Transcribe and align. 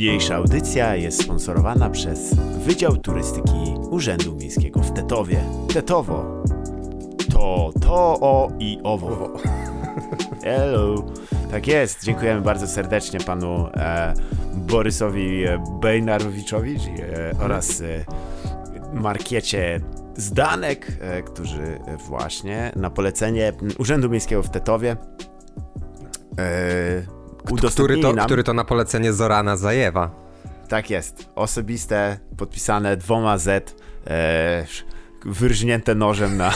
Niniejsza 0.00 0.34
audycja 0.36 0.96
jest 0.96 1.22
sponsorowana 1.22 1.90
przez 1.90 2.34
Wydział 2.34 2.96
Turystyki 2.96 3.74
Urzędu 3.90 4.36
Miejskiego 4.36 4.80
w 4.80 4.92
Tetowie. 4.92 5.40
Tetowo. 5.74 6.42
To, 7.32 7.70
to, 7.80 8.20
o 8.20 8.52
i 8.58 8.78
owo. 8.82 9.32
Hello. 10.44 10.94
Tak 11.50 11.66
jest. 11.66 12.04
Dziękujemy 12.04 12.40
bardzo 12.40 12.66
serdecznie 12.66 13.20
panu 13.20 13.66
e, 13.74 14.14
Borysowi 14.54 15.44
Bejnarowiczowi 15.80 16.76
e, 16.76 17.34
oraz 17.44 17.80
e, 17.80 18.04
Markiecie 18.92 19.80
Zdanek, 20.16 20.92
e, 21.00 21.22
którzy 21.22 21.78
właśnie 22.08 22.72
na 22.76 22.90
polecenie 22.90 23.52
Urzędu 23.78 24.10
Miejskiego 24.10 24.42
w 24.42 24.50
Tetowie 24.50 24.96
e, 26.38 27.19
który 27.70 27.98
to, 27.98 28.12
nam... 28.12 28.26
który 28.26 28.44
to 28.44 28.54
na 28.54 28.64
polecenie 28.64 29.12
Zorana 29.12 29.56
Zajewa. 29.56 30.10
Tak 30.68 30.90
jest. 30.90 31.28
Osobiste, 31.34 32.18
podpisane 32.36 32.96
dwoma 32.96 33.38
Z, 33.38 33.76
e, 34.06 34.66
wyrżnięte 35.24 35.94
nożem 35.94 36.36
na, 36.36 36.54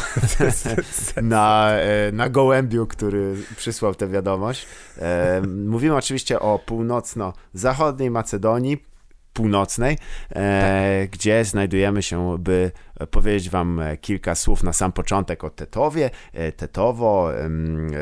na, 1.22 1.70
e, 1.70 2.12
na 2.12 2.28
gołębiu, 2.28 2.86
który 2.86 3.36
przysłał 3.56 3.94
tę 3.94 4.08
wiadomość. 4.08 4.66
E, 4.98 5.42
mówimy 5.66 5.96
oczywiście 5.96 6.40
o 6.40 6.58
północno-zachodniej 6.58 8.10
Macedonii, 8.10 8.84
północnej, 9.32 9.98
e, 10.30 11.00
tak. 11.02 11.10
gdzie 11.10 11.44
znajdujemy 11.44 12.02
się, 12.02 12.38
by 12.38 12.70
powiedzieć 13.10 13.50
wam 13.50 13.80
kilka 14.00 14.34
słów 14.34 14.62
na 14.62 14.72
sam 14.72 14.92
początek 14.92 15.44
o 15.44 15.50
Tetowie. 15.50 16.10
E, 16.32 16.52
Tetowo 16.52 17.30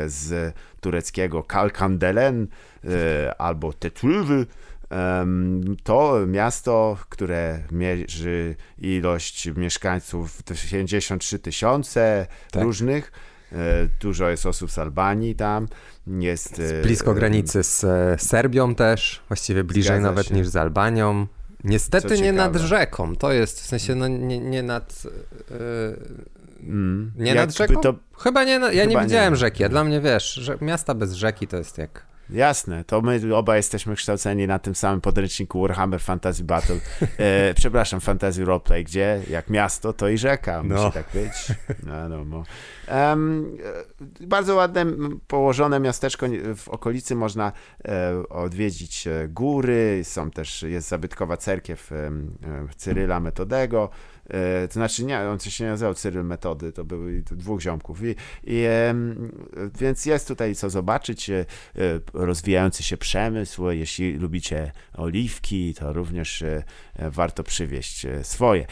z 0.05 0.53
tureckiego 0.83 1.43
Kalkandelen 1.43 2.47
e, 2.83 3.35
albo 3.37 3.73
Tetulwy. 3.73 4.45
To 5.83 6.19
miasto, 6.27 6.97
które 7.09 7.59
mierzy 7.71 8.55
ilość 8.77 9.49
mieszkańców 9.55 10.43
53 10.43 11.39
tysiące 11.39 12.27
tak. 12.51 12.63
różnych. 12.63 13.11
E, 13.51 13.55
dużo 13.99 14.29
jest 14.29 14.45
osób 14.45 14.71
z 14.71 14.77
Albanii 14.77 15.35
tam. 15.35 15.67
Jest, 16.07 16.59
jest 16.59 16.75
blisko 16.83 17.13
granicy 17.13 17.63
z 17.63 17.85
Serbią 18.21 18.75
też, 18.75 19.21
właściwie 19.27 19.63
bliżej 19.63 19.99
nawet 19.99 20.27
się. 20.27 20.35
niż 20.35 20.47
z 20.47 20.55
Albanią. 20.55 21.27
Niestety 21.63 22.21
nie 22.21 22.33
nad 22.33 22.55
rzeką, 22.55 23.15
to 23.15 23.31
jest 23.31 23.61
w 23.61 23.65
sensie 23.65 23.95
no, 23.95 24.07
nie, 24.07 24.39
nie 24.39 24.63
nad. 24.63 25.03
Yy, 25.49 26.33
mm, 26.67 27.11
nie 27.15 27.35
nad 27.35 27.55
rzeką? 27.55 27.81
To... 27.81 27.95
Chyba 28.17 28.43
nie, 28.43 28.51
ja 28.51 28.69
Chyba 28.69 28.85
nie 28.85 29.07
widziałem 29.07 29.33
nie. 29.33 29.37
rzeki, 29.37 29.63
a 29.63 29.69
dla 29.69 29.83
mnie 29.83 30.01
wiesz, 30.01 30.33
że 30.33 30.57
miasta 30.61 30.93
bez 30.93 31.13
rzeki 31.13 31.47
to 31.47 31.57
jest 31.57 31.77
jak 31.77 32.13
Jasne, 32.29 32.83
to 32.83 33.01
my 33.01 33.35
oba 33.35 33.57
jesteśmy 33.57 33.95
kształceni 33.95 34.47
na 34.47 34.59
tym 34.59 34.75
samym 34.75 35.01
podręczniku 35.01 35.61
Warhammer 35.61 36.01
Fantasy 36.01 36.43
Battle, 36.43 36.75
e, 37.17 37.53
przepraszam, 37.59 37.99
Fantasy 37.99 38.45
Roleplay, 38.45 38.83
gdzie 38.83 39.21
jak 39.29 39.49
miasto, 39.49 39.93
to 39.93 40.09
i 40.09 40.17
rzeka, 40.17 40.63
no. 40.63 40.75
musi 40.75 40.93
tak 40.93 41.05
być. 41.13 41.57
No, 41.83 42.09
no, 42.09 42.25
no. 42.25 42.43
Um, 43.09 43.57
bardzo 44.21 44.55
ładne, 44.55 44.85
położone 45.27 45.79
miasteczko 45.79 46.27
w 46.55 46.69
okolicy, 46.69 47.15
można 47.15 47.51
e, 47.85 48.29
odwiedzić 48.29 49.07
e, 49.07 49.27
góry, 49.27 50.01
są 50.03 50.31
też, 50.31 50.63
jest 50.63 50.87
zabytkowa 50.87 51.37
cerkiew 51.37 51.91
e, 51.91 52.11
Cyryla 52.77 53.19
Metodego, 53.19 53.89
to 54.67 54.73
znaczy 54.73 55.05
nie, 55.05 55.19
on 55.19 55.39
się 55.39 55.63
nie 55.63 55.69
nazywał 55.69 55.93
Cyryl 55.93 56.25
Metody, 56.25 56.71
to 56.71 56.85
były 56.85 57.23
dwóch 57.31 57.61
ziomków. 57.61 58.03
I, 58.03 58.15
i 58.43 58.65
więc 59.79 60.05
jest 60.05 60.27
tutaj 60.27 60.55
co 60.55 60.69
zobaczyć, 60.69 61.29
e, 61.29 61.45
rozwijający 62.13 62.83
się 62.83 62.97
przemysł, 62.97 63.69
jeśli 63.69 64.13
lubicie 64.13 64.71
oliwki, 64.93 65.73
to 65.73 65.93
również 65.93 66.41
e, 66.41 66.63
warto 66.95 67.43
przywieźć 67.43 68.07
swoje. 68.23 68.65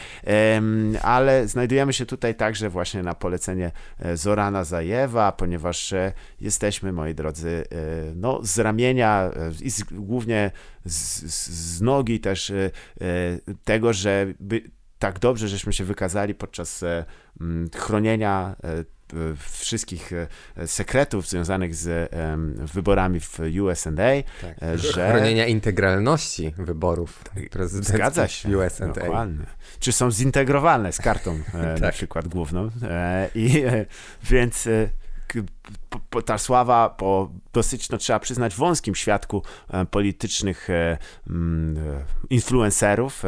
Ale 1.02 1.48
znajdujemy 1.48 1.92
się 1.92 2.06
tutaj 2.06 2.34
także 2.34 2.68
właśnie 2.68 3.02
na 3.02 3.14
polecenie 3.14 3.70
Zorana 4.14 4.64
Zajewa, 4.64 5.32
ponieważ 5.32 5.94
jesteśmy, 6.40 6.92
moi 6.92 7.14
drodzy, 7.14 7.64
no, 8.14 8.40
z 8.42 8.58
ramienia 8.58 9.30
i 9.60 9.70
z, 9.70 9.82
głównie 9.82 10.50
z, 10.84 11.22
z, 11.34 11.80
nogi 11.80 12.20
też 12.20 12.52
tego, 13.64 13.92
że 13.92 14.26
by, 14.40 14.70
tak 15.02 15.18
dobrze, 15.18 15.48
żeśmy 15.48 15.72
się 15.72 15.84
wykazali 15.84 16.34
podczas 16.34 16.82
e, 16.82 17.04
chronienia 17.76 18.56
e, 18.64 18.84
wszystkich 19.36 20.12
e, 20.56 20.66
sekretów 20.66 21.28
związanych 21.28 21.74
z 21.74 22.10
wyborami 22.72 23.20
w 23.20 23.38
USA, 23.62 23.90
tak. 24.40 24.78
że... 24.78 25.10
Chronienia 25.10 25.46
integralności 25.46 26.54
wyborów 26.58 27.24
tak, 27.34 27.48
prezydenckich 27.48 27.94
Zgadza 27.96 28.28
się, 28.28 28.48
w 28.48 28.56
USA. 28.56 28.86
Dokładnie. 28.86 29.46
Czy 29.80 29.92
są 29.92 30.10
zintegrowane 30.10 30.92
z 30.92 30.98
kartą 30.98 31.38
tak. 31.52 31.80
na 31.80 31.92
przykład 31.92 32.28
główną. 32.28 32.70
I 33.34 33.64
więc 34.30 34.68
ta 36.24 36.38
sława 36.38 36.88
po 36.88 37.30
dosyć, 37.52 37.90
no 37.90 37.98
trzeba 37.98 38.18
przyznać, 38.18 38.54
wąskim 38.54 38.94
świadku 38.94 39.42
politycznych 39.90 40.68
influencerów, 42.30 43.22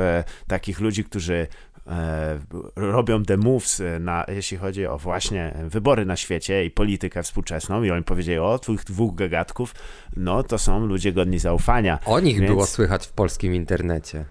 takich 0.46 0.80
ludzi, 0.80 1.04
którzy 1.04 1.46
E, 1.86 2.38
robią 2.76 3.22
the 3.22 3.36
moves, 3.36 3.80
e, 3.80 3.98
na, 3.98 4.24
jeśli 4.28 4.56
chodzi 4.56 4.86
o 4.86 4.98
właśnie 4.98 5.54
wybory 5.64 6.06
na 6.06 6.16
świecie 6.16 6.64
i 6.64 6.70
politykę 6.70 7.22
współczesną 7.22 7.82
i 7.82 7.90
oni 7.90 8.02
powiedzieli, 8.04 8.38
o, 8.38 8.58
tych 8.58 8.84
dwóch 8.84 9.14
gagatków, 9.14 9.74
no 10.16 10.42
to 10.42 10.58
są 10.58 10.86
ludzie 10.86 11.12
godni 11.12 11.38
zaufania. 11.38 11.98
O 12.06 12.20
nich 12.20 12.38
Więc... 12.38 12.50
było 12.50 12.66
słychać 12.66 13.06
w 13.06 13.12
polskim 13.12 13.54
internecie. 13.54 14.24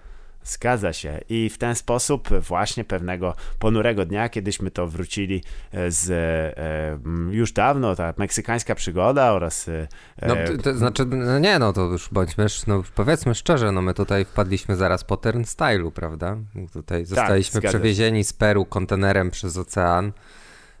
Zgadza 0.44 0.92
się. 0.92 1.20
I 1.28 1.50
w 1.50 1.58
ten 1.58 1.74
sposób 1.74 2.28
właśnie 2.28 2.84
pewnego 2.84 3.34
ponurego 3.58 4.06
dnia, 4.06 4.28
kiedyśmy 4.28 4.70
to 4.70 4.86
wrócili 4.86 5.42
e, 5.72 5.90
z 5.90 6.10
e, 6.10 7.34
już 7.34 7.52
dawno, 7.52 7.96
ta 7.96 8.14
meksykańska 8.16 8.74
przygoda 8.74 9.32
oraz... 9.32 9.68
E, 9.68 9.88
no, 10.22 10.34
to, 10.62 10.74
znaczy, 10.74 11.04
no 11.06 11.38
nie 11.38 11.58
no, 11.58 11.72
to 11.72 11.80
już 11.80 12.08
bądźmy, 12.12 12.46
no 12.66 12.82
powiedzmy 12.94 13.34
szczerze, 13.34 13.72
no 13.72 13.82
my 13.82 13.94
tutaj 13.94 14.24
wpadliśmy 14.24 14.76
zaraz 14.76 15.04
po 15.04 15.16
turnstylu, 15.16 15.90
prawda? 15.90 16.36
Tutaj 16.72 17.00
tak, 17.00 17.06
zostaliśmy 17.06 17.60
tak, 17.60 17.70
przewiezieni 17.70 18.24
z 18.24 18.32
Peru 18.32 18.64
kontenerem 18.64 19.30
przez 19.30 19.56
ocean. 19.56 20.12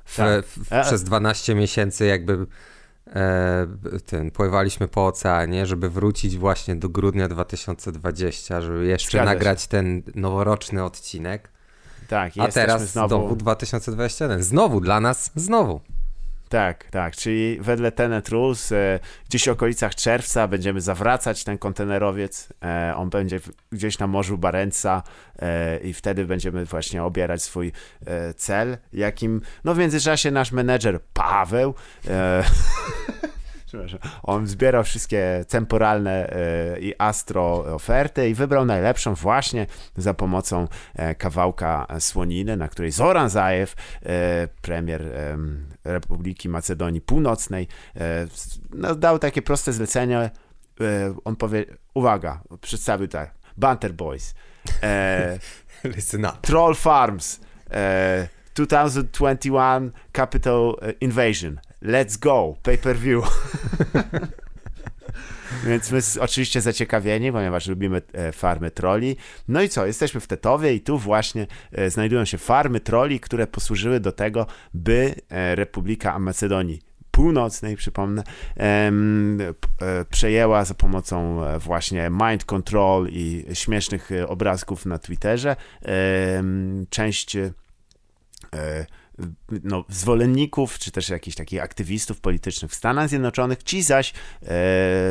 W, 0.04 0.16
tak. 0.16 0.44
w, 0.44 0.86
przez 0.86 1.04
12 1.04 1.54
miesięcy 1.54 2.06
jakby 2.06 2.46
e, 3.06 3.66
ten, 4.06 4.30
pływaliśmy 4.30 4.88
po 4.88 5.06
oceanie, 5.06 5.66
żeby 5.66 5.90
wrócić 5.90 6.36
właśnie 6.38 6.76
do 6.76 6.88
grudnia 6.88 7.28
2020, 7.28 8.60
żeby 8.60 8.86
jeszcze 8.86 9.10
Zgadza 9.18 9.24
nagrać 9.24 9.62
się. 9.62 9.68
ten 9.68 10.02
noworoczny 10.14 10.84
odcinek. 10.84 11.50
Tak, 12.08 12.32
A 12.38 12.48
teraz 12.48 12.92
znowu... 12.92 13.08
znowu 13.08 13.36
2021. 13.36 14.42
Znowu 14.42 14.80
dla 14.80 15.00
nas, 15.00 15.30
znowu. 15.34 15.80
Tak, 16.48 16.84
tak, 16.90 17.16
czyli 17.16 17.58
wedle 17.60 17.92
Tenet 17.92 18.28
Rules 18.28 18.72
e, 18.72 19.00
gdzieś 19.28 19.44
w 19.44 19.48
okolicach 19.48 19.94
czerwca 19.94 20.48
będziemy 20.48 20.80
zawracać 20.80 21.44
ten 21.44 21.58
kontenerowiec, 21.58 22.48
e, 22.64 22.94
on 22.96 23.10
będzie 23.10 23.40
gdzieś 23.72 23.98
na 23.98 24.06
Morzu 24.06 24.38
Barenca 24.38 25.02
e, 25.38 25.78
i 25.78 25.92
wtedy 25.92 26.24
będziemy 26.26 26.64
właśnie 26.64 27.02
obierać 27.02 27.42
swój 27.42 27.72
e, 28.06 28.34
cel, 28.34 28.78
jakim, 28.92 29.40
no 29.64 29.74
w 29.74 29.78
międzyczasie 29.78 30.30
nasz 30.30 30.52
menedżer 30.52 31.00
Paweł 31.12 31.74
e, 33.80 33.98
On 34.22 34.46
zbierał 34.46 34.84
wszystkie 34.84 35.44
temporalne 35.48 36.30
e, 36.30 36.80
i 36.80 36.94
astro 36.98 37.74
oferty 37.74 38.28
i 38.28 38.34
wybrał 38.34 38.64
najlepszą 38.64 39.14
właśnie 39.14 39.66
za 39.96 40.14
pomocą 40.14 40.68
e, 40.94 41.14
kawałka 41.14 41.86
słoniny, 41.98 42.56
na 42.56 42.68
której 42.68 42.90
Zoran 42.90 43.30
Zajew, 43.30 43.74
e, 44.02 44.48
premier 44.62 45.02
Republiki 45.84 46.48
Macedonii 46.48 47.00
Północnej, 47.00 47.68
no, 48.70 48.94
dał 48.94 49.18
takie 49.18 49.42
proste 49.42 49.72
zlecenie. 49.72 50.30
On 51.24 51.36
powie, 51.36 51.64
uwaga, 51.94 52.42
przedstawił 52.60 53.08
tak, 53.08 53.34
Banter 53.56 53.92
Boys, 53.92 54.34
Listen 55.96 56.24
up. 56.24 56.32
Troll 56.42 56.74
Farms, 56.74 57.40
2021 58.54 59.92
Capital 60.12 60.76
Invasion. 61.00 61.60
Let's 61.84 62.18
go, 62.18 62.56
pay 62.62 62.78
per 62.78 62.96
view. 62.96 63.24
Więc 65.66 65.90
my 65.90 66.00
oczywiście 66.20 66.60
zaciekawieni, 66.60 67.32
ponieważ 67.32 67.66
lubimy 67.66 68.02
e, 68.12 68.32
farmy 68.32 68.70
troli. 68.70 69.16
No 69.48 69.62
i 69.62 69.68
co, 69.68 69.86
jesteśmy 69.86 70.20
w 70.20 70.26
Tetowie 70.26 70.74
i 70.74 70.80
tu 70.80 70.98
właśnie 70.98 71.46
e, 71.72 71.90
znajdują 71.90 72.24
się 72.24 72.38
farmy 72.38 72.80
troli, 72.80 73.20
które 73.20 73.46
posłużyły 73.46 74.00
do 74.00 74.12
tego, 74.12 74.46
by 74.74 75.14
e, 75.28 75.54
Republika 75.54 76.18
Macedonii 76.18 76.82
Północnej, 77.10 77.76
przypomnę, 77.76 78.22
przejęła 80.10 80.64
za 80.64 80.74
pomocą 80.74 81.40
właśnie 81.58 82.10
mind 82.10 82.44
control 82.44 83.08
i 83.10 83.44
śmiesznych 83.52 84.10
obrazków 84.28 84.86
na 84.86 84.98
Twitterze 84.98 85.56
część 86.90 87.36
no, 89.62 89.84
zwolenników, 89.88 90.78
czy 90.78 90.90
też 90.90 91.08
jakichś 91.08 91.36
takich 91.36 91.62
aktywistów 91.62 92.20
politycznych 92.20 92.70
w 92.70 92.74
Stanach 92.74 93.08
Zjednoczonych. 93.08 93.62
Ci 93.62 93.82
zaś 93.82 94.12
e, 94.42 94.54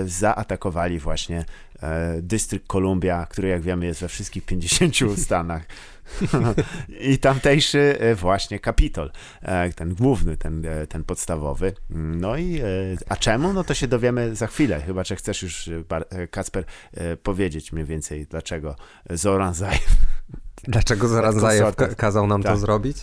zaatakowali 0.05 0.99
właśnie 0.99 1.45
e, 1.81 2.21
Dystrykt 2.21 2.67
Columbia, 2.67 3.25
który 3.25 3.47
jak 3.47 3.61
wiemy 3.61 3.85
jest 3.85 4.01
we 4.01 4.07
wszystkich 4.07 4.45
50 4.45 4.95
stanach. 5.25 5.65
I 7.11 7.17
tamtejszy 7.17 7.97
e, 7.99 8.15
właśnie 8.15 8.59
Kapitol, 8.59 9.11
e, 9.41 9.73
ten 9.73 9.95
główny, 9.95 10.37
ten, 10.37 10.65
e, 10.65 10.87
ten 10.87 11.03
podstawowy. 11.03 11.73
No 11.89 12.37
i 12.37 12.61
a 13.09 13.15
czemu? 13.15 13.53
No 13.53 13.63
to 13.63 13.73
się 13.73 13.87
dowiemy 13.87 14.35
za 14.35 14.47
chwilę, 14.47 14.81
chyba 14.81 15.03
że 15.03 15.15
chcesz 15.15 15.43
już, 15.43 15.69
Kacper, 16.31 16.65
powiedzieć 17.23 17.71
mniej 17.71 17.85
więcej, 17.85 18.25
dlaczego 18.25 18.75
Zoran 19.09 19.53
Zajew. 19.53 19.95
Dlaczego 20.63 21.07
Zoran 21.07 21.39
Zajew 21.39 21.75
kazał 21.97 22.27
nam 22.27 22.43
tak. 22.43 22.51
to 22.51 22.57
zrobić? 22.57 22.97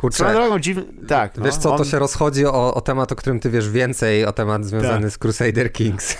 Kurczę, 0.00 0.32
drogą, 0.32 0.58
dziw... 0.58 0.78
tak. 1.08 1.36
No, 1.36 1.44
wiesz 1.44 1.56
co, 1.56 1.72
on... 1.72 1.78
to 1.78 1.84
się 1.84 1.98
rozchodzi 1.98 2.46
o, 2.46 2.74
o, 2.74 2.80
temat, 2.80 3.12
o 3.12 3.16
którym 3.16 3.40
ty 3.40 3.50
wiesz 3.50 3.70
więcej, 3.70 4.24
o 4.24 4.32
temat 4.32 4.64
związany 4.64 5.02
tak. 5.02 5.10
z 5.10 5.18
Crusader 5.18 5.72
Kings. 5.72 6.16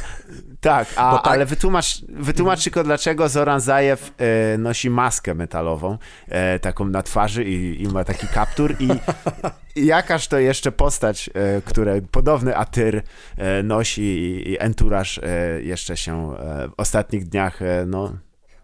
Tak, 0.60 0.88
a, 0.96 1.18
tak, 1.18 1.32
ale 1.32 1.46
wytłumacz, 1.46 2.02
wytłumacz 2.08 2.64
tylko, 2.64 2.84
dlaczego 2.84 3.28
Zoran 3.28 3.60
Zajew 3.60 4.12
e, 4.18 4.58
nosi 4.58 4.90
maskę 4.90 5.34
metalową, 5.34 5.98
e, 6.28 6.58
taką 6.58 6.84
na 6.84 7.02
twarzy 7.02 7.44
i, 7.44 7.82
i, 7.82 7.88
ma 7.88 8.04
taki 8.04 8.26
kaptur 8.26 8.74
i, 8.80 8.88
i 9.80 9.86
jakaż 9.86 10.28
to 10.28 10.38
jeszcze 10.38 10.72
postać, 10.72 11.30
e, 11.34 11.62
które 11.62 12.02
podobny 12.02 12.56
atyr 12.56 13.02
e, 13.36 13.62
nosi 13.62 14.02
i, 14.02 14.50
i 14.50 14.60
enturaż 14.62 15.18
e, 15.18 15.62
jeszcze 15.62 15.96
się 15.96 16.36
e, 16.36 16.68
w 16.68 16.72
ostatnich 16.76 17.28
dniach, 17.28 17.60
no... 17.86 18.12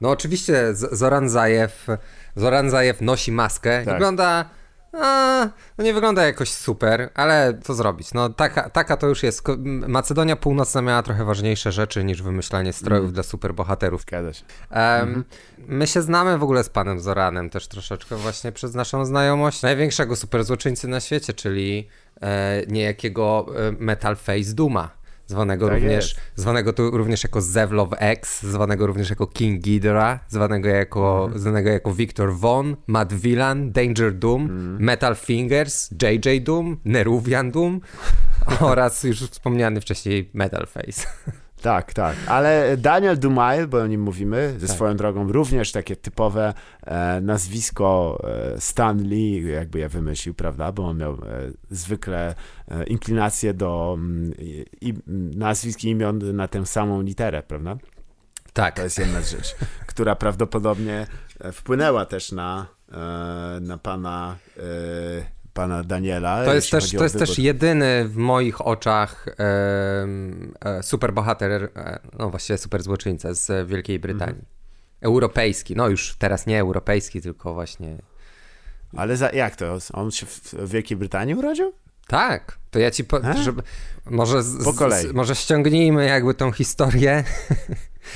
No 0.00 0.10
oczywiście 0.10 0.64
Zoran 0.72 1.28
Zajew, 1.28 1.86
Zoran 2.34 2.70
Zajew 2.70 3.00
nosi 3.00 3.32
maskę, 3.32 3.82
tak. 3.84 3.94
wygląda 3.94 4.44
a, 4.93 5.49
no 5.79 5.85
nie 5.85 5.94
wygląda 5.94 6.27
jakoś 6.27 6.50
super, 6.50 7.11
ale 7.15 7.59
co 7.62 7.75
zrobić? 7.75 8.15
No 8.15 8.29
taka, 8.29 8.71
taka 8.71 8.97
to 8.97 9.06
już 9.06 9.23
jest. 9.23 9.43
Macedonia 9.88 10.37
Północna 10.37 10.83
miała 10.83 11.03
trochę 11.03 11.25
ważniejsze 11.25 11.73
rzeczy 11.73 12.05
niż 12.05 12.23
wymyślanie 12.23 12.73
strojów 12.73 13.05
mm. 13.05 13.15
dla 13.15 13.23
superbohaterów. 13.23 14.03
Zgadza 14.03 14.33
się. 14.33 14.44
Um, 14.71 14.81
mm 14.81 15.15
-hmm. 15.15 15.25
My 15.69 15.87
się 15.87 16.03
znamy 16.03 16.38
w 16.38 16.43
ogóle 16.43 16.65
z 16.65 16.69
panem 16.69 17.00
Zoranem 17.00 17.50
też 17.50 17.69
troszeczkę 17.69 18.17
właśnie 18.17 18.53
przez 18.53 18.75
naszą 18.75 19.05
znajomość 19.05 19.62
największego 19.62 20.17
superzłoczyńcy 20.17 20.88
na 20.88 21.00
świecie, 21.00 21.33
czyli 21.33 21.88
e, 22.21 22.62
niejakiego 22.67 23.47
e, 23.56 23.73
Metal 23.79 24.17
Face 24.17 24.55
Duma 24.55 24.95
zwanego, 25.26 25.67
tak 25.69 25.75
również, 25.75 26.17
zwanego 26.37 26.73
tu 26.73 26.90
również 26.90 27.23
jako 27.23 27.40
Zevlov 27.40 27.88
X, 27.99 28.43
zwanego 28.43 28.87
również 28.87 29.11
jako 29.11 29.26
King 29.26 29.62
Ghidorah, 29.62 30.20
zwanego 30.28 30.69
jako, 30.69 31.26
mm. 31.28 31.38
zwanego 31.38 31.70
jako 31.70 31.93
Victor 31.93 32.34
Von, 32.34 32.76
Mad 32.87 33.12
Villain, 33.12 33.73
Danger 33.73 34.14
Doom, 34.14 34.43
mm. 34.43 34.76
Metal 34.81 35.14
Fingers, 35.14 35.90
JJ 36.02 36.40
Doom, 36.40 36.76
Neruvian 36.84 37.50
Doom 37.50 37.81
oraz 38.61 39.05
już 39.05 39.20
wspomniany 39.20 39.81
wcześniej 39.81 40.31
Metal 40.34 40.67
Face. 40.67 41.06
Tak, 41.66 41.94
tak, 41.94 42.16
ale 42.26 42.76
Daniel 42.76 43.18
Dumail, 43.18 43.66
bo 43.66 43.78
o 43.78 43.86
nim 43.86 44.00
mówimy, 44.00 44.54
ze 44.58 44.66
tak. 44.66 44.76
swoją 44.76 44.96
drogą 44.96 45.32
również 45.32 45.72
takie 45.72 45.96
typowe 45.96 46.54
e, 46.82 47.20
nazwisko 47.20 48.18
e, 48.54 48.60
Stan 48.60 49.02
Lee, 49.02 49.52
jakby 49.52 49.78
je 49.78 49.88
wymyślił, 49.88 50.34
prawda, 50.34 50.72
bo 50.72 50.86
on 50.88 50.98
miał 50.98 51.12
e, 51.12 51.18
zwykle 51.70 52.34
e, 52.68 52.84
inklinację 52.84 53.54
do 53.54 53.94
mm, 53.98 54.34
i, 54.80 54.94
nazwisk 55.36 55.84
i 55.84 55.88
imion 55.88 56.36
na 56.36 56.48
tę 56.48 56.66
samą 56.66 57.02
literę, 57.02 57.42
prawda? 57.42 57.76
Tak. 58.52 58.76
To 58.76 58.82
jest 58.82 58.98
jedna 58.98 59.20
rzecz, 59.20 59.56
która 59.86 60.16
prawdopodobnie 60.16 61.06
e, 61.40 61.52
wpłynęła 61.52 62.04
też 62.04 62.32
na, 62.32 62.66
e, 62.92 62.96
na 63.60 63.78
pana 63.78 64.36
pana 65.56 65.85
Daniela. 65.85 66.44
To 66.44 66.55
jest, 66.55 66.70
też, 66.70 66.93
to 66.93 67.03
jest 67.03 67.19
też 67.19 67.38
jedyny 67.38 68.08
w 68.08 68.17
moich 68.17 68.67
oczach 68.67 69.26
e, 69.38 70.82
superbohater, 70.82 71.53
e, 71.76 71.99
no 72.19 72.31
właściwie 72.31 72.58
super 72.58 72.82
złoczyńca 72.82 73.35
z 73.35 73.69
Wielkiej 73.69 73.99
Brytanii. 73.99 74.35
Mhm. 74.35 74.56
Europejski, 75.00 75.76
no 75.76 75.88
już 75.88 76.17
teraz 76.19 76.47
nie 76.47 76.61
europejski, 76.61 77.20
tylko 77.20 77.55
właśnie... 77.55 77.97
Ale 78.97 79.17
za, 79.17 79.31
jak 79.31 79.56
to? 79.56 79.79
On 79.93 80.11
się 80.11 80.26
w 80.26 80.70
Wielkiej 80.70 80.97
Brytanii 80.97 81.35
urodził? 81.35 81.73
Tak, 82.06 82.59
to 82.70 82.79
ja 82.79 82.91
ci 82.91 83.05
po, 83.05 83.20
żeby, 83.44 83.62
może, 84.06 84.43
z, 84.43 84.64
po 84.64 84.73
kolei. 84.73 85.09
Z, 85.09 85.12
może 85.12 85.35
ściągnijmy 85.35 86.06
jakby 86.06 86.35
tą 86.35 86.52
historię 86.52 87.25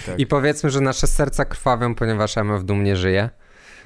tak. 0.07 0.19
i 0.21 0.27
powiedzmy, 0.27 0.71
że 0.71 0.81
nasze 0.81 1.07
serca 1.07 1.45
krwawią, 1.45 1.95
ponieważ 1.95 2.39
MF 2.39 2.65
Doom 2.65 2.85
nie 2.85 2.97
żyje. 2.97 3.31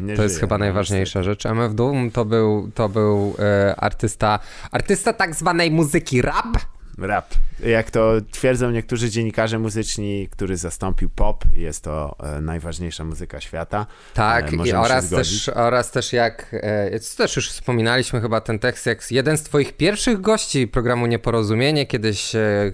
Nie 0.01 0.17
to 0.17 0.23
jest 0.23 0.41
chyba 0.41 0.59
najważniejsza 0.59 1.23
rzecz. 1.23 1.47
MF 1.47 1.75
Doom 1.75 2.11
to 2.11 2.25
był, 2.25 2.71
to 2.75 2.89
był 2.89 3.35
e, 3.39 3.75
artysta, 3.77 4.39
artysta 4.71 5.13
tak 5.13 5.35
zwanej 5.35 5.71
muzyki 5.71 6.23
rap, 6.23 6.59
rap. 6.99 7.35
Jak 7.61 7.91
to 7.91 8.13
twierdzą 8.31 8.71
niektórzy 8.71 9.11
dziennikarze 9.11 9.59
muzyczni, 9.59 10.29
który 10.31 10.57
zastąpił 10.57 11.09
pop, 11.09 11.45
jest 11.53 11.85
to 11.85 12.17
e, 12.37 12.41
najważniejsza 12.41 13.05
muzyka 13.05 13.41
świata. 13.41 13.87
Tak, 14.15 14.53
e, 14.53 14.57
i 14.69 14.73
oraz, 14.73 15.11
też, 15.11 15.49
oraz 15.49 15.91
też 15.91 16.13
jak, 16.13 16.51
e, 16.53 17.01
też 17.17 17.37
już 17.37 17.51
wspominaliśmy 17.51 18.21
chyba 18.21 18.41
ten 18.41 18.59
tekst, 18.59 18.87
jak 18.87 19.11
jeden 19.11 19.39
z 19.39 19.43
twoich 19.43 19.77
pierwszych 19.77 20.21
gości 20.21 20.69
programu 20.69 21.07
Nieporozumienie 21.07 21.87
kiedyś 21.87 22.35
e, 22.35 22.41
e, 22.41 22.73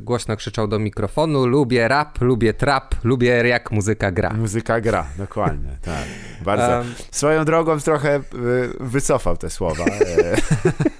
głośno 0.00 0.36
krzyczał 0.36 0.68
do 0.68 0.78
mikrofonu, 0.78 1.46
lubię 1.46 1.88
rap, 1.88 2.20
lubię 2.20 2.54
trap, 2.54 2.94
lubię 3.04 3.48
jak 3.48 3.70
muzyka 3.70 4.10
gra. 4.10 4.30
Muzyka 4.30 4.80
gra, 4.80 5.06
dokładnie, 5.18 5.70
tak. 5.82 6.04
Bardzo. 6.44 6.68
Um, 6.78 6.94
Swoją 7.10 7.44
drogą 7.44 7.80
trochę 7.80 8.14
e, 8.16 8.22
wycofał 8.80 9.36
te 9.36 9.50
słowa. 9.50 9.84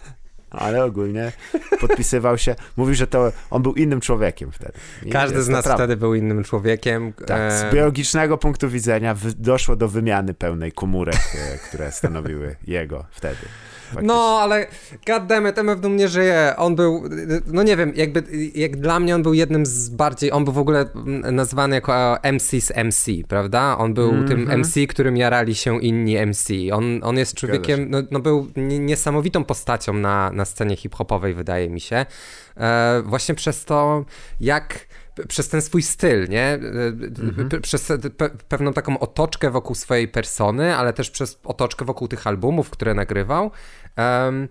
ale 0.59 0.85
ogólnie 0.85 1.33
podpisywał 1.81 2.39
się. 2.39 2.55
Mówił, 2.77 2.95
że 2.95 3.07
to 3.07 3.33
on 3.51 3.63
był 3.63 3.75
innym 3.75 4.01
człowiekiem 4.01 4.53
wtedy. 4.53 4.73
I 5.03 5.11
Każdy 5.11 5.43
z 5.43 5.49
nas 5.49 5.65
prawda. 5.65 5.85
wtedy 5.85 5.97
był 5.97 6.15
innym 6.15 6.45
człowiekiem. 6.45 7.13
Tak, 7.13 7.53
z 7.53 7.75
biologicznego 7.75 8.39
punktu 8.39 8.69
widzenia 8.69 9.17
doszło 9.39 9.77
do 9.77 9.89
wymiany 9.89 10.35
pełnej 10.35 10.73
komórek, 10.73 11.21
e, 11.55 11.59
które 11.69 11.93
stanowiły 11.93 12.57
jego 12.67 13.05
wtedy. 13.11 13.41
Faktycznie. 13.89 14.07
No, 14.09 14.39
ale 14.41 14.67
goddammit, 15.07 15.59
MF 15.59 15.81
Doom 15.81 15.97
nie 15.97 16.09
żyje. 16.09 16.55
On 16.57 16.77
był, 16.77 17.03
no 17.47 17.63
nie 17.63 17.77
wiem, 17.77 17.93
jakby, 17.97 18.23
jak 18.55 18.77
dla 18.77 19.01
mnie 19.01 19.15
on 19.15 19.23
był 19.23 19.35
jednym 19.35 19.67
z 19.67 19.89
bardziej, 19.89 20.33
on 20.33 20.45
był 20.45 20.53
w 20.53 20.59
ogóle 20.59 20.87
nazwany 21.33 21.75
jako 21.75 22.19
MC 22.33 22.61
z 22.61 22.73
MC, 22.77 23.07
prawda? 23.29 23.79
On 23.79 23.95
był 23.95 24.11
mm 24.11 24.25
-hmm. 24.25 24.29
tym 24.29 24.61
MC, 24.61 24.87
którym 24.89 25.17
jarali 25.17 25.55
się 25.55 25.83
inni 25.83 26.27
MC. 26.27 26.49
On, 26.73 27.01
on 27.03 27.19
jest 27.19 27.35
człowiekiem, 27.35 27.91
no, 27.91 28.03
no 28.11 28.21
był 28.21 28.47
niesamowitą 28.57 29.45
postacią 29.45 29.93
na, 29.93 30.31
na 30.31 30.45
scenie 30.45 30.77
hip-hopowej, 30.77 31.35
wydaje 31.35 31.71
mi 31.71 31.81
się. 31.81 32.07
E, 32.57 33.03
właśnie 33.07 33.35
przez 33.35 33.65
to, 33.65 34.05
jak 34.41 34.87
przez 35.29 35.49
ten 35.49 35.63
swój 35.63 35.83
styl, 35.83 36.29
nie? 36.29 36.53
Mhm. 36.53 37.63
Przez 37.63 37.93
pe 38.17 38.31
pewną 38.49 38.73
taką 38.73 38.99
otoczkę 38.99 39.51
wokół 39.51 39.75
swojej 39.75 40.09
persony, 40.09 40.77
ale 40.77 40.93
też 40.93 41.11
przez 41.11 41.41
otoczkę 41.45 41.85
wokół 41.85 42.09
tych 42.09 42.27
albumów, 42.27 42.71
które 42.71 42.95
nagrywał. 42.95 43.51
Um, 43.97 44.49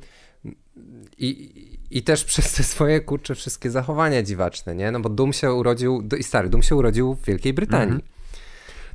i, 1.17 1.51
I 1.91 2.03
też 2.03 2.24
przez 2.31 2.53
te 2.53 2.63
swoje, 2.63 3.00
kurcze, 3.01 3.36
wszystkie 3.36 3.71
zachowania 3.71 4.24
dziwaczne, 4.24 4.75
nie? 4.75 4.91
No 4.91 5.00
bo 5.00 5.09
Dum 5.09 5.33
się 5.33 5.53
urodził, 5.53 6.07
i 6.19 6.24
stary, 6.24 6.50
Dum 6.50 6.63
się 6.63 6.75
urodził 6.75 7.13
w 7.15 7.25
Wielkiej 7.25 7.53
Brytanii. 7.53 7.95
Mhm. 7.95 8.17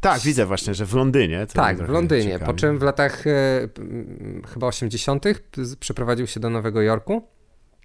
Tak, 0.01 0.21
widzę 0.21 0.47
właśnie, 0.47 0.75
że 0.75 0.87
w 0.87 0.95
Londynie. 0.95 1.47
tak, 1.47 1.77
w 1.77 1.89
Londynie. 1.89 2.39
Po 2.39 2.55
czym 2.55 2.79
w 2.79 2.83
latach 2.83 3.27
e, 3.27 3.69
chyba 4.53 4.67
80. 4.67 5.25
przeprowadził 5.81 6.27
się 6.27 6.41
do 6.41 6.51
Nowego 6.51 6.83
Jorku. 6.83 7.23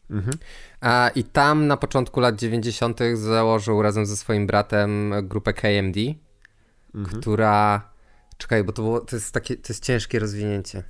Mhm. 0.10 0.38
A, 0.82 1.10
I 1.16 1.24
tam 1.24 1.68
na 1.68 1.78
początku 1.78 2.20
lat 2.20 2.36
90. 2.36 3.00
założył 3.14 3.82
razem 3.82 4.06
ze 4.06 4.18
swoim 4.18 4.48
bratem 4.48 5.14
grupę 5.24 5.54
KMD, 5.54 6.00
mhm. 6.96 7.22
która. 7.22 7.82
Czekaj, 8.38 8.64
bo 8.64 8.72
to, 8.72 8.82
było, 8.82 9.00
to 9.00 9.16
jest 9.16 9.34
takie, 9.34 9.56
to 9.56 9.74
jest 9.74 9.84
ciężkie 9.84 10.20
rozwinięcie. 10.20 10.84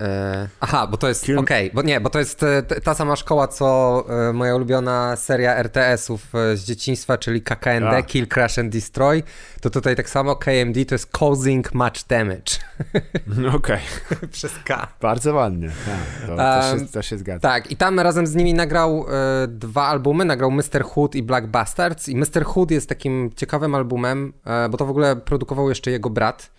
E, 0.00 0.48
aha, 0.60 0.86
bo 0.86 0.96
to 0.96 1.08
jest. 1.08 1.24
Okej, 1.24 1.38
okay, 1.38 1.70
bo 1.74 1.82
nie, 1.82 2.00
bo 2.00 2.10
to 2.10 2.18
jest 2.18 2.42
e, 2.42 2.62
ta 2.62 2.94
sama 2.94 3.16
szkoła, 3.16 3.48
co 3.48 4.04
e, 4.28 4.32
moja 4.32 4.56
ulubiona 4.56 5.16
seria 5.16 5.56
RTS-ów 5.56 6.26
z 6.54 6.64
dzieciństwa, 6.64 7.18
czyli 7.18 7.42
KKND, 7.42 7.84
A. 7.84 8.02
Kill, 8.02 8.28
Crash 8.28 8.58
and 8.58 8.72
Destroy. 8.72 9.22
To 9.60 9.70
tutaj 9.70 9.96
tak 9.96 10.10
samo 10.10 10.36
KMD 10.36 10.84
to 10.88 10.94
jest 10.94 11.18
Causing 11.18 11.74
Much 11.74 12.04
Damage. 12.08 12.52
Okej. 13.56 13.80
Okay. 14.10 14.28
Przez 14.32 14.52
K. 14.64 14.88
Bardzo 15.00 15.34
ładnie. 15.34 15.68
Tak, 15.86 16.26
to, 16.26 16.36
to, 16.36 16.78
się, 16.78 16.92
to, 16.92 17.02
się, 17.02 17.18
zgadza. 17.18 17.40
Tak, 17.48 17.70
i 17.70 17.76
tam 17.76 18.00
razem 18.00 18.26
z 18.26 18.34
nimi 18.34 18.54
nagrał 18.54 19.06
e, 19.08 19.48
dwa 19.48 19.86
albumy. 19.86 20.24
Nagrał 20.24 20.50
Mr. 20.50 20.84
Hood 20.84 21.14
i 21.14 21.22
Black 21.22 21.46
Bastards. 21.46 22.08
I 22.08 22.16
Mr. 22.16 22.44
Hood 22.44 22.70
jest 22.70 22.88
takim 22.88 23.30
ciekawym 23.36 23.74
albumem, 23.74 24.32
e, 24.44 24.68
bo 24.68 24.78
to 24.78 24.86
w 24.86 24.90
ogóle 24.90 25.16
produkował 25.16 25.68
jeszcze 25.68 25.90
jego 25.90 26.10
brat. 26.10 26.50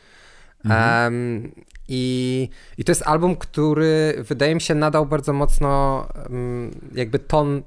Mhm. 0.66 1.14
Um, 1.14 1.52
i, 1.90 2.50
I 2.78 2.84
to 2.84 2.92
jest 2.92 3.04
album, 3.06 3.36
który 3.36 4.16
wydaje 4.28 4.56
mi 4.56 4.62
się 4.62 4.76
nadał 4.76 5.06
bardzo 5.06 5.34
mocno 5.34 6.08
um, 6.24 6.72
jakby 6.96 7.20
ton, 7.20 7.62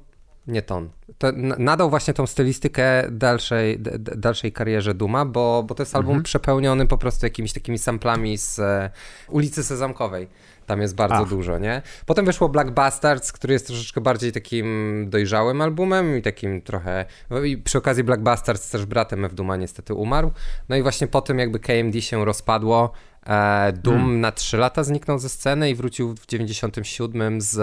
nie 0.47 0.61
ton, 0.61 0.89
to 1.17 1.31
nadał 1.57 1.89
właśnie 1.89 2.13
tą 2.13 2.27
stylistykę 2.27 3.03
dalszej, 3.11 3.79
dalszej 3.99 4.51
karierze 4.51 4.93
Duma, 4.93 5.25
bo, 5.25 5.63
bo 5.67 5.75
to 5.75 5.83
jest 5.83 5.95
album 5.95 6.11
mhm. 6.11 6.23
przepełniony 6.23 6.87
po 6.87 6.97
prostu 6.97 7.25
jakimiś 7.25 7.53
takimi 7.53 7.77
samplami 7.77 8.37
z 8.37 8.59
e, 8.59 8.89
ulicy 9.29 9.63
Sezamkowej. 9.63 10.27
Tam 10.65 10.81
jest 10.81 10.95
bardzo 10.95 11.15
A. 11.15 11.25
dużo, 11.25 11.57
nie? 11.59 11.81
Potem 12.05 12.25
wyszło 12.25 12.49
Black 12.49 12.71
Bastards, 12.71 13.31
który 13.31 13.53
jest 13.53 13.67
troszeczkę 13.67 14.01
bardziej 14.01 14.31
takim 14.31 15.05
dojrzałym 15.09 15.61
albumem 15.61 16.17
i 16.17 16.21
takim 16.21 16.61
trochę... 16.61 17.05
No 17.29 17.41
I 17.41 17.57
przy 17.57 17.77
okazji 17.77 18.03
Black 18.03 18.21
Bastards 18.21 18.69
też 18.69 18.85
bratem 18.85 19.25
F. 19.25 19.33
Duma 19.33 19.55
niestety 19.55 19.93
umarł. 19.93 20.31
No 20.69 20.75
i 20.75 20.81
właśnie 20.81 21.07
po 21.07 21.21
tym 21.21 21.39
jakby 21.39 21.59
KMD 21.59 22.01
się 22.01 22.25
rozpadło, 22.25 22.91
Doom 23.73 23.97
hmm. 23.97 24.21
na 24.21 24.31
3 24.31 24.57
lata 24.57 24.83
zniknął 24.83 25.19
ze 25.19 25.29
sceny 25.29 25.69
i 25.69 25.75
wrócił 25.75 26.15
w 26.15 26.25
97 26.27 27.41
z... 27.41 27.57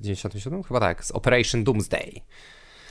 97? 0.00 0.62
Chyba 0.62 0.80
tak, 0.80 1.04
z 1.04 1.10
Operation 1.10 1.64
Doomsday. 1.64 2.20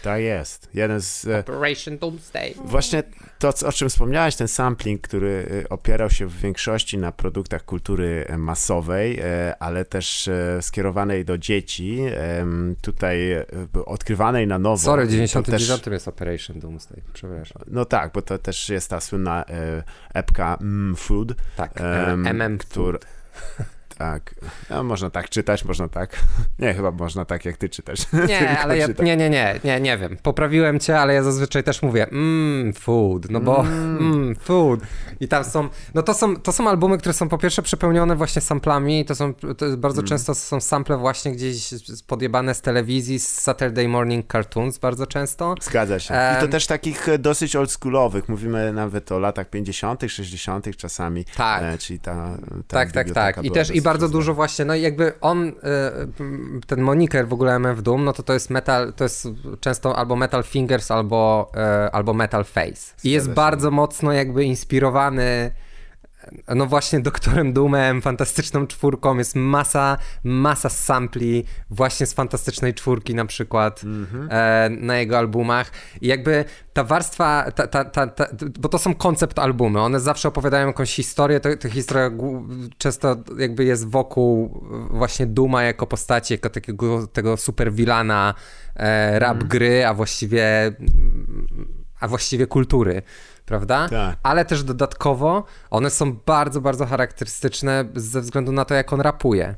Tak 0.03 0.21
jest. 0.21 0.69
Jeden 0.73 1.01
z. 1.01 1.27
E, 1.27 1.39
Operation 1.39 1.97
Doomsday. 1.97 2.53
Właśnie 2.65 3.03
to, 3.39 3.53
o 3.65 3.71
czym 3.71 3.89
wspomniałeś, 3.89 4.35
ten 4.35 4.47
sampling, 4.47 5.01
który 5.01 5.63
e, 5.65 5.69
opierał 5.69 6.09
się 6.09 6.25
w 6.25 6.37
większości 6.37 6.97
na 6.97 7.11
produktach 7.11 7.65
kultury 7.65 8.25
e, 8.27 8.37
masowej, 8.37 9.21
ale 9.59 9.85
też 9.85 10.29
skierowanej 10.61 11.25
do 11.25 11.37
dzieci, 11.37 11.99
tutaj 12.81 13.19
odkrywanej 13.85 14.47
na 14.47 14.59
nowo. 14.59 14.77
Sorry, 14.77 15.05
w 15.05 15.11
99 15.11 15.81
też... 15.81 15.93
jest 15.93 16.07
Operation 16.07 16.59
Doomsday, 16.59 17.01
przepraszam. 17.13 17.61
No 17.67 17.85
tak, 17.85 18.11
bo 18.13 18.21
to 18.21 18.37
też 18.37 18.69
jest 18.69 18.89
ta 18.89 19.01
słynna 19.01 19.45
epka 20.13 20.57
mm 20.61 20.95
Food. 20.95 21.33
Tak, 21.55 21.81
MM 22.25 22.57
który, 22.57 22.99
tak. 24.01 24.35
No, 24.69 24.83
można 24.83 25.09
tak 25.09 25.29
czytać, 25.29 25.65
można 25.65 25.87
tak. 25.87 26.19
Nie, 26.59 26.73
chyba 26.73 26.91
można 26.91 27.25
tak, 27.25 27.45
jak 27.45 27.57
ty 27.57 27.69
czytasz. 27.69 27.99
Nie, 28.27 28.59
ale 28.59 28.77
ja, 28.77 28.87
nie, 29.03 29.17
nie, 29.17 29.29
nie, 29.29 29.59
nie, 29.63 29.81
nie 29.81 29.97
wiem. 29.97 30.17
Poprawiłem 30.23 30.79
cię, 30.79 30.99
ale 30.99 31.13
ja 31.13 31.23
zazwyczaj 31.23 31.63
też 31.63 31.81
mówię 31.81 32.07
mmm, 32.11 32.73
food, 32.73 33.29
no 33.29 33.39
bo 33.39 33.61
mmm, 33.61 33.97
mm, 34.13 34.35
food. 34.35 34.79
I 35.19 35.27
tam 35.27 35.43
są, 35.43 35.69
no 35.93 36.03
to 36.03 36.13
są, 36.13 36.35
to 36.35 36.51
są 36.51 36.69
albumy, 36.69 36.97
które 36.97 37.13
są 37.13 37.29
po 37.29 37.37
pierwsze 37.37 37.61
przepełnione 37.61 38.15
właśnie 38.15 38.41
samplami, 38.41 39.05
to 39.05 39.15
są, 39.15 39.33
to 39.33 39.77
bardzo 39.77 40.01
mm. 40.01 40.09
często 40.09 40.35
są 40.35 40.61
sample 40.61 40.97
właśnie 40.97 41.31
gdzieś 41.31 41.69
podjebane 42.07 42.53
z 42.53 42.61
telewizji, 42.61 43.19
z 43.19 43.27
Saturday 43.27 43.87
Morning 43.87 44.31
Cartoons 44.31 44.77
bardzo 44.77 45.07
często. 45.07 45.55
Zgadza 45.61 45.99
się. 45.99 46.13
I 46.37 46.41
to 46.41 46.47
też 46.47 46.67
takich 46.67 47.09
e, 47.09 47.17
dosyć 47.17 47.55
oldschoolowych, 47.55 48.29
mówimy 48.29 48.73
nawet 48.73 49.11
o 49.11 49.19
latach 49.19 49.49
50., 49.49 50.01
60. 50.07 50.77
czasami. 50.77 51.25
Tak. 51.37 51.63
E, 51.63 51.77
czyli 51.77 51.99
ta, 51.99 52.37
ta 52.67 52.77
tak, 52.77 52.91
tak, 52.91 53.11
tak. 53.11 53.43
I 53.43 53.51
też 53.51 53.75
i 53.75 53.81
bardzo 53.91 54.09
dużo 54.09 54.33
właśnie, 54.33 54.65
no 54.65 54.75
i 54.75 54.81
jakby 54.81 55.13
on, 55.21 55.47
y, 55.47 55.53
ten 56.67 56.81
moniker 56.81 57.27
w 57.27 57.33
ogóle 57.33 57.55
MF 57.55 57.81
Doom, 57.81 58.03
no 58.03 58.13
to 58.13 58.23
to 58.23 58.33
jest 58.33 58.49
metal, 58.49 58.93
to 58.93 59.03
jest 59.03 59.27
często 59.59 59.95
albo 59.95 60.15
Metal 60.15 60.43
Fingers, 60.43 60.91
albo, 60.91 61.51
y, 61.87 61.91
albo 61.91 62.13
Metal 62.13 62.43
Face. 62.43 62.93
I 63.03 63.11
jest 63.11 63.29
bardzo 63.29 63.71
mocno 63.71 64.11
jakby 64.11 64.43
inspirowany 64.43 65.51
no 66.55 66.65
właśnie 66.65 66.99
doktorem 66.99 67.53
Doomem, 67.53 68.01
fantastyczną 68.01 68.67
czwórką, 68.67 69.17
jest 69.17 69.35
masa, 69.35 69.97
masa 70.23 70.69
sampli 70.69 71.43
właśnie 71.69 72.05
z 72.05 72.13
fantastycznej 72.13 72.73
czwórki 72.73 73.15
na 73.15 73.25
przykład 73.25 73.83
mm 73.83 74.05
-hmm. 74.05 74.27
e, 74.31 74.69
na 74.69 74.97
jego 74.97 75.17
albumach 75.17 75.71
i 76.01 76.07
jakby 76.07 76.45
ta 76.73 76.83
warstwa, 76.83 77.51
ta, 77.51 77.67
ta, 77.67 77.85
ta, 77.85 78.27
bo 78.59 78.69
to 78.69 78.79
są 78.79 78.95
koncept 78.95 79.39
albumy, 79.39 79.79
one 79.79 79.99
zawsze 79.99 80.27
opowiadają 80.27 80.67
jakąś 80.67 80.95
historię, 80.95 81.39
ta 81.39 81.69
historia 81.69 82.11
często 82.77 83.15
jakby 83.37 83.63
jest 83.63 83.89
wokół 83.89 84.63
właśnie 84.89 85.25
Duma 85.25 85.63
jako 85.63 85.87
postaci, 85.87 86.33
jako 86.33 86.49
takiego 86.49 87.07
tego 87.07 87.37
super 87.37 87.73
vilana 87.73 88.33
e, 88.75 89.19
rap 89.19 89.37
mm. 89.37 89.47
gry, 89.47 89.85
a 89.85 89.93
właściwie 89.93 90.73
a 91.99 92.07
właściwie 92.07 92.47
kultury 92.47 93.01
prawda? 93.45 93.87
Tak. 93.89 94.17
Ale 94.23 94.45
też 94.45 94.63
dodatkowo 94.63 95.43
one 95.69 95.89
są 95.89 96.13
bardzo, 96.25 96.61
bardzo 96.61 96.85
charakterystyczne 96.85 97.85
ze 97.95 98.21
względu 98.21 98.51
na 98.51 98.65
to, 98.65 98.73
jak 98.73 98.93
on 98.93 99.01
rapuje. 99.01 99.55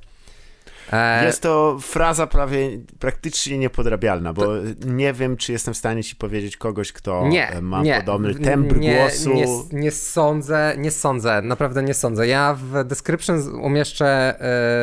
E... 0.91 1.25
Jest 1.25 1.41
to 1.41 1.77
fraza 1.81 2.27
prawie 2.27 2.69
praktycznie 2.99 3.57
niepodrabialna, 3.57 4.33
bo 4.33 4.41
to... 4.41 4.53
nie 4.85 5.13
wiem, 5.13 5.37
czy 5.37 5.51
jestem 5.51 5.73
w 5.73 5.77
stanie 5.77 6.03
ci 6.03 6.15
powiedzieć 6.15 6.57
kogoś, 6.57 6.91
kto 6.91 7.27
nie, 7.27 7.51
ma 7.61 7.83
nie, 7.83 7.95
podobny 7.99 8.35
tembr 8.35 8.79
nie, 8.79 8.95
głosu. 8.95 9.33
Nie, 9.33 9.45
nie 9.71 9.91
sądzę, 9.91 10.75
nie 10.77 10.91
sądzę, 10.91 11.41
naprawdę 11.41 11.83
nie 11.83 11.93
sądzę. 11.93 12.27
Ja 12.27 12.57
w 12.59 12.83
description 12.83 13.55
umieszczę 13.61 14.39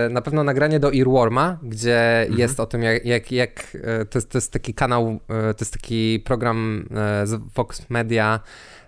e, 0.07 0.09
na 0.09 0.23
pewno 0.23 0.45
nagranie 0.45 0.80
do 0.80 0.92
Earworma, 0.95 1.59
gdzie 1.62 2.21
mhm. 2.21 2.38
jest 2.38 2.61
o 2.61 2.66
tym, 2.66 2.83
jak, 2.83 3.04
jak, 3.04 3.33
jak 3.33 3.76
e, 3.85 4.04
to, 4.04 4.19
jest, 4.19 4.30
to 4.30 4.38
jest 4.38 4.52
taki 4.52 4.75
kanał, 4.75 5.21
e, 5.28 5.54
to 5.54 5.64
jest 5.64 5.73
taki 5.73 6.23
program 6.25 6.88
e, 6.90 7.26
z 7.26 7.40
Vox 7.54 7.90
Media, 7.90 8.40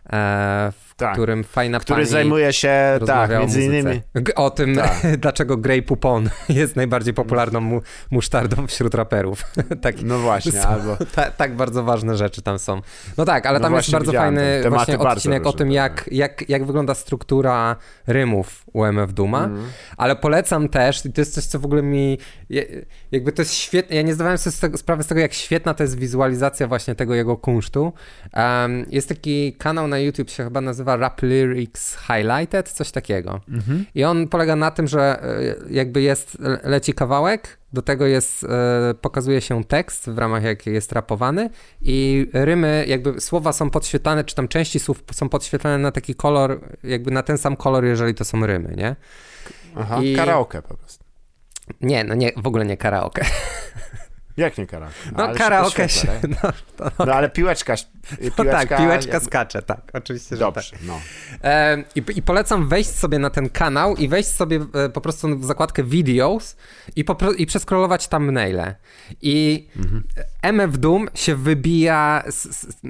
E, 0.07 0.73
w 0.73 0.92
tak, 1.03 1.13
którym 1.13 1.45
fajna 1.45 1.81
który 1.81 2.07
zajmuje 2.07 2.53
się, 2.53 2.99
tak, 3.07 3.31
między 3.31 3.63
innymi 3.63 4.01
o 4.37 4.51
tym, 4.51 4.77
tak. 4.77 4.93
dlaczego 5.23 5.57
Grey 5.57 5.83
Poupon 5.83 6.31
jest 6.49 6.77
najbardziej 6.77 7.15
popularną 7.15 7.61
mu, 7.61 7.81
musztardą 8.11 8.67
wśród 8.67 8.95
raperów. 8.95 9.45
tak, 9.83 10.03
no 10.03 10.19
właśnie, 10.19 10.53
są, 10.53 10.69
albo... 10.69 10.97
Ta, 11.15 11.31
tak 11.31 11.57
bardzo 11.57 11.83
ważne 11.83 12.17
rzeczy 12.17 12.43
tam 12.43 12.59
są. 12.59 12.81
No 13.17 13.25
tak, 13.25 13.47
ale 13.47 13.59
no 13.59 13.63
tam 13.63 13.75
jest 13.75 13.91
bardzo 13.91 14.13
fajny 14.13 14.63
właśnie 14.69 14.99
odcinek 14.99 15.47
o 15.47 15.53
tym, 15.53 15.73
jak, 15.73 16.09
jak, 16.13 16.49
jak 16.49 16.65
wygląda 16.65 16.95
struktura 16.95 17.77
rymów 18.07 18.65
UMF 18.73 19.13
Duma, 19.13 19.45
mm. 19.45 19.67
ale 19.97 20.17
polecam 20.17 20.69
też, 20.69 21.07
i 21.07 21.13
to 21.13 21.21
jest 21.21 21.35
coś, 21.35 21.45
co 21.45 21.59
w 21.59 21.65
ogóle 21.65 21.83
mi, 21.83 22.19
jakby 23.13 23.33
to 23.33 23.43
jest 23.43 23.55
świetne, 23.55 23.97
ja 23.97 24.03
nie 24.03 24.15
zdawałem 24.15 24.39
sobie 24.39 24.57
z 24.57 24.61
tego, 24.61 24.79
sprawy 24.79 25.03
z 25.03 25.07
tego, 25.07 25.21
jak 25.21 25.33
świetna 25.33 25.75
to 25.75 25.83
jest 25.83 25.99
wizualizacja 25.99 26.67
właśnie 26.67 26.95
tego 26.95 27.15
jego 27.15 27.37
kunsztu. 27.37 27.93
Um, 28.35 28.87
jest 28.91 29.09
taki 29.09 29.53
kanał 29.53 29.89
na 29.89 29.99
YouTube, 29.99 30.31
się 30.31 30.45
chyba 30.45 30.61
nazywa 30.61 30.92
Rap 30.97 31.23
Lyrics 31.23 31.97
Highlighted, 31.97 32.69
coś 32.69 32.91
takiego. 32.91 33.41
-hmm. 33.49 33.85
I 33.95 34.05
on 34.05 34.29
polega 34.29 34.57
na 34.57 34.71
tym, 34.71 34.89
że 34.89 35.23
e, 35.23 35.55
jakby 35.71 36.03
jest, 36.03 36.39
leci 36.65 36.93
kawałek, 36.95 37.59
do 37.73 37.83
tego 37.83 38.07
jest, 38.07 38.45
e, 38.45 38.95
pokazuje 39.01 39.41
się 39.41 39.65
tekst 39.65 40.11
w 40.11 40.19
ramach 40.19 40.43
jak 40.43 40.67
jest 40.67 40.93
rapowany 40.93 41.51
i 41.83 42.27
rymy, 42.33 42.85
jakby 42.89 43.21
słowa 43.21 43.53
są 43.53 43.71
podświetlane, 43.71 44.25
czy 44.25 44.35
tam 44.35 44.49
części 44.49 44.81
słów 44.81 45.05
są 45.13 45.29
podświetlane 45.29 45.79
na 45.79 45.93
taki 45.93 46.15
kolor, 46.15 46.61
jakby 46.85 47.11
na 47.11 47.23
ten 47.23 47.39
sam 47.39 47.57
kolor, 47.57 47.85
jeżeli 47.85 48.15
to 48.15 48.25
są 48.25 48.47
rymy, 48.47 48.75
nie? 48.77 48.97
Aha, 49.77 50.03
I... 50.03 50.17
karaoke 50.17 50.63
po 50.63 50.77
prostu. 50.77 51.05
Nie, 51.81 52.05
no 52.05 52.15
nie, 52.15 52.33
w 52.37 52.47
ogóle 52.47 52.65
nie 52.65 52.77
karaoke. 52.77 53.25
Jak 54.37 54.59
nie 54.59 54.67
karaoke? 54.67 54.95
No, 55.17 55.27
no 55.27 55.35
karaoke 55.35 55.89
się, 55.89 56.09
no, 56.29 56.53
to, 56.77 56.85
okay. 56.85 57.07
no, 57.07 57.15
ale 57.15 57.31
piłeczka, 57.31 57.75
piłeczka... 58.19 58.45
No 58.45 58.53
tak, 58.53 58.79
piłeczka 58.79 59.21
skacze, 59.21 59.63
tak, 59.63 59.81
oczywiście, 59.93 60.37
Dobrze, 60.37 60.71
tak. 60.71 60.81
no. 60.87 61.01
E, 61.45 61.85
i, 61.95 62.03
I 62.17 62.23
polecam 62.23 62.69
wejść 62.69 62.91
sobie 62.91 63.19
na 63.19 63.31
ten 63.31 63.49
kanał 63.49 63.97
i 63.97 64.09
wejść 64.09 64.29
sobie 64.29 64.61
e, 64.75 64.89
po 64.89 65.01
prostu 65.01 65.39
w 65.39 65.45
zakładkę 65.45 65.85
videos 65.85 66.57
i, 66.97 67.05
po, 67.05 67.33
i 67.33 67.47
przeskrolować 67.47 68.09
thumbnaile. 68.09 68.75
I 69.23 69.69
mhm. 69.77 70.03
MF 70.43 70.79
Doom 70.79 71.09
się 71.15 71.37
wybija, 71.37 72.23
z, 72.31 72.43
z, 72.43 72.83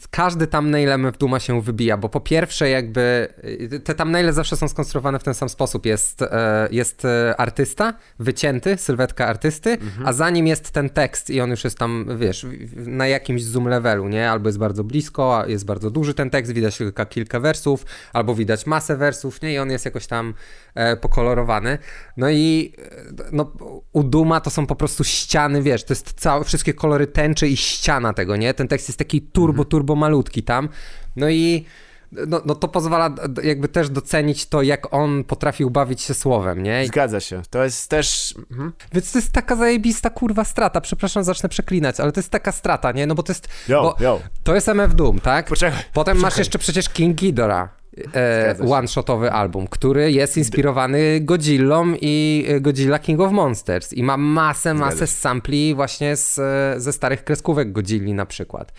z, 0.00 0.08
każdy 0.10 0.46
thumbnail 0.46 0.92
MF 0.92 1.18
Dooma 1.18 1.40
się 1.40 1.62
wybija, 1.62 1.96
bo 1.96 2.08
po 2.08 2.20
pierwsze 2.20 2.68
jakby 2.70 3.28
e, 3.72 3.78
te 3.78 3.94
thumbnaile 3.94 4.32
zawsze 4.32 4.56
są 4.56 4.68
skonstruowane 4.68 5.18
w 5.18 5.22
ten 5.22 5.34
sam 5.34 5.48
sposób. 5.48 5.86
Jest, 5.86 6.22
e, 6.22 6.68
jest 6.70 7.04
e, 7.04 7.34
artysta, 7.38 7.94
wycięty, 8.18 8.76
sylwetka 8.76 9.26
artysty, 9.26 9.70
mhm. 9.70 10.06
a 10.06 10.12
za 10.12 10.30
nim 10.30 10.46
jest 10.46 10.70
ten 10.70 10.89
tekst 10.90 11.30
i 11.30 11.40
on 11.40 11.50
już 11.50 11.64
jest 11.64 11.78
tam, 11.78 12.06
wiesz, 12.18 12.46
na 12.76 13.06
jakimś 13.06 13.44
zoom 13.44 13.68
levelu, 13.68 14.08
nie? 14.08 14.30
Albo 14.30 14.48
jest 14.48 14.58
bardzo 14.58 14.84
blisko, 14.84 15.44
jest 15.46 15.64
bardzo 15.64 15.90
duży 15.90 16.14
ten 16.14 16.30
tekst, 16.30 16.52
widać 16.52 16.78
tylko 16.78 17.06
kilka 17.06 17.40
wersów, 17.40 17.86
albo 18.12 18.34
widać 18.34 18.66
masę 18.66 18.96
wersów, 18.96 19.42
nie? 19.42 19.52
I 19.52 19.58
on 19.58 19.70
jest 19.70 19.84
jakoś 19.84 20.06
tam 20.06 20.34
e, 20.74 20.96
pokolorowany. 20.96 21.78
No 22.16 22.30
i 22.30 22.74
e, 22.78 23.24
no, 23.32 23.52
u 23.92 24.02
Duma 24.02 24.40
to 24.40 24.50
są 24.50 24.66
po 24.66 24.76
prostu 24.76 25.04
ściany, 25.04 25.62
wiesz, 25.62 25.84
to 25.84 25.92
jest 25.92 26.12
całe, 26.12 26.44
wszystkie 26.44 26.74
kolory 26.74 27.06
tęczy 27.06 27.48
i 27.48 27.56
ściana 27.56 28.12
tego, 28.12 28.36
nie? 28.36 28.54
Ten 28.54 28.68
tekst 28.68 28.88
jest 28.88 28.98
taki 28.98 29.22
turbo, 29.22 29.52
mhm. 29.52 29.68
turbo 29.68 29.96
malutki 29.96 30.42
tam. 30.42 30.68
No 31.16 31.30
i 31.30 31.64
no, 32.12 32.40
no 32.44 32.54
to 32.54 32.68
pozwala 32.68 33.14
jakby 33.42 33.68
też 33.68 33.90
docenić 33.90 34.46
to, 34.46 34.62
jak 34.62 34.94
on 34.94 35.24
potrafił 35.24 35.70
bawić 35.70 36.00
się 36.00 36.14
słowem, 36.14 36.62
nie? 36.62 36.86
Zgadza 36.86 37.20
się. 37.20 37.42
To 37.50 37.64
jest 37.64 37.90
też... 37.90 38.34
Mhm. 38.50 38.72
Więc 38.92 39.12
to 39.12 39.18
jest 39.18 39.32
taka 39.32 39.56
zajebista 39.56 40.10
kurwa 40.10 40.44
strata. 40.44 40.80
Przepraszam, 40.80 41.24
zacznę 41.24 41.48
przeklinać, 41.48 42.00
ale 42.00 42.12
to 42.12 42.20
jest 42.20 42.30
taka 42.30 42.52
strata, 42.52 42.92
nie? 42.92 43.06
No 43.06 43.14
bo 43.14 43.22
to 43.22 43.32
jest... 43.32 43.48
Yo, 43.68 43.82
bo 43.82 44.04
yo. 44.04 44.20
To 44.42 44.54
jest 44.54 44.68
MF 44.68 44.94
Doom, 44.94 45.20
tak? 45.20 45.46
Poczekaj. 45.46 45.78
Potem 45.78 45.92
poczekaj. 45.94 46.22
masz 46.22 46.38
jeszcze 46.38 46.58
przecież 46.58 46.88
King 46.88 47.16
Ghidorah. 47.16 47.80
E, 48.14 48.56
one-shotowy 48.70 49.32
album, 49.32 49.66
który 49.66 50.12
jest 50.12 50.36
inspirowany 50.36 51.20
Godzillą 51.20 51.94
i 52.00 52.44
e, 52.48 52.60
Godzilla 52.60 52.98
King 52.98 53.20
of 53.20 53.32
Monsters 53.32 53.92
i 53.92 54.02
ma 54.02 54.16
masę, 54.16 54.74
masę 54.74 55.06
sampli 55.06 55.74
właśnie 55.74 56.16
z, 56.16 56.38
e, 56.38 56.80
ze 56.80 56.92
starych 56.92 57.24
kreskówek 57.24 57.72
Godzilli 57.72 58.14
na 58.14 58.26
przykład. 58.26 58.72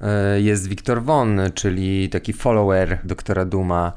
E, 0.00 0.40
jest 0.40 0.68
Wiktor 0.68 1.02
Von, 1.02 1.40
czyli 1.54 2.08
taki 2.08 2.32
follower 2.32 2.98
doktora 3.04 3.44
Duma. 3.44 3.92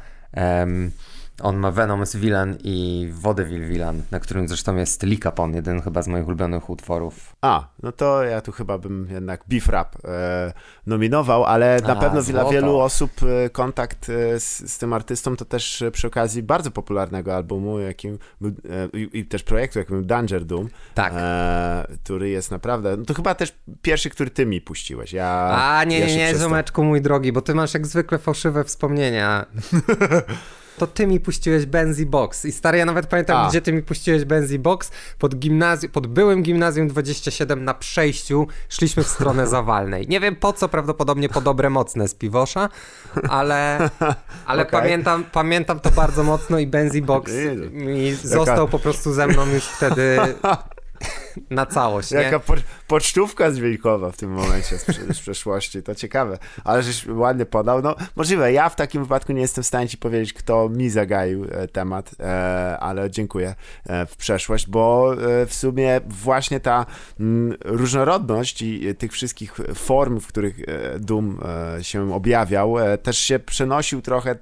On 1.41 1.55
ma 1.55 1.71
Venomous 1.71 2.15
Villain 2.15 2.57
i 2.63 3.09
Vaudeville 3.11 3.67
Villain, 3.67 4.03
na 4.11 4.19
którym 4.19 4.47
zresztą 4.47 4.75
jest 4.75 5.03
Lee 5.03 5.19
Capone, 5.19 5.55
jeden 5.55 5.81
chyba 5.81 6.01
z 6.01 6.07
moich 6.07 6.27
ulubionych 6.27 6.69
utworów. 6.69 7.35
A, 7.41 7.67
no 7.83 7.91
to 7.91 8.23
ja 8.23 8.41
tu 8.41 8.51
chyba 8.51 8.77
bym 8.77 9.07
jednak 9.11 9.41
Beef 9.47 9.69
Rap 9.69 9.95
e, 10.05 10.53
nominował, 10.85 11.45
ale 11.45 11.79
na 11.87 11.93
A, 11.93 11.95
pewno 11.95 12.21
dla 12.21 12.49
wielu 12.49 12.79
osób 12.79 13.11
e, 13.23 13.49
kontakt 13.49 14.09
e, 14.09 14.39
z, 14.39 14.71
z, 14.71 14.77
tym 14.77 14.93
artystą 14.93 15.35
to 15.35 15.45
też 15.45 15.83
przy 15.91 16.07
okazji 16.07 16.43
bardzo 16.43 16.71
popularnego 16.71 17.35
albumu, 17.35 17.79
jakim 17.79 18.19
e, 18.43 18.49
i, 18.97 19.19
i, 19.19 19.25
też 19.25 19.43
projektu, 19.43 19.79
jakim 19.79 19.95
był 19.95 20.05
Danger 20.05 20.45
Doom, 20.45 20.69
tak. 20.93 21.13
e, 21.15 21.87
który 22.03 22.29
jest 22.29 22.51
naprawdę, 22.51 22.97
no 22.97 23.05
to 23.05 23.13
chyba 23.13 23.35
też 23.35 23.55
pierwszy, 23.81 24.09
który 24.09 24.29
ty 24.29 24.45
mi 24.45 24.61
puściłeś. 24.61 25.13
Ja 25.13 25.49
A, 25.51 25.83
nie, 25.83 25.99
nie, 25.99 26.15
nie, 26.15 26.35
ziomeczku 26.39 26.83
mój 26.83 27.01
drogi, 27.01 27.31
bo 27.31 27.41
ty 27.41 27.55
masz 27.55 27.73
jak 27.73 27.87
zwykle 27.87 28.17
fałszywe 28.17 28.63
wspomnienia. 28.63 29.45
to 30.79 30.87
ty 30.87 31.07
mi 31.07 31.19
puściłeś 31.19 31.65
Benzi 31.65 32.05
Box. 32.05 32.45
I 32.45 32.51
stary, 32.51 32.77
ja 32.77 32.85
nawet 32.85 33.07
pamiętam, 33.07 33.37
A. 33.37 33.49
gdzie 33.49 33.61
ty 33.61 33.73
mi 33.73 33.81
puściłeś 33.81 34.25
Benzi 34.25 34.59
Box. 34.59 34.91
Pod 35.19 35.35
gimnazjum, 35.35 35.91
pod 35.91 36.07
byłym 36.07 36.43
gimnazjum 36.43 36.87
27 36.87 37.63
na 37.63 37.73
przejściu 37.73 38.47
szliśmy 38.69 39.03
w 39.03 39.07
stronę 39.07 39.47
Zawalnej. 39.59 40.07
Nie 40.07 40.19
wiem 40.19 40.35
po 40.35 40.53
co, 40.53 40.69
prawdopodobnie 40.69 41.29
po 41.29 41.41
dobre 41.41 41.69
mocne 41.69 42.07
z 42.07 42.15
piwosza, 42.15 42.69
ale, 43.29 43.89
ale 44.45 44.61
okay. 44.61 44.81
pamiętam, 44.81 45.23
pamiętam 45.31 45.79
to 45.79 45.91
bardzo 45.91 46.23
mocno 46.23 46.59
i 46.59 46.67
Benzi 46.67 47.01
Box 47.01 47.31
mi 47.71 48.13
został 48.13 48.67
po 48.67 48.79
prostu 48.79 49.13
ze 49.13 49.27
mną 49.27 49.45
już 49.45 49.63
wtedy 49.63 50.17
na 51.49 51.65
całość. 51.65 52.11
Jaka 52.11 52.31
nie? 52.31 52.39
Po, 52.39 52.53
pocztówka 52.87 53.51
dźwiękowa 53.51 54.11
w 54.11 54.17
tym 54.17 54.31
momencie 54.31 54.77
z, 54.77 54.85
z, 54.85 55.19
przeszłości, 55.19 55.83
to 55.83 55.95
ciekawe. 55.95 56.37
Ale 56.63 56.83
żeś 56.83 57.07
ładnie 57.07 57.45
podał. 57.45 57.81
No 57.81 57.95
możliwe, 58.15 58.53
ja 58.53 58.69
w 58.69 58.75
takim 58.75 59.03
wypadku 59.03 59.33
nie 59.33 59.41
jestem 59.41 59.63
w 59.63 59.67
stanie 59.67 59.87
ci 59.87 59.97
powiedzieć, 59.97 60.33
kto 60.33 60.69
mi 60.69 60.89
zagaił 60.89 61.45
e, 61.51 61.67
temat, 61.67 62.11
e, 62.19 62.77
ale 62.79 63.09
dziękuję 63.09 63.55
e, 63.85 64.05
w 64.05 64.17
przeszłość, 64.17 64.67
bo 64.67 65.15
w 65.47 65.53
sumie 65.53 66.01
właśnie 66.07 66.59
ta 66.59 66.85
m, 67.19 67.53
różnorodność 67.65 68.61
i 68.61 68.95
tych 68.95 69.11
wszystkich 69.11 69.55
form, 69.75 70.19
w 70.19 70.27
których 70.27 70.55
Doom 70.99 71.39
się 71.81 72.13
objawiał, 72.13 72.75
też 73.03 73.17
się 73.17 73.39
przenosił 73.39 74.01
trochę 74.01 74.35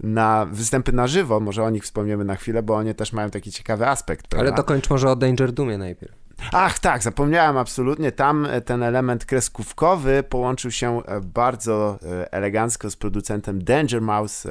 na 0.00 0.46
występy 0.52 0.92
na 0.92 1.06
żywo, 1.06 1.40
może 1.40 1.62
o 1.62 1.70
nich 1.70 1.84
wspomniemy 1.84 2.24
na 2.24 2.36
chwilę, 2.36 2.62
bo 2.62 2.74
oni 2.76 2.94
też 2.94 3.12
mają 3.12 3.30
taki 3.30 3.52
ciekawy 3.52 3.86
aspekt. 3.86 4.28
Prawda? 4.28 4.48
Ale 4.48 4.56
dokończ 4.56 4.90
może 4.90 5.10
o 5.10 5.16
Danger 5.16 5.52
Doomie 5.52 5.78
najpierw. 5.78 6.05
Ach, 6.52 6.78
tak, 6.78 7.02
zapomniałem 7.02 7.56
absolutnie. 7.56 8.12
Tam 8.12 8.46
e, 8.46 8.60
ten 8.60 8.82
element 8.82 9.24
kreskówkowy 9.24 10.22
połączył 10.22 10.70
się 10.70 11.02
e, 11.04 11.20
bardzo 11.20 11.98
e, 12.02 12.32
elegancko 12.32 12.90
z 12.90 12.96
producentem 12.96 13.64
Danger 13.64 14.02
Mouse, 14.02 14.48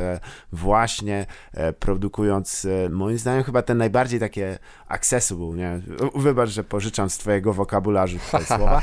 właśnie 0.51 1.25
produkując, 1.79 2.67
moim 2.89 3.17
zdaniem, 3.17 3.43
chyba 3.43 3.61
ten 3.61 3.77
najbardziej 3.77 4.19
takie 4.19 4.59
accessible, 4.87 5.47
nie? 5.47 5.81
Wybacz, 6.15 6.49
że 6.49 6.63
pożyczam 6.63 7.09
z 7.09 7.17
twojego 7.17 7.53
wokabularzu 7.53 8.17
tutaj 8.19 8.45
słowa, 8.57 8.81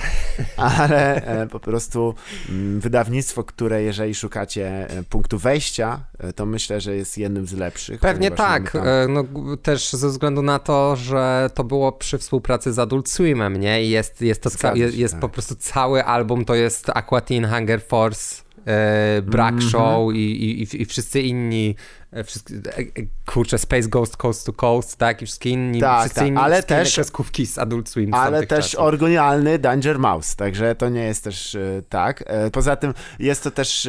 ale 0.57 1.23
po 1.51 1.61
prostu 1.61 2.15
mm, 2.49 2.81
wydawnictwo, 2.81 3.45
które 3.45 3.83
jeżeli 3.83 4.15
szukacie 4.15 4.87
punktu 5.11 5.39
wejścia, 5.39 6.01
to 6.37 6.47
myślę, 6.47 6.81
że 6.81 6.97
jest 6.97 7.19
jednym 7.19 7.47
z 7.47 7.53
lepszych. 7.53 8.01
Pewnie 8.01 8.31
tak, 8.31 8.77
no, 9.09 9.25
też 9.63 9.93
ze 9.93 10.09
względu 10.09 10.43
na 10.43 10.59
to, 10.59 10.97
że 10.97 11.51
to 11.55 11.65
było 11.65 11.93
przy 11.93 12.19
współpracy 12.19 12.73
z 12.73 12.79
Adult 12.93 13.09
Swimem, 13.09 13.57
nie? 13.57 13.85
I 13.85 13.91
jest, 13.91 14.23
jest 14.23 14.43
to 14.43 14.51
ca- 14.51 14.75
jest, 14.75 14.97
jest 14.97 15.15
tak. 15.15 15.21
po 15.21 15.29
prostu 15.29 15.55
cały 15.55 16.05
album, 16.05 16.45
to 16.45 16.55
jest 16.55 16.91
Aqua 16.95 17.21
Teen 17.21 17.49
Hunger 17.49 17.83
Force, 17.83 18.43
e, 18.67 19.23
Brack 19.23 19.53
mm 19.53 19.61
-hmm. 19.61 19.71
Show 19.71 20.15
i, 20.15 20.63
i, 20.63 20.83
i 20.83 20.85
wszyscy 20.85 21.23
inni 21.23 21.77
e, 22.13 22.25
Wszystkie, 22.25 22.55
e, 22.55 22.83
kurczę, 23.27 23.59
Space 23.59 23.89
Ghost 23.89 24.17
Coast 24.17 24.47
to 24.47 24.53
Coast, 24.53 24.97
tak, 24.97 25.23
i 25.23 25.27
wszystkie 25.27 25.51
inni, 25.51 25.81
tak, 25.81 26.01
wszyscy 26.01 26.19
tak, 26.19 26.29
inni 26.29 26.39
ale 26.39 26.63
też 26.63 26.95
kreskówki 26.95 27.47
z 27.47 27.59
Adult 27.59 27.89
Swim. 27.89 28.15
Ale 28.15 28.47
też 28.47 28.65
czasów. 28.71 28.81
oryginalny 28.81 29.59
Danger 29.59 29.99
Mouse, 29.99 30.37
także 30.37 30.75
to 30.75 30.89
nie 30.89 31.05
jest 31.05 31.25
też 31.25 31.57
tak. 31.89 32.25
Poza 32.53 32.77
tym 32.77 32.95
jest 33.19 33.45
to 33.45 33.51
też 33.51 33.89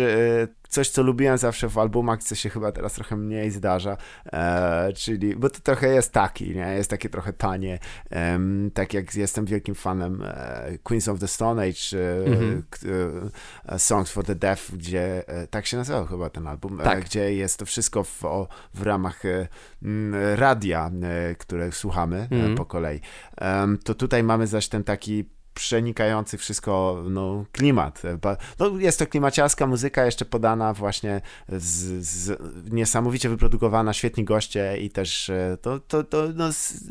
coś, 0.74 0.90
co 0.90 1.04
lubiłem 1.04 1.38
zawsze 1.38 1.70
w 1.70 1.78
albumach, 1.78 2.24
co 2.24 2.36
się 2.36 2.50
chyba 2.50 2.72
teraz 2.72 2.94
trochę 2.94 3.16
mniej 3.16 3.52
zdarza, 3.52 3.98
e, 4.26 4.94
czyli, 4.94 5.36
bo 5.36 5.50
to 5.50 5.60
trochę 5.60 5.88
jest 5.88 6.12
taki, 6.12 6.56
nie? 6.56 6.74
Jest 6.76 6.90
takie 6.90 7.10
trochę 7.10 7.34
tanie, 7.34 7.80
e, 8.12 8.40
tak 8.74 8.94
jak 8.94 9.16
jestem 9.16 9.46
wielkim 9.46 9.76
fanem 9.76 10.22
e, 10.26 10.78
Queens 10.84 11.08
of 11.08 11.20
the 11.20 11.28
Stone 11.28 11.62
Age, 11.62 11.98
mm-hmm. 12.26 12.62
Songs 13.78 14.12
for 14.12 14.26
the 14.26 14.36
Deaf, 14.36 14.72
gdzie, 14.74 15.28
e, 15.28 15.48
tak 15.48 15.66
się 15.66 15.78
nazywał 15.78 16.06
chyba 16.06 16.30
ten 16.30 16.48
album, 16.48 16.80
tak. 16.84 17.06
gdzie 17.06 17.34
jest 17.34 17.60
to 17.60 17.66
wszystko 17.66 18.04
w, 18.04 18.26
o, 18.26 18.48
w 18.74 18.82
ramach 18.82 19.24
radia, 20.36 20.92
które 21.38 21.72
słuchamy 21.72 22.28
mm-hmm. 22.32 22.58
po 22.58 22.66
kolei. 22.66 23.02
to 23.84 23.96
tutaj 23.96 24.24
mamy 24.24 24.48
zaś 24.48 24.68
ten 24.68 24.84
taki 24.84 25.26
przenikający 25.54 26.38
wszystko 26.38 27.04
no, 27.10 27.46
klimat. 27.52 28.02
No, 28.60 28.78
jest 28.78 29.00
to 29.00 29.08
klimaciarska 29.08 29.68
muzyka, 29.68 30.06
jeszcze 30.06 30.26
podana 30.26 30.74
właśnie 30.74 31.22
z, 31.50 32.06
z 32.06 32.40
niesamowicie 32.74 33.30
wyprodukowana, 33.30 33.94
świetni 33.94 34.24
goście 34.24 34.78
i 34.78 34.90
też 34.90 35.30
e, 35.30 35.58
to, 35.62 35.80
to, 35.80 36.04
to 36.04 36.28
no, 36.36 36.52
z, 36.52 36.84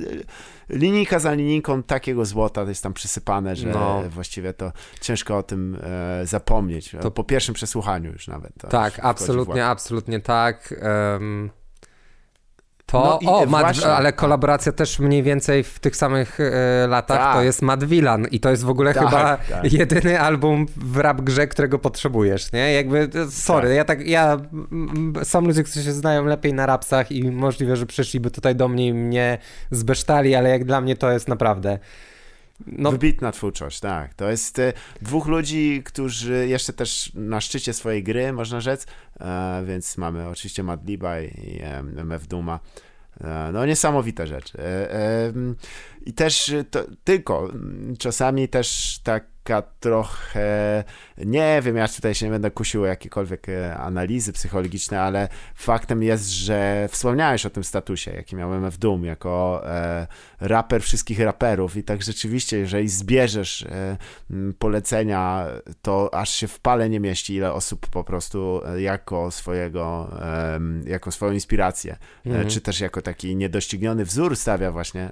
linijka 0.69 1.19
za 1.19 1.35
linijką 1.35 1.83
takiego 1.83 2.25
złota 2.25 2.63
jest 2.63 2.83
tam 2.83 2.93
przysypane, 2.93 3.57
że 3.57 3.69
no. 3.69 4.03
właściwie 4.11 4.55
to 4.55 4.73
ciężko 5.01 5.39
o 5.39 5.43
tym 5.43 5.79
e, 5.83 6.27
zapomnieć. 6.27 6.97
To 7.01 7.11
po 7.11 7.25
pierwszym 7.25 7.55
przesłuchaniu 7.55 8.13
już 8.13 8.29
nawet. 8.29 8.53
Tak, 8.71 9.01
absolutnie, 9.03 9.67
absolutnie 9.67 10.21
tak. 10.21 10.75
Um 11.15 11.62
to, 12.87 13.19
no 13.23 13.39
o, 13.39 13.47
Mad, 13.47 13.85
ale 13.85 14.13
kolaboracja 14.13 14.73
też 14.73 14.99
mniej 14.99 15.23
więcej 15.23 15.63
w 15.65 15.79
tych 15.79 15.97
samych 15.97 16.41
e, 16.41 16.87
latach 16.87 17.19
tak. 17.19 17.37
to 17.37 17.43
jest 17.43 17.63
Mad 17.63 17.85
Villan 17.85 18.27
i 18.31 18.41
to 18.41 18.51
jest 18.51 18.65
w 18.65 18.69
ogóle 18.69 18.95
tak, 18.95 19.05
chyba 19.05 19.37
tak. 19.37 19.73
jedyny 19.73 20.21
album 20.21 20.67
w 20.77 20.97
rap 20.97 21.21
grze, 21.21 21.47
którego 21.47 21.79
potrzebujesz, 21.79 22.53
nie? 22.53 22.73
Jakby, 22.73 23.09
sorry, 23.31 23.69
tak. 23.69 23.77
ja 23.77 23.85
tak, 23.85 24.07
ja, 24.07 24.37
są 25.23 25.41
ludzie, 25.41 25.63
którzy 25.63 25.85
się 25.85 25.93
znają 25.93 26.25
lepiej 26.25 26.55
na 26.55 26.67
rapsach 26.67 27.13
i 27.13 27.31
możliwe, 27.31 27.77
że 27.77 27.87
przyszliby 27.87 28.31
tutaj 28.31 28.57
do 28.57 28.69
mnie 28.69 28.87
i 28.87 28.95
mnie 28.95 29.39
zbesztali, 29.71 30.35
ale 30.35 30.51
jak 30.51 30.65
dla 30.65 30.81
mnie 30.81 30.97
to 30.97 31.13
jest 31.13 31.29
naprawdę... 31.29 31.79
No. 32.67 32.91
Wybitna 32.91 33.33
twórczość, 33.33 33.81
tak. 33.81 34.15
To 34.15 34.31
jest 34.31 34.59
e, 34.59 34.73
dwóch 35.03 35.27
ludzi, 35.27 35.83
którzy 35.85 36.47
jeszcze 36.49 36.73
też 36.73 37.13
na 37.15 37.41
szczycie 37.41 37.73
swojej 37.73 38.03
gry, 38.03 38.33
można 38.33 38.61
rzec, 38.61 38.87
e, 39.21 39.63
więc 39.67 39.99
mamy 39.99 40.29
oczywiście 40.29 40.63
Madliba 40.63 41.21
i 41.21 41.61
e, 41.63 41.79
MF 41.79 42.27
Duma. 42.27 42.61
E, 43.21 43.51
no 43.53 43.67
niesamowite 43.67 44.27
rzeczy. 44.27 44.59
E, 44.59 44.95
e, 44.95 45.33
I 46.07 46.13
też 46.13 46.55
to, 46.71 46.85
tylko 47.05 47.49
czasami 47.99 48.49
też 48.49 49.01
tak 49.05 49.32
trochę, 49.81 50.85
nie 51.19 51.61
wiem, 51.65 51.77
ja 51.77 51.89
tutaj 51.89 52.15
się 52.15 52.27
nie 52.27 52.33
będę 52.33 52.51
kusił 52.51 52.83
o 52.83 52.87
jakiekolwiek 52.87 53.49
e, 53.49 53.77
analizy 53.77 54.33
psychologiczne, 54.33 55.01
ale 55.01 55.29
faktem 55.55 56.03
jest, 56.03 56.29
że 56.29 56.89
wspomniałeś 56.91 57.47
o 57.47 57.51
tym 57.51 57.65
statusie, 57.65 58.11
jaki 58.11 58.37
miał 58.37 58.55
MF 58.55 58.79
Doom 58.79 59.05
jako 59.05 59.63
e, 59.67 60.07
raper 60.41 60.83
wszystkich 60.83 61.21
raperów 61.21 61.77
i 61.77 61.85
tak 61.85 62.03
rzeczywiście, 62.03 62.59
jeżeli 62.59 62.89
zbierzesz 62.89 63.63
e, 63.63 63.97
polecenia, 64.59 65.47
to 65.83 66.15
aż 66.15 66.31
się 66.31 66.49
w 66.49 66.61
pale 66.61 66.89
nie 66.91 67.01
mieści, 67.01 67.35
ile 67.35 67.53
osób 67.53 67.87
po 67.87 68.05
prostu 68.05 68.61
e, 68.67 68.83
jako 68.83 69.31
swojego, 69.31 70.17
e, 70.23 70.61
jako 70.91 71.13
swoją 71.13 71.33
inspirację, 71.33 71.97
mhm. 72.27 72.49
czy 72.49 72.61
też 72.61 72.81
jako 72.81 73.03
taki 73.03 73.37
niedościgniony 73.37 74.05
wzór 74.05 74.37
stawia 74.37 74.73
właśnie 74.73 75.11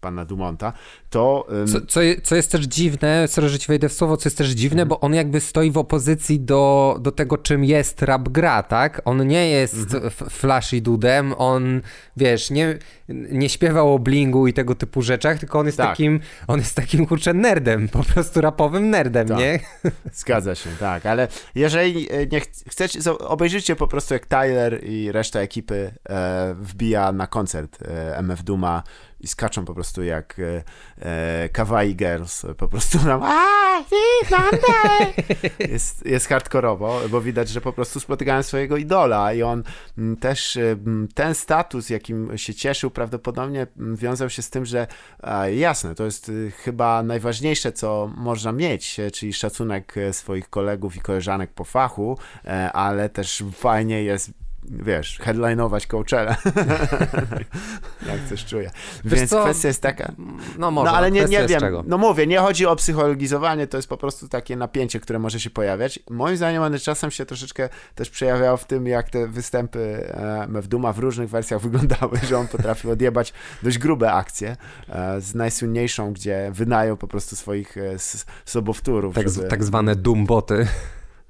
pana 0.00 0.24
Dumonta, 0.24 0.72
to... 1.10 1.46
Co, 1.72 1.80
co, 1.80 2.00
co 2.22 2.34
jest 2.36 2.52
też 2.52 2.60
dziwne, 2.60 3.28
sorry, 3.28 3.51
że 3.52 3.58
ci 3.58 3.68
wejdę 3.68 3.88
w 3.88 3.92
słowo, 3.92 4.16
co 4.16 4.28
jest 4.28 4.38
też 4.38 4.50
dziwne, 4.50 4.86
bo 4.86 5.00
on 5.00 5.14
jakby 5.14 5.40
stoi 5.40 5.70
w 5.70 5.78
opozycji 5.78 6.40
do, 6.40 6.96
do 7.00 7.12
tego, 7.12 7.38
czym 7.38 7.64
jest 7.64 8.02
rap 8.02 8.28
gra, 8.28 8.62
tak? 8.62 9.02
On 9.04 9.26
nie 9.26 9.48
jest 9.48 9.94
mhm. 9.94 10.10
flashy 10.30 10.80
dudem, 10.80 11.34
on, 11.38 11.80
wiesz, 12.16 12.50
nie, 12.50 12.78
nie 13.08 13.48
śpiewał 13.48 13.94
o 13.94 13.98
blingu 13.98 14.46
i 14.46 14.52
tego 14.52 14.74
typu 14.74 15.02
rzeczach, 15.02 15.38
tylko 15.38 15.58
on 15.58 15.66
jest 15.66 15.78
tak. 15.78 15.88
takim, 15.88 16.20
on 16.46 16.58
jest 16.58 16.76
takim, 16.76 17.06
kurczę, 17.06 17.34
nerdem, 17.34 17.88
po 17.88 18.04
prostu 18.04 18.40
rapowym 18.40 18.90
nerdem, 18.90 19.28
tak. 19.28 19.38
nie? 19.38 19.60
Zgadza 20.12 20.54
się, 20.54 20.70
tak, 20.80 21.06
ale 21.06 21.28
jeżeli 21.54 22.12
e, 22.12 22.26
nie 22.26 22.40
ch 22.40 22.44
chcecie, 22.70 22.98
obejrzyjcie 23.18 23.76
po 23.76 23.86
prostu 23.86 24.14
jak 24.14 24.26
Tyler 24.26 24.84
i 24.84 25.12
reszta 25.12 25.40
ekipy 25.40 25.94
e, 26.08 26.54
wbija 26.58 27.12
na 27.12 27.26
koncert 27.26 27.78
e, 27.82 28.18
MF 28.18 28.42
Duma 28.42 28.82
i 29.22 29.28
skaczą 29.28 29.64
po 29.64 29.74
prostu 29.74 30.02
jak 30.02 30.36
e, 30.38 30.62
e, 30.98 31.48
kawaii 31.48 31.96
girls, 31.96 32.46
po 32.56 32.68
prostu 32.68 32.98
nam 33.06 33.22
jest, 35.72 36.06
jest 36.06 36.28
hardkorowo, 36.28 37.00
bo 37.10 37.20
widać, 37.20 37.48
że 37.48 37.60
po 37.60 37.72
prostu 37.72 38.00
spotykają 38.00 38.42
swojego 38.42 38.76
idola 38.76 39.32
i 39.32 39.42
on 39.42 39.62
m, 39.98 40.16
też 40.16 40.56
m, 40.56 41.08
ten 41.14 41.34
status, 41.34 41.90
jakim 41.90 42.38
się 42.38 42.54
cieszył, 42.54 42.90
prawdopodobnie 42.90 43.66
wiązał 43.76 44.30
się 44.30 44.42
z 44.42 44.50
tym, 44.50 44.66
że 44.66 44.86
e, 45.22 45.54
jasne, 45.54 45.94
to 45.94 46.04
jest 46.04 46.28
y, 46.28 46.50
chyba 46.50 47.02
najważniejsze, 47.02 47.72
co 47.72 48.10
można 48.16 48.52
mieć, 48.52 49.00
e, 49.00 49.10
czyli 49.10 49.32
szacunek 49.32 49.96
e, 49.96 50.12
swoich 50.12 50.50
kolegów 50.50 50.96
i 50.96 51.00
koleżanek 51.00 51.52
po 51.52 51.64
fachu, 51.64 52.18
e, 52.44 52.72
ale 52.72 53.08
też 53.08 53.44
fajnie 53.52 54.02
jest 54.02 54.30
wiesz, 54.70 55.18
headlinować 55.18 55.86
Coachella. 55.86 56.36
Jak 58.08 58.28
coś 58.28 58.44
czuję. 58.44 58.70
Wiesz 59.04 59.18
Więc 59.18 59.30
co? 59.30 59.42
kwestia 59.42 59.68
jest 59.68 59.82
taka... 59.82 60.12
No 60.58 60.70
może, 60.70 60.90
no, 60.90 60.96
ale 60.96 61.10
nie, 61.10 61.24
nie 61.24 61.46
wiem. 61.46 61.60
Czego? 61.60 61.84
No 61.86 61.98
mówię, 61.98 62.26
nie 62.26 62.38
chodzi 62.38 62.66
o 62.66 62.76
psychologizowanie, 62.76 63.66
to 63.66 63.78
jest 63.78 63.88
po 63.88 63.96
prostu 63.96 64.28
takie 64.28 64.56
napięcie, 64.56 65.00
które 65.00 65.18
może 65.18 65.40
się 65.40 65.50
pojawiać. 65.50 65.98
Moim 66.10 66.36
zdaniem 66.36 66.62
one 66.62 66.78
czasem 66.78 67.10
się 67.10 67.26
troszeczkę 67.26 67.68
też 67.94 68.10
przejawiało 68.10 68.56
w 68.56 68.64
tym, 68.64 68.86
jak 68.86 69.10
te 69.10 69.26
występy 69.26 69.78
e, 69.78 70.62
w 70.62 70.68
Duma 70.68 70.92
w 70.92 70.98
różnych 70.98 71.30
wersjach 71.30 71.60
wyglądały, 71.66 72.18
że 72.28 72.38
on 72.38 72.48
potrafił 72.48 72.90
odjebać 72.90 73.32
dość 73.62 73.78
grube 73.78 74.12
akcje 74.12 74.56
e, 74.88 75.20
z 75.20 75.34
najsłynniejszą, 75.34 76.12
gdzie 76.12 76.50
wynają 76.52 76.96
po 76.96 77.08
prostu 77.08 77.36
swoich 77.36 77.76
e, 77.76 77.96
sobowtórów. 78.44 79.14
Tak, 79.14 79.28
żeby... 79.28 79.48
tak 79.48 79.64
zwane 79.64 79.96
Dumboty. 79.96 80.66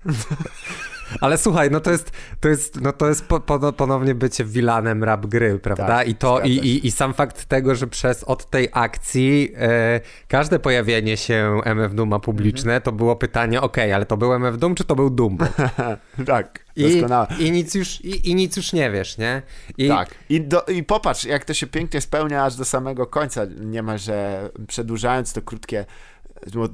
Ale 1.21 1.39
słuchaj, 1.39 1.71
no 1.71 1.81
to 1.81 1.91
jest, 1.91 2.11
to 2.41 2.49
jest, 2.49 2.81
no 2.81 2.93
to 2.93 3.09
jest 3.09 3.25
po, 3.25 3.41
po, 3.41 3.73
ponownie 3.73 4.15
bycie 4.15 4.45
wilanem 4.45 5.05
rap 5.05 5.27
gry, 5.27 5.59
prawda? 5.59 5.87
Tak, 5.87 6.09
I 6.09 6.15
to, 6.15 6.41
i, 6.41 6.51
i, 6.51 6.87
i, 6.87 6.91
sam 6.91 7.15
fakt 7.15 7.45
tego, 7.45 7.75
że 7.75 7.87
przez 7.87 8.25
od 8.25 8.51
tej 8.51 8.69
akcji 8.73 9.53
e, 9.57 10.01
każde 10.29 10.59
pojawienie 10.59 11.17
się 11.17 11.61
MF 11.65 11.95
Duma 11.95 12.19
publiczne, 12.19 12.81
to 12.81 12.93
było 12.93 13.17
pytanie, 13.17 13.61
ok, 13.61 13.79
ale 13.79 14.07
to 14.07 14.17
był 14.17 14.33
MF 14.33 14.59
Doom, 14.59 14.75
czy 14.75 14.85
to 14.85 14.95
był 14.95 15.11
Doom? 15.11 15.39
tak, 16.27 16.65
I, 16.77 17.05
I, 17.39 17.51
nic 17.51 17.75
już, 17.75 18.01
i, 18.01 18.31
I 18.31 18.35
nic 18.35 18.57
już 18.57 18.73
nie 18.73 18.91
wiesz, 18.91 19.19
nie? 19.19 19.43
I... 19.79 19.89
Tak, 19.89 20.15
I, 20.29 20.41
do, 20.41 20.63
i 20.63 20.83
popatrz, 20.83 21.25
jak 21.25 21.45
to 21.45 21.55
się 21.55 21.67
pięknie 21.67 22.01
spełnia 22.01 22.45
aż 22.45 22.57
do 22.57 22.65
samego 22.65 23.07
końca, 23.07 23.43
niemalże 23.61 24.51
przedłużając 24.69 25.33
to 25.33 25.43
krótkie 25.43 25.85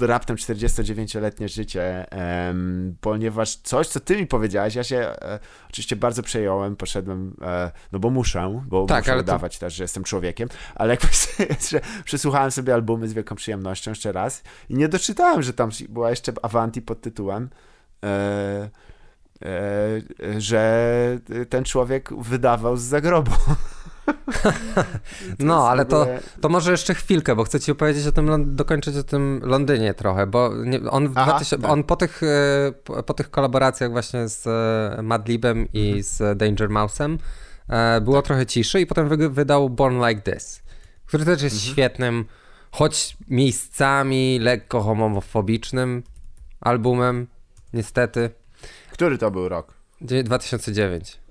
raptem 0.00 0.36
49-letnie 0.36 1.48
życie, 1.48 2.06
ponieważ 3.00 3.56
coś, 3.56 3.88
co 3.88 4.00
ty 4.00 4.16
mi 4.16 4.26
powiedziałeś, 4.26 4.74
ja 4.74 4.84
się 4.84 4.96
e, 4.96 5.38
oczywiście 5.70 5.96
bardzo 5.96 6.22
przejąłem, 6.22 6.76
poszedłem, 6.76 7.36
e, 7.42 7.70
no 7.92 7.98
bo 7.98 8.10
muszę, 8.10 8.62
bo 8.66 8.86
tak, 8.86 9.04
muszę 9.04 9.18
udawać 9.18 9.58
to... 9.58 9.60
też, 9.60 9.74
że 9.74 9.84
jestem 9.84 10.04
człowiekiem, 10.04 10.48
ale 10.74 10.90
jak 10.90 11.00
że 11.70 11.80
przesłuchałem 12.04 12.50
sobie 12.50 12.74
albumy 12.74 13.08
z 13.08 13.12
wielką 13.12 13.34
przyjemnością 13.34 13.90
jeszcze 13.90 14.12
raz 14.12 14.42
i 14.68 14.74
nie 14.74 14.88
doczytałem, 14.88 15.42
że 15.42 15.52
tam 15.52 15.70
była 15.88 16.10
jeszcze 16.10 16.32
Avanti 16.42 16.82
pod 16.82 17.00
tytułem 17.00 17.50
e 18.04 18.68
że 20.38 21.18
ten 21.48 21.64
człowiek 21.64 22.14
wydawał 22.20 22.76
z 22.76 22.82
zagrobu. 22.82 23.30
no, 25.38 25.68
ale 25.68 25.84
to, 25.84 26.06
to 26.40 26.48
może 26.48 26.70
jeszcze 26.70 26.94
chwilkę, 26.94 27.36
bo 27.36 27.44
chcę 27.44 27.60
ci 27.60 27.72
opowiedzieć 27.72 28.06
o 28.06 28.12
tym, 28.12 28.56
dokończyć 28.56 28.96
o 28.96 29.02
tym 29.02 29.40
Londynie 29.44 29.94
trochę, 29.94 30.26
bo 30.26 30.50
on, 30.90 31.12
Aha, 31.14 31.30
2000, 31.32 31.58
tak. 31.58 31.70
on 31.70 31.84
po, 31.84 31.96
tych, 31.96 32.22
e, 32.22 33.02
po, 33.02 33.14
tych 33.14 33.30
kolaboracjach 33.30 33.90
właśnie 33.90 34.28
z 34.28 34.46
e, 34.46 35.02
Madlibem 35.02 35.68
i 35.72 35.86
mhm. 35.86 36.02
z 36.02 36.38
Danger 36.38 36.68
Mouse'em 36.68 37.18
e, 37.68 38.00
było 38.00 38.16
tak. 38.16 38.24
trochę 38.24 38.46
ciszy 38.46 38.80
i 38.80 38.86
potem 38.86 39.08
wy, 39.08 39.28
wydał 39.28 39.70
Born 39.70 40.06
Like 40.06 40.32
This, 40.32 40.62
który 41.06 41.24
też 41.24 41.42
jest 41.42 41.56
mhm. 41.56 41.72
świetnym, 41.72 42.24
choć 42.70 43.16
miejscami 43.28 44.38
lekko 44.38 44.80
homofobicznym 44.82 46.02
albumem, 46.60 47.26
niestety. 47.72 48.30
Który 48.92 49.18
to 49.18 49.30
był 49.30 49.48
rok? 49.48 49.74
2009. 50.00 51.27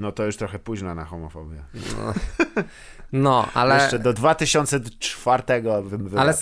No 0.00 0.12
to 0.12 0.24
już 0.24 0.36
trochę 0.36 0.58
późno 0.58 0.94
na 0.94 1.04
homofobię. 1.04 1.62
No, 1.74 2.14
no 3.12 3.48
ale... 3.54 3.74
Jeszcze 3.74 3.98
do 3.98 4.12
2004 4.12 5.42
bym 5.82 6.18
Ale, 6.18 6.34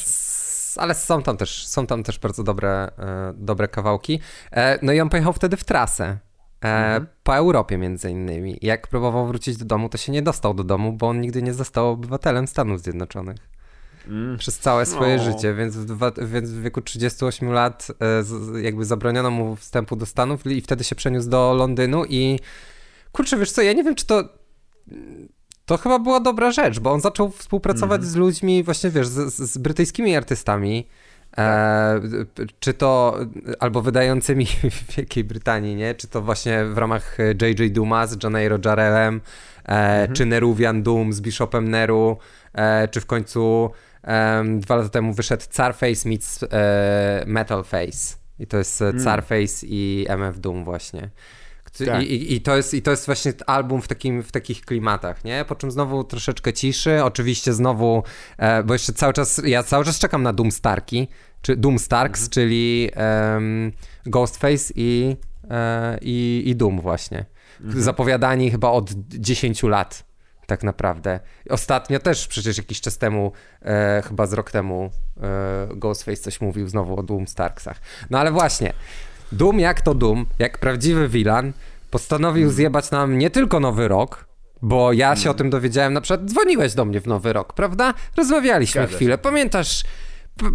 ale 0.77 0.95
są 0.95 1.23
tam 1.23 1.37
też, 1.37 1.67
są 1.67 1.87
tam 1.87 2.03
też 2.03 2.19
bardzo 2.19 2.43
dobre, 2.43 2.91
e, 2.99 3.33
dobre 3.37 3.69
kawałki. 3.69 4.21
E, 4.53 4.79
no 4.83 4.93
i 4.93 5.01
on 5.01 5.09
pojechał 5.09 5.33
wtedy 5.33 5.57
w 5.57 5.65
trasę. 5.65 6.05
E, 6.05 6.69
mhm. 6.69 7.07
Po 7.23 7.37
Europie 7.37 7.79
między 7.79 8.11
innymi. 8.11 8.59
Jak 8.63 8.89
próbował 8.89 9.27
wrócić 9.27 9.57
do 9.57 9.65
domu, 9.65 9.89
to 9.89 9.99
się 9.99 10.13
nie 10.13 10.23
dostał 10.23 10.55
do 10.55 10.65
domu, 10.65 10.93
bo 10.93 11.09
on 11.09 11.21
nigdy 11.21 11.43
nie 11.43 11.55
został 11.55 11.89
obywatelem 11.89 12.47
Stanów 12.47 12.81
Zjednoczonych. 12.81 13.37
Mm. 14.09 14.39
Przez 14.39 14.59
całe 14.59 14.87
swoje 14.87 15.17
no. 15.17 15.23
życie, 15.23 15.55
więc 15.55 15.77
w, 15.77 16.13
więc 16.31 16.51
w 16.51 16.63
wieku 16.63 16.83
38 16.83 17.53
lat 17.53 17.89
e, 18.55 18.61
jakby 18.61 18.85
zabroniono 18.85 19.31
mu 19.31 19.57
wstępu 19.57 19.97
do 19.97 20.07
Stanów 20.07 20.47
i 20.47 20.61
wtedy 20.61 20.85
się 20.85 20.95
przeniósł 20.95 21.31
do 21.31 21.55
Londynu 21.55 22.05
i 22.05 22.39
kurczę, 23.13 23.37
wiesz 23.37 23.53
co, 23.53 23.63
ja 23.63 23.73
nie 23.73 23.85
wiem, 23.85 23.95
czy 23.95 24.07
to 24.07 24.39
to 25.69 25.77
chyba 25.77 25.99
była 25.99 26.21
dobra 26.21 26.51
rzecz, 26.51 26.81
bo 26.81 26.93
on 26.93 27.01
zaczął 27.01 27.31
współpracować 27.31 28.01
mm. 28.01 28.11
z 28.11 28.17
ludźmi, 28.17 28.65
właśnie 28.65 28.91
wiesz, 28.91 29.09
z, 29.09 29.35
z 29.35 29.59
brytyjskimi 29.59 30.17
artystami, 30.17 30.89
e, 31.39 32.01
czy 32.61 32.75
to 32.75 33.19
albo 33.61 33.83
wydającymi 33.83 34.47
w 34.71 34.97
Wielkiej 34.97 35.25
Brytanii, 35.25 35.75
nie? 35.75 35.95
Czy 35.95 36.09
to 36.09 36.23
właśnie 36.23 36.65
w 36.65 36.79
ramach 36.79 37.19
J.J. 37.43 37.73
Duma 37.73 38.07
z 38.07 38.23
Johnny 38.23 38.43
Jarrellem, 38.65 39.21
e, 39.65 39.69
mm 39.69 40.07
-hmm. 40.07 40.17
czy 40.17 40.27
Neruvian 40.27 40.83
Doom 40.83 41.13
z 41.13 41.21
Bishopem 41.21 41.69
Neru, 41.69 42.19
e, 42.53 42.89
czy 42.89 43.01
w 43.01 43.07
końcu 43.07 43.71
dwa 44.59 44.77
lata 44.77 44.89
temu 44.89 45.13
wyszedł 45.13 45.45
Carface 45.51 46.09
meets 46.09 46.43
e, 46.43 47.25
Metal 47.27 47.65
Face. 47.65 48.17
I 48.39 48.47
to 48.47 48.57
jest 48.57 48.83
mm. 48.83 49.05
Carface 49.05 49.67
i 49.67 50.07
MF 50.09 50.41
Doom 50.41 50.65
właśnie. 50.65 51.11
Tak. 51.71 52.03
I, 52.03 52.35
i, 52.35 52.41
to 52.41 52.57
jest, 52.57 52.75
I 52.75 52.83
to 52.83 52.91
jest 52.91 53.07
właśnie 53.07 53.33
album 53.47 53.83
w, 53.83 53.89
takim, 53.89 54.23
w 54.23 54.33
takich 54.33 54.65
klimatach, 54.65 55.25
nie? 55.25 55.45
Po 55.49 55.55
czym 55.55 55.71
znowu 55.71 56.05
troszeczkę 56.05 56.53
ciszy, 56.53 57.05
oczywiście 57.05 57.53
znowu, 57.53 58.03
e, 58.39 58.63
bo 58.63 58.73
jeszcze 58.73 58.93
cały 58.93 59.13
czas, 59.13 59.41
ja 59.45 59.63
cały 59.63 59.85
czas 59.85 59.99
czekam 59.99 60.23
na 60.23 60.33
Doom 60.33 60.51
Starki, 60.51 61.09
czy 61.43 61.57
Doom 61.57 61.79
Starks, 61.79 62.21
mhm. 62.21 62.31
czyli 62.31 62.91
um, 63.35 63.73
Ghostface 64.07 64.73
i, 64.75 65.17
e, 65.51 65.99
i, 66.03 66.43
i 66.47 66.57
Doom 66.57 66.81
właśnie. 66.81 67.25
Mhm. 67.61 67.83
Zapowiadani 67.83 68.51
chyba 68.51 68.71
od 68.71 68.91
10 69.09 69.63
lat 69.63 70.09
tak 70.49 70.63
naprawdę. 70.63 71.21
Ostatnio 71.51 71.99
też 71.99 72.27
przecież 72.27 72.59
jakiś 72.59 72.81
czas 72.81 72.99
temu, 72.99 73.33
e, 73.63 74.03
chyba 74.09 74.27
z 74.27 74.33
rok 74.33 74.51
temu, 74.51 74.91
e, 75.23 75.69
Ghostface 75.77 76.17
coś 76.17 76.41
mówił 76.41 76.69
znowu 76.69 76.99
o 76.99 77.03
Doom 77.03 77.27
Starksach. 77.27 77.81
No 78.11 78.19
ale 78.19 78.33
właśnie, 78.33 78.73
Doom 79.33 79.61
jak 79.61 79.81
to 79.81 79.95
Doom, 79.95 80.27
jak 80.39 80.59
prawdziwy 80.59 81.09
vilan, 81.09 81.53
postanowił 81.91 82.43
hmm. 82.43 82.57
zjebać 82.57 82.91
nam 82.91 83.19
nie 83.19 83.31
tylko 83.31 83.61
Nowy 83.61 83.89
Rok, 83.89 84.25
bo 84.63 84.93
ja 84.93 85.17
się 85.17 85.23
hmm. 85.23 85.37
o 85.37 85.39
tym 85.39 85.51
dowiedziałem, 85.51 85.93
na 85.93 86.01
przykład 86.01 86.31
dzwoniłeś 86.31 86.75
do 86.75 86.85
mnie 86.85 87.01
w 87.01 87.07
Nowy 87.07 87.33
Rok, 87.33 87.53
prawda? 87.53 87.95
Rozmawialiśmy 88.17 88.83
Zgadza 88.83 88.97
chwilę, 88.97 89.15
się. 89.15 89.19
pamiętasz... 89.19 89.85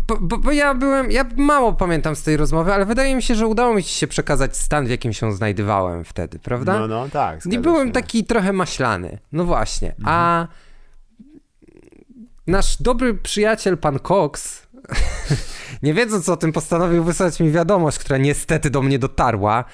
Bo, 0.07 0.37
bo, 0.37 0.51
ja 0.51 0.73
byłem, 0.73 1.11
ja 1.11 1.25
mało 1.35 1.73
pamiętam 1.73 2.15
z 2.15 2.23
tej 2.23 2.37
rozmowy, 2.37 2.73
ale 2.73 2.85
wydaje 2.85 3.15
mi 3.15 3.23
się, 3.23 3.35
że 3.35 3.47
udało 3.47 3.73
mi 3.73 3.83
się 3.83 4.07
przekazać 4.07 4.57
stan, 4.57 4.85
w 4.85 4.89
jakim 4.89 5.13
się 5.13 5.33
znajdowałem 5.33 6.03
wtedy, 6.03 6.39
prawda? 6.39 6.79
No, 6.79 6.87
no, 6.87 7.09
tak. 7.09 7.45
I 7.45 7.59
byłem 7.59 7.87
się. 7.87 7.93
taki 7.93 8.25
trochę 8.25 8.53
maślany. 8.53 9.19
No 9.31 9.45
właśnie. 9.45 9.89
Mhm. 9.89 10.07
A 10.07 10.47
nasz 12.47 12.81
dobry 12.81 13.13
przyjaciel, 13.13 13.77
pan 13.77 13.99
Cox, 13.99 14.62
nie 15.83 15.93
wiedząc 15.93 16.29
o 16.29 16.37
tym, 16.37 16.51
postanowił 16.51 17.03
wysłać 17.03 17.39
mi 17.39 17.51
wiadomość, 17.51 17.99
która 17.99 18.17
niestety 18.17 18.69
do 18.69 18.81
mnie 18.81 18.99
dotarła. 18.99 19.65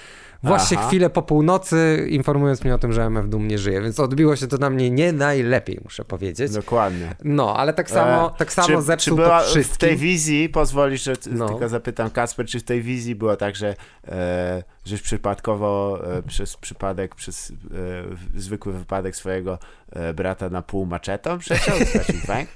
Właśnie 0.43 0.78
Aha. 0.78 0.88
chwilę 0.88 1.10
po 1.10 1.21
północy, 1.21 2.08
informując 2.10 2.63
mnie 2.63 2.75
o 2.75 2.78
tym, 2.78 2.93
że 2.93 3.04
MF 3.04 3.30
Doom 3.30 3.47
nie 3.47 3.58
żyje, 3.58 3.82
więc 3.82 3.99
odbiło 3.99 4.36
się 4.36 4.47
to 4.47 4.58
na 4.58 4.69
mnie 4.69 4.89
nie 4.89 5.12
najlepiej, 5.12 5.80
muszę 5.84 6.06
powiedzieć. 6.06 6.52
Dokładnie. 6.52 7.15
No, 7.23 7.58
ale 7.58 7.73
tak 7.73 7.89
samo, 7.89 8.28
e, 8.36 8.38
tak 8.38 8.54
samo 8.54 8.67
czy, 8.67 8.82
zepsuł 8.82 9.17
czy 9.17 9.23
była 9.23 9.39
to 9.39 9.45
wszystkim. 9.45 9.75
w 9.75 9.78
tej 9.78 9.97
wizji, 9.97 10.49
pozwolisz, 10.49 11.04
że 11.04 11.13
no. 11.32 11.49
tylko 11.49 11.69
zapytam 11.69 12.10
Kasper, 12.10 12.45
czy 12.45 12.60
w 12.60 12.63
tej 12.63 12.82
wizji 12.82 13.15
było 13.15 13.36
tak, 13.36 13.56
że, 13.56 13.75
e, 14.08 14.63
żeś 14.86 15.02
przypadkowo 15.02 15.99
e, 16.17 16.23
przez 16.23 16.58
przypadek, 16.58 17.15
przez 17.15 17.52
e, 17.52 18.39
zwykły 18.39 18.73
wypadek 18.73 19.15
swojego 19.15 19.60
e, 19.91 20.13
brata 20.13 20.49
na 20.49 20.62
pół 20.62 20.86
maczetą 20.86 21.39
przeciął, 21.39 21.75
dźwięk? 22.23 22.49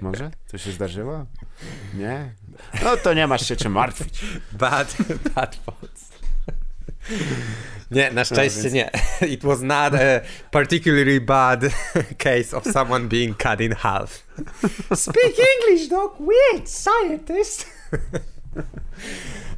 Może? 0.00 0.30
To 0.50 0.58
się 0.58 0.72
zdarzyło? 0.72 1.26
Nie? 1.94 2.34
No 2.84 2.96
to 2.96 3.14
nie 3.14 3.26
masz 3.26 3.48
się 3.48 3.56
czym 3.56 3.72
martwić. 3.72 4.24
Bad, 4.52 4.96
bad 5.34 5.64
thoughts. 5.64 6.07
Nie, 7.90 8.10
na 8.12 8.24
szczęście 8.24 8.68
no, 8.68 8.74
nie. 8.74 8.90
It 9.34 9.42
was 9.44 9.60
not 9.62 9.94
a 9.94 10.20
particularly 10.50 11.20
bad 11.20 11.60
case 12.24 12.56
of 12.56 12.64
someone 12.64 13.08
being 13.08 13.36
cut 13.36 13.60
in 13.60 13.72
half. 13.72 14.26
Speak 14.94 15.34
English, 15.38 15.88
dog. 15.88 16.12
Weird 16.20 16.70
scientist. 16.70 17.66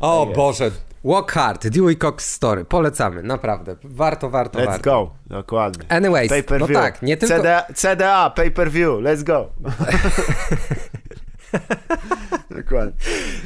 o 0.01 0.27
tak 0.27 0.37
Boże. 0.37 0.71
Walk 1.05 1.33
Hard, 1.33 1.69
Dewey 1.69 1.97
Cox 1.97 2.33
Story. 2.33 2.65
Polecamy, 2.65 3.23
naprawdę. 3.23 3.77
Warto, 3.85 4.31
warto, 4.31 4.59
let's 4.59 4.67
warto. 4.67 4.79
Let's 4.79 4.85
go. 4.85 5.15
Dokładnie. 5.27 5.85
Anyways, 5.89 6.29
pay 6.29 6.43
per 6.43 6.61
no 6.61 6.67
view. 6.67 6.81
tak, 6.81 7.03
nie 7.03 7.17
tylko... 7.17 7.37
CDA, 7.37 7.67
CDA 7.75 8.31
pay 8.31 8.51
per 8.51 8.71
view. 8.71 9.01
Let's 9.01 9.23
go. 9.23 9.51
Dokładnie. 12.63 12.93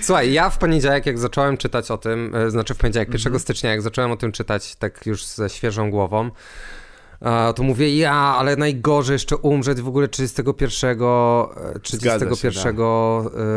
Słuchaj, 0.01 0.33
ja 0.33 0.51
w 0.51 0.59
poniedziałek, 0.59 1.07
jak 1.07 1.19
zacząłem 1.19 1.57
czytać 1.57 1.91
o 1.91 1.99
tym, 1.99 2.35
e, 2.35 2.51
znaczy 2.51 2.75
w 2.75 2.79
poniedziałek, 2.79 3.09
1 3.13 3.27
mm 3.27 3.39
-hmm. 3.39 3.43
stycznia, 3.43 3.71
jak 3.71 3.83
zacząłem 3.83 4.13
o 4.13 4.17
tym 4.17 4.33
czytać, 4.33 4.77
tak 4.77 5.07
już 5.07 5.25
ze 5.25 5.51
świeżą 5.51 5.91
głową, 5.91 6.31
A, 7.21 7.53
to 7.57 7.63
mówię, 7.63 7.97
ja, 7.97 8.13
ale 8.13 8.57
najgorzej 8.57 9.15
jeszcze 9.15 9.37
umrzeć 9.37 9.81
w 9.81 9.89
ogóle 9.89 10.09
31, 10.09 10.99
31 11.83 12.37
się, 12.37 12.51
tak. 12.53 12.75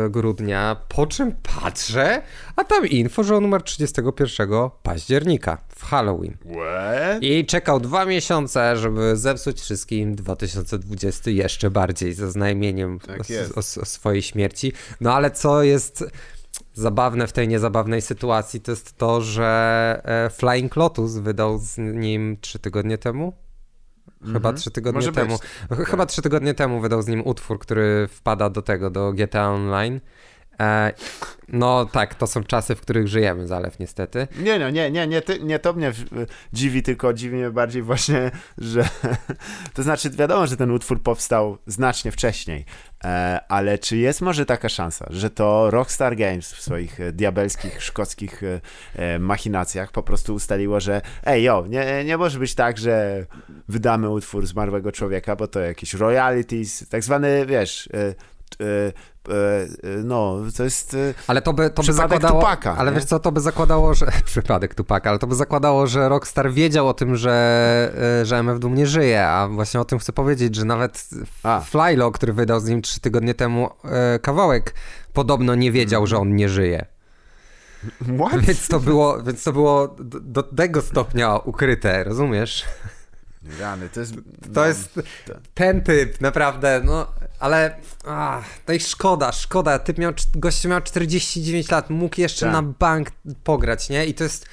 E, 0.06 0.10
grudnia. 0.10 0.76
Po 0.88 1.06
czym 1.06 1.32
patrzę, 1.60 2.22
a 2.56 2.64
tam 2.64 2.86
info, 2.86 3.24
że 3.24 3.36
on 3.36 3.44
umarł 3.44 3.64
31 3.64 4.48
października 4.82 5.58
w 5.78 5.84
Halloween. 5.84 6.36
What? 6.40 7.22
I 7.22 7.46
czekał 7.46 7.80
dwa 7.80 8.04
miesiące, 8.04 8.76
żeby 8.76 9.16
zepsuć 9.16 9.60
wszystkim 9.60 10.14
2020 10.14 11.30
jeszcze 11.30 11.70
bardziej 11.70 12.14
ze 12.14 12.30
znajmieniem 12.30 12.98
tak 12.98 13.20
o, 13.20 13.54
o, 13.54 13.58
o 13.58 13.84
swojej 13.84 14.22
śmierci. 14.22 14.72
No 15.00 15.14
ale 15.14 15.30
co 15.30 15.62
jest 15.62 16.04
zabawne 16.74 17.26
w 17.26 17.32
tej 17.32 17.48
niezabawnej 17.48 18.02
sytuacji, 18.02 18.60
to 18.60 18.72
jest 18.72 18.96
to, 18.96 19.20
że 19.20 20.00
e, 20.04 20.30
Flying 20.30 20.76
Lotus 20.76 21.16
wydał 21.16 21.58
z 21.58 21.78
nim 21.78 22.36
trzy 22.40 22.58
tygodnie 22.58 22.98
temu. 22.98 23.32
Chyba 24.20 24.36
mhm. 24.36 24.56
trzy 24.56 24.70
tygodnie 24.70 24.98
Może 24.98 25.12
temu. 25.12 25.38
Być. 25.70 25.88
Chyba 25.88 26.06
trzy 26.06 26.22
tygodnie 26.22 26.54
temu 26.54 26.80
wydał 26.80 27.02
z 27.02 27.06
nim 27.06 27.26
utwór, 27.26 27.58
który 27.58 28.08
wpada 28.10 28.50
do 28.50 28.62
tego, 28.62 28.90
do 28.90 29.12
GTA 29.12 29.50
Online. 29.50 30.00
E, 30.60 30.92
no 31.48 31.86
tak, 31.86 32.14
to 32.14 32.26
są 32.26 32.44
czasy, 32.44 32.74
w 32.74 32.80
których 32.80 33.08
żyjemy, 33.08 33.46
Zalew, 33.46 33.78
niestety. 33.78 34.28
Nie, 34.40 34.58
no, 34.58 34.70
nie, 34.70 34.90
nie, 34.90 35.06
nie, 35.06 35.22
ty, 35.22 35.40
nie 35.40 35.58
to 35.58 35.72
mnie 35.72 35.92
dziwi, 36.52 36.82
tylko 36.82 37.12
dziwi 37.12 37.36
mnie 37.36 37.50
bardziej 37.50 37.82
właśnie, 37.82 38.30
że 38.58 38.88
to 39.74 39.82
znaczy 39.82 40.10
wiadomo, 40.10 40.46
że 40.46 40.56
ten 40.56 40.70
utwór 40.70 41.02
powstał 41.02 41.58
znacznie 41.66 42.12
wcześniej, 42.12 42.64
e, 43.04 43.40
ale 43.48 43.78
czy 43.78 43.96
jest 43.96 44.20
może 44.20 44.46
taka 44.46 44.68
szansa, 44.68 45.06
że 45.10 45.30
to 45.30 45.70
Rockstar 45.70 46.16
Games 46.16 46.52
w 46.52 46.62
swoich 46.62 47.00
e, 47.00 47.12
diabelskich, 47.12 47.82
szkockich 47.82 48.42
machinacjach 49.20 49.92
po 49.92 50.02
prostu 50.02 50.34
ustaliło, 50.34 50.80
że 50.80 51.00
ej, 51.24 51.42
jo, 51.42 51.64
nie, 51.68 52.04
nie 52.04 52.16
może 52.16 52.38
być 52.38 52.54
tak, 52.54 52.78
że 52.78 53.26
wydamy 53.68 54.10
utwór 54.10 54.46
zmarłego 54.46 54.92
człowieka, 54.92 55.36
bo 55.36 55.48
to 55.48 55.60
jakieś 55.60 55.94
royalties, 55.94 56.88
tak 56.88 57.04
zwany, 57.04 57.46
wiesz, 57.46 57.88
no, 60.04 60.38
to 60.56 60.64
jest 60.64 60.94
e, 60.94 61.14
ale 61.26 61.42
to 61.42 61.52
by, 61.52 61.70
to 61.70 61.82
by 61.82 61.92
zakładało, 61.92 62.40
Tupaka, 62.40 62.76
ale 62.76 62.90
nie? 62.90 62.96
wiesz 62.96 63.04
co, 63.04 63.18
to 63.18 63.32
by 63.32 63.40
zakładało, 63.40 63.94
że 63.94 64.06
przypadek 64.24 64.74
Tupaka, 64.74 65.10
ale 65.10 65.18
to 65.18 65.26
by 65.26 65.34
zakładało, 65.34 65.86
że 65.86 66.08
Rockstar 66.08 66.52
wiedział 66.52 66.88
o 66.88 66.94
tym, 66.94 67.16
że, 67.16 68.22
że 68.22 68.38
MF 68.38 68.58
Doom 68.58 68.74
nie 68.74 68.86
żyje, 68.86 69.26
a 69.26 69.48
właśnie 69.48 69.80
o 69.80 69.84
tym 69.84 69.98
chcę 69.98 70.12
powiedzieć, 70.12 70.54
że 70.54 70.64
nawet 70.64 71.08
a. 71.42 71.60
Flylo, 71.60 72.10
który 72.10 72.32
wydał 72.32 72.60
z 72.60 72.68
nim 72.68 72.82
trzy 72.82 73.00
tygodnie 73.00 73.34
temu 73.34 73.70
kawałek, 74.22 74.74
podobno 75.12 75.54
nie 75.54 75.72
wiedział, 75.72 76.06
że 76.06 76.18
on 76.18 76.36
nie 76.36 76.48
żyje. 76.48 76.86
What? 78.18 78.40
Więc 78.40 78.68
to 78.68 78.80
było, 78.80 79.22
więc 79.22 79.44
to 79.44 79.52
było 79.52 79.88
do, 79.88 80.20
do 80.20 80.42
tego 80.42 80.82
stopnia 80.82 81.36
ukryte, 81.36 82.04
rozumiesz? 82.04 82.64
Rany, 83.60 83.88
to 83.88 84.00
jest... 84.00 84.14
To 84.54 84.66
jest 84.66 85.00
ten 85.54 85.80
typ, 85.82 86.20
naprawdę, 86.20 86.80
no, 86.84 87.06
ale 87.38 87.76
ach, 88.06 88.44
to 88.66 88.72
i 88.72 88.80
szkoda, 88.80 89.32
szkoda, 89.32 89.78
typ 89.78 89.98
miał, 89.98 90.12
gościu 90.34 90.68
miał 90.68 90.80
49 90.80 91.70
lat, 91.70 91.90
mógł 91.90 92.20
jeszcze 92.20 92.46
tak. 92.46 92.52
na 92.52 92.62
bank 92.62 93.10
pograć, 93.44 93.88
nie? 93.88 94.06
I 94.06 94.14
to 94.14 94.24
jest... 94.24 94.46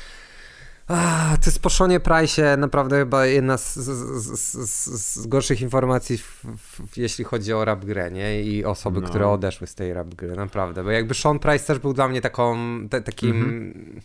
Ah, 0.88 1.38
to 1.42 1.46
jest 1.46 1.60
po 1.60 1.70
Seanie 1.70 2.00
Price 2.00 2.58
naprawdę 2.58 2.98
chyba 3.00 3.26
jedna 3.26 3.58
z, 3.58 3.76
z, 3.76 4.70
z, 4.70 4.86
z 5.18 5.28
gorszych 5.28 5.62
informacji, 5.62 6.18
w, 6.18 6.44
w, 6.44 6.98
jeśli 6.98 7.24
chodzi 7.24 7.54
o 7.54 7.66
rap 7.66 7.86
grę, 7.86 8.12
nie? 8.12 8.44
I 8.44 8.66
osoby, 8.66 9.02
no. 9.02 9.08
które 9.08 9.28
odeszły 9.28 9.68
z 9.68 9.76
tej 9.76 9.94
rap 9.94 10.16
gry, 10.16 10.36
naprawdę. 10.36 10.84
Bo 10.84 10.92
jakby 10.92 11.14
Sean 11.14 11.40
Price 11.40 11.66
też 11.66 11.80
był 11.80 11.94
dla 11.94 12.08
mnie 12.08 12.22
taką, 12.22 12.58
te, 12.90 13.02
takim... 13.02 13.36
Mm 13.36 13.74
-hmm. 13.74 14.02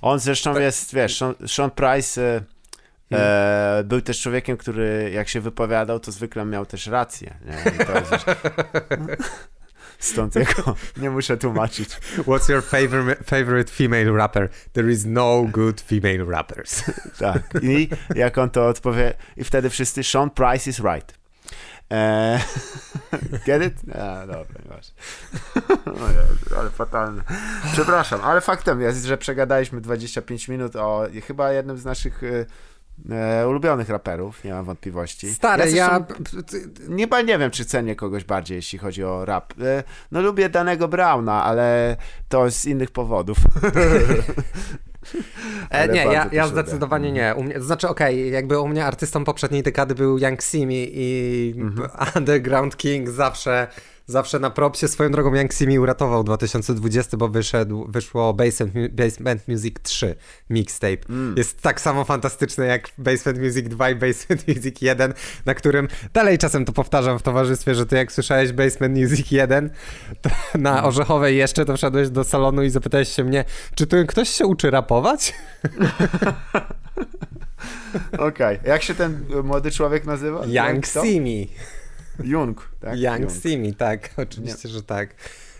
On 0.00 0.18
zresztą 0.18 0.54
tak. 0.54 0.62
jest, 0.62 0.94
wiesz, 0.94 1.18
Sean, 1.18 1.34
Sean 1.46 1.70
Price... 1.70 2.36
Y 2.36 2.57
E, 3.12 3.82
był 3.84 4.00
też 4.00 4.20
człowiekiem, 4.20 4.56
który 4.56 5.10
jak 5.14 5.28
się 5.28 5.40
wypowiadał, 5.40 6.00
to 6.00 6.12
zwykle 6.12 6.44
miał 6.44 6.66
też 6.66 6.86
rację. 6.86 7.34
Nie? 7.46 7.56
Stąd 9.98 10.34
jego 10.34 10.76
nie 10.96 11.10
muszę 11.10 11.36
tłumaczyć. 11.36 11.88
What's 12.18 12.50
your 12.50 12.64
favorite, 12.64 13.24
favorite 13.24 13.72
female 13.72 14.12
rapper? 14.12 14.48
There 14.72 14.90
is 14.92 15.04
no 15.06 15.42
good 15.42 15.80
female 15.80 16.24
rappers. 16.24 16.84
tak. 17.18 17.42
I 17.62 17.88
jak 18.14 18.38
on 18.38 18.50
to 18.50 18.66
odpowie, 18.66 19.14
i 19.36 19.44
wtedy 19.44 19.70
wszyscy, 19.70 20.04
Sean 20.04 20.30
Price 20.30 20.70
is 20.70 20.78
right. 20.78 21.18
Eee, 21.90 22.40
get 23.46 23.62
it? 23.62 23.94
A, 23.94 24.26
dobra, 24.26 24.60
nie 24.64 24.76
masz. 24.76 24.92
ale 26.58 26.70
fatalne. 26.70 27.22
Przepraszam, 27.72 28.20
ale 28.20 28.40
faktem 28.40 28.80
jest, 28.80 29.04
że 29.04 29.18
przegadaliśmy 29.18 29.80
25 29.80 30.48
minut 30.48 30.76
o 30.76 31.06
chyba 31.26 31.52
jednym 31.52 31.78
z 31.78 31.84
naszych 31.84 32.22
y, 32.22 32.46
e, 33.10 33.48
ulubionych 33.48 33.88
raperów, 33.88 34.44
nie 34.44 34.52
mam 34.52 34.64
wątpliwości. 34.64 35.34
Stary, 35.34 35.70
ja... 35.70 35.74
ja... 35.74 36.06
Nie, 36.88 37.06
nie 37.24 37.38
wiem, 37.38 37.50
czy 37.50 37.64
cenię 37.64 37.96
kogoś 37.96 38.24
bardziej, 38.24 38.56
jeśli 38.56 38.78
chodzi 38.78 39.04
o 39.04 39.24
rap. 39.24 39.54
E, 39.60 39.84
no 40.12 40.20
lubię 40.20 40.48
danego 40.48 40.88
Browna, 40.88 41.44
ale 41.44 41.96
to 42.28 42.50
z 42.50 42.64
innych 42.64 42.90
powodów. 42.90 43.38
E, 45.70 45.88
nie, 45.88 46.04
ja, 46.04 46.28
ja 46.32 46.46
zdecydowanie 46.46 47.12
nie. 47.12 47.34
U 47.36 47.42
mnie, 47.42 47.60
znaczy, 47.60 47.88
okej, 47.88 48.14
okay, 48.20 48.30
jakby 48.30 48.60
u 48.60 48.68
mnie 48.68 48.84
artystą 48.84 49.24
poprzedniej 49.24 49.62
dekady 49.62 49.94
był 49.94 50.18
Young 50.18 50.42
Simi 50.42 50.90
i 50.92 51.54
mhm. 51.56 51.90
Underground 52.16 52.76
King 52.76 53.10
zawsze 53.10 53.68
zawsze 54.08 54.38
na 54.38 54.50
propsie. 54.50 54.88
Swoją 54.88 55.10
drogą 55.10 55.34
Young 55.34 55.52
Simi 55.52 55.78
uratował 55.78 56.24
2020, 56.24 57.16
bo 57.16 57.28
wyszedł, 57.28 57.86
wyszło 57.88 58.34
Basement, 58.34 58.92
Basement 58.92 59.48
Music 59.48 59.76
3 59.82 60.16
mixtape. 60.50 61.08
Mm. 61.08 61.34
Jest 61.36 61.62
tak 61.62 61.80
samo 61.80 62.04
fantastyczny 62.04 62.66
jak 62.66 62.88
Basement 62.98 63.38
Music 63.38 63.68
2 63.68 63.90
i 63.90 63.94
Basement 63.94 64.48
Music 64.48 64.82
1, 64.82 65.14
na 65.46 65.54
którym 65.54 65.88
dalej 66.12 66.38
czasem 66.38 66.64
to 66.64 66.72
powtarzam 66.72 67.18
w 67.18 67.22
towarzystwie, 67.22 67.74
że 67.74 67.86
ty 67.86 67.96
jak 67.96 68.12
słyszałeś 68.12 68.52
Basement 68.52 68.96
Music 68.98 69.30
1 69.30 69.70
na 70.54 70.72
mm. 70.72 70.84
Orzechowej 70.84 71.36
jeszcze, 71.36 71.64
to 71.64 71.76
wszedłeś 71.76 72.10
do 72.10 72.24
salonu 72.24 72.62
i 72.62 72.70
zapytałeś 72.70 73.08
się 73.08 73.24
mnie, 73.24 73.44
czy 73.74 73.86
tu 73.86 73.96
ktoś 74.06 74.28
się 74.28 74.46
uczy 74.46 74.70
rapować? 74.70 74.97
Okej. 78.12 78.28
Okay. 78.28 78.58
Jak 78.64 78.82
się 78.82 78.94
ten 78.94 79.24
młody 79.44 79.70
człowiek 79.70 80.04
nazywa? 80.04 80.40
Young 80.46 80.86
Simi. 80.86 81.48
Jung, 82.24 82.68
tak? 82.80 82.98
Young 82.98 83.20
Jung. 83.20 83.32
Simi, 83.32 83.74
tak, 83.74 84.10
oczywiście, 84.16 84.68
nie. 84.68 84.74
że 84.74 84.82
tak. 84.82 85.14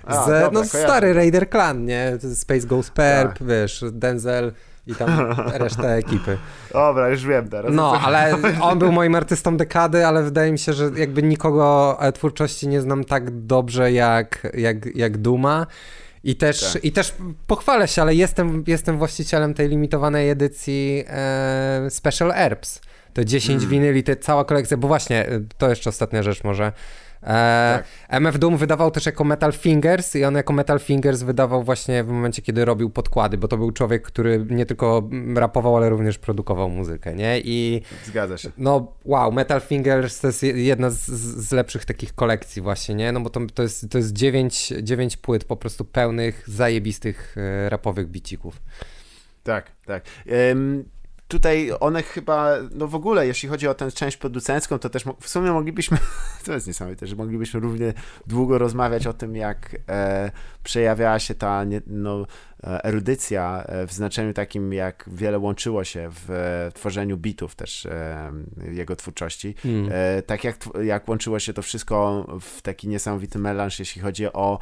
Z, 0.04 0.10
A, 0.10 0.26
dobra, 0.26 0.50
no 0.52 0.64
stary 0.64 1.12
Raider 1.12 1.50
Clan, 1.50 1.84
nie? 1.84 2.18
Space 2.34 2.66
Ghost 2.66 2.90
Perp, 2.90 3.38
tak. 3.38 3.48
wiesz, 3.48 3.84
Denzel 3.92 4.52
i 4.86 4.94
tam 4.94 5.10
reszta 5.62 5.88
ekipy. 5.88 6.38
Dobra, 6.72 7.08
już 7.08 7.26
wiem 7.26 7.48
teraz. 7.48 7.72
No, 7.74 8.00
ale 8.00 8.36
on 8.60 8.78
był 8.78 8.92
moim 8.92 9.14
artystą 9.14 9.56
dekady, 9.56 10.06
ale 10.06 10.22
wydaje 10.22 10.52
mi 10.52 10.58
się, 10.58 10.72
że 10.72 10.90
jakby 10.96 11.22
nikogo 11.22 11.98
twórczości 12.14 12.68
nie 12.68 12.80
znam 12.80 13.04
tak 13.04 13.30
dobrze 13.30 13.92
jak, 13.92 14.46
jak, 14.54 14.96
jak 14.96 15.18
Duma. 15.18 15.66
I 16.24 16.36
też, 16.36 16.72
tak. 16.72 16.84
I 16.84 16.92
też 16.92 17.14
pochwalę 17.46 17.88
się, 17.88 18.02
ale 18.02 18.14
jestem, 18.14 18.64
jestem 18.66 18.98
właścicielem 18.98 19.54
tej 19.54 19.68
limitowanej 19.68 20.30
edycji 20.30 21.04
e, 21.08 21.86
Special 21.90 22.32
Herbs. 22.32 22.80
To 23.14 23.24
10 23.24 23.58
mm. 23.58 23.70
winyli, 23.70 24.02
te 24.02 24.16
cała 24.16 24.44
kolekcja, 24.44 24.76
bo 24.76 24.88
właśnie, 24.88 25.32
y, 25.32 25.44
to 25.58 25.70
jeszcze 25.70 25.90
ostatnia 25.90 26.22
rzecz 26.22 26.44
może. 26.44 26.72
E, 27.22 27.26
tak. 27.26 27.84
MF 28.08 28.38
Doom 28.38 28.56
wydawał 28.56 28.90
też 28.90 29.06
jako 29.06 29.24
Metal 29.24 29.52
Fingers 29.52 30.16
i 30.16 30.24
on 30.24 30.34
jako 30.34 30.52
Metal 30.52 30.78
Fingers 30.78 31.22
wydawał 31.22 31.62
właśnie 31.62 32.04
w 32.04 32.08
momencie, 32.08 32.42
kiedy 32.42 32.64
robił 32.64 32.90
podkłady, 32.90 33.38
bo 33.38 33.48
to 33.48 33.56
był 33.56 33.72
człowiek, 33.72 34.02
który 34.02 34.46
nie 34.50 34.66
tylko 34.66 35.08
rapował, 35.34 35.76
ale 35.76 35.88
również 35.88 36.18
produkował 36.18 36.70
muzykę, 36.70 37.14
nie? 37.14 37.40
I 37.44 37.82
Zgadza 38.04 38.38
się. 38.38 38.50
No 38.58 38.92
wow, 39.04 39.32
Metal 39.32 39.60
Fingers 39.60 40.20
to 40.20 40.26
jest 40.26 40.42
jedna 40.42 40.90
z, 40.90 41.06
z 41.48 41.52
lepszych 41.52 41.84
takich 41.84 42.14
kolekcji 42.14 42.62
właśnie, 42.62 42.94
nie? 42.94 43.12
No 43.12 43.20
bo 43.20 43.30
to, 43.30 43.40
to 43.54 43.62
jest, 43.62 43.90
to 43.90 43.98
jest 43.98 44.12
9, 44.12 44.72
9 44.82 45.16
płyt 45.16 45.44
po 45.44 45.56
prostu 45.56 45.84
pełnych, 45.84 46.44
zajebistych 46.46 47.36
e, 47.38 47.68
rapowych 47.68 48.08
bicików. 48.08 48.62
Tak, 49.42 49.72
tak. 49.86 50.04
Um, 50.50 50.84
tutaj 51.28 51.70
one 51.80 52.02
chyba, 52.02 52.54
no 52.74 52.88
w 52.88 52.94
ogóle, 52.94 53.26
jeśli 53.26 53.48
chodzi 53.48 53.68
o 53.68 53.74
tę 53.74 53.92
część 53.92 54.16
producencką, 54.16 54.78
to 54.78 54.90
też 54.90 55.04
w 55.20 55.28
sumie 55.28 55.50
moglibyśmy, 55.50 55.98
to 56.46 56.52
jest 56.52 56.66
niesamowite, 56.66 57.06
że 57.06 57.16
moglibyśmy 57.16 57.60
równie 57.60 57.94
długo 58.26 58.58
rozmawiać 58.58 59.06
o 59.06 59.12
tym, 59.12 59.36
jak 59.36 59.76
e, 59.88 60.30
przejawiała 60.64 61.18
się 61.18 61.34
ta 61.34 61.64
no, 61.86 62.26
E, 62.26 62.26
erudycja 62.62 63.64
e, 63.66 63.86
w 63.86 63.92
znaczeniu 63.92 64.32
takim, 64.34 64.72
jak 64.72 65.04
wiele 65.12 65.38
łączyło 65.38 65.84
się 65.84 66.08
w 66.10 66.70
tworzeniu 66.74 67.16
bitów 67.16 67.54
też 67.54 67.86
e, 67.86 68.32
jego 68.70 68.96
twórczości. 68.96 69.54
Mm. 69.64 69.90
Tak 70.26 70.44
jak, 70.44 70.56
jak 70.84 71.08
łączyło 71.08 71.38
się 71.38 71.52
to 71.52 71.62
wszystko 71.62 72.26
w 72.40 72.62
taki 72.62 72.88
niesamowity 72.88 73.38
melanż, 73.38 73.78
jeśli 73.78 74.02
chodzi 74.02 74.32
o 74.32 74.58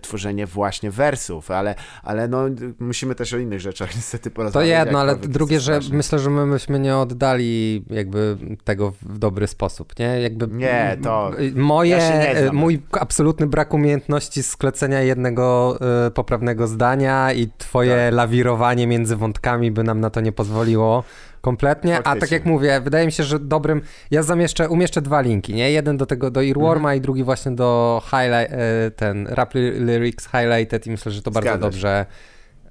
tworzenie 0.00 0.46
właśnie 0.46 0.90
wersów, 0.90 1.50
ale, 1.50 1.74
ale 2.02 2.28
no, 2.28 2.44
musimy 2.78 3.14
też 3.14 3.32
o 3.32 3.38
innych 3.38 3.60
rzeczach 3.60 3.94
niestety 3.96 4.30
porozmawiać. 4.30 4.70
To 4.70 4.84
jedno, 4.84 5.00
ale 5.00 5.16
drugie, 5.16 5.60
że 5.60 5.80
myślę, 5.92 6.18
że 6.18 6.30
my 6.30 6.46
myśmy 6.46 6.80
nie 6.80 6.96
oddali 6.96 7.84
jakby 7.90 8.36
tego 8.64 8.92
w 9.02 9.18
dobry 9.18 9.46
sposób, 9.46 9.98
nie? 9.98 10.20
Jakby 10.20 10.46
nie, 10.46 10.98
to... 11.02 11.32
Moje, 11.54 11.96
ja 11.96 12.52
mój 12.52 12.82
absolutny 12.92 13.46
brak 13.46 13.74
umiejętności 13.74 14.42
sklecenia 14.42 15.00
jednego 15.00 15.78
poprawnego 16.14 16.66
zdania 16.66 17.05
i 17.36 17.48
twoje 17.58 17.96
tak. 17.96 18.14
lawirowanie 18.14 18.86
między 18.86 19.16
wątkami 19.16 19.70
by 19.70 19.84
nam 19.84 20.00
na 20.00 20.10
to 20.10 20.20
nie 20.20 20.32
pozwoliło 20.32 21.04
kompletnie, 21.40 21.94
Faktycznie. 21.94 22.18
a 22.18 22.20
tak 22.20 22.30
jak 22.30 22.44
mówię, 22.44 22.80
wydaje 22.80 23.06
mi 23.06 23.12
się, 23.12 23.24
że 23.24 23.38
dobrym, 23.38 23.82
ja 24.10 24.22
zamieszczę, 24.22 24.68
umieszczę 24.68 25.02
dwa 25.02 25.20
linki, 25.20 25.54
nie? 25.54 25.70
Jeden 25.70 25.96
do 25.96 26.06
tego, 26.06 26.30
do 26.30 26.44
Earworma 26.44 26.88
mhm. 26.88 26.98
i 26.98 27.00
drugi 27.00 27.24
właśnie 27.24 27.52
do 27.52 28.02
highlight, 28.04 28.52
e, 28.52 28.90
ten 28.90 29.26
rap 29.26 29.54
lyrics 29.54 30.24
highlighted 30.26 30.86
i 30.86 30.90
myślę, 30.90 31.12
że 31.12 31.22
to 31.22 31.30
bardzo 31.30 31.58
dobrze 31.58 32.06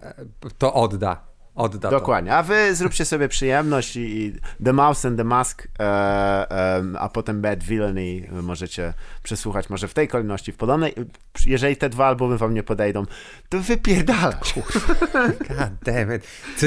e, 0.01 0.13
to 0.57 0.73
odda 0.73 1.34
odda 1.55 1.89
Dokładnie, 1.89 2.31
to. 2.31 2.37
a 2.37 2.43
wy 2.43 2.75
zróbcie 2.75 3.05
sobie 3.05 3.27
przyjemność 3.27 3.95
i, 3.95 3.99
i 3.99 4.33
The 4.63 4.73
Mouse 4.73 5.05
and 5.05 5.17
the 5.17 5.23
Mask, 5.23 5.67
e, 5.79 5.83
e, 5.83 6.83
a 6.99 7.09
potem 7.09 7.41
Bad 7.41 7.63
Villainy 7.63 8.27
możecie 8.43 8.93
przesłuchać 9.23 9.69
może 9.69 9.87
w 9.87 9.93
tej 9.93 10.07
kolejności, 10.07 10.51
w 10.51 10.57
podobnej. 10.57 10.93
Jeżeli 11.45 11.77
te 11.77 11.89
dwa 11.89 12.07
albumy 12.07 12.37
wam 12.37 12.53
nie 12.53 12.63
podejdą, 12.63 13.03
to 13.49 13.59
wypierdalać. 13.59 14.53
God 15.49 15.73
damn 15.83 16.15
it. 16.15 16.23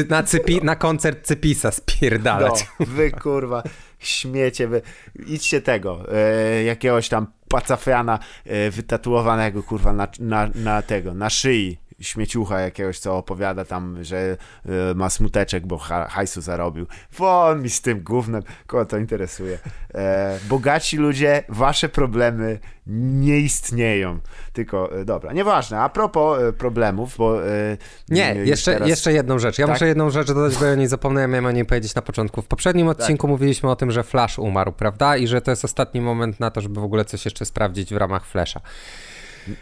Na, 0.09 0.23
cypi, 0.23 0.65
na 0.65 0.77
koncert 0.77 1.27
Cypisa 1.27 1.71
spierdalać. 1.71 2.67
No, 2.81 2.87
wy 2.87 3.11
kurwa 3.11 3.63
śmiecie, 3.99 4.69
wy 4.69 4.83
idźcie 5.27 5.61
tego, 5.61 6.05
e, 6.13 6.63
jakiegoś 6.63 7.09
tam 7.09 7.27
pacafiana 7.49 8.19
e, 8.45 8.71
wytatuowanego 8.71 9.63
kurwa 9.63 9.93
na, 9.93 10.09
na, 10.21 10.49
na 10.55 10.83
tego, 10.83 11.15
na 11.15 11.31
szyi 11.31 11.79
śmieciucha 12.01 12.61
jakiegoś, 12.61 12.99
co 12.99 13.17
opowiada 13.17 13.65
tam, 13.65 14.05
że 14.05 14.37
y, 14.67 14.95
ma 14.95 15.11
smuteczek, 15.11 15.67
bo 15.67 15.79
ha 15.79 16.09
hajsu 16.09 16.41
zarobił. 16.41 16.87
Won 17.13 17.63
mi 17.63 17.71
z 17.71 17.81
tym 17.81 18.01
gównem, 18.01 18.43
kogo 18.67 18.87
to 18.87 18.99
interesuje. 18.99 19.59
E, 19.95 20.39
bogaci 20.49 20.97
ludzie, 20.97 21.43
wasze 21.49 21.89
problemy 21.89 22.59
nie 22.87 23.39
istnieją. 23.39 24.19
Tylko, 24.53 25.01
e, 25.01 25.05
dobra, 25.05 25.33
nieważne. 25.33 25.81
A 25.81 25.89
propos 25.89 26.43
e, 26.43 26.53
problemów, 26.53 27.17
bo... 27.17 27.47
E, 27.47 27.77
nie, 28.09 28.35
jeszcze, 28.35 28.73
teraz... 28.73 28.89
jeszcze 28.89 29.13
jedną 29.13 29.39
rzecz. 29.39 29.59
Ja 29.59 29.67
tak? 29.67 29.75
muszę 29.75 29.87
jedną 29.87 30.11
rzecz 30.11 30.27
dodać, 30.27 30.57
bo 30.57 30.65
ja 30.65 30.75
nie 30.75 30.89
zapomniałem, 30.89 31.31
miałem 31.31 31.47
o 31.47 31.51
niej 31.51 31.65
powiedzieć 31.65 31.95
na 31.95 32.03
początku. 32.03 32.43
W 32.43 32.47
poprzednim 32.47 32.87
tak. 32.87 33.01
odcinku 33.01 33.27
tak. 33.27 33.31
mówiliśmy 33.31 33.71
o 33.71 33.77
tym, 33.77 33.91
że 33.91 34.03
Flash 34.03 34.39
umarł, 34.39 34.73
prawda? 34.73 35.17
I 35.17 35.27
że 35.27 35.41
to 35.41 35.51
jest 35.51 35.65
ostatni 35.65 36.01
moment 36.01 36.41
na 36.41 36.51
to, 36.51 36.61
żeby 36.61 36.81
w 36.81 36.85
ogóle 36.85 37.05
coś 37.05 37.25
jeszcze 37.25 37.45
sprawdzić 37.45 37.95
w 37.95 37.97
ramach 37.97 38.27
Flasha. 38.27 38.61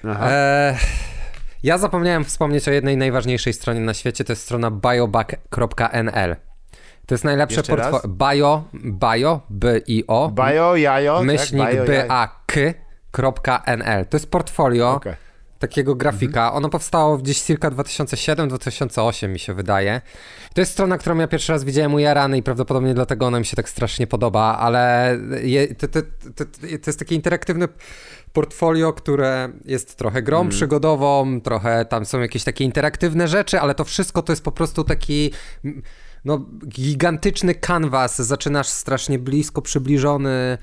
Aha. 0.05 0.31
E 0.31 0.77
ja 1.67 1.79
zapomniałem 1.79 2.25
wspomnieć 2.25 2.69
o 2.69 2.71
jednej 2.71 2.97
najważniejszej 2.97 3.53
stronie 3.53 3.81
na 3.81 3.95
świecie, 3.95 4.25
to 4.25 4.33
jest 4.33 4.43
strona 4.43 4.71
bioback.nl. 4.71 6.37
To 7.07 7.15
jest 7.15 7.25
najlepsze 7.25 7.63
portfolio. 7.63 8.03
Bio, 8.09 8.65
bio, 8.85 9.41
B-I-O. 9.51 10.31
Bio, 10.31 10.77
jajo. 10.77 11.17
Tak? 11.19 11.27
Myślnik 11.27 11.67
tak? 11.67 11.87
B-A-K.nl. 11.87 12.87
To 14.07 14.17
jest 14.17 14.31
portfolio 14.31 14.95
okay. 14.95 15.17
takiego 15.59 15.95
grafika. 15.95 16.41
Mhm. 16.41 16.57
Ono 16.57 16.69
powstało 16.69 17.19
gdzieś 17.19 17.41
circa 17.41 17.71
2007-2008 17.71 19.29
mi 19.29 19.39
się 19.39 19.55
wydaje. 19.55 20.01
To 20.55 20.61
jest 20.61 20.73
strona, 20.73 20.99
którą 20.99 21.19
ja 21.19 21.29
pierwszy 21.29 21.53
raz 21.53 21.65
widziałem 21.65 21.95
u 21.95 21.99
Jarany 21.99 22.39
i 22.39 22.43
prawdopodobnie 22.43 22.95
dlatego 22.95 23.27
ona 23.27 23.39
mi 23.39 23.45
się 23.45 23.57
tak 23.57 23.69
strasznie 23.69 24.07
podoba, 24.07 24.59
ale 24.59 25.17
je, 25.43 25.75
to, 25.75 25.89
to, 25.89 26.03
to, 26.35 26.45
to 26.45 26.67
jest 26.87 26.99
taki 26.99 27.15
interaktywny 27.15 27.69
portfolio, 28.37 28.93
które 28.93 29.49
jest 29.65 29.97
trochę 29.97 30.23
grą 30.23 30.41
mm. 30.41 30.51
przygodową, 30.51 31.41
trochę 31.41 31.85
tam 31.85 32.07
są 32.07 32.21
jakieś 32.21 32.45
takie 32.45 32.65
interaktywne 32.65 33.29
rzeczy, 33.29 33.61
ale 33.61 33.75
to 33.75 33.85
wszystko 33.85 34.23
to 34.23 34.33
jest 34.33 34.45
po 34.45 34.53
prostu 34.53 34.85
taki 34.85 35.31
no, 36.25 36.47
gigantyczny 36.69 37.55
kanwas. 37.55 38.17
Zaczynasz 38.17 38.69
strasznie 38.69 39.19
blisko 39.19 39.63
przybliżony 39.63 40.59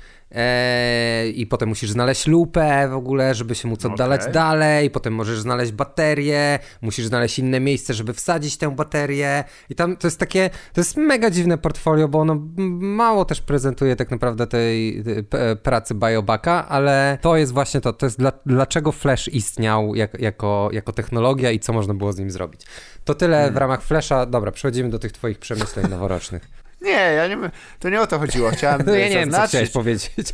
i 1.35 1.47
potem 1.47 1.69
musisz 1.69 1.89
znaleźć 1.89 2.27
lupę 2.27 2.87
w 2.89 2.93
ogóle, 2.93 3.35
żeby 3.35 3.55
się 3.55 3.67
móc 3.67 3.85
oddalać 3.85 4.21
okay. 4.21 4.33
dalej. 4.33 4.89
Potem 4.89 5.13
możesz 5.13 5.39
znaleźć 5.39 5.71
baterię, 5.71 6.59
musisz 6.81 7.05
znaleźć 7.05 7.39
inne 7.39 7.59
miejsce, 7.59 7.93
żeby 7.93 8.13
wsadzić 8.13 8.57
tę 8.57 8.75
baterię. 8.75 9.43
I 9.69 9.75
tam 9.75 9.97
to 9.97 10.07
jest 10.07 10.19
takie, 10.19 10.49
to 10.73 10.81
jest 10.81 10.97
mega 10.97 11.29
dziwne 11.29 11.57
portfolio, 11.57 12.07
bo 12.07 12.19
ono 12.19 12.35
mało 12.79 13.25
też 13.25 13.41
prezentuje 13.41 13.95
tak 13.95 14.11
naprawdę 14.11 14.47
tej, 14.47 15.03
tej 15.03 15.25
pracy 15.63 15.95
Biobaka, 15.95 16.67
ale 16.69 17.17
to 17.21 17.37
jest 17.37 17.51
właśnie 17.51 17.81
to, 17.81 17.93
to 17.93 18.05
jest 18.05 18.19
dla, 18.19 18.31
dlaczego 18.45 18.91
Flash 18.91 19.27
istniał 19.27 19.95
jak, 19.95 20.21
jako, 20.21 20.69
jako 20.71 20.93
technologia 20.93 21.51
i 21.51 21.59
co 21.59 21.73
można 21.73 21.93
było 21.93 22.13
z 22.13 22.19
nim 22.19 22.31
zrobić. 22.31 22.61
To 23.03 23.15
tyle 23.15 23.37
hmm. 23.37 23.53
w 23.53 23.57
ramach 23.57 23.81
Flasha. 23.81 24.25
Dobra, 24.25 24.51
przechodzimy 24.51 24.89
do 24.89 24.99
tych 24.99 25.11
twoich 25.11 25.39
przemyśleń 25.39 25.89
noworocznych. 25.89 26.62
Nie, 26.83 26.91
ja 26.91 27.27
nie, 27.27 27.37
to 27.79 27.89
nie 27.89 28.01
o 28.01 28.07
to 28.07 28.19
chodziło. 28.19 28.51
Chciałem 28.51 28.81
no 28.85 28.95
ja 28.95 29.09
nie 29.09 29.15
wiem, 29.15 29.31
co 29.31 29.47
chciałeś 29.47 29.69
powiedzieć. 29.69 30.33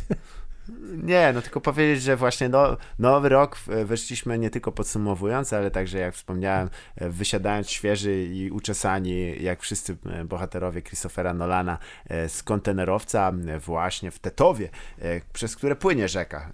Nie, 1.02 1.32
no 1.34 1.42
tylko 1.42 1.60
powiedzieć, 1.60 2.02
że 2.02 2.16
właśnie 2.16 2.48
no, 2.48 2.76
nowy 2.98 3.28
rok 3.28 3.58
weszliśmy 3.84 4.38
nie 4.38 4.50
tylko 4.50 4.72
podsumowując, 4.72 5.52
ale 5.52 5.70
także 5.70 5.98
jak 5.98 6.14
wspomniałem, 6.14 6.70
wysiadając 6.96 7.70
świeży 7.70 8.24
i 8.24 8.50
uczesani, 8.50 9.42
jak 9.42 9.62
wszyscy 9.62 9.96
e, 10.06 10.24
bohaterowie 10.24 10.82
Christophera 10.82 11.34
Nolana 11.34 11.78
e, 12.08 12.28
z 12.28 12.42
kontenerowca 12.42 13.32
właśnie 13.58 14.10
w 14.10 14.18
Tetowie, 14.18 14.68
e, 14.98 15.20
przez 15.32 15.56
które 15.56 15.76
płynie 15.76 16.08
rzeka. 16.08 16.52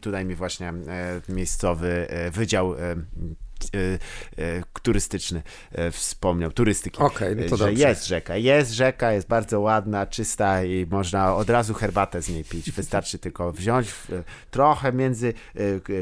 Tutaj 0.00 0.24
mi 0.24 0.34
właśnie 0.34 0.72
miejscowy 1.28 2.06
wydział 2.32 2.74
E, 2.78 2.90
e, 2.90 2.96
turystyczny 4.82 5.42
e, 5.72 5.90
wspomniał, 5.90 6.52
turystyki, 6.52 6.98
okay, 6.98 7.34
no 7.34 7.42
to 7.48 7.56
że 7.56 7.66
dobrze. 7.66 7.88
jest 7.88 8.06
rzeka, 8.06 8.36
jest 8.36 8.72
rzeka, 8.72 9.12
jest 9.12 9.28
bardzo 9.28 9.60
ładna, 9.60 10.06
czysta 10.06 10.64
i 10.64 10.86
można 10.90 11.34
od 11.34 11.50
razu 11.50 11.74
herbatę 11.74 12.22
z 12.22 12.28
niej 12.28 12.44
pić. 12.44 12.72
Wystarczy 12.72 13.18
tylko 13.28 13.52
wziąć 13.52 13.94
trochę 14.50 14.92
między 14.92 15.34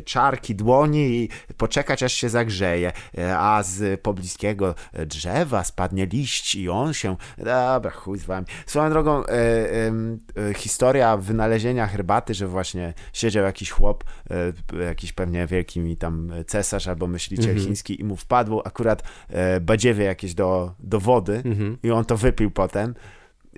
czarki 0.04 0.54
dłoni 0.54 1.22
i 1.22 1.28
poczekać 1.56 2.02
aż 2.02 2.12
się 2.12 2.28
zagrzeje, 2.28 2.92
a 3.36 3.62
z 3.62 4.00
pobliskiego 4.00 4.74
drzewa 5.06 5.64
spadnie 5.64 6.06
liść 6.06 6.54
i 6.54 6.68
on 6.68 6.94
się, 6.94 7.16
dobra, 7.38 7.90
chuj 7.90 8.18
z 8.18 8.24
wami. 8.24 8.46
Swoją 8.66 8.90
drogą 8.90 9.26
e, 9.26 9.30
e, 9.30 10.54
historia 10.54 11.16
wynalezienia 11.16 11.86
herbaty, 11.86 12.34
że 12.34 12.46
właśnie 12.46 12.94
siedział 13.12 13.44
jakiś 13.44 13.70
chłop, 13.70 14.04
e, 14.30 14.84
jakiś 14.84 15.12
pewnie 15.12 15.46
wielki 15.46 15.80
mi 15.80 15.96
tam 15.96 16.32
cesarz 16.46 16.88
albo 16.88 17.06
myślicie 17.06 17.45
mm 17.50 17.62
-hmm. 17.62 17.64
chiński 17.64 18.00
i 18.00 18.04
mu 18.04 18.16
wpadło 18.16 18.66
akurat 18.66 19.02
e, 19.28 19.60
badziewie 19.60 20.04
jakieś 20.04 20.34
do, 20.34 20.74
do 20.80 21.00
wody 21.00 21.42
mm 21.44 21.58
-hmm. 21.58 21.76
i 21.82 21.90
on 21.90 22.04
to 22.04 22.16
wypił 22.16 22.50
potem. 22.50 22.94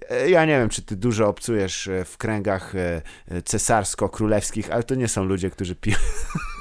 E, 0.09 0.31
ja 0.31 0.45
nie 0.45 0.59
wiem, 0.59 0.69
czy 0.69 0.83
ty 0.83 0.97
dużo 0.97 1.29
obcujesz 1.29 1.89
e, 1.89 2.05
w 2.05 2.19
kręgach 2.19 2.75
e, 2.75 3.03
cesarsko-królewskich, 3.43 4.71
ale 4.71 4.83
to 4.83 4.95
nie 4.95 5.09
są 5.09 5.25
ludzie, 5.25 5.51
którzy 5.51 5.75
piją 5.75 5.97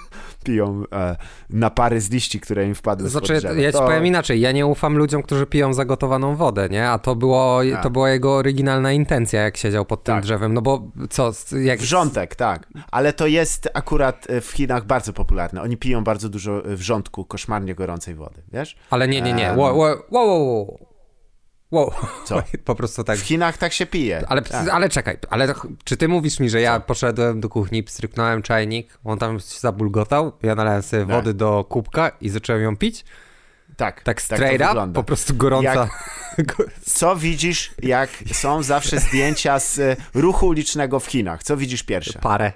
piją 0.48 0.84
e, 0.94 1.16
napary 1.50 2.02
z 2.02 2.12
liści, 2.12 2.40
które 2.40 2.68
im 2.68 2.76
wpadły 2.76 3.10
Znaczy, 3.10 3.40
ja 3.58 3.72
ci 3.72 3.78
to... 3.78 3.86
powiem 3.86 4.06
inaczej, 4.06 4.42
ja 4.42 4.52
nie 4.52 4.66
ufam 4.66 4.98
ludziom, 4.98 5.24
którzy 5.24 5.46
piją 5.46 5.74
zagotowaną 5.74 6.36
wodę, 6.36 6.70
nie? 6.70 6.90
A 6.90 7.00
to, 7.00 7.16
było, 7.16 7.62
A. 7.78 7.82
to 7.82 7.90
była 7.90 8.10
jego 8.10 8.36
oryginalna 8.36 8.92
intencja, 8.92 9.42
jak 9.42 9.58
siedział 9.58 9.86
pod 9.86 10.04
tym 10.04 10.16
tak. 10.16 10.24
drzewem, 10.24 10.54
no 10.54 10.62
bo 10.62 10.92
co? 11.10 11.32
Jak... 11.62 11.80
Wrzątek, 11.80 12.36
tak. 12.36 12.68
Ale 12.92 13.14
to 13.14 13.28
jest 13.28 13.70
akurat 13.74 14.28
w 14.42 14.52
Chinach 14.52 14.86
bardzo 14.86 15.14
popularne. 15.14 15.62
Oni 15.62 15.78
piją 15.78 16.04
bardzo 16.04 16.30
dużo 16.30 16.62
wrzątku, 16.66 17.26
koszmarnie 17.26 17.76
gorącej 17.76 18.16
wody, 18.16 18.42
wiesz? 18.54 18.78
Ale 18.90 19.08
nie, 19.08 19.22
nie, 19.22 19.34
nie. 19.34 19.54
Wow, 19.56 19.78
wow, 19.78 19.98
wow. 20.12 20.87
Wow. 21.72 21.92
Co? 22.26 22.44
po 22.66 22.76
prostu 22.76 23.04
tak. 23.04 23.20
W 23.20 23.22
Chinach 23.22 23.58
tak 23.58 23.74
się 23.74 23.86
pije. 23.86 24.24
Ale, 24.28 24.42
tak. 24.42 24.70
ale 24.70 24.90
czekaj, 24.90 25.18
ale 25.30 25.54
czy 25.84 25.98
ty 25.98 26.08
mówisz 26.08 26.40
mi, 26.40 26.50
że 26.50 26.62
ja 26.62 26.80
poszedłem 26.80 27.40
do 27.40 27.50
kuchni, 27.50 27.84
stryknąłem 27.88 28.42
czajnik, 28.42 29.00
on 29.04 29.18
tam 29.20 29.40
się 29.40 29.60
zabulgotał, 29.60 30.32
ja 30.44 30.56
nalałem 30.56 30.82
sobie 30.82 31.06
tak. 31.06 31.16
wody 31.16 31.34
do 31.34 31.66
kubka 31.70 32.12
i 32.22 32.30
zacząłem 32.30 32.62
ją 32.62 32.78
pić? 32.78 33.06
Tak. 33.78 33.96
Tak, 33.96 34.04
tak 34.04 34.22
straight 34.22 34.60
tak 34.60 34.78
up, 34.78 34.94
po 34.94 35.04
prostu 35.04 35.36
gorąca. 35.36 35.90
Jak, 36.38 36.56
co 36.98 37.16
widzisz, 37.16 37.72
jak 37.82 38.10
są 38.32 38.64
zawsze 38.64 39.00
zdjęcia 39.00 39.60
z 39.60 39.80
e, 39.80 39.96
ruchu 40.14 40.48
ulicznego 40.48 41.00
w 41.00 41.06
Chinach? 41.06 41.44
Co 41.44 41.58
widzisz 41.58 41.84
pierwsze? 41.84 42.20
Parę. 42.20 42.52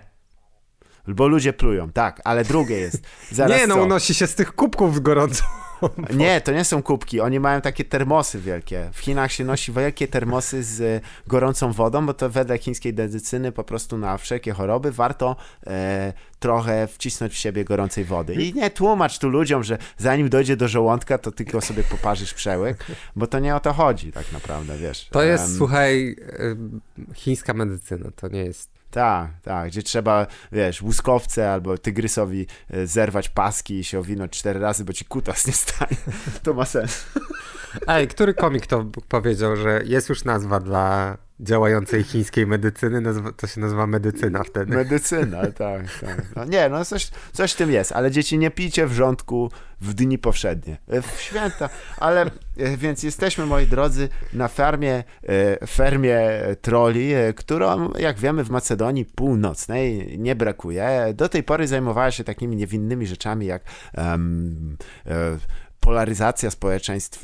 Bo 1.07 1.27
ludzie 1.27 1.53
plują, 1.53 1.91
tak, 1.91 2.21
ale 2.23 2.43
drugie 2.43 2.77
jest. 2.77 3.03
Zaraz 3.31 3.59
nie, 3.59 3.67
no 3.67 3.75
co? 3.75 3.83
unosi 3.83 4.13
się 4.13 4.27
z 4.27 4.35
tych 4.35 4.55
kubków 4.55 5.01
gorąco. 5.01 5.43
Nie, 6.17 6.41
to 6.41 6.51
nie 6.51 6.65
są 6.65 6.83
kubki. 6.83 7.21
Oni 7.21 7.39
mają 7.39 7.61
takie 7.61 7.85
termosy 7.85 8.39
wielkie. 8.39 8.89
W 8.93 8.99
Chinach 8.99 9.31
się 9.31 9.43
nosi 9.45 9.71
wielkie 9.71 10.07
termosy 10.07 10.63
z 10.63 11.03
gorącą 11.27 11.71
wodą, 11.71 12.05
bo 12.05 12.13
to 12.13 12.29
wedle 12.29 12.57
chińskiej 12.57 12.93
medycyny 12.93 13.51
po 13.51 13.63
prostu 13.63 13.97
na 13.97 14.17
wszelkie 14.17 14.51
choroby 14.51 14.91
warto 14.91 15.35
e, 15.67 16.13
trochę 16.39 16.87
wcisnąć 16.87 17.33
w 17.33 17.37
siebie 17.37 17.65
gorącej 17.65 18.05
wody. 18.05 18.33
I 18.33 18.53
nie 18.53 18.69
tłumacz 18.69 19.19
tu 19.19 19.29
ludziom, 19.29 19.63
że 19.63 19.77
zanim 19.97 20.29
dojdzie 20.29 20.57
do 20.57 20.67
żołądka, 20.67 21.17
to 21.17 21.31
tylko 21.31 21.61
sobie 21.61 21.83
poparzysz 21.83 22.33
przełyk, 22.33 22.85
bo 23.15 23.27
to 23.27 23.39
nie 23.39 23.55
o 23.55 23.59
to 23.59 23.73
chodzi 23.73 24.11
tak 24.11 24.31
naprawdę, 24.31 24.77
wiesz. 24.77 25.07
To 25.11 25.23
jest, 25.23 25.47
um, 25.47 25.57
słuchaj, 25.57 26.15
chińska 27.13 27.53
medycyna, 27.53 28.11
to 28.15 28.27
nie 28.27 28.45
jest 28.45 28.80
tak, 28.91 29.31
tak, 29.41 29.67
gdzie 29.67 29.83
trzeba, 29.83 30.27
wiesz, 30.51 30.81
łuskowce 30.81 31.51
albo 31.51 31.77
tygrysowi 31.77 32.47
e, 32.69 32.87
zerwać 32.87 33.29
paski 33.29 33.79
i 33.79 33.83
się 33.83 33.99
owinąć 33.99 34.31
cztery 34.31 34.59
razy, 34.59 34.85
bo 34.85 34.93
ci 34.93 35.05
kutas 35.05 35.47
nie 35.47 35.53
stanie. 35.53 35.97
To 36.43 36.53
ma 36.53 36.65
sens. 36.65 37.05
Ej, 37.87 38.07
który 38.07 38.33
komik 38.33 38.65
to 38.65 38.85
powiedział, 39.07 39.55
że 39.55 39.81
jest 39.85 40.09
już 40.09 40.23
nazwa 40.23 40.59
dla 40.59 41.17
działającej 41.41 42.03
chińskiej 42.03 42.47
medycyny, 42.47 43.01
to 43.37 43.47
się 43.47 43.61
nazywa 43.61 43.87
medycyna 43.87 44.43
wtedy. 44.43 44.75
Medycyna, 44.75 45.41
tak, 45.51 45.81
tak. 46.01 46.25
No 46.35 46.45
nie, 46.45 46.69
no 46.69 46.85
coś, 46.85 47.09
coś 47.33 47.53
w 47.53 47.55
tym 47.55 47.71
jest, 47.71 47.91
ale 47.91 48.11
dzieci 48.11 48.37
nie 48.37 48.51
pijcie 48.51 48.87
wrzątku 48.87 49.51
w 49.81 49.93
dni 49.93 50.17
powszednie, 50.17 50.77
e, 50.87 51.01
w 51.01 51.21
święta, 51.21 51.69
ale 51.97 52.21
e, 52.57 52.77
więc 52.77 53.03
jesteśmy, 53.03 53.45
moi 53.45 53.67
drodzy, 53.67 54.09
na 54.33 54.47
farmie, 54.47 55.03
e, 55.23 55.67
fermie 55.67 56.21
troli, 56.61 57.11
którą, 57.35 57.91
jak 57.99 58.19
wiemy, 58.19 58.43
w 58.43 58.49
Macedonii 58.49 59.05
Północnej 59.05 60.15
nie 60.19 60.35
brakuje. 60.35 61.13
Do 61.13 61.29
tej 61.29 61.43
pory 61.43 61.67
zajmowała 61.67 62.11
się 62.11 62.23
takimi 62.23 62.55
niewinnymi 62.55 63.07
rzeczami 63.07 63.45
jak 63.45 63.63
um, 63.97 64.77
polaryzacja 65.81 66.51
społeczeństw 66.51 67.23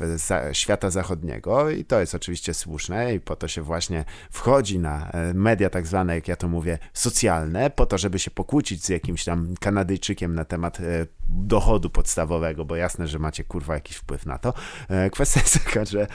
świata 0.52 0.90
zachodniego 0.90 1.70
i 1.70 1.84
to 1.84 2.00
jest 2.00 2.14
oczywiście 2.14 2.54
słuszne 2.54 3.14
i 3.14 3.20
po 3.20 3.36
to 3.36 3.48
się 3.48 3.62
właśnie 3.62 4.04
wchodzi 4.30 4.78
na 4.78 5.10
e, 5.10 5.34
media 5.34 5.70
tak 5.70 5.86
zwane, 5.86 6.14
jak 6.14 6.28
ja 6.28 6.36
to 6.36 6.48
mówię, 6.48 6.78
socjalne, 6.92 7.70
po 7.70 7.86
to, 7.86 7.98
żeby 7.98 8.18
się 8.18 8.30
pokłócić 8.30 8.84
z 8.84 8.88
jakimś 8.88 9.24
tam 9.24 9.54
Kanadyjczykiem 9.60 10.34
na 10.34 10.44
temat 10.44 10.80
e, 10.80 11.06
dochodu 11.28 11.90
podstawowego, 11.90 12.64
bo 12.64 12.76
jasne, 12.76 13.06
że 13.06 13.18
macie 13.18 13.44
kurwa 13.44 13.74
jakiś 13.74 13.96
wpływ 13.96 14.26
na 14.26 14.38
to. 14.38 14.54
E, 14.88 15.10
kwestia 15.10 15.40
jest 15.40 15.64
taka, 15.64 15.84
że 15.84 16.06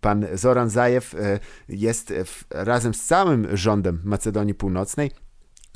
pan 0.00 0.26
Zoran 0.34 0.70
Zajew 0.70 1.14
jest 1.68 2.12
w, 2.24 2.44
razem 2.50 2.94
z 2.94 3.04
całym 3.04 3.56
rządem 3.56 4.00
Macedonii 4.04 4.54
Północnej 4.54 5.10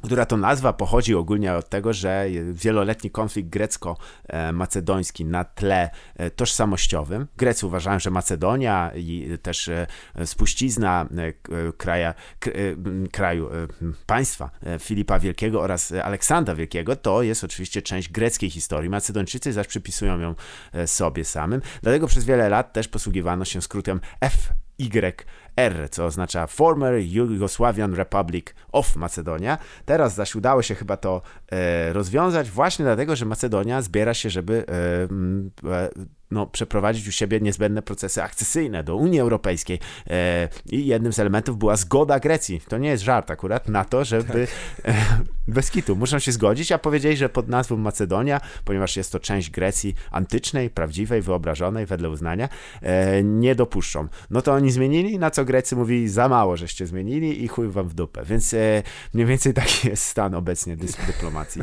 która 0.07 0.27
to 0.27 0.37
nazwa 0.37 0.73
pochodzi 0.73 1.15
ogólnie 1.15 1.55
od 1.55 1.69
tego, 1.69 1.93
że 1.93 2.27
wieloletni 2.53 3.11
konflikt 3.11 3.49
grecko-macedoński 3.49 5.25
na 5.25 5.45
tle 5.45 5.91
e, 6.17 6.31
tożsamościowym. 6.31 7.27
Grecy 7.37 7.67
uważają, 7.67 7.99
że 7.99 8.11
Macedonia 8.11 8.93
i 8.95 9.39
też 9.43 9.69
e, 9.69 9.87
spuścizna 10.25 11.09
e, 11.17 11.33
kraja, 11.73 12.15
kraju, 13.13 13.49
państwa 14.07 14.51
Filipa 14.81 15.19
Wielkiego 15.19 15.63
oraz 15.63 15.93
Aleksandra 15.93 16.55
Wielkiego 16.55 16.97
to 16.97 17.23
jest 17.23 17.45
oczywiście 17.45 17.83
część 17.83 18.09
greckiej 18.09 18.51
historii. 18.51 18.91
Macedończycy 18.91 19.53
zaś 19.53 19.67
przypisują 19.67 20.21
ją 20.21 20.35
sobie 20.87 21.25
samym. 21.25 21.61
Dlatego 21.83 22.07
przez 22.07 22.25
wiele 22.25 22.49
lat 22.49 22.73
też 22.73 22.89
posługiwano 22.89 23.45
się 23.45 23.63
skrótem 23.63 24.01
F 24.21 24.53
YR, 25.57 25.91
co 25.91 26.05
oznacza 26.05 26.47
Former 26.47 26.95
Yugoslavian 26.95 27.95
Republic 27.95 28.55
of 28.73 28.97
Macedonia. 28.97 29.59
Teraz 29.85 30.15
zaś 30.15 30.35
udało 30.35 30.63
się 30.63 30.75
chyba 30.75 30.97
to 30.97 31.23
e, 31.53 31.93
rozwiązać 31.93 32.51
właśnie 32.51 32.85
dlatego, 32.85 33.17
że 33.17 33.25
Macedonia 33.25 33.83
zbiera 33.83 34.15
się, 34.15 34.31
żeby 34.31 34.65
e, 34.69 35.73
e, 35.73 35.91
no, 36.31 36.47
przeprowadzić 36.47 37.09
u 37.09 37.13
siebie 37.13 37.41
niezbędne 37.41 37.83
procesy 37.83 38.23
akcesyjne 38.23 38.85
do 38.85 38.97
Unii 38.97 39.21
Europejskiej. 39.21 39.79
E, 40.11 40.49
I 40.71 40.87
jednym 40.87 41.13
z 41.13 41.19
elementów 41.19 41.59
była 41.59 41.77
zgoda 41.77 42.21
Grecji. 42.21 42.61
To 42.69 42.79
nie 42.79 42.89
jest 42.89 43.05
żart 43.05 43.31
akurat 43.31 43.69
na 43.69 43.85
to, 43.85 44.05
żeby 44.05 44.47
tak. 44.83 44.95
e, 44.95 44.95
bez 45.49 45.71
kitu 45.71 45.97
muszą 45.97 46.19
się 46.19 46.33
zgodzić, 46.33 46.73
a 46.73 46.79
powiedzieli, 46.79 47.17
że 47.17 47.29
pod 47.29 47.49
nazwą 47.49 47.77
Macedonia, 47.77 48.41
ponieważ 48.65 48.97
jest 48.97 49.13
to 49.13 49.21
część 49.21 49.51
Grecji 49.51 49.95
antycznej, 50.11 50.71
prawdziwej, 50.71 51.23
wyobrażonej 51.23 51.87
wedle 51.87 52.11
uznania, 52.11 52.49
e, 52.83 53.23
nie 53.23 53.55
dopuszczą. 53.55 54.09
No 54.31 54.43
to 54.43 54.53
oni 54.53 54.71
zmienili, 54.71 55.19
na 55.19 55.31
co 55.31 55.45
Grecy 55.45 55.77
mówili, 55.77 56.09
za 56.09 56.29
mało 56.29 56.57
żeście 56.57 56.87
zmienili 56.87 57.45
i 57.45 57.49
chuj 57.49 57.69
wam 57.69 57.89
w 57.89 57.95
dupę. 57.95 58.25
Więc 58.25 58.55
e, 58.55 58.83
mniej 59.15 59.27
więcej 59.27 59.55
taki 59.55 59.89
jest 59.89 60.05
stan 60.05 60.35
obecnie 60.35 60.77
dyplomacji 61.07 61.63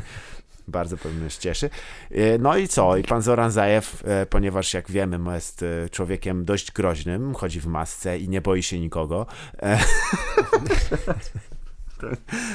bardzo 0.68 0.98
pewnie 0.98 1.30
się 1.30 1.40
cieszy. 1.40 1.70
E, 2.12 2.38
no 2.38 2.58
i 2.58 2.68
co? 2.68 2.98
I 2.98 3.04
pan 3.04 3.22
Zoran 3.22 3.52
Zajew, 3.52 4.04
e, 4.06 4.26
ponieważ 4.26 4.74
jak 4.74 4.92
wiemy, 4.92 5.34
jest 5.34 5.64
e, 5.64 5.90
człowiekiem 5.90 6.46
dość 6.46 6.72
groźnym, 6.72 7.34
chodzi 7.36 7.62
w 7.62 7.66
masce 7.66 8.18
i 8.20 8.30
nie 8.30 8.42
boi 8.42 8.64
się 8.64 8.80
nikogo. 8.80 9.26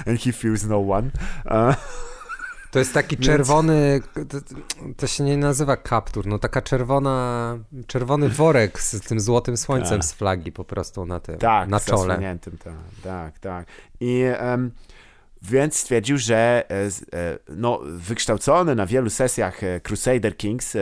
And 0.06 0.20
he 0.24 0.32
fears 0.32 0.64
no 0.64 0.78
one. 0.90 1.10
To 2.70 2.78
jest 2.78 2.94
taki 2.94 3.16
czerwony, 3.16 4.00
to, 4.14 4.38
to, 4.96 5.06
się 5.06 5.24
nie 5.24 5.36
nazywa 5.36 5.76
kaptur, 5.76 6.26
no 6.26 6.38
taka 6.38 6.62
czerwona, 6.62 7.58
czerwony 7.86 8.28
worek 8.28 8.80
z 8.80 9.00
tym 9.00 9.20
złotym 9.20 9.56
słońcem 9.56 9.98
tak. 9.98 10.04
z 10.04 10.12
flagi 10.12 10.52
po 10.52 10.64
prostu 10.64 11.06
na 11.06 11.20
tym, 11.20 11.38
tak, 11.38 11.68
na 11.68 11.80
czole. 11.80 12.38
Tak, 12.64 12.74
tak, 13.02 13.38
tak. 13.38 13.66
I 14.00 14.24
um, 14.40 14.70
więc 15.42 15.76
stwierdził, 15.76 16.18
że 16.18 16.64
e, 16.70 16.74
e, 17.18 17.38
no, 17.48 17.80
wykształcony 17.82 18.74
na 18.74 18.86
wielu 18.86 19.10
sesjach 19.10 19.64
e, 19.64 19.80
Crusader 19.80 20.36
Kings, 20.36 20.76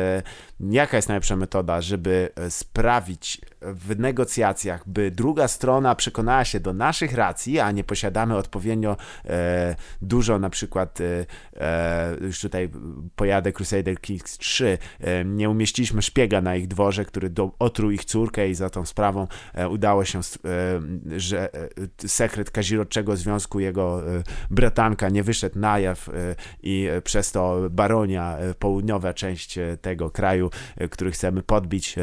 jaka 0.61 0.97
jest 0.97 1.09
najlepsza 1.09 1.37
metoda, 1.37 1.81
żeby 1.81 2.29
sprawić 2.49 3.41
w 3.61 3.99
negocjacjach, 3.99 4.89
by 4.89 5.11
druga 5.11 5.49
strona 5.49 5.95
przekonała 5.95 6.45
się 6.45 6.61
do 6.61 6.73
naszych 6.73 7.15
racji, 7.15 7.61
a 7.61 7.71
nie 7.71 7.85
posiadamy 7.85 8.37
odpowiednio 8.37 8.97
e, 9.25 9.77
dużo, 10.03 10.39
na 10.39 10.51
przykład 10.51 11.01
e, 11.01 11.27
e 11.57 12.17
już 12.21 12.41
tutaj 12.41 12.71
pojadę 13.17 13.53
Crusader 13.53 14.01
Kings 14.01 14.39
3, 14.39 14.79
e, 15.01 15.25
nie 15.25 15.51
umieściliśmy 15.51 16.03
szpiega 16.03 16.41
na 16.41 16.57
ich 16.57 16.69
dworze, 16.69 17.05
który 17.05 17.31
do, 17.31 17.51
otruł 17.59 17.91
ich 17.91 18.05
córkę 18.05 18.49
i 18.49 18.55
za 18.55 18.71
tą 18.71 18.87
sprawą 18.87 19.27
e, 19.55 19.69
udało 19.69 20.05
się, 20.05 20.19
e, 20.19 20.23
że 21.21 21.49
sekret 22.07 22.51
kazirodczego 22.51 23.17
związku 23.17 23.61
jego 23.61 24.03
bratanka 24.51 25.09
nie 25.09 25.23
wyszedł 25.23 25.59
na 25.59 25.79
jaw 25.79 26.11
i 26.63 26.89
przez 27.05 27.33
to 27.33 27.59
baronia, 27.71 28.37
południowa 28.59 29.15
część 29.15 29.59
tego 29.81 30.11
kraju, 30.11 30.46
który 30.91 31.11
chcemy 31.11 31.43
podbić, 31.43 31.97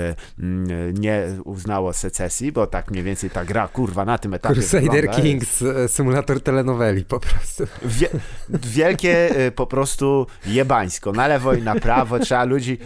nie 0.94 1.28
uznało 1.44 1.94
secesji, 1.94 2.52
bo 2.52 2.68
tak 2.68 2.92
mniej 2.92 3.04
więcej 3.04 3.30
ta 3.30 3.46
gra, 3.46 3.68
kurwa, 3.68 4.06
na 4.06 4.18
tym 4.18 4.34
etapie 4.34 4.56
Crusader 4.56 4.92
wygląda. 4.92 5.22
Kings, 5.22 5.62
e, 5.62 5.88
symulator 5.88 6.42
telenoweli 6.42 7.06
po 7.06 7.20
prostu. 7.20 7.64
Wie, 7.86 8.10
wielkie 8.50 9.36
e, 9.36 9.52
po 9.52 9.68
prostu 9.68 10.28
jebańsko, 10.46 11.12
na 11.12 11.28
lewo 11.28 11.54
i 11.54 11.62
na 11.62 11.76
prawo, 11.76 12.20
trzeba 12.20 12.44
ludzi 12.44 12.78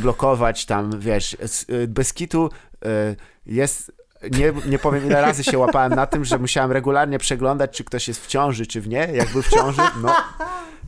blokować 0.00 0.66
tam, 0.66 1.00
wiesz, 1.00 1.36
e, 1.68 1.86
bez 1.86 2.12
kitu 2.12 2.50
jest 3.46 3.92
nie, 4.30 4.52
nie 4.66 4.78
powiem 4.78 5.06
ile 5.06 5.22
razy 5.22 5.44
się 5.44 5.58
łapałem 5.58 5.94
na 5.94 6.06
tym, 6.06 6.24
że 6.24 6.38
musiałem 6.38 6.72
regularnie 6.72 7.18
przeglądać, 7.18 7.76
czy 7.76 7.84
ktoś 7.84 8.08
jest 8.08 8.24
w 8.24 8.26
ciąży, 8.26 8.66
czy 8.66 8.80
w 8.80 8.88
nie. 8.88 9.08
Jak 9.12 9.32
był 9.32 9.42
w 9.42 9.48
ciąży, 9.48 9.82
no 10.02 10.14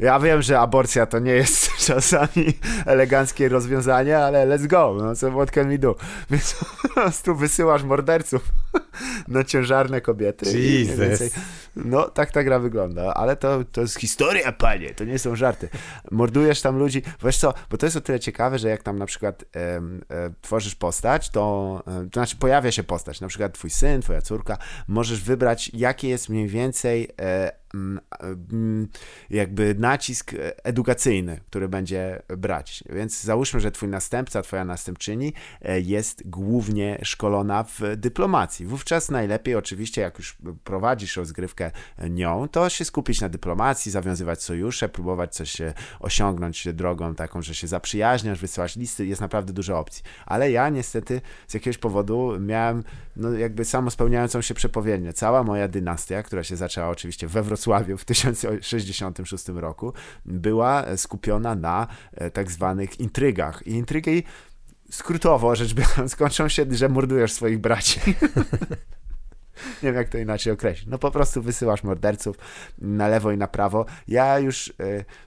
ja 0.01 0.21
wiem, 0.21 0.43
że 0.43 0.61
aborcja 0.61 1.07
to 1.07 1.19
nie 1.19 1.33
jest 1.33 1.71
czasami 1.87 2.59
eleganckie 2.87 3.49
rozwiązanie, 3.49 4.19
ale 4.19 4.47
let's 4.47 4.67
go, 4.67 4.97
no 5.01 5.17
co 5.17 5.31
what 5.31 5.51
can 5.51 5.69
we 5.69 5.79
do? 5.79 5.97
Więc 6.31 6.55
po 6.83 6.89
prostu 6.89 7.35
wysyłasz 7.35 7.83
morderców 7.83 8.43
na 9.29 9.45
ciężarne 9.45 10.01
kobiety. 10.01 10.59
Jesus. 10.59 11.33
No, 11.77 12.09
tak 12.09 12.31
ta 12.31 12.45
gra 12.45 12.59
wygląda, 12.59 13.15
ale 13.15 13.37
to, 13.37 13.65
to 13.73 13.81
jest 13.81 13.99
historia, 13.99 14.53
panie, 14.53 14.95
to 14.95 15.05
nie 15.05 15.19
są 15.19 15.37
żarty. 15.37 15.69
Mordujesz 16.11 16.61
tam 16.61 16.79
ludzi, 16.79 17.03
wiesz 17.25 17.39
co, 17.39 17.55
bo 17.71 17.77
to 17.77 17.87
jest 17.87 17.97
o 17.97 18.01
tyle 18.01 18.21
ciekawe, 18.21 18.59
że 18.59 18.69
jak 18.69 18.83
tam 18.83 18.99
na 18.99 19.07
przykład 19.07 19.45
e, 19.57 19.59
e, 19.59 19.81
tworzysz 20.41 20.75
postać, 20.75 21.31
to, 21.31 21.83
e, 21.87 22.09
to 22.11 22.21
znaczy 22.21 22.37
pojawia 22.37 22.73
się 22.73 22.83
postać, 22.83 23.21
na 23.21 23.29
przykład 23.29 23.53
twój 23.55 23.71
syn, 23.71 24.03
twoja 24.03 24.23
córka, 24.23 24.59
możesz 24.89 25.23
wybrać, 25.23 25.71
jakie 25.75 26.09
jest 26.09 26.29
mniej 26.29 26.49
więcej 26.49 27.09
e, 27.21 27.60
jakby 29.31 29.75
nacisk 29.79 30.35
edukacyjny, 30.65 31.41
który 31.51 31.69
będzie 31.69 32.23
brać. 32.29 32.85
Więc 32.91 33.23
załóżmy, 33.23 33.61
że 33.61 33.71
twój 33.71 33.89
następca, 33.89 34.43
twoja 34.43 34.65
następczyni 34.65 35.33
e, 35.63 35.81
jest 35.81 36.23
głównie 36.29 36.99
szkolona 37.03 37.65
w 37.65 37.81
dyplomacji. 37.97 38.67
Wówczas 38.67 39.11
najlepiej 39.11 39.55
oczywiście, 39.55 40.01
jak 40.01 40.19
już 40.19 40.37
prowadzisz 40.65 41.17
rozgrywkę 41.17 41.71
nią, 42.11 42.49
to 42.49 42.69
się 42.69 42.85
skupić 42.85 43.21
na 43.21 43.29
dyplomacji, 43.29 43.93
zawiązywać 43.93 44.43
sojusze, 44.43 44.89
próbować 44.89 45.35
coś 45.35 45.57
osiągnąć 46.01 46.69
drogą 46.73 47.15
taką, 47.15 47.43
że 47.43 47.55
się 47.55 47.67
zaprzyjaźniasz, 47.67 48.41
wysyłać 48.41 48.77
listy, 48.77 49.07
jest 49.07 49.21
naprawdę 49.21 49.53
dużo 49.53 49.79
opcji. 49.79 50.03
Ale 50.27 50.51
ja 50.51 50.69
niestety 50.69 51.21
z 51.49 51.55
jakiegoś 51.55 51.79
powodu 51.79 52.33
miałem 52.41 52.85
no, 53.17 53.33
jakby 53.33 53.65
samo 53.65 53.91
spełniającą 53.91 54.41
się 54.43 54.55
przepowiednię. 54.55 55.13
Cała 55.13 55.43
moja 55.43 55.69
dynastia, 55.69 56.23
która 56.23 56.45
się 56.45 56.57
zaczęła 56.57 56.89
oczywiście 56.89 57.27
we 57.27 57.43
Wrocławiu, 57.43 57.60
Wrocławiu 57.61 57.99
w 57.99 58.05
1066 58.05 59.49
roku 59.49 59.93
była 60.25 60.97
skupiona 60.97 61.55
na 61.55 61.87
e, 62.13 62.31
tak 62.31 62.51
zwanych 62.51 63.01
intrygach. 63.01 63.67
I 63.67 63.71
intrygi 63.71 64.23
skrótowo 64.91 65.57
rzecz 65.57 65.75
biorąc 65.75 66.17
kończą 66.17 66.49
się, 66.49 66.67
że 66.71 66.89
mordujesz 66.89 67.33
swoich 67.33 67.59
braci. 67.59 68.01
nie 69.83 69.89
wiem 69.89 69.95
jak 69.95 70.09
to 70.09 70.19
inaczej 70.19 70.53
określić. 70.53 70.89
No 70.89 70.99
po 70.99 71.11
prostu 71.11 71.43
wysyłasz 71.43 71.83
morderców 71.83 72.37
na 72.79 73.09
lewo 73.09 73.33
i 73.33 73.37
na 73.37 73.49
prawo. 73.49 73.87
Ja 74.09 74.39
już 74.39 74.73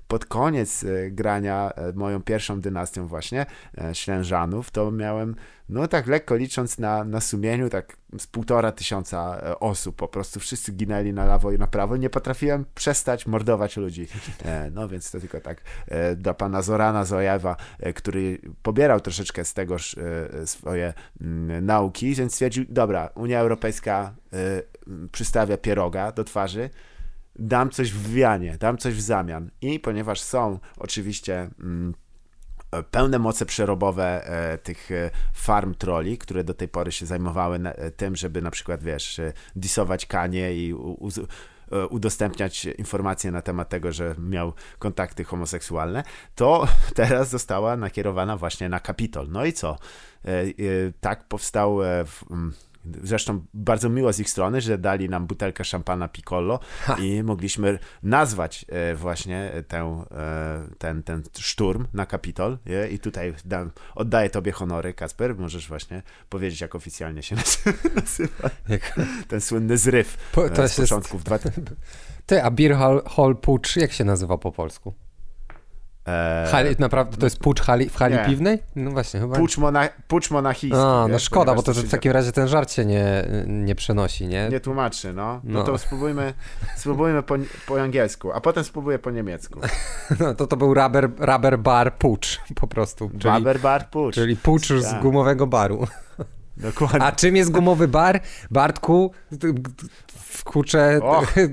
pod 0.07 0.25
koniec 0.25 0.85
grania 1.11 1.71
moją 1.93 2.21
pierwszą 2.21 2.61
dynastią 2.61 3.07
właśnie, 3.07 3.45
Ślężanów, 3.93 4.71
to 4.71 4.91
miałem 4.91 5.35
no 5.69 5.87
tak 5.87 6.07
lekko 6.07 6.35
licząc 6.35 6.79
na, 6.79 7.03
na 7.03 7.21
sumieniu, 7.21 7.69
tak 7.69 7.97
z 8.19 8.27
półtora 8.27 8.71
tysiąca 8.71 9.41
e, 9.43 9.59
osób, 9.59 9.95
po 9.95 10.07
prostu 10.07 10.39
wszyscy 10.39 10.71
ginęli 10.71 11.13
na 11.13 11.25
lewo 11.25 11.51
i 11.51 11.57
na 11.57 11.67
prawo. 11.67 11.97
Nie 11.97 12.09
potrafiłem 12.09 12.65
przestać 12.75 13.27
mordować 13.27 13.77
ludzi. 13.77 14.07
E, 14.45 14.71
no 14.71 14.87
więc 14.87 15.11
to 15.11 15.19
tylko 15.19 15.41
tak 15.41 15.61
e, 15.87 16.15
dla 16.15 16.33
pana 16.33 16.61
Zorana 16.61 17.05
Zojewa, 17.05 17.55
który 17.95 18.39
pobierał 18.63 18.99
troszeczkę 18.99 19.45
z 19.45 19.53
tegoż 19.53 19.95
swoje 20.45 20.93
mm, 21.21 21.65
nauki, 21.65 22.15
więc 22.15 22.33
stwierdził, 22.33 22.65
dobra, 22.69 23.09
Unia 23.15 23.39
Europejska 23.39 24.13
przystawia 25.11 25.57
pieroga 25.57 26.11
do 26.11 26.23
twarzy, 26.23 26.69
dam 27.36 27.69
coś 27.69 27.91
w 27.91 27.97
wywianie, 27.97 28.57
dam 28.59 28.77
coś 28.77 28.93
w 28.93 29.01
zamian. 29.01 29.51
I 29.61 29.79
ponieważ 29.79 30.21
są 30.21 30.59
oczywiście 30.77 31.49
mm, 31.59 31.93
pełne 32.91 33.19
moce 33.19 33.45
przerobowe 33.45 34.27
e, 34.27 34.57
tych 34.57 34.91
e, 34.91 35.09
farm 35.34 35.73
troli, 35.73 36.17
które 36.17 36.43
do 36.43 36.53
tej 36.53 36.67
pory 36.67 36.91
się 36.91 37.05
zajmowały 37.05 37.59
e, 37.65 37.91
tym, 37.91 38.15
żeby 38.15 38.41
na 38.41 38.51
przykład, 38.51 38.84
wiesz, 38.84 39.21
disować 39.55 40.05
kanie 40.05 40.53
i 40.53 40.73
udostępniać 41.89 42.65
informacje 42.65 43.31
na 43.31 43.41
temat 43.41 43.69
tego, 43.69 43.91
że 43.91 44.15
miał 44.17 44.53
kontakty 44.79 45.23
homoseksualne, 45.23 46.03
to 46.36 46.67
teraz 46.95 47.29
została 47.29 47.77
nakierowana 47.77 48.38
właśnie 48.38 48.69
na 48.69 48.79
Kapitol. 48.79 49.27
No 49.29 49.45
i 49.45 49.53
co? 49.53 49.77
Tak 51.01 51.27
powstał 51.27 51.77
w 52.05 52.23
Zresztą 53.03 53.45
bardzo 53.53 53.89
miło 53.89 54.13
z 54.13 54.19
ich 54.19 54.29
strony, 54.29 54.61
że 54.61 54.77
dali 54.77 55.09
nam 55.09 55.27
butelkę 55.27 55.63
szampana 55.65 56.07
Piccolo 56.07 56.59
ha. 56.81 56.97
i 56.99 57.23
mogliśmy 57.23 57.79
nazwać 58.03 58.65
e, 58.69 58.95
właśnie 58.95 59.51
tę, 59.67 60.05
e, 60.11 60.67
ten, 60.77 61.03
ten 61.03 61.23
szturm 61.39 61.88
na 61.93 62.05
Kapitol. 62.05 62.57
I 62.91 62.99
tutaj 62.99 63.34
dam, 63.45 63.71
oddaję 63.95 64.29
tobie 64.29 64.51
honory, 64.51 64.93
Kasper. 64.93 65.36
Możesz 65.38 65.67
właśnie 65.67 66.03
powiedzieć, 66.29 66.61
jak 66.61 66.75
oficjalnie 66.75 67.23
się 67.23 67.36
nazywa 67.95 68.49
jak... 68.69 68.99
ten 69.27 69.41
słynny 69.41 69.77
zryw 69.77 70.17
po, 70.31 70.45
e, 70.45 70.49
to 70.49 70.67
z 70.67 70.75
początków. 70.75 71.13
Jest... 71.13 71.25
Dwa... 71.25 71.39
Ty, 72.25 72.43
a 72.43 72.51
Beer 72.51 72.75
Hall, 72.75 73.03
Hall 73.15 73.36
Pucz, 73.36 73.75
jak 73.75 73.91
się 73.91 74.03
nazywa 74.03 74.38
po 74.38 74.51
polsku? 74.51 74.93
Eee, 76.05 76.51
hali, 76.51 76.75
naprawdę 76.79 77.17
to 77.17 77.25
jest 77.25 77.39
pucz 77.39 77.61
hali, 77.61 77.89
w 77.89 77.95
hali 77.95 78.15
nie. 78.15 78.25
piwnej? 78.25 78.59
No 78.75 78.91
właśnie, 78.91 79.19
chyba. 79.19 79.35
Pucz, 79.35 79.57
mona, 79.57 79.89
pucz 80.07 80.31
monachijski. 80.31 80.79
A, 80.79 81.07
no 81.09 81.19
szkoda, 81.19 81.55
bo 81.55 81.63
to, 81.63 81.73
że 81.73 81.81
w 81.81 81.89
takim 81.89 82.11
razie 82.11 82.31
ten 82.31 82.47
żart 82.47 82.71
się 82.71 82.85
nie, 82.85 83.25
nie 83.47 83.75
przenosi, 83.75 84.27
nie? 84.27 84.49
Nie 84.49 84.59
tłumaczy, 84.59 85.13
no. 85.13 85.41
No, 85.43 85.59
no 85.59 85.63
to 85.63 85.77
spróbujmy, 85.77 86.33
spróbujmy 86.77 87.23
po, 87.23 87.35
po 87.67 87.81
angielsku, 87.81 88.31
a 88.31 88.41
potem 88.41 88.63
spróbuję 88.63 88.99
po 88.99 89.11
niemiecku. 89.11 89.59
No 90.19 90.33
to 90.33 90.47
to 90.47 90.57
był 90.57 90.73
rubber, 90.73 91.09
rubber 91.19 91.59
bar 91.59 91.97
pucz 91.97 92.41
po 92.55 92.67
prostu. 92.67 93.11
Czyli, 93.19 93.33
rubber 93.33 93.59
bar 93.59 93.89
pucz. 93.89 94.15
Czyli 94.15 94.37
pucz 94.37 94.67
z 94.67 94.83
tak. 94.83 95.01
gumowego 95.01 95.47
baru. 95.47 95.87
Dokładnie. 96.57 97.01
A 97.01 97.11
czym 97.11 97.35
jest 97.35 97.51
gumowy 97.51 97.87
bar? 97.87 98.21
Bartku, 98.51 99.11
kurczę 100.43 100.99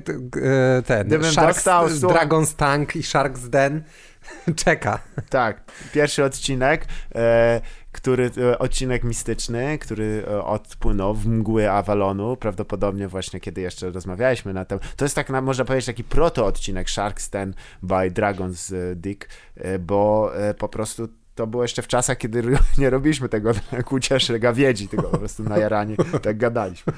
ten 0.86 1.24
Sharks, 1.24 1.64
Dragon's 2.00 2.56
Tank 2.56 2.96
i 2.96 3.00
Shark's 3.00 3.48
Den 3.48 3.82
czeka. 4.64 4.98
Tak, 5.30 5.62
pierwszy 5.92 6.24
odcinek, 6.24 6.86
e, 7.14 7.60
który, 7.92 8.30
e, 8.52 8.58
odcinek 8.58 9.04
mistyczny, 9.04 9.78
który 9.78 10.24
e, 10.30 10.44
odpłynął 10.44 11.14
w 11.14 11.26
mgły 11.26 11.70
Avalonu, 11.70 12.36
prawdopodobnie 12.36 13.08
właśnie 13.08 13.40
kiedy 13.40 13.60
jeszcze 13.60 13.90
rozmawialiśmy 13.90 14.52
na 14.52 14.64
temat. 14.64 14.96
To 14.96 15.04
jest 15.04 15.14
tak, 15.14 15.30
na, 15.30 15.40
można 15.40 15.64
powiedzieć, 15.64 15.86
taki 15.86 16.04
proto-odcinek 16.04 16.90
Sharks 16.90 17.30
Ten 17.30 17.54
by 17.82 18.10
Dragon's 18.10 18.94
Dick, 18.94 19.28
e, 19.56 19.78
bo 19.78 20.30
e, 20.36 20.54
po 20.54 20.68
prostu 20.68 21.08
to 21.34 21.46
było 21.46 21.62
jeszcze 21.62 21.82
w 21.82 21.88
czasach, 21.88 22.18
kiedy 22.18 22.42
nie 22.78 22.90
robiliśmy 22.90 23.28
tego 23.28 23.52
jak 23.72 23.92
ucieszy 23.92 24.38
gawiedzi, 24.38 24.88
tylko 24.88 25.08
po 25.08 25.18
prostu 25.18 25.42
na 25.42 25.58
jaranie 25.58 25.96
tak 26.22 26.38
gadaliśmy. 26.38 26.92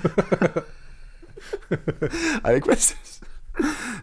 Ale 2.42 2.60
kwestia 2.60 2.96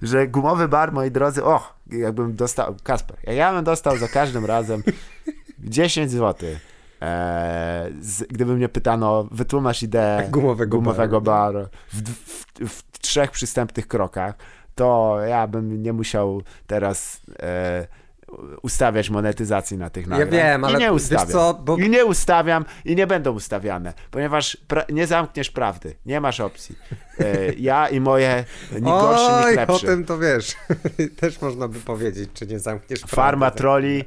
że 0.01 0.27
gumowy 0.27 0.67
bar, 0.67 0.93
moi 0.93 1.11
drodzy, 1.11 1.43
och, 1.43 1.73
jakbym 1.91 2.35
dostał, 2.35 2.75
Kasper, 2.83 3.17
ja 3.27 3.53
bym 3.53 3.63
dostał 3.63 3.97
za 3.97 4.07
każdym 4.07 4.45
razem 4.45 4.83
10 5.59 6.11
zł. 6.11 6.49
Eee, 7.01 7.93
z, 8.01 8.23
gdyby 8.23 8.55
mnie 8.55 8.69
pytano, 8.69 9.27
wytłumacz 9.31 9.83
ideę 9.83 10.27
gumowego, 10.29 10.77
gumowego 10.77 11.21
baru, 11.21 11.67
w, 11.93 12.01
w, 12.01 12.45
w, 12.69 12.99
trzech 12.99 13.31
przystępnych 13.31 13.87
krokach, 13.87 14.35
to 14.75 15.17
ja 15.27 15.47
bym 15.47 15.83
nie 15.83 15.93
musiał 15.93 16.41
teraz 16.67 17.21
e, 17.39 17.87
ustawiać 18.61 19.09
monetyzacji 19.09 19.77
na 19.77 19.89
tych 19.89 20.07
nagrań. 20.07 20.27
Ja 20.27 20.43
wiem, 20.43 20.63
ale 20.63 20.77
I 20.77 20.81
nie 20.81 20.93
ustawiam. 20.93 21.27
Co, 21.27 21.53
bo... 21.53 21.77
I 21.77 21.89
nie 21.89 22.05
ustawiam 22.05 22.65
i 22.85 22.95
nie 22.95 23.07
będą 23.07 23.31
ustawiane, 23.31 23.93
ponieważ 24.11 24.57
nie 24.89 25.07
zamkniesz 25.07 25.51
prawdy. 25.51 25.95
Nie 26.05 26.21
masz 26.21 26.39
opcji. 26.39 26.75
E, 27.19 27.53
ja 27.53 27.89
i 27.89 27.99
moje 27.99 28.45
nie 28.71 28.79
gorszy, 28.81 29.55
lepszy. 29.55 29.73
o 29.73 29.79
tym 29.79 30.05
to 30.05 30.17
wiesz. 30.17 30.55
Też 31.19 31.41
można 31.41 31.67
by 31.67 31.79
powiedzieć, 31.79 32.29
czy 32.33 32.47
nie 32.47 32.59
zamkniesz 32.59 32.99
prawdy. 32.99 33.15
Farma 33.15 33.51
troli. 33.51 34.03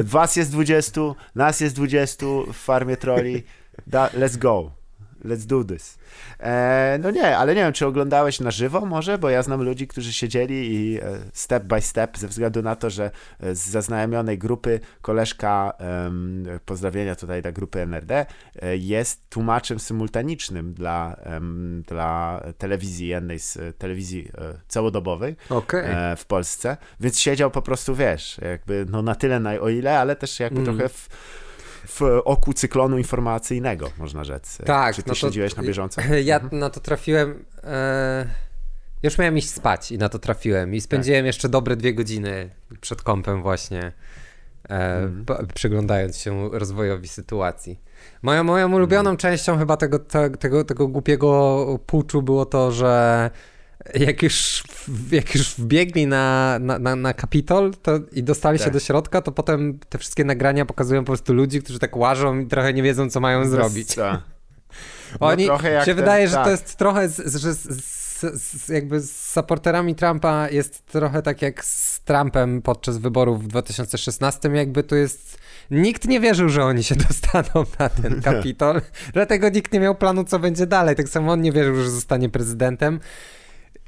Was 0.00 0.36
jest 0.36 0.52
20, 0.52 1.00
nas 1.34 1.60
jest 1.60 1.74
20 1.74 2.26
w 2.52 2.56
farmie 2.56 2.96
troli. 2.96 3.44
Da, 3.86 4.08
let's 4.08 4.38
go. 4.38 4.77
Let's 5.24 5.46
do 5.46 5.64
this. 5.64 5.98
E, 6.40 6.98
no 7.02 7.10
nie, 7.10 7.36
ale 7.36 7.54
nie 7.54 7.60
wiem, 7.60 7.72
czy 7.72 7.86
oglądałeś 7.86 8.40
na 8.40 8.50
żywo 8.50 8.86
może, 8.86 9.18
bo 9.18 9.30
ja 9.30 9.42
znam 9.42 9.62
ludzi, 9.62 9.86
którzy 9.86 10.12
siedzieli 10.12 10.74
i 10.74 10.98
e, 10.98 11.02
step 11.32 11.64
by 11.64 11.80
step, 11.80 12.18
ze 12.18 12.28
względu 12.28 12.62
na 12.62 12.76
to, 12.76 12.90
że 12.90 13.10
e, 13.40 13.54
z 13.54 13.68
zaznajomionej 13.68 14.38
grupy 14.38 14.80
koleżka, 15.02 15.72
pozdrowienia 16.64 17.14
tutaj 17.14 17.42
dla 17.42 17.52
grupy 17.52 17.80
NRD, 17.80 18.26
e, 18.62 18.76
jest 18.76 19.30
tłumaczem 19.30 19.78
symultanicznym 19.78 20.74
dla, 20.74 21.16
dla 21.86 22.42
telewizji, 22.58 23.08
jednej 23.08 23.38
z 23.38 23.58
telewizji 23.78 24.30
całodobowej 24.68 25.36
okay. 25.50 26.16
w 26.16 26.24
Polsce, 26.24 26.76
więc 27.00 27.18
siedział 27.18 27.50
po 27.50 27.62
prostu, 27.62 27.94
wiesz, 27.94 28.40
jakby 28.42 28.86
no 28.90 29.02
na 29.02 29.14
tyle, 29.14 29.40
na 29.40 29.50
o 29.50 29.68
ile, 29.68 29.98
ale 29.98 30.16
też 30.16 30.40
jakby 30.40 30.60
mm. 30.60 30.64
trochę 30.64 30.88
w 30.88 31.08
w 31.88 32.02
oku 32.24 32.52
cyklonu 32.52 32.98
informacyjnego, 32.98 33.90
można 33.98 34.24
rzec. 34.24 34.58
Tak. 34.66 34.96
Czy 34.96 35.02
ty 35.02 35.08
no 35.08 35.14
to, 35.14 35.20
śledziłeś 35.20 35.56
na 35.56 35.62
bieżąco? 35.62 36.00
Ja 36.24 36.36
mhm. 36.36 36.58
na 36.58 36.70
to 36.70 36.80
trafiłem... 36.80 37.44
E... 37.64 38.26
Już 39.02 39.18
miałem 39.18 39.38
iść 39.38 39.50
spać 39.50 39.92
i 39.92 39.98
na 39.98 40.08
to 40.08 40.18
trafiłem. 40.18 40.74
I 40.74 40.80
spędziłem 40.80 41.20
tak. 41.20 41.26
jeszcze 41.26 41.48
dobre 41.48 41.76
dwie 41.76 41.94
godziny 41.94 42.50
przed 42.80 43.02
kąpem 43.02 43.42
właśnie, 43.42 43.92
e, 44.68 44.96
mhm. 44.96 45.46
przyglądając 45.54 46.18
się 46.18 46.50
rozwojowi 46.52 47.08
sytuacji. 47.08 47.80
Moją, 48.22 48.44
moją 48.44 48.74
ulubioną 48.74 49.10
mhm. 49.10 49.16
częścią 49.16 49.58
chyba 49.58 49.76
tego, 49.76 49.98
te, 49.98 50.30
tego, 50.30 50.64
tego 50.64 50.88
głupiego 50.88 51.78
puczu 51.86 52.22
było 52.22 52.46
to, 52.46 52.72
że 52.72 53.30
jak 53.94 54.22
już, 54.22 54.64
jak 55.10 55.34
już 55.34 55.54
wbiegli 55.54 56.06
na, 56.06 56.58
na, 56.60 56.78
na, 56.78 56.96
na 56.96 57.14
Kapitol 57.14 57.74
to, 57.82 57.92
i 58.12 58.22
dostali 58.22 58.58
tak. 58.58 58.64
się 58.66 58.70
do 58.70 58.80
środka, 58.80 59.22
to 59.22 59.32
potem 59.32 59.78
te 59.88 59.98
wszystkie 59.98 60.24
nagrania 60.24 60.66
pokazują 60.66 61.00
po 61.00 61.06
prostu 61.06 61.34
ludzi, 61.34 61.62
którzy 61.62 61.78
tak 61.78 61.96
łażą 61.96 62.38
i 62.38 62.46
trochę 62.46 62.72
nie 62.72 62.82
wiedzą, 62.82 63.10
co 63.10 63.20
mają 63.20 63.40
Bez, 63.40 63.50
zrobić. 63.50 63.96
No, 65.20 65.26
Oni 65.26 65.44
się 65.44 65.82
ten, 65.84 65.96
wydaje, 65.96 66.28
że 66.28 66.34
tak. 66.34 66.44
to 66.44 66.50
jest 66.50 66.76
trochę, 66.76 67.08
z, 67.08 67.36
że 67.36 67.54
z, 67.54 68.42
z, 68.42 68.68
jakby 68.68 69.00
z 69.00 69.32
supporterami 69.32 69.94
Trumpa 69.94 70.48
jest 70.50 70.86
trochę 70.86 71.22
tak 71.22 71.42
jak 71.42 71.64
z 71.64 72.00
Trumpem 72.00 72.62
podczas 72.62 72.98
wyborów 72.98 73.44
w 73.44 73.46
2016, 73.46 74.48
jakby 74.48 74.82
to 74.82 74.96
jest 74.96 75.38
nikt 75.70 76.04
nie 76.04 76.20
wierzył, 76.20 76.48
że 76.48 76.64
oni 76.64 76.84
się 76.84 76.94
dostaną 77.08 77.66
na 77.78 77.88
ten 77.88 78.22
kapitol, 78.22 78.80
dlatego 79.12 79.48
nikt 79.48 79.72
nie 79.72 79.80
miał 79.80 79.94
planu, 79.94 80.24
co 80.24 80.38
będzie 80.38 80.66
dalej. 80.66 80.96
Tak 80.96 81.08
samo 81.08 81.32
on 81.32 81.42
nie 81.42 81.52
wierzył, 81.52 81.74
że 81.76 81.90
zostanie 81.90 82.28
prezydentem. 82.28 83.00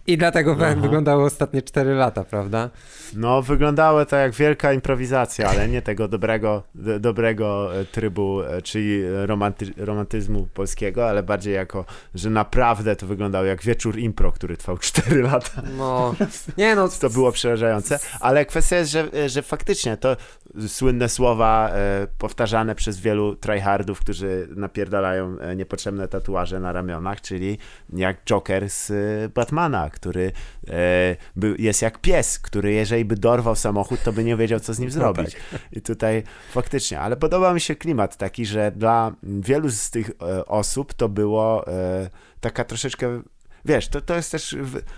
I 0.06 0.18
dlatego 0.18 0.56
Aha. 0.60 0.74
wyglądały 0.74 1.24
ostatnie 1.24 1.62
4 1.62 1.94
lata, 1.94 2.24
prawda? 2.24 2.70
No, 3.16 3.42
wyglądało 3.42 4.06
to 4.06 4.16
jak 4.16 4.32
wielka 4.32 4.72
improwizacja, 4.72 5.48
ale 5.48 5.68
nie 5.68 5.82
tego 5.82 6.08
dobrego, 6.08 6.62
do, 6.74 7.00
dobrego 7.00 7.80
e, 7.80 7.84
trybu, 7.84 8.42
e, 8.42 8.62
czyli 8.62 9.02
romanty, 9.26 9.72
romantyzmu 9.76 10.48
polskiego, 10.54 11.08
ale 11.08 11.22
bardziej 11.22 11.54
jako, 11.54 11.84
że 12.14 12.30
naprawdę 12.30 12.96
to 12.96 13.06
wyglądało 13.06 13.44
jak 13.44 13.62
wieczór 13.62 13.98
impro, 13.98 14.32
który 14.32 14.56
trwał 14.56 14.78
4 14.90 15.22
lata. 15.22 15.62
No, 15.78 16.14
nie 16.58 16.74
no. 16.74 16.88
To 17.00 17.10
było 17.10 17.32
przerażające, 17.32 17.98
ale 18.20 18.46
kwestia 18.46 18.76
jest, 18.76 18.90
że, 18.90 19.28
że 19.28 19.42
faktycznie 19.42 19.96
to 19.96 20.16
słynne 20.68 21.08
słowa 21.08 21.70
e, 21.70 22.06
powtarzane 22.18 22.74
przez 22.74 23.00
wielu 23.00 23.36
tryhardów, 23.36 24.00
którzy 24.00 24.48
napierdalają 24.56 25.38
e, 25.38 25.56
niepotrzebne 25.56 26.08
tatuaże 26.08 26.60
na 26.60 26.72
ramionach, 26.72 27.20
czyli 27.20 27.58
jak 27.92 28.24
Joker 28.24 28.70
z 28.70 28.90
e, 28.90 29.28
Batmana, 29.28 29.90
który 29.90 30.32
był, 31.36 31.54
jest 31.58 31.82
jak 31.82 31.98
pies, 31.98 32.38
który 32.38 32.72
jeżeli 32.72 33.04
by 33.04 33.16
dorwał 33.16 33.56
samochód, 33.56 34.02
to 34.02 34.12
by 34.12 34.24
nie 34.24 34.36
wiedział, 34.36 34.60
co 34.60 34.74
z 34.74 34.78
nim 34.78 34.88
no 34.88 34.94
zrobić. 34.94 35.36
tak. 35.50 35.60
I 35.72 35.80
tutaj 35.80 36.22
faktycznie, 36.50 37.00
ale 37.00 37.16
podoba 37.16 37.54
mi 37.54 37.60
się 37.60 37.74
klimat 37.74 38.16
taki, 38.16 38.46
że 38.46 38.72
dla 38.76 39.12
wielu 39.22 39.70
z 39.70 39.90
tych 39.90 40.10
osób 40.46 40.94
to 40.94 41.08
było 41.08 41.64
taka 42.40 42.64
troszeczkę 42.64 43.22
wiesz, 43.64 43.88
to, 43.88 44.00
to 44.00 44.14
jest 44.16 44.32
też 44.32 44.56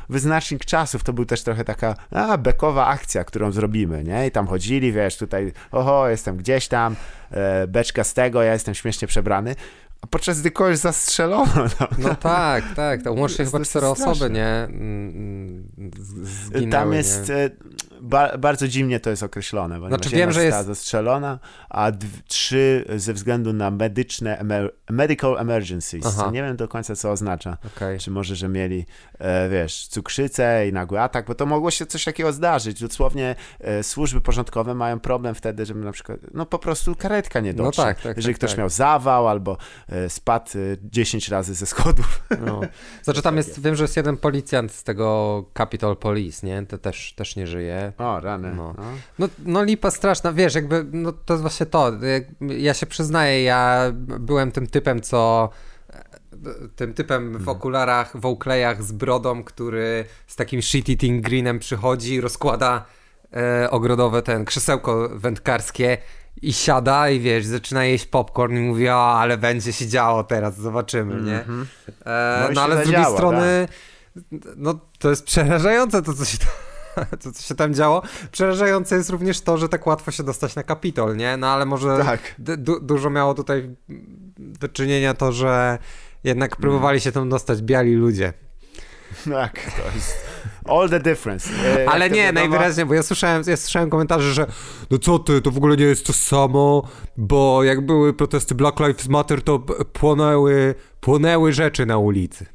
wyznacznik 0.08 0.64
czasów, 0.64 1.04
to 1.04 1.12
był 1.12 1.24
też 1.24 1.42
trochę 1.42 1.64
taka 1.64 1.96
a, 2.10 2.38
bekowa 2.38 2.86
akcja, 2.86 3.24
którą 3.24 3.52
zrobimy, 3.52 4.04
nie? 4.04 4.26
I 4.26 4.30
tam 4.30 4.46
chodzili, 4.46 4.92
wiesz, 4.92 5.16
tutaj, 5.16 5.52
oho, 5.70 6.08
jestem 6.08 6.36
gdzieś 6.36 6.68
tam, 6.68 6.96
e, 7.30 7.66
beczka 7.66 8.04
z 8.04 8.14
tego, 8.14 8.42
ja 8.42 8.52
jestem 8.52 8.74
śmiesznie 8.74 9.08
przebrany, 9.08 9.56
a 10.03 10.07
podczas 10.07 10.40
gdy 10.40 10.50
kogoś 10.50 10.78
zastrzelono. 10.78 11.53
No, 11.80 11.88
no 11.98 12.14
tak, 12.14 12.64
tak, 12.76 13.03
to 13.03 13.12
łącznie 13.12 13.44
chyba 13.44 13.61
cztery 13.61 13.86
osoby, 13.86 14.30
nie? 14.30 14.46
Mm, 14.46 15.70
mm, 15.78 15.90
zginęły, 16.22 16.70
Tam 16.70 16.92
jest, 16.92 17.28
nie? 17.28 17.50
ba, 18.03 18.38
bardzo 18.38 18.68
dziwnie 18.68 19.00
to 19.00 19.11
jest 19.11 19.22
określone, 19.22 19.80
bo 19.80 19.88
znaczy, 19.88 20.11
wiem, 20.11 20.32
że 20.32 20.44
jest 20.44 20.66
zastrzelona, 20.66 21.38
a 21.70 21.92
trzy 22.28 22.84
ze 22.96 23.12
względu 23.12 23.53
na 23.53 23.70
medyczne, 23.70 24.38
emer, 24.38 24.74
medical 24.90 25.38
emergencies. 25.38 26.05
Nie 26.32 26.42
wiem 26.42 26.57
do 26.57 26.68
końca, 26.68 26.96
co 26.96 27.11
oznacza. 27.11 27.57
Okay. 27.76 27.98
Czy 27.98 28.11
może, 28.11 28.36
że 28.36 28.48
mieli, 28.48 28.86
e, 29.18 29.48
wiesz, 29.48 29.86
cukrzycę 29.86 30.68
i 30.68 30.72
nagły 30.72 31.00
atak, 31.00 31.26
bo 31.26 31.34
to 31.34 31.46
mogło 31.46 31.70
się 31.70 31.86
coś 31.86 32.05
takiego 32.05 32.32
zdarzyć. 32.32 32.80
Dosłownie 32.80 33.34
e, 33.61 33.82
służby 33.82 34.20
porządkowe 34.20 34.74
mają 34.74 35.00
problem 35.00 35.34
wtedy, 35.34 35.66
żeby 35.66 35.80
na 35.80 35.92
przykład, 35.92 36.18
no 36.34 36.46
po 36.46 36.59
prostu 36.59 36.94
karetka 36.94 37.40
nie 37.40 37.53
no 37.53 37.64
dotrze. 37.64 37.82
No 37.82 37.88
tak, 37.88 38.00
tak, 38.00 38.16
Jeżeli 38.16 38.34
tak, 38.34 38.38
ktoś 38.38 38.50
tak. 38.50 38.59
miał 38.59 38.68
zawał 38.68 39.28
albo 39.28 39.57
e, 39.88 39.91
spadł 40.09 40.51
10 40.82 41.28
e, 41.28 41.32
razy 41.32 41.55
ze 41.55 41.66
schodów. 41.66 42.22
No. 42.40 42.61
Znaczy 43.05 43.22
tam 43.22 43.36
jest, 43.36 43.62
wiem, 43.62 43.76
że 43.76 43.84
jest 43.84 43.97
jeden 43.97 44.16
policjant 44.16 44.72
z 44.72 44.84
tego 44.84 45.45
Capitol 45.59 45.97
Police, 45.97 46.47
nie? 46.47 46.66
To 46.66 46.78
też, 46.78 47.12
też 47.12 47.36
nie 47.36 47.47
żyje. 47.47 47.93
O, 47.99 48.20
rany. 48.20 48.55
No. 48.55 48.74
no. 48.78 48.84
No, 49.18 49.28
no 49.38 49.64
lipa 49.64 49.90
straszna, 49.90 50.32
wiesz, 50.32 50.55
jakby, 50.55 50.86
no 50.93 51.12
to 51.12 51.34
jest 51.34 51.43
właśnie 51.43 51.66
to. 51.66 51.93
Ja 52.40 52.74
się 52.74 52.86
przyznaję, 52.86 53.43
ja 53.43 53.93
byłem 54.18 54.53
tym 54.53 54.66
typem, 54.66 55.01
co 55.01 55.51
tym 56.76 56.95
typem 56.95 57.32
w 57.32 57.36
mhm. 57.36 57.49
okularach, 57.49 58.20
w 58.20 58.26
oklejach 58.26 58.82
z 58.82 58.93
brodą, 58.93 59.45
który 59.45 60.05
z 60.26 60.36
takim 60.36 60.61
shit-eating 60.61 61.20
greenem 61.20 61.59
przychodzi, 61.59 62.20
rozkłada 62.20 62.84
e, 63.32 63.70
ogrodowe 63.70 64.22
ten 64.22 64.45
krzesełko 64.45 65.09
wędkarskie 65.12 65.99
i 66.43 66.53
siada 66.53 67.11
i 67.11 67.20
wiesz, 67.20 67.47
zaczyna 67.47 67.85
jeść 67.85 68.07
popcorn 68.07 68.57
i 68.57 68.61
mówi, 68.61 68.89
o, 68.89 69.18
ale 69.18 69.39
będzie 69.39 69.72
się 69.72 69.87
działo 69.87 70.24
teraz, 70.24 70.57
zobaczymy, 70.57 71.22
nie? 71.22 71.45
Mm 71.45 71.45
-hmm. 71.45 71.66
e, 72.07 72.43
no, 72.49 72.55
no 72.55 72.62
ale 72.62 72.85
z 72.85 72.89
drugiej 72.89 73.05
strony, 73.05 73.68
tak. 74.14 74.41
no 74.57 74.78
to 74.99 75.11
jest 75.11 75.24
przerażające 75.24 76.03
to, 76.03 76.14
co 76.14 76.24
się 76.24 76.39
tam 76.39 76.49
to, 77.22 77.33
co 77.33 77.43
się 77.43 77.55
tam 77.55 77.74
działo. 77.74 78.03
Przerażające 78.33 78.97
jest 78.97 79.11
również 79.11 79.41
to, 79.41 79.59
że 79.59 79.68
tak 79.68 79.87
łatwo 79.87 80.11
się 80.11 80.22
dostać 80.22 80.55
na 80.55 80.62
Kapitol, 80.62 81.16
nie? 81.16 81.37
No 81.37 81.47
ale 81.47 81.66
może 81.66 81.99
tak. 81.99 82.35
du 82.39 82.80
dużo 82.80 83.11
miało 83.11 83.35
tutaj 83.35 83.76
do 84.39 84.68
czynienia 84.68 85.14
to, 85.14 85.33
że 85.33 85.78
jednak 86.24 86.57
próbowali 86.57 87.01
się 87.01 87.12
tam 87.12 87.28
dostać 87.28 87.62
biali 87.62 87.95
ludzie. 87.95 88.33
Tak, 89.30 89.53
to 89.53 89.95
jest 89.95 90.32
all 90.64 90.90
the 90.90 91.00
difference. 91.00 91.50
E, 91.66 91.88
Ale 91.88 92.10
nie, 92.10 92.22
wiadomo... 92.22 92.40
najwyraźniej, 92.40 92.86
bo 92.86 92.94
ja 92.94 93.02
słyszałem, 93.02 93.42
ja 93.46 93.56
słyszałem 93.56 93.90
komentarze, 93.90 94.32
że 94.32 94.46
no 94.90 94.98
co 94.98 95.18
ty, 95.18 95.42
to 95.42 95.50
w 95.50 95.56
ogóle 95.56 95.76
nie 95.76 95.84
jest 95.84 96.06
to 96.06 96.12
samo, 96.12 96.88
bo 97.16 97.64
jak 97.64 97.86
były 97.86 98.14
protesty 98.14 98.54
Black 98.54 98.80
Lives 98.80 99.08
Matter, 99.08 99.42
to 99.42 99.58
płonęły, 99.92 100.74
płonęły 101.00 101.52
rzeczy 101.52 101.86
na 101.86 101.98
ulicy. 101.98 102.46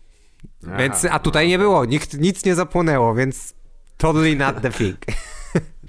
Aha, 0.67 0.77
więc, 0.77 1.05
a 1.05 1.19
tutaj 1.19 1.47
nie 1.47 1.57
było, 1.57 1.85
nikt, 1.85 2.19
nic 2.19 2.45
nie 2.45 2.55
zapłonęło, 2.55 3.15
więc 3.15 3.53
totally 3.97 4.35
not 4.35 4.61
the 4.61 4.69
thing. 4.71 4.97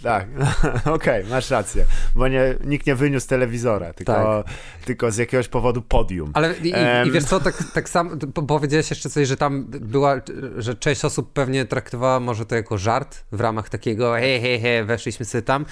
Tak, 0.02 0.28
okej, 0.84 1.20
okay, 1.20 1.24
masz 1.30 1.50
rację, 1.50 1.84
bo 2.14 2.28
nie, 2.28 2.54
nikt 2.64 2.86
nie 2.86 2.94
wyniósł 2.94 3.28
telewizora, 3.28 3.92
tylko, 3.92 4.12
tak. 4.12 4.54
tylko 4.84 5.10
z 5.10 5.16
jakiegoś 5.16 5.48
powodu 5.48 5.82
podium. 5.82 6.30
Ale 6.34 6.54
i, 6.62 6.72
um... 6.72 7.08
i 7.08 7.10
wiesz 7.10 7.24
co, 7.24 7.40
tak, 7.40 7.64
tak 7.74 7.88
samo 7.88 8.10
powiedziałeś 8.48 8.90
jeszcze 8.90 9.10
coś, 9.10 9.28
że 9.28 9.36
tam 9.36 9.64
była, 9.64 10.20
że 10.56 10.74
część 10.74 11.04
osób 11.04 11.32
pewnie 11.32 11.64
traktowała 11.64 12.20
może 12.20 12.46
to 12.46 12.54
jako 12.54 12.78
żart 12.78 13.24
w 13.32 13.40
ramach 13.40 13.68
takiego 13.68 14.14
hej, 14.14 14.40
hej, 14.40 14.60
hej, 14.60 14.84
weszliśmy 14.84 15.26
sobie 15.26 15.42
tam. 15.42 15.64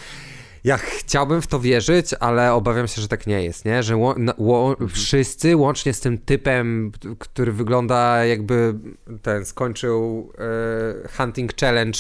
Ja 0.67 0.77
chciałbym 0.77 1.43
w 1.43 1.47
to 1.47 1.61
wierzyć, 1.61 2.15
ale 2.21 2.53
obawiam 2.53 2.89
się, 2.89 3.03
że 3.03 3.09
tak 3.09 3.27
nie 3.27 3.45
jest, 3.45 3.65
nie? 3.65 3.83
Że 3.83 3.95
mhm. 3.95 4.89
wszyscy, 4.89 5.57
łącznie 5.57 5.93
z 5.93 6.01
tym 6.01 6.19
typem, 6.19 6.93
który 7.19 7.53
wygląda 7.53 8.25
jakby 8.25 8.75
ten 9.23 9.45
skończył 9.45 10.33
e, 10.39 11.09
Hunting 11.09 11.57
Challenge 11.61 11.99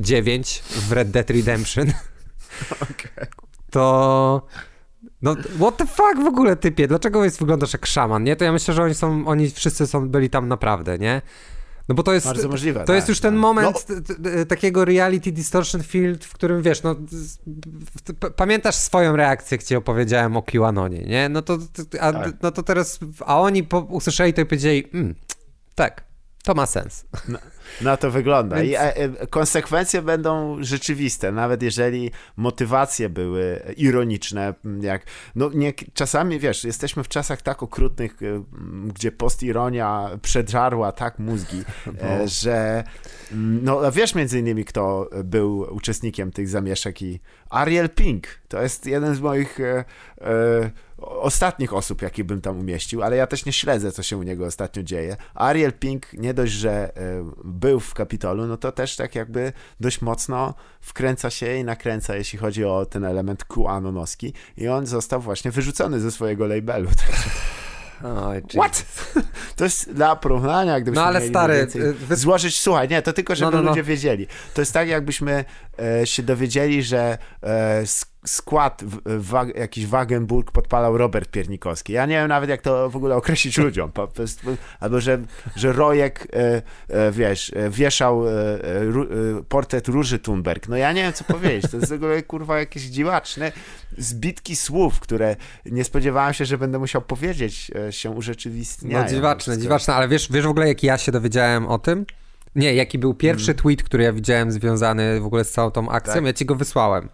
9 0.00 0.62
w 0.88 0.92
Red 0.92 1.10
Dead 1.10 1.30
Redemption, 1.30 1.92
okay. 2.82 3.26
to... 3.70 4.46
No, 5.22 5.36
what 5.60 5.76
the 5.76 5.86
fuck 5.86 6.16
w 6.24 6.26
ogóle, 6.26 6.56
typie? 6.56 6.88
Dlaczego 6.88 7.24
jest, 7.24 7.38
wyglądasz 7.38 7.72
jak 7.72 7.86
szaman, 7.86 8.24
nie? 8.24 8.36
To 8.36 8.44
ja 8.44 8.52
myślę, 8.52 8.74
że 8.74 8.82
oni 8.82 8.94
są, 8.94 9.26
oni 9.26 9.50
wszyscy 9.50 9.86
są, 9.86 10.08
byli 10.08 10.30
tam 10.30 10.48
naprawdę, 10.48 10.98
nie? 10.98 11.22
No 11.88 11.94
bo 11.94 12.02
to 12.02 12.12
jest, 12.12 12.26
Bardzo 12.26 12.48
możliwe, 12.48 12.80
to 12.80 12.86
tak, 12.86 12.96
jest 12.96 13.08
już 13.08 13.20
ten 13.20 13.34
tak. 13.34 13.40
moment 13.40 13.86
no. 14.18 14.44
takiego 14.48 14.84
reality 14.84 15.32
distortion 15.32 15.82
field, 15.82 16.24
w 16.24 16.32
którym 16.32 16.62
wiesz, 16.62 16.82
no 16.82 16.96
pamiętasz 18.36 18.74
swoją 18.74 19.16
reakcję, 19.16 19.58
ci 19.58 19.76
opowiedziałem 19.76 20.36
o 20.36 20.42
QAnonie, 20.42 21.00
nie? 21.00 21.28
No 21.28 21.42
to, 21.42 21.58
a, 22.00 22.12
tak. 22.12 22.32
no 22.42 22.50
to 22.50 22.62
teraz, 22.62 22.98
a 23.20 23.40
oni 23.40 23.64
po, 23.64 23.80
usłyszeli 23.80 24.34
to 24.34 24.40
i 24.40 24.46
powiedzieli, 24.46 24.84
mm, 24.94 25.14
tak, 25.74 26.04
to 26.44 26.54
ma 26.54 26.66
sens. 26.66 27.04
No, 27.28 27.38
na 27.80 27.96
to 27.96 28.10
wygląda. 28.10 28.56
Więc... 28.56 28.68
I 28.68 28.74
e, 28.74 28.96
e, 28.96 29.26
konsekwencje 29.26 30.02
będą 30.02 30.56
rzeczywiste, 30.60 31.32
nawet 31.32 31.62
jeżeli 31.62 32.10
motywacje 32.36 33.08
były 33.08 33.62
ironiczne, 33.76 34.54
jak 34.80 35.02
no 35.34 35.50
nie, 35.54 35.72
czasami 35.94 36.38
wiesz, 36.38 36.64
jesteśmy 36.64 37.04
w 37.04 37.08
czasach 37.08 37.42
tak 37.42 37.62
okrutnych, 37.62 38.22
e, 38.22 38.42
gdzie 38.94 39.12
postironia 39.12 40.10
przedżarła 40.22 40.92
tak 40.92 41.18
mózgi, 41.18 41.62
no. 41.86 42.26
że 42.26 42.84
no 43.62 43.92
wiesz 43.92 44.14
między 44.14 44.38
innymi 44.38 44.64
kto 44.64 45.10
był 45.24 45.74
uczestnikiem 45.74 46.32
tych 46.32 46.48
zamieszek 46.48 47.02
i 47.02 47.20
Ariel 47.50 47.90
Pink, 47.90 48.26
to 48.48 48.62
jest 48.62 48.86
jeden 48.86 49.14
z 49.14 49.20
moich 49.20 49.60
e, 49.60 49.84
e, 50.20 50.70
ostatnich 50.98 51.74
osób, 51.74 52.02
jakich 52.02 52.24
bym 52.24 52.40
tam 52.40 52.60
umieścił, 52.60 53.02
ale 53.02 53.16
ja 53.16 53.26
też 53.26 53.44
nie 53.44 53.52
śledzę, 53.52 53.92
co 53.92 54.02
się 54.02 54.16
u 54.16 54.22
niego 54.22 54.46
ostatnio 54.46 54.82
dzieje. 54.82 55.16
Ariel 55.34 55.72
Pink 55.72 56.12
nie 56.12 56.34
dość, 56.34 56.52
że 56.52 56.96
e, 56.96 57.30
był 57.44 57.80
w 57.80 57.94
Kapitolu, 57.94 58.46
no 58.46 58.56
to 58.56 58.72
też 58.72 58.96
tak 58.96 59.14
jakby 59.14 59.52
dość 59.80 60.00
mocno 60.00 60.54
wkręca 60.80 61.30
się 61.30 61.56
i 61.56 61.64
nakręca, 61.64 62.16
jeśli 62.16 62.38
chodzi 62.38 62.64
o 62.64 62.86
ten 62.86 63.04
element 63.04 63.44
QAnonowski 63.44 64.32
i 64.56 64.68
on 64.68 64.86
został 64.86 65.20
właśnie 65.20 65.50
wyrzucony 65.50 66.00
ze 66.00 66.10
swojego 66.10 66.46
labelu. 66.46 66.88
Oj, 68.04 68.42
What? 68.42 68.84
To 69.56 69.64
jest 69.64 69.92
dla 69.92 70.16
porównania, 70.16 70.80
gdybyśmy 70.80 71.02
no, 71.02 71.08
ale 71.08 71.20
mieli 71.20 71.30
stary, 71.30 71.66
y, 71.76 71.92
wy... 71.92 72.16
złożyć, 72.16 72.60
słuchaj, 72.60 72.88
nie, 72.88 73.02
to 73.02 73.12
tylko, 73.12 73.34
żeby 73.34 73.50
no, 73.50 73.56
no, 73.56 73.62
no. 73.62 73.68
ludzie 73.68 73.82
wiedzieli. 73.82 74.26
To 74.54 74.60
jest 74.60 74.72
tak, 74.72 74.88
jakbyśmy 74.88 75.44
się 76.04 76.22
dowiedzieli, 76.22 76.82
że 76.82 77.18
e, 77.42 77.82
skład 78.26 78.82
jakiś 79.54 79.86
Wagenburg 79.86 80.52
podpalał 80.52 80.98
Robert 80.98 81.30
Piernikowski. 81.30 81.92
Ja 81.92 82.06
nie 82.06 82.14
wiem 82.14 82.28
nawet, 82.28 82.50
jak 82.50 82.62
to 82.62 82.90
w 82.90 82.96
ogóle 82.96 83.16
określić 83.16 83.58
ludziom. 83.64 83.92
Po, 83.92 84.08
po, 84.08 84.22
albo, 84.80 85.00
że, 85.00 85.18
że 85.56 85.72
Rojek, 85.72 86.28
e, 86.32 86.62
e, 86.88 87.12
wiesz, 87.12 87.52
e, 87.56 87.70
wieszał 87.70 88.28
e, 88.28 88.30
e, 88.30 88.34
e, 88.34 89.42
portret 89.48 89.88
Róży 89.88 90.18
Thunberg. 90.18 90.68
No 90.68 90.76
ja 90.76 90.92
nie 90.92 91.02
wiem, 91.02 91.12
co 91.12 91.24
powiedzieć. 91.24 91.70
To 91.70 91.76
jest 91.76 91.90
w 91.90 91.94
ogóle, 91.94 92.22
kurwa, 92.22 92.58
jakieś 92.58 92.82
dziwaczne 92.82 93.52
zbitki 93.98 94.56
słów, 94.56 95.00
które 95.00 95.36
nie 95.66 95.84
spodziewałem 95.84 96.34
się, 96.34 96.44
że 96.44 96.58
będę 96.58 96.78
musiał 96.78 97.02
powiedzieć, 97.02 97.70
się 97.90 98.10
urzeczywistniają. 98.10 99.04
No 99.04 99.10
dziwaczne, 99.10 99.58
dziwaczne, 99.58 99.94
ale 99.94 100.08
wiesz, 100.08 100.32
wiesz 100.32 100.44
w 100.44 100.50
ogóle, 100.50 100.68
jak 100.68 100.82
ja 100.82 100.98
się 100.98 101.12
dowiedziałem 101.12 101.66
o 101.66 101.78
tym? 101.78 102.06
Nie, 102.56 102.74
jaki 102.74 102.98
był 102.98 103.14
pierwszy 103.14 103.46
hmm. 103.46 103.62
tweet, 103.62 103.82
który 103.82 104.04
ja 104.04 104.12
widziałem 104.12 104.52
związany 104.52 105.20
w 105.20 105.26
ogóle 105.26 105.44
z 105.44 105.50
całą 105.50 105.70
tą 105.70 105.88
akcją, 105.88 106.14
tak? 106.14 106.24
ja 106.24 106.32
ci 106.32 106.46
go 106.46 106.54
wysłałem. 106.54 107.08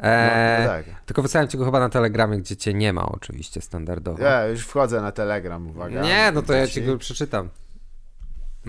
E, 0.00 0.58
no, 0.60 0.68
tak. 0.68 0.84
Tylko 1.06 1.22
wysłałem 1.22 1.48
ci 1.48 1.58
go 1.58 1.64
chyba 1.64 1.80
na 1.80 1.88
Telegramie, 1.88 2.38
gdzie 2.38 2.56
cię 2.56 2.74
nie 2.74 2.92
ma 2.92 3.06
oczywiście 3.06 3.60
standardowo. 3.60 4.22
Ja 4.22 4.46
już 4.46 4.66
wchodzę 4.66 5.00
na 5.00 5.12
Telegram, 5.12 5.70
uwaga. 5.70 6.02
Nie, 6.02 6.32
no 6.34 6.42
to 6.42 6.52
ja 6.52 6.66
ci 6.66 6.82
go 6.82 6.98
przeczytam. 6.98 7.48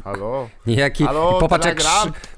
Halo? 0.03 0.49
Jaki, 0.66 1.05
Halo, 1.05 1.39
popatrz, 1.39 1.66
jak, 1.66 1.78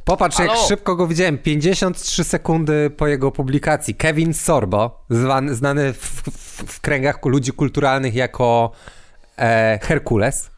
popatrz 0.05 0.39
jak, 0.39 0.51
szybko 0.67 0.95
go 0.95 1.07
widziałem. 1.07 1.37
53 1.37 2.23
sekundy 2.23 2.89
po 2.89 3.07
jego 3.07 3.31
publikacji. 3.31 3.95
Kevin 3.95 4.33
Sorbo, 4.33 5.05
zwany, 5.09 5.55
znany 5.55 5.93
w, 5.93 5.97
w, 5.97 6.63
w 6.73 6.81
kręgach 6.81 7.25
ludzi 7.25 7.51
kulturalnych 7.51 8.15
jako 8.15 8.71
e, 9.37 9.79
Herkules, 9.83 10.51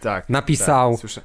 tak, 0.00 0.28
napisał 0.28 0.98
tak, 0.98 1.22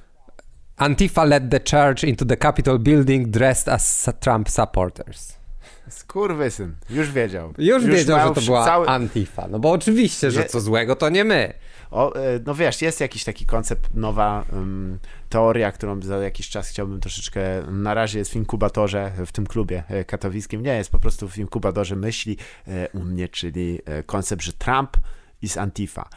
Antifa 0.77 1.23
led 1.23 1.49
the 1.49 1.59
charge 1.59 2.03
into 2.03 2.25
the 2.25 2.37
Capitol 2.37 2.79
building 2.79 3.27
dressed 3.27 3.67
as 3.69 4.09
Trump 4.19 4.49
supporters. 4.49 5.43
Skurwysyn, 5.89 6.75
już 6.89 7.11
wiedział. 7.11 7.53
Już, 7.57 7.83
już 7.83 7.95
wiedział, 7.95 8.27
że 8.27 8.33
to 8.35 8.41
była 8.41 8.65
cały... 8.65 8.87
Antifa, 8.87 9.47
no 9.47 9.59
bo 9.59 9.71
oczywiście, 9.71 10.31
że 10.31 10.45
co 10.45 10.61
złego 10.61 10.95
to 10.95 11.09
nie 11.09 11.23
my. 11.23 11.53
O, 11.91 12.15
e, 12.15 12.39
no 12.45 12.55
wiesz, 12.55 12.81
jest 12.81 13.01
jakiś 13.01 13.23
taki 13.23 13.45
koncept, 13.45 13.93
nowa 13.93 14.45
um, 14.53 14.99
teoria, 15.29 15.71
którą 15.71 16.01
za 16.01 16.17
jakiś 16.17 16.49
czas 16.49 16.69
chciałbym 16.69 16.99
troszeczkę, 16.99 17.41
na 17.71 17.93
razie 17.93 18.19
jest 18.19 18.31
w 18.31 18.35
inkubatorze 18.35 19.11
w 19.25 19.31
tym 19.31 19.47
klubie 19.47 19.83
e, 19.87 20.05
katowickim, 20.05 20.63
nie, 20.63 20.77
jest 20.77 20.91
po 20.91 20.99
prostu 20.99 21.29
w 21.29 21.37
inkubatorze 21.37 21.95
myśli 21.95 22.37
e, 22.67 22.89
u 22.89 22.99
mnie, 22.99 23.27
czyli 23.27 23.79
koncept, 24.05 24.43
że 24.43 24.53
Trump 24.53 24.97
jest 25.41 25.57
Antifa. 25.57 26.09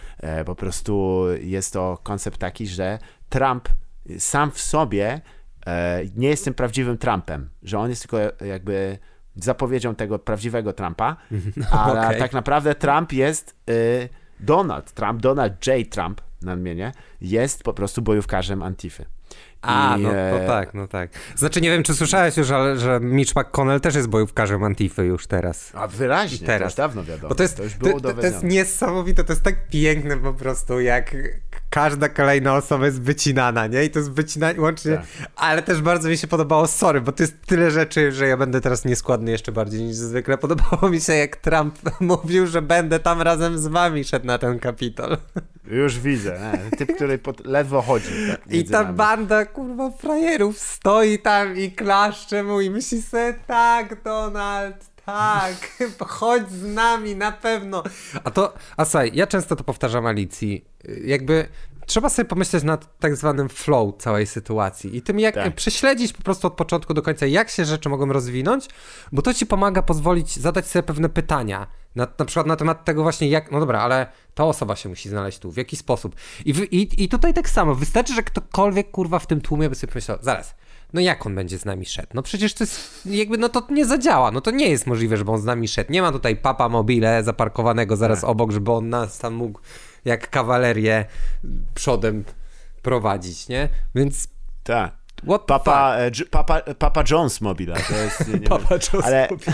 Po 0.46 0.54
prostu 0.54 1.24
jest 1.40 1.72
to 1.72 1.98
koncept 2.02 2.38
taki, 2.38 2.66
że 2.66 2.98
Trump 3.28 3.68
sam 4.18 4.50
w 4.50 4.60
sobie 4.60 5.20
nie 6.16 6.28
jest 6.28 6.44
tym 6.44 6.54
prawdziwym 6.54 6.98
Trumpem, 6.98 7.48
że 7.62 7.78
on 7.78 7.90
jest 7.90 8.02
tylko 8.02 8.44
jakby 8.44 8.98
zapowiedzią 9.36 9.94
tego 9.94 10.18
prawdziwego 10.18 10.72
Trumpa, 10.72 11.16
no, 11.56 11.66
ale 11.70 12.00
okay. 12.00 12.18
tak 12.18 12.32
naprawdę 12.32 12.74
Trump 12.74 13.12
jest 13.12 13.56
Donald 14.40 14.92
Trump, 14.92 15.20
Donald 15.20 15.66
J. 15.66 15.90
Trump, 15.90 16.20
nadmienię, 16.42 16.92
jest 17.20 17.62
po 17.62 17.72
prostu 17.72 18.02
bojówkarzem 18.02 18.62
Antify. 18.62 19.04
A, 19.62 19.96
I, 19.98 20.02
no 20.02 20.14
e, 20.14 20.46
tak, 20.46 20.74
no 20.74 20.88
tak. 20.88 21.10
Znaczy 21.36 21.60
nie 21.60 21.70
wiem, 21.70 21.82
czy 21.82 21.94
słyszałeś 21.94 22.36
już, 22.36 22.50
ale 22.50 22.78
że 22.78 23.00
Mitch 23.00 23.36
McConnell 23.36 23.80
też 23.80 23.94
jest 23.94 24.08
bojówkarzem 24.08 24.64
Antify 24.64 25.04
już 25.04 25.26
teraz. 25.26 25.72
A 25.74 25.86
wyraźnie, 25.86 26.46
teraz. 26.46 26.74
to 26.74 26.82
dawno 26.82 27.04
wiadomo. 27.04 27.28
Bo 27.28 27.34
to, 27.34 27.42
jest, 27.42 27.56
to 27.56 27.62
już 27.62 27.74
było 27.74 28.00
to, 28.00 28.14
to 28.14 28.26
jest 28.26 28.42
niesamowite, 28.42 29.24
to 29.24 29.32
jest 29.32 29.42
tak 29.42 29.68
piękne 29.68 30.16
po 30.16 30.32
prostu, 30.32 30.80
jak 30.80 31.16
każda 31.76 32.08
kolejna 32.08 32.54
osoba 32.54 32.86
jest 32.86 33.02
wycinana, 33.02 33.66
nie? 33.66 33.84
I 33.84 33.90
to 33.90 33.98
jest 33.98 34.12
wycinanie 34.12 34.60
łącznie, 34.60 34.96
tak. 34.96 35.06
ale 35.36 35.62
też 35.62 35.82
bardzo 35.82 36.08
mi 36.08 36.16
się 36.16 36.26
podobało, 36.26 36.66
sorry, 36.66 37.00
bo 37.00 37.12
to 37.12 37.22
jest 37.22 37.46
tyle 37.46 37.70
rzeczy, 37.70 38.12
że 38.12 38.26
ja 38.26 38.36
będę 38.36 38.60
teraz 38.60 38.84
nieskładny 38.84 39.30
jeszcze 39.30 39.52
bardziej 39.52 39.82
niż 39.82 39.96
zwykle. 39.96 40.38
Podobało 40.38 40.90
mi 40.90 41.00
się, 41.00 41.12
jak 41.12 41.36
Trump 41.36 41.78
mówił, 42.00 42.46
że 42.46 42.62
będę 42.62 43.00
tam 43.00 43.22
razem 43.22 43.58
z 43.58 43.66
wami 43.66 44.04
szedł 44.04 44.26
na 44.26 44.38
ten 44.38 44.58
kapitol. 44.58 45.16
Już 45.64 45.98
widzę, 45.98 46.40
nie? 46.40 46.76
typ, 46.76 46.94
który 46.96 47.18
pod, 47.18 47.46
ledwo 47.46 47.82
chodzi. 47.82 48.10
Tak, 48.30 48.54
I 48.54 48.64
ta 48.64 48.82
nami. 48.82 48.96
banda, 48.96 49.44
kurwa, 49.44 49.90
frajerów 49.90 50.58
stoi 50.58 51.18
tam 51.18 51.56
i 51.56 51.72
klaszcze 51.72 52.42
mu 52.42 52.60
i 52.60 52.70
myśli 52.70 53.02
sobie, 53.02 53.34
tak, 53.46 54.02
Donald, 54.02 54.95
tak, 55.06 55.78
chodź 56.08 56.50
z 56.50 56.74
nami, 56.74 57.16
na 57.16 57.32
pewno. 57.32 57.82
A 58.24 58.30
to, 58.30 58.54
a 58.76 58.84
słuchaj, 58.84 59.10
ja 59.14 59.26
często 59.26 59.56
to 59.56 59.64
powtarzam 59.64 60.06
Alicji, 60.06 60.64
jakby 61.04 61.48
trzeba 61.86 62.08
sobie 62.08 62.28
pomyśleć 62.28 62.64
nad 62.64 62.98
tak 62.98 63.16
zwanym 63.16 63.48
flow 63.48 63.96
całej 63.98 64.26
sytuacji 64.26 64.96
i 64.96 65.02
tym, 65.02 65.20
jak 65.20 65.34
tak. 65.34 65.54
prześledzić 65.54 66.12
po 66.12 66.22
prostu 66.22 66.46
od 66.46 66.54
początku 66.54 66.94
do 66.94 67.02
końca, 67.02 67.26
jak 67.26 67.50
się 67.50 67.64
rzeczy 67.64 67.88
mogą 67.88 68.12
rozwinąć, 68.12 68.68
bo 69.12 69.22
to 69.22 69.34
ci 69.34 69.46
pomaga 69.46 69.82
pozwolić 69.82 70.36
zadać 70.36 70.66
sobie 70.66 70.82
pewne 70.82 71.08
pytania, 71.08 71.66
na, 71.96 72.06
na 72.18 72.24
przykład 72.24 72.46
na 72.46 72.56
temat 72.56 72.84
tego 72.84 73.02
właśnie, 73.02 73.28
jak, 73.28 73.50
no 73.50 73.60
dobra, 73.60 73.80
ale 73.80 74.06
ta 74.34 74.44
osoba 74.44 74.76
się 74.76 74.88
musi 74.88 75.08
znaleźć 75.08 75.38
tu, 75.38 75.52
w 75.52 75.56
jaki 75.56 75.76
sposób. 75.76 76.16
I, 76.44 76.52
w, 76.52 76.72
i, 76.72 77.04
i 77.04 77.08
tutaj 77.08 77.34
tak 77.34 77.48
samo, 77.48 77.74
wystarczy, 77.74 78.14
że 78.14 78.22
ktokolwiek 78.22 78.90
kurwa 78.90 79.18
w 79.18 79.26
tym 79.26 79.40
tłumie 79.40 79.68
by 79.68 79.74
sobie 79.74 79.92
pomyślał, 79.92 80.18
zaraz, 80.20 80.54
no 80.92 81.00
jak 81.00 81.26
on 81.26 81.34
będzie 81.34 81.58
z 81.58 81.64
nami 81.64 81.86
szedł? 81.86 82.08
No 82.14 82.22
przecież 82.22 82.54
to 82.54 82.64
jest, 82.64 83.06
jakby, 83.06 83.38
no 83.38 83.48
to 83.48 83.66
nie 83.70 83.86
zadziała, 83.86 84.30
no 84.30 84.40
to 84.40 84.50
nie 84.50 84.68
jest 84.68 84.86
możliwe, 84.86 85.16
żeby 85.16 85.30
on 85.30 85.40
z 85.40 85.44
nami 85.44 85.68
szedł. 85.68 85.92
Nie 85.92 86.02
ma 86.02 86.12
tutaj 86.12 86.36
papa 86.36 86.68
mobile 86.68 87.24
zaparkowanego 87.24 87.96
zaraz 87.96 88.20
tak. 88.20 88.30
obok, 88.30 88.52
żeby 88.52 88.72
on 88.72 88.88
nas 88.88 89.18
tam 89.18 89.34
mógł 89.34 89.60
jak 90.04 90.30
kawalerię 90.30 91.04
przodem 91.74 92.24
prowadzić, 92.82 93.48
nie? 93.48 93.68
Więc... 93.94 94.28
Tak. 94.62 94.92
Papa, 95.46 95.96
e, 95.96 96.10
Papa, 96.30 96.60
Papa 96.60 97.04
Jones 97.10 97.40
mobile, 97.40 97.76
to 97.88 97.96
jest... 97.96 98.28
Nie, 98.28 98.40
nie 98.40 98.48
Papa 98.56 98.68
wiem, 98.70 98.80
Jones 98.92 99.06
ale... 99.06 99.28
mobile. 99.30 99.52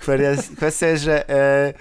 kwestia, 0.00 0.56
kwestia 0.56 0.86
jest, 0.86 1.04
że... 1.04 1.28
E 1.28 1.74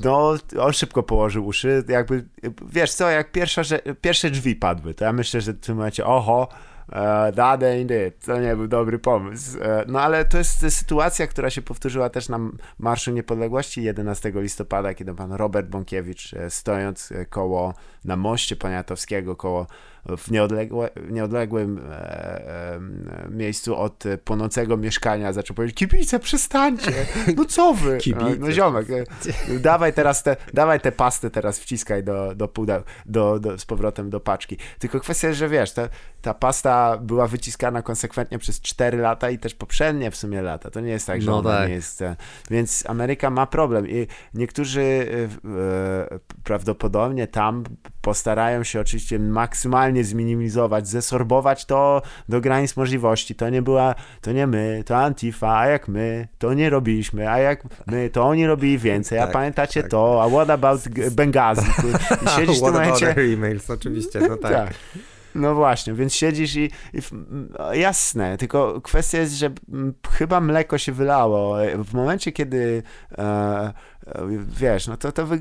no, 0.00 0.34
on 0.60 0.72
szybko 0.72 1.02
położył 1.02 1.46
uszy, 1.46 1.84
jakby, 1.88 2.24
wiesz 2.68 2.92
co, 2.92 3.10
jak 3.10 3.32
pierwsza, 3.32 3.62
że, 3.62 3.78
pierwsze 4.00 4.30
drzwi 4.30 4.56
padły, 4.56 4.94
to 4.94 5.04
ja 5.04 5.12
myślę, 5.12 5.40
że 5.40 5.52
w 5.52 5.60
tym 5.60 5.76
momencie, 5.76 6.06
oho, 6.06 6.48
that 7.34 7.60
ain't 7.60 8.08
it, 8.08 8.24
to 8.24 8.40
nie 8.40 8.56
był 8.56 8.68
dobry 8.68 8.98
pomysł. 8.98 9.58
Uh, 9.58 9.64
no 9.86 10.00
ale 10.00 10.24
to 10.24 10.38
jest 10.38 10.74
sytuacja, 10.76 11.26
która 11.26 11.50
się 11.50 11.62
powtórzyła 11.62 12.10
też 12.10 12.28
na 12.28 12.38
Marszu 12.78 13.10
Niepodległości 13.10 13.82
11 13.82 14.32
listopada, 14.34 14.94
kiedy 14.94 15.14
pan 15.14 15.32
Robert 15.32 15.68
Bąkiewicz, 15.68 16.34
e, 16.34 16.50
stojąc 16.50 17.12
koło, 17.30 17.74
na 18.04 18.16
moście 18.16 18.56
Poniatowskiego, 18.56 19.36
koło 19.36 19.66
w 20.06 20.30
nieodległe, 20.30 20.90
nieodległym 21.10 21.78
e, 21.78 21.92
e, 21.92 22.80
miejscu 23.30 23.76
od 23.76 24.04
płonącego 24.24 24.76
mieszkania 24.76 25.32
zaczął 25.32 25.56
powiedzieć, 25.56 25.76
kibice, 25.76 26.18
przestańcie, 26.18 26.92
no 27.36 27.44
co 27.44 27.74
wy? 27.74 27.98
Kibice. 28.02 28.36
No 28.38 28.52
ziomek, 28.52 28.86
e, 28.90 29.04
dawaj 29.58 29.92
teraz 29.92 30.22
te, 30.22 30.36
dawaj 30.54 30.80
te 30.80 30.92
pasty 30.92 31.30
teraz 31.30 31.58
wciskaj 31.58 32.04
do, 32.04 32.34
do 32.34 32.48
pudeł, 32.48 32.82
do, 33.06 33.38
do, 33.38 33.58
z 33.58 33.64
powrotem 33.64 34.10
do 34.10 34.20
paczki. 34.20 34.56
Tylko 34.78 35.00
kwestia 35.00 35.28
jest, 35.28 35.38
że 35.38 35.48
wiesz, 35.48 35.72
ta, 35.72 35.88
ta 36.22 36.34
pasta 36.34 36.98
była 36.98 37.26
wyciskana 37.26 37.82
konsekwentnie 37.82 38.38
przez 38.38 38.60
4 38.60 38.98
lata 38.98 39.30
i 39.30 39.38
też 39.38 39.54
poprzednie 39.54 40.10
w 40.10 40.16
sumie 40.16 40.42
lata. 40.42 40.70
To 40.70 40.80
nie 40.80 40.90
jest 40.90 41.06
tak, 41.06 41.22
że 41.22 41.30
no 41.30 41.42
tak. 41.42 41.68
nie 41.68 41.74
jest... 41.74 42.02
E, 42.02 42.16
więc 42.50 42.84
Ameryka 42.86 43.30
ma 43.30 43.46
problem 43.46 43.88
i 43.88 44.06
niektórzy 44.34 45.06
e, 45.44 46.18
prawdopodobnie 46.44 47.26
tam 47.26 47.64
postarają 48.00 48.64
się 48.64 48.80
oczywiście 48.80 49.18
maksymalnie 49.18 49.91
zminimalizować, 50.00 50.88
zesorbować 50.88 51.64
to 51.64 52.02
do 52.28 52.40
granic 52.40 52.76
możliwości. 52.76 53.34
To 53.34 53.50
nie 53.50 53.62
była, 53.62 53.94
to 54.20 54.32
nie 54.32 54.46
my, 54.46 54.82
to 54.86 54.96
Antifa, 54.96 55.58
a 55.58 55.66
jak 55.66 55.88
my, 55.88 56.28
to 56.38 56.54
nie 56.54 56.70
robiliśmy, 56.70 57.30
a 57.30 57.38
jak 57.38 57.62
my, 57.86 58.10
to 58.10 58.24
oni 58.24 58.46
robili 58.46 58.78
więcej, 58.78 59.18
a 59.18 59.22
tak, 59.22 59.32
pamiętacie 59.32 59.82
tak. 59.82 59.90
to, 59.90 60.22
a 60.22 60.28
what 60.28 60.50
about 60.50 60.80
Benghazi? 61.10 61.66
I 62.24 62.28
siedzisz 62.36 62.58
w 62.58 62.62
tym 62.62 62.72
momencie... 62.72 63.14
emails, 63.16 63.70
oczywiście, 63.70 64.20
no 64.20 64.36
tak. 64.36 64.52
tak. 64.52 64.74
No 65.34 65.54
właśnie, 65.54 65.94
więc 65.94 66.14
siedzisz 66.14 66.56
i, 66.56 66.70
i, 66.94 66.98
no, 67.58 67.74
jasne, 67.74 68.38
tylko 68.38 68.80
kwestia 68.80 69.18
jest, 69.18 69.34
że 69.34 69.50
chyba 70.10 70.40
mleko 70.40 70.78
się 70.78 70.92
wylało. 70.92 71.56
W 71.84 71.94
momencie, 71.94 72.32
kiedy 72.32 72.82
e, 73.18 73.22
e 73.22 73.72
wiesz, 74.58 74.86
no 74.86 74.96
to, 74.96 75.12
to 75.12 75.26
wy 75.26 75.40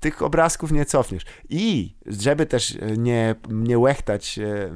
tych 0.00 0.22
obrazków 0.22 0.72
nie 0.72 0.84
cofniesz. 0.84 1.24
I 1.48 1.94
żeby 2.06 2.46
też 2.46 2.76
e, 2.80 2.96
nie, 2.96 3.34
nie 3.48 3.78
łechtać 3.78 4.38
e, 4.38 4.70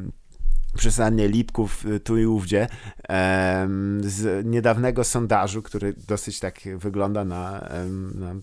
przesadnie 0.77 1.29
lipków 1.29 1.87
e, 1.87 2.01
tu 2.01 2.19
i 2.19 2.27
ówdzie 2.27 2.69
z 4.01 4.47
niedawnego 4.47 5.05
sondażu, 5.05 5.63
który 5.63 5.95
dosyć 6.09 6.41
tak 6.41 6.61
wygląda 6.77 7.25
na, 7.25 7.69
na 8.15 8.35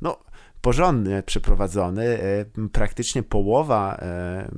no 0.00 0.18
porządnie 0.64 1.22
przeprowadzony. 1.26 2.04
E, 2.04 2.68
praktycznie 2.72 3.22
połowa 3.22 3.96
e, 3.96 4.48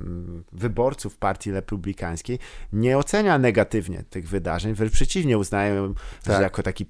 wyborców 0.51 1.17
partii 1.17 1.51
republikańskiej 1.51 2.39
nie 2.73 2.97
ocenia 2.97 3.37
negatywnie 3.37 4.03
tych 4.09 4.29
wydarzeń, 4.29 4.73
wręcz 4.73 4.93
przeciwnie 4.93 5.37
uznają 5.37 5.93
tak. 6.23 6.41
jako 6.41 6.63
taki, 6.63 6.85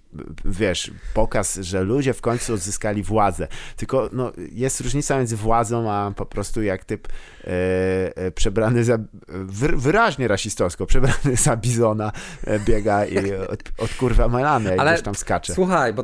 wiesz, 0.45 0.91
pokaz, 1.13 1.55
że 1.55 1.83
ludzie 1.83 2.13
w 2.13 2.21
końcu 2.21 2.53
odzyskali 2.53 3.03
władzę. 3.03 3.47
Tylko 3.75 4.09
no, 4.13 4.31
jest 4.51 4.81
różnica 4.81 5.17
między 5.17 5.35
władzą, 5.35 5.91
a 5.91 6.11
po 6.15 6.25
prostu 6.25 6.63
jak 6.63 6.85
typ 6.85 7.07
e, 7.07 7.51
e 8.17 8.31
przebrany 8.31 8.83
za, 8.83 8.97
wyraźnie 9.77 10.27
rasistowsko, 10.27 10.85
przebrany 10.85 11.35
za 11.35 11.55
bizona 11.55 12.11
biega 12.65 13.05
i 13.05 13.33
od, 13.53 13.63
od 13.77 13.93
kurwa 13.93 14.27
Melany, 14.27 14.75
jak 14.75 15.01
tam 15.01 15.15
skacze. 15.15 15.53
Słuchaj, 15.53 15.93
bo 15.93 16.03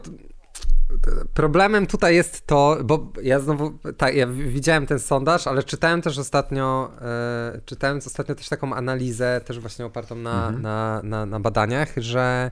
Problemem 1.34 1.88
tutaj 1.88 2.16
jest 2.16 2.48
to, 2.48 2.78
bo 2.84 3.12
ja 3.24 3.40
znowu, 3.40 3.78
tak, 3.98 4.16
ja 4.16 4.28
widziałem 4.28 4.86
ten 4.86 5.00
sondaż, 5.00 5.48
ale 5.48 5.64
czytałem 5.64 6.02
też 6.02 6.18
ostatnio, 6.18 6.92
e, 7.02 7.62
czytałem 7.66 7.98
ostatnio 7.98 8.36
też 8.36 8.50
taką 8.50 8.74
analizę, 8.74 9.42
też 9.46 9.60
właśnie 9.60 9.86
opartą 9.86 10.16
na, 10.16 10.48
mhm. 10.48 10.62
na, 10.62 11.02
na, 11.04 11.26
na, 11.26 11.40
badaniach, 11.40 11.94
że, 11.98 12.52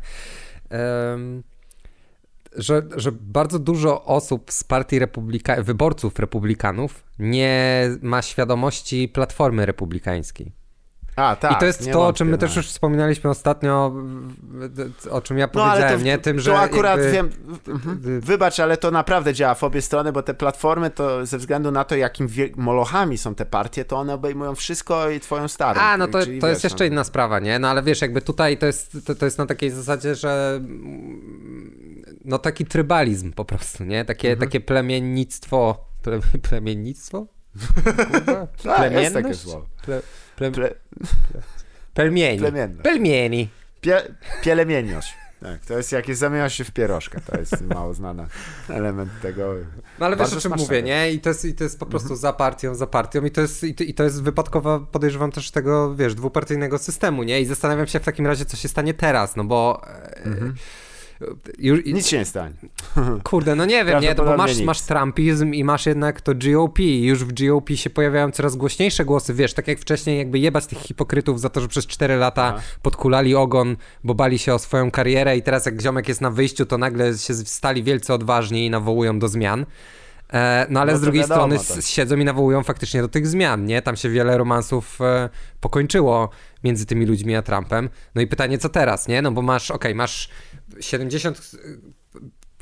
e, 0.71 1.17
że, 2.55 2.81
że 2.95 3.11
bardzo 3.11 3.59
dużo 3.59 4.05
osób 4.05 4.51
z 4.51 4.63
partii 4.63 4.99
republika 4.99 5.63
wyborców 5.63 6.19
republikanów 6.19 7.03
nie 7.19 7.89
ma 8.01 8.21
świadomości 8.21 9.09
platformy 9.09 9.65
republikańskiej. 9.65 10.60
A, 11.15 11.35
tak, 11.35 11.51
I 11.51 11.55
to 11.55 11.65
jest 11.65 11.91
to, 11.91 12.07
o 12.07 12.13
czym 12.13 12.27
my 12.27 12.37
też 12.37 12.55
już 12.55 12.67
wspominaliśmy 12.67 13.29
ostatnio, 13.29 13.93
o 15.11 15.21
czym 15.21 15.37
ja 15.37 15.45
no, 15.45 15.51
powiedziałem, 15.51 15.99
to, 15.99 16.05
nie? 16.05 16.17
Tym, 16.17 16.39
że. 16.39 16.51
To 16.51 16.59
akurat 16.59 16.97
jakby... 16.97 17.11
wiem. 17.11 17.29
Mhm. 17.67 18.21
Wybacz, 18.21 18.59
ale 18.59 18.77
to 18.77 18.91
naprawdę 18.91 19.33
działa 19.33 19.55
w 19.55 19.63
obie 19.63 19.81
strony, 19.81 20.11
bo 20.11 20.23
te 20.23 20.33
platformy 20.33 20.89
to 20.89 21.25
ze 21.25 21.37
względu 21.37 21.71
na 21.71 21.83
to, 21.83 21.95
jakim 21.95 22.27
molochami 22.55 23.17
są 23.17 23.35
te 23.35 23.45
partie, 23.45 23.85
to 23.85 23.97
one 23.97 24.13
obejmują 24.13 24.55
wszystko 24.55 25.09
i 25.09 25.19
twoją 25.19 25.47
starą. 25.47 25.81
A, 25.81 25.97
no 25.97 26.07
to, 26.07 26.19
to 26.19 26.25
wiesz, 26.25 26.43
jest 26.43 26.63
jeszcze 26.63 26.83
no. 26.83 26.91
inna 26.91 27.03
sprawa, 27.03 27.39
nie? 27.39 27.59
No 27.59 27.67
ale 27.67 27.83
wiesz, 27.83 28.01
jakby 28.01 28.21
tutaj 28.21 28.57
to 28.57 28.65
jest, 28.65 28.97
to, 29.05 29.15
to 29.15 29.25
jest 29.25 29.37
na 29.37 29.45
takiej 29.45 29.69
zasadzie, 29.69 30.15
że 30.15 30.61
no 32.25 32.37
taki 32.37 32.65
trybalizm 32.65 33.33
po 33.33 33.45
prostu, 33.45 33.83
nie? 33.83 34.05
Takie, 34.05 34.31
mhm. 34.31 34.49
takie 34.49 34.61
plemiennictwo. 34.61 35.85
Ple, 36.03 36.19
plemiennictwo? 36.49 37.27
Kurwa? 37.53 38.47
Tak, 38.63 38.91
jest 38.91 39.13
takie 39.13 39.33
słowo. 39.33 39.67
Ple... 39.85 40.01
Ple... 40.35 40.51
Ple... 40.51 40.75
Pelmieni. 41.93 42.41
Pelmieni. 42.83 43.49
Pie... 43.81 44.01
Pielemienioś. 44.43 45.21
Tak, 45.41 45.65
to 45.65 45.77
jest 45.77 45.91
jak 45.91 46.15
zamienia 46.15 46.49
się 46.49 46.63
w 46.63 46.71
pierożkę, 46.71 47.21
to 47.31 47.39
jest 47.39 47.61
mało 47.61 47.93
znany 47.93 48.27
element 48.69 49.11
tego. 49.21 49.53
No 49.99 50.05
ale 50.05 50.17
wiesz 50.17 50.33
o 50.33 50.39
czym 50.39 50.53
mówię, 50.57 50.83
nie? 50.83 51.11
I 51.11 51.19
to 51.19 51.29
jest, 51.29 51.45
i 51.45 51.53
to 51.53 51.63
jest 51.63 51.79
po 51.79 51.85
prostu 51.85 52.05
mhm. 52.05 52.19
za 52.19 52.33
partią, 52.33 52.75
za 52.75 52.87
partią 52.87 53.25
i 53.25 53.31
to 53.31 53.41
jest, 53.41 53.63
i 53.63 53.75
to, 53.75 53.83
i 53.83 53.93
to 53.93 54.03
jest 54.03 54.23
wypadkowa, 54.23 54.79
podejrzewam 54.79 55.31
też 55.31 55.51
tego, 55.51 55.95
wiesz, 55.95 56.15
dwupartyjnego 56.15 56.77
systemu, 56.77 57.23
nie? 57.23 57.41
I 57.41 57.45
zastanawiam 57.45 57.87
się 57.87 57.99
w 57.99 58.03
takim 58.03 58.27
razie, 58.27 58.45
co 58.45 58.57
się 58.57 58.67
stanie 58.67 58.93
teraz, 58.93 59.35
no 59.35 59.43
bo... 59.43 59.81
E, 59.87 60.23
mhm. 60.25 60.55
Już, 61.59 61.85
nic 61.85 62.07
się 62.07 62.17
nie 62.17 62.25
stanie. 62.25 62.53
Kurde, 63.23 63.55
no 63.55 63.65
nie 63.65 63.85
wiem, 63.85 64.01
nie, 64.01 64.15
bo 64.15 64.37
masz, 64.37 64.61
masz 64.61 64.81
Trumpizm 64.81 65.53
i 65.53 65.63
masz 65.63 65.85
jednak 65.85 66.21
to 66.21 66.31
GOP. 66.35 66.79
Już 66.79 67.25
w 67.25 67.33
GOP 67.33 67.69
się 67.75 67.89
pojawiają 67.89 68.31
coraz 68.31 68.55
głośniejsze 68.55 69.05
głosy, 69.05 69.33
wiesz, 69.33 69.53
tak 69.53 69.67
jak 69.67 69.79
wcześniej 69.79 70.17
jakby 70.17 70.39
jebać 70.39 70.65
tych 70.65 70.77
hipokrytów 70.77 71.41
za 71.41 71.49
to, 71.49 71.61
że 71.61 71.67
przez 71.67 71.87
4 71.87 72.15
lata 72.15 72.43
Aha. 72.43 72.63
podkulali 72.81 73.35
ogon, 73.35 73.77
bo 74.03 74.15
bali 74.15 74.39
się 74.39 74.53
o 74.53 74.59
swoją 74.59 74.91
karierę 74.91 75.37
i 75.37 75.41
teraz 75.41 75.65
jak 75.65 75.81
ziomek 75.81 76.07
jest 76.07 76.21
na 76.21 76.31
wyjściu, 76.31 76.65
to 76.65 76.77
nagle 76.77 77.17
się 77.17 77.33
stali 77.33 77.83
wielce 77.83 78.13
odważni 78.13 78.65
i 78.65 78.69
nawołują 78.69 79.19
do 79.19 79.27
zmian. 79.27 79.65
E, 80.33 80.67
no 80.69 80.81
ale 80.81 80.91
no 80.91 80.97
z 80.97 81.01
drugiej 81.01 81.21
wiadomo, 81.21 81.59
strony 81.59 81.75
tak. 81.81 81.85
siedzą 81.85 82.17
i 82.17 82.25
nawołują 82.25 82.63
faktycznie 82.63 83.01
do 83.01 83.07
tych 83.07 83.27
zmian, 83.27 83.65
nie? 83.65 83.81
Tam 83.81 83.95
się 83.95 84.09
wiele 84.09 84.37
romansów 84.37 85.01
e, 85.01 85.29
pokończyło 85.59 86.29
między 86.63 86.85
tymi 86.85 87.05
ludźmi 87.05 87.35
a 87.35 87.41
Trumpem. 87.41 87.89
No 88.15 88.21
i 88.21 88.27
pytanie, 88.27 88.57
co 88.57 88.69
teraz, 88.69 89.07
nie? 89.07 89.21
No 89.21 89.31
bo 89.31 89.41
masz, 89.41 89.71
okej, 89.71 89.91
okay, 89.91 89.95
masz 89.95 90.29
70 90.79 91.51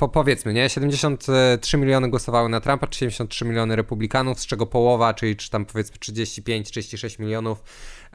po, 0.00 0.08
powiedzmy, 0.08 0.52
nie? 0.52 0.68
73 0.68 1.76
miliony 1.76 2.10
głosowały 2.10 2.48
na 2.48 2.60
Trumpa, 2.60 2.86
73 2.90 3.44
miliony 3.44 3.76
republikanów, 3.76 4.40
z 4.40 4.46
czego 4.46 4.66
połowa, 4.66 5.14
czyli 5.14 5.36
czy 5.36 5.50
tam 5.50 5.64
powiedzmy 5.64 5.96
35-36 5.96 7.20
milionów 7.20 7.62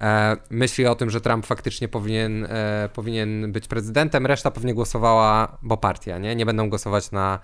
e, 0.01 0.37
myśli 0.49 0.85
o 0.85 0.95
tym, 0.95 1.09
że 1.09 1.21
Trump 1.21 1.45
faktycznie 1.45 1.87
powinien, 1.87 2.45
e, 2.45 2.89
powinien 2.93 3.51
być 3.51 3.67
prezydentem, 3.67 4.25
reszta 4.25 4.51
pewnie 4.51 4.73
głosowała, 4.73 5.57
bo 5.61 5.77
partia, 5.77 6.17
nie? 6.17 6.35
Nie 6.35 6.45
będą 6.45 6.69
głosować 6.69 7.11
na, 7.11 7.39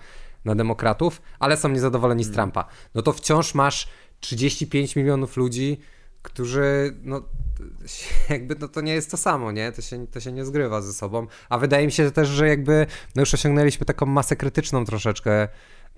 na 0.46 0.56
demokratów, 0.56 1.22
ale 1.40 1.58
są 1.58 1.70
niezadowoleni 1.70 2.24
z 2.24 2.28
hmm. 2.28 2.52
Trumpa. 2.52 2.70
No 2.96 3.02
to 3.02 3.14
wciąż 3.14 3.56
masz 3.56 3.88
35 4.20 4.96
milionów 4.96 5.38
ludzi, 5.38 5.80
którzy, 6.22 6.96
no, 7.04 7.22
jakby 8.30 8.56
no, 8.60 8.68
to 8.68 8.82
nie 8.82 8.94
jest 8.94 9.12
to 9.12 9.18
samo, 9.18 9.52
nie? 9.52 9.72
To 9.72 9.82
się, 9.82 10.08
to 10.08 10.20
się 10.20 10.32
nie 10.32 10.46
zgrywa 10.46 10.82
ze 10.82 10.94
sobą. 10.94 11.28
A 11.50 11.58
wydaje 11.58 11.86
mi 11.86 11.92
się 11.92 12.12
też, 12.12 12.30
że 12.30 12.48
jakby 12.48 12.86
no 13.16 13.22
już 13.22 13.34
osiągnęliśmy 13.34 13.86
taką 13.86 14.06
masę 14.06 14.36
krytyczną 14.36 14.86
troszeczkę 14.86 15.48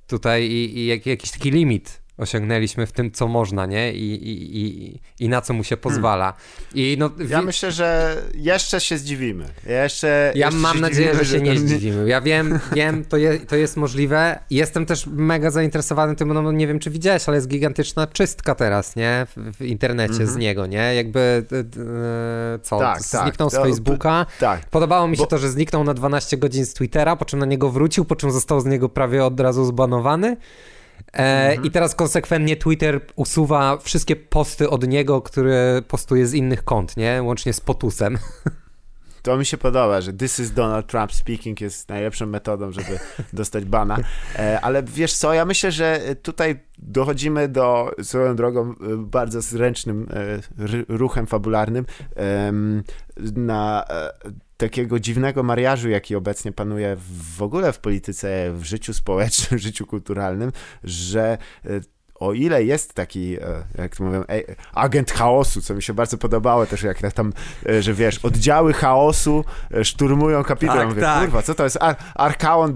tutaj 0.07 0.43
i, 0.43 0.77
i 0.77 0.85
jak, 0.85 1.05
jakiś 1.05 1.31
taki 1.31 1.51
limit 1.51 2.02
osiągnęliśmy 2.17 2.85
w 2.85 2.91
tym, 2.91 3.11
co 3.11 3.27
można, 3.27 3.65
nie? 3.65 3.93
I, 3.93 4.13
i, 4.13 4.57
i, 4.61 4.99
i 5.19 5.29
na 5.29 5.41
co 5.41 5.53
mu 5.53 5.63
się 5.63 5.77
pozwala. 5.77 6.33
I 6.73 6.95
no, 6.99 7.09
ja 7.29 7.41
myślę, 7.41 7.71
że 7.71 8.17
jeszcze 8.35 8.81
się 8.81 8.97
zdziwimy. 8.97 9.45
Jeszcze, 9.65 10.31
ja 10.35 10.45
jeszcze 10.45 10.59
mam 10.61 10.79
nadzieję, 10.79 11.15
że 11.15 11.25
się 11.25 11.41
nie 11.41 11.59
zdziwimy. 11.59 12.09
Ja 12.09 12.21
wiem, 12.21 12.59
wiem, 12.75 13.05
to, 13.05 13.17
je, 13.17 13.39
to 13.39 13.55
jest 13.55 13.77
możliwe. 13.77 14.39
Jestem 14.49 14.85
też 14.85 15.07
mega 15.07 15.51
zainteresowany 15.51 16.15
tym, 16.15 16.33
no 16.33 16.51
nie 16.51 16.67
wiem, 16.67 16.79
czy 16.79 16.89
widziałeś, 16.89 17.27
ale 17.27 17.37
jest 17.37 17.47
gigantyczna 17.47 18.07
czystka 18.07 18.55
teraz, 18.55 18.95
nie? 18.95 19.27
W, 19.35 19.57
w 19.57 19.61
internecie 19.61 20.13
-hmm. 20.13 20.27
z 20.27 20.35
niego, 20.35 20.65
nie? 20.65 20.95
Jakby 20.95 21.45
e, 22.55 22.59
co? 22.59 22.79
Tak, 22.79 22.97
tak. 23.11 23.23
zniknął 23.23 23.49
tak, 23.49 23.59
z 23.59 23.63
Facebooka. 23.63 24.25
Tak. 24.39 24.65
Podobało 24.65 25.07
mi 25.07 25.17
się 25.17 25.23
Bo... 25.23 25.27
to, 25.27 25.37
że 25.37 25.49
zniknął 25.49 25.83
na 25.83 25.93
12 25.93 26.37
godzin 26.37 26.65
z 26.65 26.73
Twittera, 26.73 27.15
po 27.15 27.25
czym 27.25 27.39
na 27.39 27.45
niego 27.45 27.69
wrócił, 27.69 28.05
po 28.05 28.15
czym 28.15 28.31
został 28.31 28.61
z 28.61 28.65
niego 28.65 28.89
prawie 28.89 29.25
od 29.25 29.39
razu 29.39 29.65
zbanowany. 29.65 30.37
E, 31.13 31.49
mhm. 31.49 31.65
I 31.65 31.71
teraz 31.71 31.95
konsekwentnie 31.95 32.55
Twitter 32.55 33.01
usuwa 33.15 33.77
wszystkie 33.77 34.15
posty 34.15 34.69
od 34.69 34.87
niego, 34.87 35.21
które 35.21 35.81
postuje 35.87 36.27
z 36.27 36.33
innych 36.33 36.63
kont, 36.63 36.97
nie? 36.97 37.23
Łącznie 37.23 37.53
z 37.53 37.61
Potusem. 37.61 38.17
To 39.23 39.37
mi 39.37 39.45
się 39.45 39.57
podoba, 39.57 40.01
że 40.01 40.13
this 40.13 40.39
is 40.39 40.51
Donald 40.51 40.87
Trump 40.87 41.13
speaking 41.13 41.61
jest 41.61 41.89
najlepszą 41.89 42.25
metodą, 42.25 42.71
żeby 42.71 42.99
dostać 43.33 43.65
bana. 43.65 43.97
E, 44.35 44.61
ale 44.61 44.83
wiesz 44.83 45.13
co, 45.13 45.33
ja 45.33 45.45
myślę, 45.45 45.71
że 45.71 46.15
tutaj 46.21 46.59
dochodzimy 46.77 47.47
do, 47.47 47.91
swoją 48.01 48.35
drogą, 48.35 48.71
e, 48.71 48.75
bardzo 48.97 49.41
zręcznym 49.41 50.07
e, 50.13 50.87
ruchem 50.89 51.27
fabularnym 51.27 51.85
na 53.35 53.85
takiego 54.57 54.99
dziwnego 54.99 55.43
mariażu, 55.43 55.89
jaki 55.89 56.15
obecnie 56.15 56.51
panuje 56.51 56.97
w 57.35 57.41
ogóle 57.41 57.73
w 57.73 57.79
polityce, 57.79 58.53
w 58.53 58.63
życiu 58.63 58.93
społecznym, 58.93 59.59
w 59.59 59.61
życiu 59.61 59.85
kulturalnym, 59.85 60.51
że 60.83 61.37
o 62.23 62.33
ile 62.33 62.63
jest 62.63 62.93
taki, 62.93 63.37
e, 63.41 63.63
jak 63.77 63.95
to 63.95 64.03
mówią, 64.03 64.23
agent 64.73 65.11
chaosu, 65.11 65.61
co 65.61 65.73
mi 65.75 65.83
się 65.83 65.93
bardzo 65.93 66.17
podobało 66.17 66.65
też, 66.65 66.83
jak 66.83 67.13
tam, 67.13 67.33
e, 67.69 67.81
że 67.81 67.93
wiesz, 67.93 68.25
oddziały 68.25 68.73
chaosu 68.73 69.45
e, 69.73 69.85
szturmują 69.85 70.43
kapitał. 70.43 70.77
Tak, 70.77 70.87
mówię, 70.87 71.01
tak. 71.01 71.21
kurwa, 71.21 71.41
co 71.41 71.53
to 71.55 71.63
jest? 71.63 71.77
Ar 71.81 71.95
Archaon, 72.15 72.73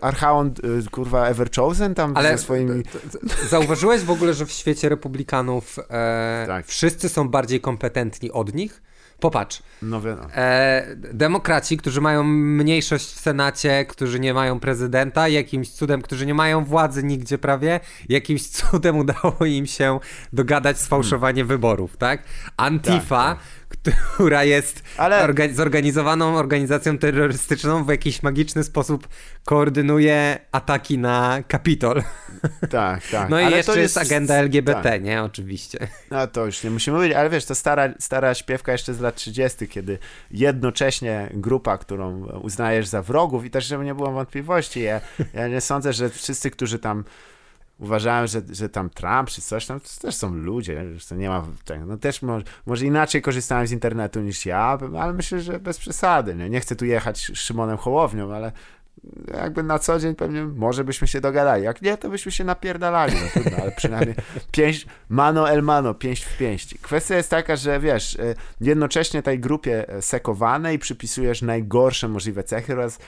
Archaon, 0.00 0.54
kurwa, 0.90 1.26
Everchosen 1.26 1.94
tam 1.94 2.16
Ale 2.16 2.36
ze 2.36 2.38
swoimi... 2.38 2.82
Zauważyłeś 3.48 4.02
w 4.02 4.10
ogóle, 4.10 4.34
że 4.34 4.46
w 4.46 4.52
świecie 4.52 4.88
republikanów 4.88 5.78
e, 5.90 6.44
tak. 6.46 6.66
wszyscy 6.66 7.08
są 7.08 7.28
bardziej 7.28 7.60
kompetentni 7.60 8.32
od 8.32 8.54
nich? 8.54 8.82
Popatrz. 9.20 9.62
No 9.82 10.00
E, 10.34 10.86
demokraci, 10.96 11.76
którzy 11.76 12.00
mają 12.00 12.24
mniejszość 12.24 13.06
w 13.06 13.20
Senacie, 13.20 13.84
którzy 13.84 14.20
nie 14.20 14.34
mają 14.34 14.60
prezydenta, 14.60 15.28
jakimś 15.28 15.70
cudem, 15.70 16.02
którzy 16.02 16.26
nie 16.26 16.34
mają 16.34 16.64
władzy 16.64 17.02
nigdzie 17.02 17.38
prawie, 17.38 17.80
jakimś 18.08 18.48
cudem 18.56 18.98
udało 18.98 19.36
im 19.46 19.66
się 19.66 20.00
dogadać 20.32 20.78
sfałszowanie 20.78 21.42
hmm. 21.42 21.48
wyborów, 21.48 21.96
tak? 21.96 22.22
Antifa, 22.56 23.34
tak, 23.34 23.38
tak 23.82 23.94
która 24.14 24.44
jest 24.44 24.82
Ale... 24.96 25.22
orga 25.22 25.44
zorganizowaną 25.52 26.36
organizacją 26.36 26.98
terrorystyczną, 26.98 27.84
w 27.84 27.88
jakiś 27.88 28.22
magiczny 28.22 28.64
sposób 28.64 29.08
koordynuje 29.44 30.38
ataki 30.52 30.98
na 30.98 31.42
Kapitol. 31.48 32.02
Tak, 32.70 33.06
tak. 33.06 33.28
No 33.28 33.40
i 33.40 33.44
ale 33.44 33.56
jeszcze 33.56 33.72
to 33.72 33.78
jest... 33.78 33.96
jest 33.96 34.12
agenda 34.12 34.34
LGBT, 34.34 34.82
tak. 34.82 35.02
nie? 35.02 35.22
Oczywiście. 35.22 35.88
No 36.10 36.26
to 36.26 36.46
już 36.46 36.64
nie 36.64 36.70
musimy 36.70 36.96
mówić, 36.96 37.12
ale 37.12 37.30
wiesz, 37.30 37.44
to 37.44 37.54
stara, 37.54 37.88
stara 37.98 38.34
śpiewka 38.34 38.72
jeszcze 38.72 38.94
z 38.94 39.00
lat 39.00 39.14
30., 39.14 39.68
kiedy 39.68 39.98
jednocześnie 40.30 41.30
grupa, 41.34 41.78
którą 41.78 42.26
uznajesz 42.26 42.86
za 42.86 43.02
wrogów 43.02 43.44
i 43.44 43.50
też, 43.50 43.66
żeby 43.66 43.84
nie 43.84 43.94
było 43.94 44.12
wątpliwości, 44.12 44.82
ja, 44.82 45.00
ja 45.34 45.48
nie 45.48 45.60
sądzę, 45.60 45.92
że 45.92 46.10
wszyscy, 46.10 46.50
którzy 46.50 46.78
tam 46.78 47.04
uważałem, 47.78 48.26
że, 48.26 48.42
że 48.50 48.68
tam 48.68 48.90
Trump 48.90 49.30
czy 49.30 49.42
coś 49.42 49.66
tam, 49.66 49.80
to 49.80 49.88
też 50.00 50.14
są 50.14 50.34
ludzie, 50.34 50.98
że 50.98 51.06
to 51.06 51.14
nie 51.14 51.28
ma. 51.28 51.46
No 51.86 51.96
też 51.96 52.22
może, 52.22 52.44
może 52.66 52.86
inaczej 52.86 53.22
korzystałem 53.22 53.66
z 53.66 53.72
internetu 53.72 54.20
niż 54.20 54.46
ja, 54.46 54.78
ale 54.98 55.12
myślę, 55.12 55.40
że 55.40 55.60
bez 55.60 55.78
przesady. 55.78 56.34
Nie, 56.34 56.50
nie 56.50 56.60
chcę 56.60 56.76
tu 56.76 56.84
jechać 56.84 57.18
z 57.18 57.38
Szymonem 57.38 57.76
Hołownią, 57.76 58.34
ale 58.34 58.52
jakby 59.34 59.62
na 59.62 59.78
co 59.78 59.98
dzień 59.98 60.14
pewnie 60.14 60.44
może 60.44 60.84
byśmy 60.84 61.08
się 61.08 61.20
dogadali. 61.20 61.64
Jak 61.64 61.82
nie, 61.82 61.96
to 61.96 62.10
byśmy 62.10 62.32
się 62.32 62.44
napierdalali. 62.44 63.14
No 63.14 63.42
trudno, 63.42 63.58
ale 63.62 63.72
przynajmniej 63.72 64.16
pięść, 64.52 64.86
mano 65.08 65.50
el 65.50 65.62
mano, 65.62 65.94
pięść 65.94 66.24
w 66.24 66.38
pięść. 66.38 66.74
Kwestia 66.82 67.16
jest 67.16 67.30
taka, 67.30 67.56
że 67.56 67.80
wiesz, 67.80 68.14
y, 68.14 68.34
jednocześnie 68.60 69.22
tej 69.22 69.40
grupie 69.40 69.88
e, 69.88 70.02
sekowanej 70.02 70.78
przypisujesz 70.78 71.42
najgorsze 71.42 72.08
możliwe 72.08 72.44
cechy 72.44 72.72
oraz 72.72 72.98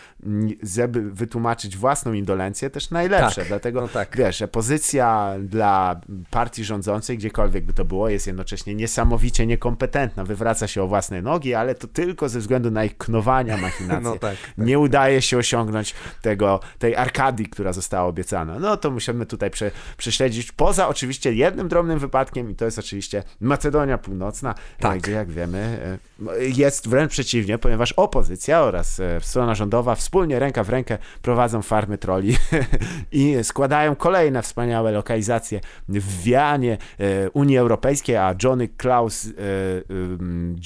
żeby 0.63 1.11
wytłumaczyć 1.11 1.77
własną 1.77 2.13
indolencję 2.13 2.71
też 2.71 2.91
najlepsze. 2.91 3.41
Tak, 3.41 3.49
Dlatego 3.49 3.81
no 3.81 3.89
tak. 3.89 4.17
wiesz, 4.17 4.43
pozycja 4.53 5.35
dla 5.41 6.01
partii 6.31 6.65
rządzącej, 6.65 7.19
gdziekolwiek 7.19 7.65
by 7.65 7.73
to 7.73 7.85
było, 7.85 8.09
jest 8.09 8.27
jednocześnie 8.27 8.75
niesamowicie 8.75 9.47
niekompetentna. 9.47 10.25
Wywraca 10.25 10.67
się 10.67 10.83
o 10.83 10.87
własne 10.87 11.23
nogi, 11.23 11.55
ale 11.55 11.75
to 11.75 11.89
tylko 11.89 12.29
ze 12.29 12.39
względu 12.39 12.71
na 12.71 12.85
ich 12.85 12.99
knowania, 12.99 13.57
machinacje. 13.57 13.99
No 14.09 14.13
tak, 14.13 14.21
tak. 14.21 14.67
Nie 14.67 14.79
udaje 14.79 15.23
się 15.23 15.39
osiągnąć 15.39 15.78
tego, 16.23 16.61
tej 16.79 16.97
arkadii, 16.97 17.47
która 17.47 17.73
została 17.73 18.09
obiecana. 18.09 18.59
No 18.59 18.77
to 18.77 18.91
musimy 18.91 19.27
tutaj 19.27 19.51
prze, 19.51 19.71
prześledzić, 19.97 20.53
poza 20.53 20.89
oczywiście 20.89 21.33
jednym 21.33 21.69
drobnym 21.69 21.99
wypadkiem 21.99 22.51
i 22.51 22.55
to 22.55 22.65
jest 22.65 22.79
oczywiście 22.79 23.23
Macedonia 23.41 23.99
Północna, 23.99 24.55
tak. 24.81 24.99
gdzie 24.99 25.13
jak 25.13 25.31
wiemy 25.31 25.99
e, 26.29 26.45
jest 26.45 26.89
wręcz 26.89 27.11
przeciwnie, 27.11 27.59
ponieważ 27.59 27.93
opozycja 27.93 28.63
oraz 28.63 29.01
e, 29.01 29.21
strona 29.21 29.55
rządowa 29.55 29.95
wspólnie 29.95 30.39
ręka 30.39 30.65
w 30.65 30.69
rękę 30.69 30.99
prowadzą 31.23 31.63
farmy 31.63 31.99
troli 31.99 32.37
i 33.13 33.37
składają 33.43 33.97
kolejne 33.97 34.43
wspaniałe 34.43 34.93
lokalizacje 34.93 35.61
w 35.89 36.23
wianie 36.23 36.79
e, 36.99 37.31
Unii 37.31 37.59
Europejskiej, 37.59 38.17
a 38.17 38.35
Johnny 38.43 38.69
Klaus 38.69 39.27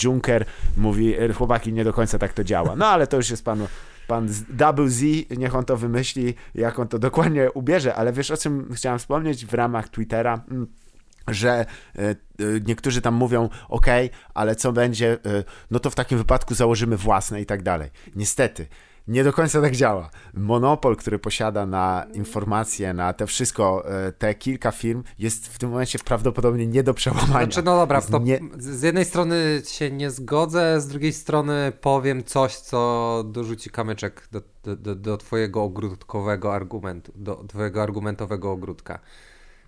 Juncker 0.04 0.44
mówi, 0.76 1.14
chłopaki, 1.34 1.72
nie 1.72 1.84
do 1.84 1.92
końca 1.92 2.18
tak 2.18 2.32
to 2.32 2.44
działa. 2.44 2.76
No 2.76 2.86
ale 2.86 3.06
to 3.06 3.16
już 3.16 3.30
jest 3.30 3.44
panu 3.44 3.68
pan 4.06 4.28
Double 4.48 4.88
Z, 4.88 5.04
niech 5.38 5.54
on 5.54 5.64
to 5.64 5.76
wymyśli, 5.76 6.34
jak 6.54 6.78
on 6.78 6.88
to 6.88 6.98
dokładnie 6.98 7.52
ubierze, 7.52 7.94
ale 7.94 8.12
wiesz 8.12 8.30
o 8.30 8.36
czym 8.36 8.68
chciałem 8.74 8.98
wspomnieć 8.98 9.46
w 9.46 9.54
ramach 9.54 9.88
Twittera? 9.88 10.44
Mm, 10.50 10.66
że 11.28 11.50
e, 11.50 12.00
e, 12.00 12.14
niektórzy 12.66 13.00
tam 13.00 13.14
mówią, 13.14 13.48
ok, 13.68 13.86
ale 14.34 14.56
co 14.56 14.72
będzie, 14.72 15.12
e, 15.12 15.18
no 15.70 15.78
to 15.78 15.90
w 15.90 15.94
takim 15.94 16.18
wypadku 16.18 16.54
założymy 16.54 16.96
własne 16.96 17.40
i 17.40 17.46
tak 17.46 17.62
dalej. 17.62 17.90
Niestety, 18.16 18.66
nie 19.08 19.24
do 19.24 19.32
końca 19.32 19.60
tak 19.60 19.76
działa. 19.76 20.10
Monopol, 20.34 20.96
który 20.96 21.18
posiada 21.18 21.66
na 21.66 22.06
informacje, 22.12 22.94
na 22.94 23.12
te 23.12 23.26
wszystko, 23.26 23.84
e, 23.90 24.12
te 24.12 24.34
kilka 24.34 24.70
firm, 24.70 25.02
jest 25.18 25.48
w 25.48 25.58
tym 25.58 25.70
momencie 25.70 25.98
prawdopodobnie 25.98 26.66
nie 26.66 26.82
do 26.82 26.94
przełamania. 26.94 27.32
Znaczy, 27.32 27.62
no 27.62 27.76
dobra, 27.76 28.02
to 28.02 28.18
nie... 28.18 28.40
z 28.58 28.82
jednej 28.82 29.04
strony 29.04 29.62
się 29.68 29.90
nie 29.90 30.10
zgodzę, 30.10 30.80
z 30.80 30.86
drugiej 30.86 31.12
strony 31.12 31.72
powiem 31.80 32.24
coś, 32.24 32.56
co 32.56 33.24
dorzuci 33.26 33.70
kamyczek 33.70 34.28
do, 34.32 34.42
do, 34.64 34.76
do, 34.76 34.94
do 34.94 35.16
twojego 35.16 35.62
ogródkowego 35.62 36.54
argumentu, 36.54 37.12
do 37.16 37.44
twojego 37.48 37.82
argumentowego 37.82 38.52
ogródka. 38.52 38.98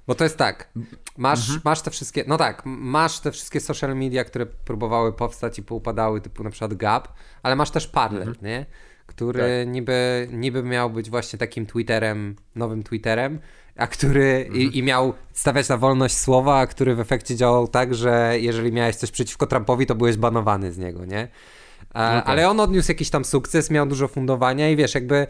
Bo 0.06 0.14
to 0.14 0.24
jest 0.24 0.36
tak, 0.36 0.68
masz, 1.16 1.40
mhm. 1.40 1.60
masz 1.64 1.82
te 1.82 1.90
wszystkie, 1.90 2.24
no 2.26 2.36
tak, 2.36 2.62
masz 2.66 3.20
te 3.20 3.32
wszystkie 3.32 3.60
social 3.60 3.96
media, 3.96 4.24
które 4.24 4.46
próbowały 4.46 5.12
powstać 5.12 5.58
i 5.58 5.62
poupadały, 5.62 6.20
typu 6.20 6.44
na 6.44 6.50
przykład 6.50 6.74
Gap, 6.74 7.08
ale 7.42 7.56
masz 7.56 7.70
też 7.70 7.86
Parler, 7.86 8.28
mhm. 8.28 8.46
nie? 8.46 8.66
Który 9.06 9.64
tak. 9.64 9.74
niby, 9.74 10.28
niby 10.32 10.62
miał 10.62 10.90
być 10.90 11.10
właśnie 11.10 11.38
takim 11.38 11.66
Twitterem, 11.66 12.36
nowym 12.56 12.82
Twitterem, 12.82 13.38
a 13.76 13.86
który 13.86 14.44
mhm. 14.46 14.56
i, 14.56 14.78
i, 14.78 14.82
miał 14.82 15.14
stawiać 15.32 15.68
na 15.68 15.76
wolność 15.76 16.16
słowa, 16.16 16.58
a 16.58 16.66
który 16.66 16.94
w 16.94 17.00
efekcie 17.00 17.36
działał 17.36 17.68
tak, 17.68 17.94
że 17.94 18.34
jeżeli 18.40 18.72
miałeś 18.72 18.96
coś 18.96 19.10
przeciwko 19.10 19.46
Trumpowi, 19.46 19.86
to 19.86 19.94
byłeś 19.94 20.16
banowany 20.16 20.72
z 20.72 20.78
niego, 20.78 21.04
nie? 21.04 21.28
A, 21.94 22.14
no 22.14 22.20
tak. 22.20 22.28
Ale 22.28 22.50
on 22.50 22.60
odniósł 22.60 22.90
jakiś 22.90 23.10
tam 23.10 23.24
sukces, 23.24 23.70
miał 23.70 23.86
dużo 23.86 24.08
fundowania 24.08 24.70
i 24.70 24.76
wiesz, 24.76 24.94
jakby 24.94 25.26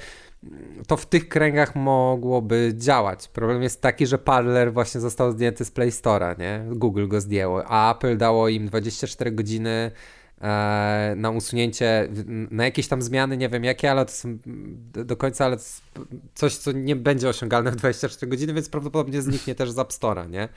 to 0.87 0.97
w 0.97 1.07
tych 1.07 1.29
kręgach 1.29 1.77
mogłoby 1.77 2.73
działać. 2.77 3.29
Problem 3.29 3.63
jest 3.63 3.83
taki, 3.83 4.07
że 4.07 4.19
Parler 4.19 4.73
właśnie 4.73 5.01
został 5.01 5.33
zdjęty 5.33 5.65
z 5.65 5.71
Play 5.71 5.91
Store'a, 5.91 6.39
nie? 6.39 6.65
Google 6.77 7.09
go 7.09 7.21
zdjęło, 7.21 7.65
a 7.67 7.95
Apple 7.95 8.17
dało 8.17 8.49
im 8.49 8.67
24 8.67 9.33
godziny 9.33 9.91
na 11.17 11.31
usunięcie, 11.31 12.09
na 12.51 12.65
jakieś 12.65 12.89
tam 12.89 13.03
zmiany, 13.03 13.37
nie 13.37 13.49
wiem 13.49 13.65
jakie, 13.65 13.91
ale 13.91 14.07
to 14.07 14.13
są 14.13 14.39
do 14.87 15.17
końca, 15.17 15.45
ale 15.45 15.57
coś, 16.35 16.57
co 16.57 16.73
nie 16.73 16.97
będzie 16.97 17.29
osiągalne 17.29 17.71
w 17.71 17.77
24 17.77 18.31
godziny, 18.31 18.55
więc 18.55 18.69
prawdopodobnie 18.69 19.23
zniknie 19.23 19.55
też 19.55 19.71
z 19.71 19.79
App 19.79 19.89
Store'a, 19.89 20.31
nie? 20.31 20.49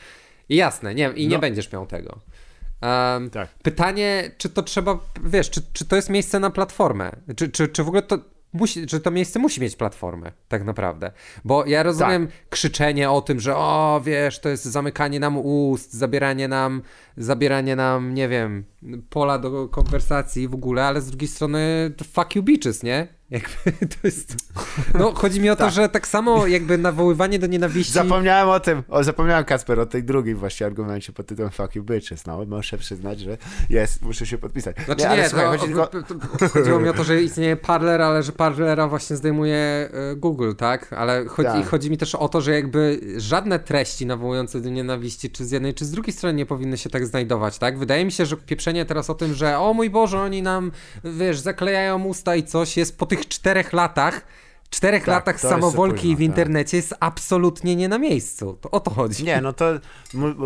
I 0.49 0.55
jasne, 0.55 0.95
nie, 0.95 1.11
i 1.15 1.27
nie 1.27 1.35
no. 1.35 1.41
będziesz 1.41 1.71
miał 1.71 1.87
tego. 1.87 2.19
Um, 2.81 3.29
tak. 3.29 3.49
Pytanie, 3.63 4.31
czy 4.37 4.49
to 4.49 4.63
trzeba, 4.63 4.99
wiesz, 5.23 5.49
czy, 5.49 5.61
czy 5.73 5.85
to 5.85 5.95
jest 5.95 6.09
miejsce 6.09 6.39
na 6.39 6.49
platformę? 6.49 7.11
Czy, 7.35 7.49
czy, 7.49 7.67
czy 7.67 7.83
w 7.83 7.87
ogóle 7.87 8.01
to, 8.01 8.19
musi, 8.57 8.89
że 8.89 8.99
to 8.99 9.11
miejsce 9.11 9.39
musi 9.39 9.61
mieć 9.61 9.75
platformę, 9.75 10.31
tak 10.47 10.63
naprawdę. 10.63 11.11
Bo 11.45 11.65
ja 11.65 11.83
rozumiem 11.83 12.27
tak. 12.27 12.49
krzyczenie 12.49 13.11
o 13.11 13.21
tym, 13.21 13.39
że 13.39 13.55
o, 13.55 14.01
wiesz, 14.05 14.39
to 14.39 14.49
jest 14.49 14.65
zamykanie 14.65 15.19
nam 15.19 15.37
ust, 15.37 15.93
zabieranie 15.93 16.47
nam, 16.47 16.81
zabieranie 17.17 17.75
nam, 17.75 18.13
nie 18.13 18.27
wiem, 18.27 18.65
pola 19.09 19.39
do 19.39 19.67
konwersacji 19.67 20.47
w 20.47 20.53
ogóle, 20.53 20.85
ale 20.85 21.01
z 21.01 21.07
drugiej 21.07 21.27
strony 21.27 21.91
fuck 22.13 22.35
you 22.35 22.43
bitches, 22.43 22.83
nie? 22.83 23.16
Jakby 23.31 23.71
to 23.95 23.97
jest. 24.03 24.35
No, 24.93 25.13
chodzi 25.13 25.41
mi 25.41 25.49
o 25.49 25.55
to, 25.55 25.63
tak. 25.63 25.73
że 25.73 25.89
tak 25.89 26.07
samo 26.07 26.47
jakby 26.47 26.77
nawoływanie 26.77 27.39
do 27.39 27.47
nienawiści. 27.47 27.93
Zapomniałem 27.93 28.49
o 28.49 28.59
tym, 28.59 28.83
o, 28.89 29.03
zapomniałem 29.03 29.45
Kasper 29.45 29.79
o 29.79 29.85
tej 29.85 30.03
drugiej 30.03 30.35
właśnie 30.35 30.65
argumencie 30.65 31.13
pod 31.13 31.27
tytułem 31.27 31.51
Fuck 31.51 31.75
you 31.75 31.83
bitches. 31.83 32.25
No, 32.25 32.45
muszę 32.45 32.77
przyznać, 32.77 33.19
że 33.19 33.37
jest, 33.69 34.01
muszę 34.01 34.25
się 34.25 34.37
podpisać. 34.37 34.75
Znaczy 34.85 35.07
nie, 35.09 35.17
nie 35.17 35.29
słuchaj, 35.29 35.47
chodzi 35.47 35.73
tylko... 35.73 35.89
chodziło 36.49 36.79
mi 36.79 36.89
o 36.89 36.93
to, 36.93 37.03
że 37.03 37.23
istnieje 37.23 37.55
Parler, 37.55 38.01
ale 38.01 38.23
że 38.23 38.31
Parlera 38.31 38.87
właśnie 38.87 39.15
zdejmuje 39.15 39.55
e, 39.55 40.15
Google, 40.15 40.53
tak? 40.57 40.93
Ale 40.93 41.25
chodzi, 41.25 41.49
tak. 41.49 41.67
chodzi 41.67 41.89
mi 41.89 41.97
też 41.97 42.15
o 42.15 42.29
to, 42.29 42.41
że 42.41 42.51
jakby 42.51 42.99
żadne 43.17 43.59
treści 43.59 44.05
nawołujące 44.05 44.61
do 44.61 44.69
nienawiści, 44.69 45.29
czy 45.29 45.45
z 45.45 45.51
jednej, 45.51 45.73
czy 45.73 45.85
z 45.85 45.91
drugiej 45.91 46.13
strony 46.13 46.33
nie 46.33 46.45
powinny 46.45 46.77
się 46.77 46.89
tak 46.89 47.07
znajdować, 47.07 47.57
tak? 47.57 47.79
Wydaje 47.79 48.05
mi 48.05 48.11
się, 48.11 48.25
że 48.25 48.37
pieprzenie 48.37 48.85
teraz 48.85 49.09
o 49.09 49.15
tym, 49.15 49.33
że 49.33 49.59
o 49.59 49.73
mój 49.73 49.89
Boże, 49.89 50.19
oni 50.19 50.41
nam, 50.41 50.71
wiesz, 51.03 51.39
zaklejają 51.39 52.03
usta 52.03 52.35
i 52.35 52.43
coś, 52.43 52.77
jest 52.77 52.97
po 52.97 53.05
tych 53.05 53.16
tych 53.17 53.27
czterech 53.27 53.73
latach 53.73 54.21
czterech 54.69 55.01
tak, 55.01 55.07
latach 55.07 55.39
samowolki 55.39 56.15
w 56.15 56.17
tak. 56.17 56.25
internecie 56.25 56.71
tak. 56.71 56.83
jest 56.83 56.93
absolutnie 56.99 57.75
nie 57.75 57.89
na 57.89 57.97
miejscu. 57.97 58.57
To 58.61 58.71
o 58.71 58.79
to 58.79 58.91
chodzi. 58.91 59.23
Nie, 59.23 59.41
no 59.41 59.53
to 59.53 59.65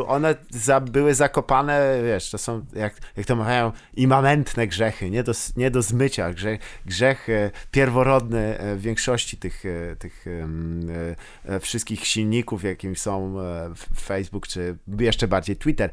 one 0.08 0.36
za, 0.50 0.80
były 0.80 1.16
zakopane, 1.16 2.02
wiesz, 2.04 2.32
to 2.32 2.38
są, 2.38 2.66
jak, 2.74 2.96
jak 3.18 3.26
to 3.26 3.36
mawiają, 3.36 3.72
imamentne 3.94 4.68
grzechy, 4.68 5.10
nie 5.10 5.24
do, 5.24 5.32
nie 5.58 5.72
do 5.72 5.82
zmycia. 5.82 6.34
Grzech, 6.34 6.60
grzech 6.86 7.30
e, 7.30 7.52
pierworodny 7.72 8.60
e, 8.60 8.76
w 8.76 8.82
większości 8.82 9.38
tych, 9.38 9.64
e, 9.66 9.96
tych 9.96 10.26
wszystkich 11.62 12.06
silników, 12.06 12.64
jakim 12.64 12.96
są 12.96 13.36
Facebook, 14.02 14.48
czy 14.48 14.78
jeszcze 15.00 15.28
bardziej 15.28 15.56
Twitter. 15.56 15.90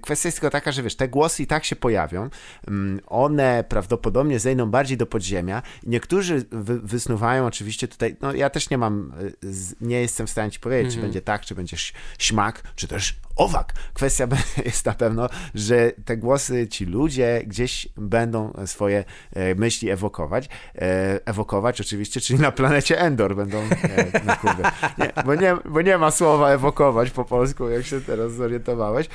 Kwestia 0.00 0.28
jest 0.28 0.40
tylko 0.40 0.50
taka, 0.50 0.72
że 0.72 0.82
wiesz, 0.82 0.96
te 0.96 1.08
głosy 1.08 1.42
i 1.42 1.46
tak 1.46 1.64
się 1.64 1.76
pojawią. 1.76 2.30
Mm, 2.68 3.00
one 3.06 3.64
prawdopodobnie 3.68 4.38
zejdą 4.38 4.70
bardziej 4.70 4.96
do 4.96 5.06
podziemia. 5.06 5.62
Niektórzy 5.86 6.44
wy, 6.50 6.80
wysnuwają 6.80 7.46
oczywiście 7.58 7.88
tutaj, 7.88 8.16
no 8.20 8.34
ja 8.34 8.50
też 8.50 8.70
nie 8.70 8.78
mam, 8.78 9.12
y, 9.44 9.54
nie 9.80 10.00
jestem 10.00 10.26
w 10.26 10.30
stanie 10.30 10.50
ci 10.50 10.60
powiedzieć, 10.60 10.84
mm 10.84 10.90
-hmm. 10.90 10.92
czy 10.92 10.98
mhm. 10.98 11.06
będzie 11.06 11.22
tak, 11.22 11.44
czy 11.44 11.54
będzie 11.54 11.76
śmak, 12.18 12.62
czy 12.76 12.88
też 12.88 13.14
owak. 13.38 13.72
Kwestia 13.94 14.28
jest 14.64 14.86
na 14.86 14.92
pewno, 14.92 15.28
że 15.54 15.92
te 16.04 16.16
głosy, 16.16 16.68
ci 16.68 16.84
ludzie 16.84 17.42
gdzieś 17.46 17.88
będą 17.96 18.52
swoje 18.66 19.04
e, 19.32 19.54
myśli 19.54 19.90
ewokować. 19.90 20.48
E, 20.74 21.20
ewokować 21.26 21.80
oczywiście, 21.80 22.20
czyli 22.20 22.40
na 22.40 22.52
planecie 22.52 23.00
Endor 23.00 23.36
będą, 23.36 23.58
e, 23.58 24.20
no 24.24 24.36
kurde, 24.36 24.70
nie, 24.98 25.12
bo, 25.24 25.34
nie, 25.34 25.56
bo 25.64 25.82
nie 25.82 25.98
ma 25.98 26.10
słowa 26.10 26.50
ewokować 26.50 27.10
po 27.10 27.24
polsku, 27.24 27.68
jak 27.68 27.86
się 27.86 28.00
teraz 28.00 28.32
zorientowałeś. 28.32 29.08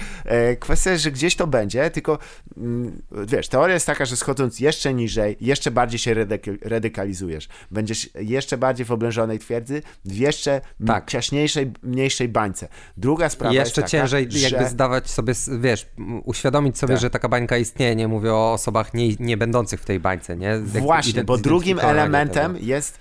Kwestia 0.59 0.91
jest, 0.91 1.03
że 1.03 1.11
gdzieś 1.11 1.35
to 1.35 1.47
będzie, 1.47 1.89
tylko 1.89 2.19
mm, 2.57 3.01
wiesz, 3.11 3.47
teoria 3.47 3.73
jest 3.73 3.85
taka, 3.85 4.05
że 4.05 4.17
schodząc 4.17 4.59
jeszcze 4.59 4.93
niżej, 4.93 5.37
jeszcze 5.41 5.71
bardziej 5.71 5.99
się 5.99 6.15
radykalizujesz. 6.61 7.47
Będziesz 7.71 8.09
jeszcze 8.15 8.57
bardziej 8.57 8.85
w 8.85 8.91
oblężonej 8.91 9.39
twierdzy, 9.39 9.81
w 10.05 10.15
jeszcze 10.15 10.61
tak. 10.87 11.09
ciaśniejszej, 11.09 11.71
mniejszej 11.83 12.29
bańce. 12.29 12.67
Druga 12.97 13.29
sprawa 13.29 13.53
jeszcze 13.53 13.81
jest 13.81 13.91
taka, 13.91 14.12
ciężej 14.21 14.49
że... 14.49 14.55
jakby 14.55 14.69
zdawać 14.69 15.09
sobie, 15.09 15.33
wiesz, 15.59 15.87
uświadomić 16.25 16.77
sobie, 16.77 16.93
tak. 16.93 17.01
że 17.01 17.09
taka 17.09 17.29
bańka 17.29 17.57
istnieje, 17.57 17.95
nie 17.95 18.07
mówię 18.07 18.33
o 18.33 18.53
osobach 18.53 18.93
nie, 18.93 19.15
nie 19.15 19.37
będących 19.37 19.81
w 19.81 19.85
tej 19.85 19.99
bańce, 19.99 20.37
nie? 20.37 20.59
Właśnie, 20.59 21.23
bo 21.23 21.37
drugim 21.37 21.79
elementem 21.79 22.53
tego. 22.53 22.65
jest 22.65 22.99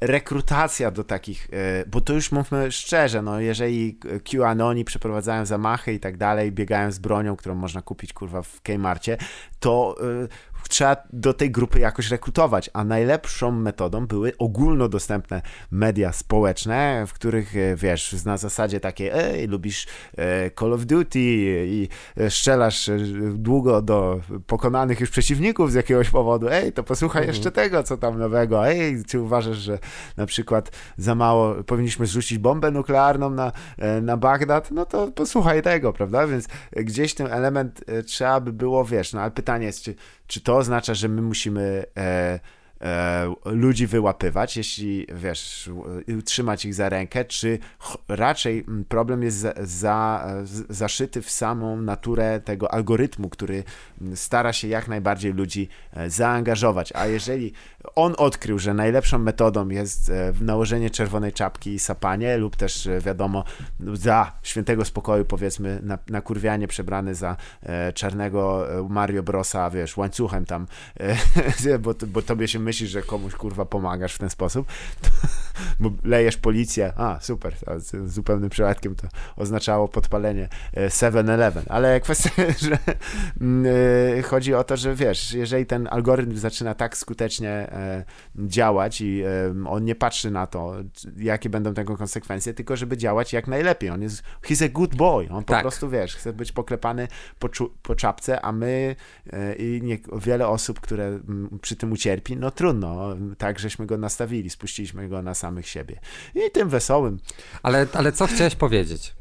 rekrutacja 0.00 0.90
do 0.90 1.04
takich, 1.04 1.48
e, 1.52 1.84
bo 1.86 2.00
to 2.00 2.12
już 2.12 2.32
mówmy 2.32 2.72
szczerze, 2.72 3.22
no 3.22 3.40
jeżeli 3.40 3.98
QAnoni 4.30 4.84
przeprowadzają 4.84 5.46
zamachy 5.46 5.92
i 5.92 6.00
tak 6.00 6.16
dalej, 6.16 6.52
biegają 6.52 6.92
z 6.92 6.98
bronią, 6.98 7.36
którą 7.36 7.54
można 7.54 7.82
kupić 7.82 8.12
kurwa 8.12 8.42
w 8.42 8.60
Kmarcie, 8.60 9.16
to 9.60 9.96
e, 10.24 10.28
trzeba 10.68 10.96
do 11.12 11.34
tej 11.34 11.50
grupy 11.50 11.80
jakoś 11.80 12.10
rekrutować, 12.10 12.70
a 12.72 12.84
najlepszą 12.84 13.50
metodą 13.52 14.06
były 14.06 14.32
ogólnodostępne 14.38 15.42
media 15.70 16.12
społeczne, 16.12 17.04
w 17.06 17.12
których, 17.12 17.56
e, 17.56 17.76
wiesz, 17.76 18.24
na 18.24 18.36
zasadzie 18.36 18.80
takiej, 18.80 19.10
ej, 19.12 19.46
lubisz 19.46 19.86
e, 20.16 20.50
Call 20.50 20.72
of 20.72 20.86
Duty 20.86 21.20
i 21.66 21.88
strzelasz 22.28 22.88
e, 22.88 22.98
długo 23.34 23.82
do 23.82 24.20
pokonanych 24.46 25.00
już 25.00 25.10
przeciwników 25.10 25.72
z 25.72 25.74
jakiegoś 25.74 26.10
powodu, 26.10 26.48
ej, 26.50 26.72
to 26.72 26.82
posłuchaj 26.82 27.22
mhm. 27.22 27.34
jeszcze 27.34 27.50
tego, 27.52 27.82
co 27.82 27.96
tam 27.96 28.18
nowego, 28.18 28.68
ej, 28.68 29.04
czy 29.04 29.20
uważasz, 29.20 29.56
że 29.56 29.78
na 30.16 30.26
przykład 30.26 30.70
za 30.96 31.14
mało 31.14 31.54
powinniśmy 31.64 32.06
zrzucić 32.06 32.38
bombę 32.38 32.70
nuklearną 32.70 33.30
na, 33.30 33.52
na 34.02 34.16
Bagdad, 34.16 34.70
no 34.70 34.86
to 34.86 35.08
posłuchaj 35.08 35.62
tego, 35.62 35.92
prawda, 35.92 36.26
więc 36.26 36.46
gdzieś 36.72 37.14
ten 37.14 37.26
element 37.26 37.84
trzeba 38.06 38.40
by 38.40 38.52
było, 38.52 38.84
wiesz, 38.84 39.12
no 39.12 39.20
ale 39.20 39.30
pytanie 39.30 39.66
jest, 39.66 39.82
czy, 39.82 39.94
czy 40.30 40.40
to 40.40 40.56
oznacza, 40.56 40.94
że 40.94 41.08
my 41.08 41.22
musimy 41.22 41.84
e, 41.96 42.40
e, 42.80 43.34
ludzi 43.44 43.86
wyłapywać, 43.86 44.56
jeśli 44.56 45.06
wiesz, 45.14 45.70
trzymać 46.24 46.64
ich 46.64 46.74
za 46.74 46.88
rękę, 46.88 47.24
czy 47.24 47.58
raczej 48.08 48.64
problem 48.88 49.22
jest 49.22 49.36
za, 49.36 49.52
za, 49.62 50.26
zaszyty 50.68 51.22
w 51.22 51.30
samą 51.30 51.82
naturę 51.82 52.40
tego 52.40 52.74
algorytmu, 52.74 53.28
który 53.28 53.64
stara 54.14 54.52
się 54.52 54.68
jak 54.68 54.88
najbardziej 54.88 55.32
ludzi 55.32 55.68
e, 55.92 56.10
zaangażować. 56.10 56.92
A 56.94 57.06
jeżeli 57.06 57.52
on 57.94 58.14
odkrył, 58.18 58.58
że 58.58 58.74
najlepszą 58.74 59.18
metodą 59.18 59.68
jest 59.68 60.10
e, 60.10 60.32
nałożenie 60.40 60.90
czerwonej 60.90 61.32
czapki 61.32 61.74
i 61.74 61.78
sapanie, 61.78 62.36
lub 62.36 62.56
też 62.56 62.86
e, 62.86 63.00
wiadomo, 63.00 63.44
za 63.92 64.32
świętego 64.42 64.84
spokoju, 64.84 65.24
powiedzmy, 65.24 65.82
nakurwianie 66.08 66.68
przebrany 66.68 67.14
za 67.14 67.36
czarnego 67.94 68.66
Mario 68.88 69.22
Brosa, 69.22 69.70
wiesz, 69.70 69.96
łańcuchem 69.96 70.44
tam, 70.44 70.66
bo, 71.80 71.94
bo 72.06 72.22
tobie 72.22 72.48
się 72.48 72.58
myśli, 72.58 72.86
że 72.86 73.02
komuś 73.02 73.34
kurwa 73.34 73.64
pomagasz 73.64 74.14
w 74.14 74.18
ten 74.18 74.30
sposób, 74.30 74.66
to, 75.02 75.08
bo 75.80 75.90
lejesz 76.04 76.36
policję, 76.36 76.92
a 76.96 77.18
super, 77.20 77.54
z 77.76 78.12
zupełnym 78.12 78.50
przypadkiem 78.50 78.94
to 78.94 79.08
oznaczało 79.36 79.88
podpalenie 79.88 80.48
7-Eleven, 80.74 81.62
ale 81.68 82.00
kwestia, 82.00 82.30
że 82.68 82.78
mm, 83.40 83.64
chodzi 84.24 84.54
o 84.54 84.64
to, 84.64 84.76
że 84.76 84.94
wiesz, 84.94 85.32
jeżeli 85.32 85.66
ten 85.66 85.88
algorytm 85.90 86.36
zaczyna 86.36 86.74
tak 86.74 86.96
skutecznie 86.96 87.50
e, 87.50 88.04
działać 88.36 89.00
i 89.00 89.22
e, 89.22 89.68
on 89.68 89.84
nie 89.84 89.94
patrzy 89.94 90.30
na 90.30 90.46
to, 90.46 90.74
jakie 91.16 91.50
będą 91.50 91.74
tego 91.74 91.96
konsekwencje, 91.96 92.54
tylko 92.54 92.76
żeby 92.76 92.96
działać 92.96 93.32
jak 93.32 93.48
najlepiej. 93.48 93.90
On 93.90 94.02
jest, 94.02 94.22
he's 94.42 94.64
a 94.64 94.68
good 94.68 94.94
boy, 94.94 95.28
on 95.30 95.44
po 95.44 95.52
tak. 95.52 95.62
prostu, 95.62 95.90
wiesz, 95.90 96.16
chce 96.16 96.32
być 96.32 96.52
poklepany 96.52 97.08
po, 97.38 97.48
po 97.82 97.94
czapce, 97.94 98.40
a 98.40 98.52
my 98.52 98.96
e, 99.32 99.54
i 99.54 99.82
nie, 99.82 99.98
wiele 100.12 100.48
osób, 100.48 100.80
które 100.80 101.20
przy 101.60 101.76
tym 101.76 101.92
ucierpi, 101.92 102.36
no 102.36 102.50
trudno, 102.50 103.16
tak 103.38 103.58
żeśmy 103.58 103.86
go 103.86 103.98
nastawili, 103.98 104.50
spuściliśmy 104.50 105.08
go 105.08 105.22
na 105.22 105.34
samych 105.34 105.68
siebie. 105.68 106.00
I 106.34 106.50
tym 106.50 106.68
wesołym. 106.68 107.18
Ale, 107.62 107.86
ale 107.92 108.12
co 108.12 108.26
chciałeś 108.26 108.56
powiedzieć? 108.56 109.19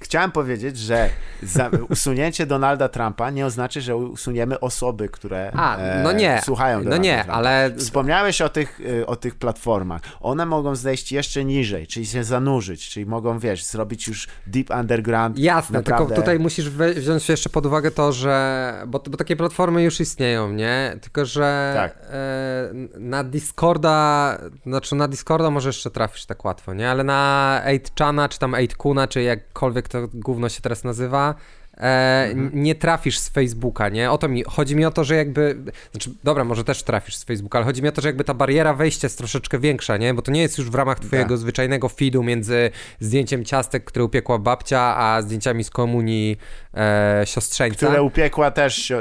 Chciałem 0.00 0.32
powiedzieć, 0.32 0.78
że 0.78 1.08
usunięcie 1.88 2.46
Donalda 2.46 2.88
Trumpa 2.88 3.30
nie 3.30 3.46
oznacza, 3.46 3.80
że 3.80 3.96
usuniemy 3.96 4.60
osoby, 4.60 5.08
które 5.08 5.52
A, 5.54 5.78
no 6.02 6.12
nie, 6.12 6.34
e, 6.34 6.42
słuchają 6.42 6.78
no 6.78 6.84
Donalda 6.84 7.02
No 7.02 7.02
nie, 7.02 7.16
Trumpa. 7.16 7.32
ale... 7.32 7.70
Wspomniałeś 7.78 8.40
o 8.40 8.48
tych, 8.48 8.80
e, 9.00 9.06
o 9.06 9.16
tych 9.16 9.34
platformach. 9.34 10.02
One 10.20 10.46
mogą 10.46 10.74
zejść 10.74 11.12
jeszcze 11.12 11.44
niżej, 11.44 11.86
czyli 11.86 12.06
się 12.06 12.24
zanurzyć, 12.24 12.88
czyli 12.88 13.06
mogą, 13.06 13.38
wiesz, 13.38 13.64
zrobić 13.64 14.08
już 14.08 14.28
deep 14.46 14.70
underground. 14.70 15.38
Jasne, 15.38 15.78
naprawdę... 15.78 16.06
tylko 16.06 16.22
tutaj 16.22 16.38
musisz 16.38 16.70
wziąć 16.70 17.28
jeszcze 17.28 17.50
pod 17.50 17.66
uwagę 17.66 17.90
to, 17.90 18.12
że... 18.12 18.74
Bo, 18.86 18.98
bo 19.10 19.16
takie 19.16 19.36
platformy 19.36 19.82
już 19.82 20.00
istnieją, 20.00 20.52
nie? 20.52 20.98
Tylko, 21.02 21.24
że 21.24 21.72
tak. 21.76 21.98
e, 22.10 22.98
na 22.98 23.24
Discorda, 23.24 24.38
znaczy 24.66 24.94
na 24.94 25.08
Discorda 25.08 25.50
może 25.50 25.68
jeszcze 25.68 25.90
trafisz 25.90 26.26
tak 26.26 26.44
łatwo, 26.44 26.74
nie? 26.74 26.90
Ale 26.90 27.04
na 27.04 27.62
8chana, 27.66 28.28
czy 28.28 28.38
tam 28.38 28.52
8kuna, 28.52 29.08
czy 29.08 29.22
jakkolwiek 29.22 29.85
jak 29.94 30.10
to 30.10 30.18
gówno 30.18 30.48
się 30.48 30.60
teraz 30.60 30.84
nazywa, 30.84 31.34
e, 31.76 32.28
mhm. 32.30 32.62
nie 32.62 32.74
trafisz 32.74 33.18
z 33.18 33.28
Facebooka, 33.28 33.88
nie? 33.88 34.10
O 34.10 34.18
to 34.18 34.28
mi, 34.28 34.42
chodzi 34.42 34.76
mi 34.76 34.84
o 34.84 34.90
to, 34.90 35.04
że 35.04 35.16
jakby, 35.16 35.56
znaczy, 35.90 36.10
dobra, 36.24 36.44
może 36.44 36.64
też 36.64 36.82
trafisz 36.82 37.16
z 37.16 37.24
Facebooka, 37.24 37.58
ale 37.58 37.66
chodzi 37.66 37.82
mi 37.82 37.88
o 37.88 37.92
to, 37.92 38.02
że 38.02 38.08
jakby 38.08 38.24
ta 38.24 38.34
bariera 38.34 38.74
wejścia 38.74 39.06
jest 39.06 39.18
troszeczkę 39.18 39.58
większa, 39.58 39.96
nie? 39.96 40.14
Bo 40.14 40.22
to 40.22 40.32
nie 40.32 40.42
jest 40.42 40.58
już 40.58 40.70
w 40.70 40.74
ramach 40.74 41.00
twojego 41.00 41.28
tak. 41.28 41.38
zwyczajnego 41.38 41.88
feedu 41.88 42.22
między 42.22 42.70
zdjęciem 43.00 43.44
ciastek, 43.44 43.84
które 43.84 44.04
upiekła 44.04 44.38
babcia, 44.38 44.96
a 44.96 45.22
zdjęciami 45.22 45.64
z 45.64 45.70
komunii 45.70 46.38
e, 46.74 47.22
siostrzeńca. 47.24 47.86
Które 47.86 48.02
upiekła 48.02 48.50
też 48.50 48.92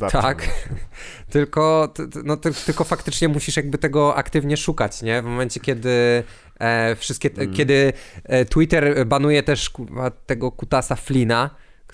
babcia. 0.00 0.20
Tak, 0.30 0.48
tylko, 1.30 1.94
no, 2.24 2.36
tylko 2.36 2.84
faktycznie 2.84 3.28
musisz 3.28 3.56
jakby 3.56 3.78
tego 3.78 4.16
aktywnie 4.16 4.56
szukać, 4.56 5.02
nie? 5.02 5.22
W 5.22 5.24
momencie, 5.24 5.60
kiedy 5.60 6.24
E, 6.60 6.96
wszystkie, 6.96 7.30
mm. 7.36 7.54
kiedy 7.54 7.92
e, 8.24 8.44
Twitter 8.44 9.06
banuje 9.06 9.42
też 9.42 9.70
tego 10.26 10.52
kutasa 10.52 10.96
Flina, 10.96 11.50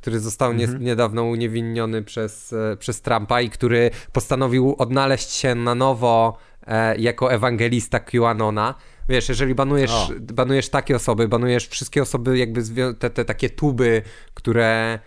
który 0.06 0.20
został 0.20 0.52
-hmm. 0.52 0.80
niedawno 0.80 1.24
uniewinniony 1.24 2.02
przez, 2.02 2.52
e, 2.52 2.76
przez 2.76 3.02
Trumpa 3.02 3.40
i 3.40 3.50
który 3.50 3.90
postanowił 4.12 4.74
odnaleźć 4.78 5.30
się 5.30 5.54
na 5.54 5.74
nowo 5.74 6.38
e, 6.66 6.96
jako 6.96 7.32
ewangelista 7.32 8.00
QAnona. 8.00 8.74
Wiesz, 9.08 9.28
jeżeli 9.28 9.54
banujesz, 9.54 10.12
banujesz 10.20 10.68
takie 10.68 10.96
osoby, 10.96 11.28
banujesz 11.28 11.68
wszystkie 11.68 12.02
osoby, 12.02 12.38
jakby 12.38 12.62
te, 12.98 13.10
te 13.10 13.24
takie 13.24 13.50
tuby, 13.50 14.02
które 14.34 14.98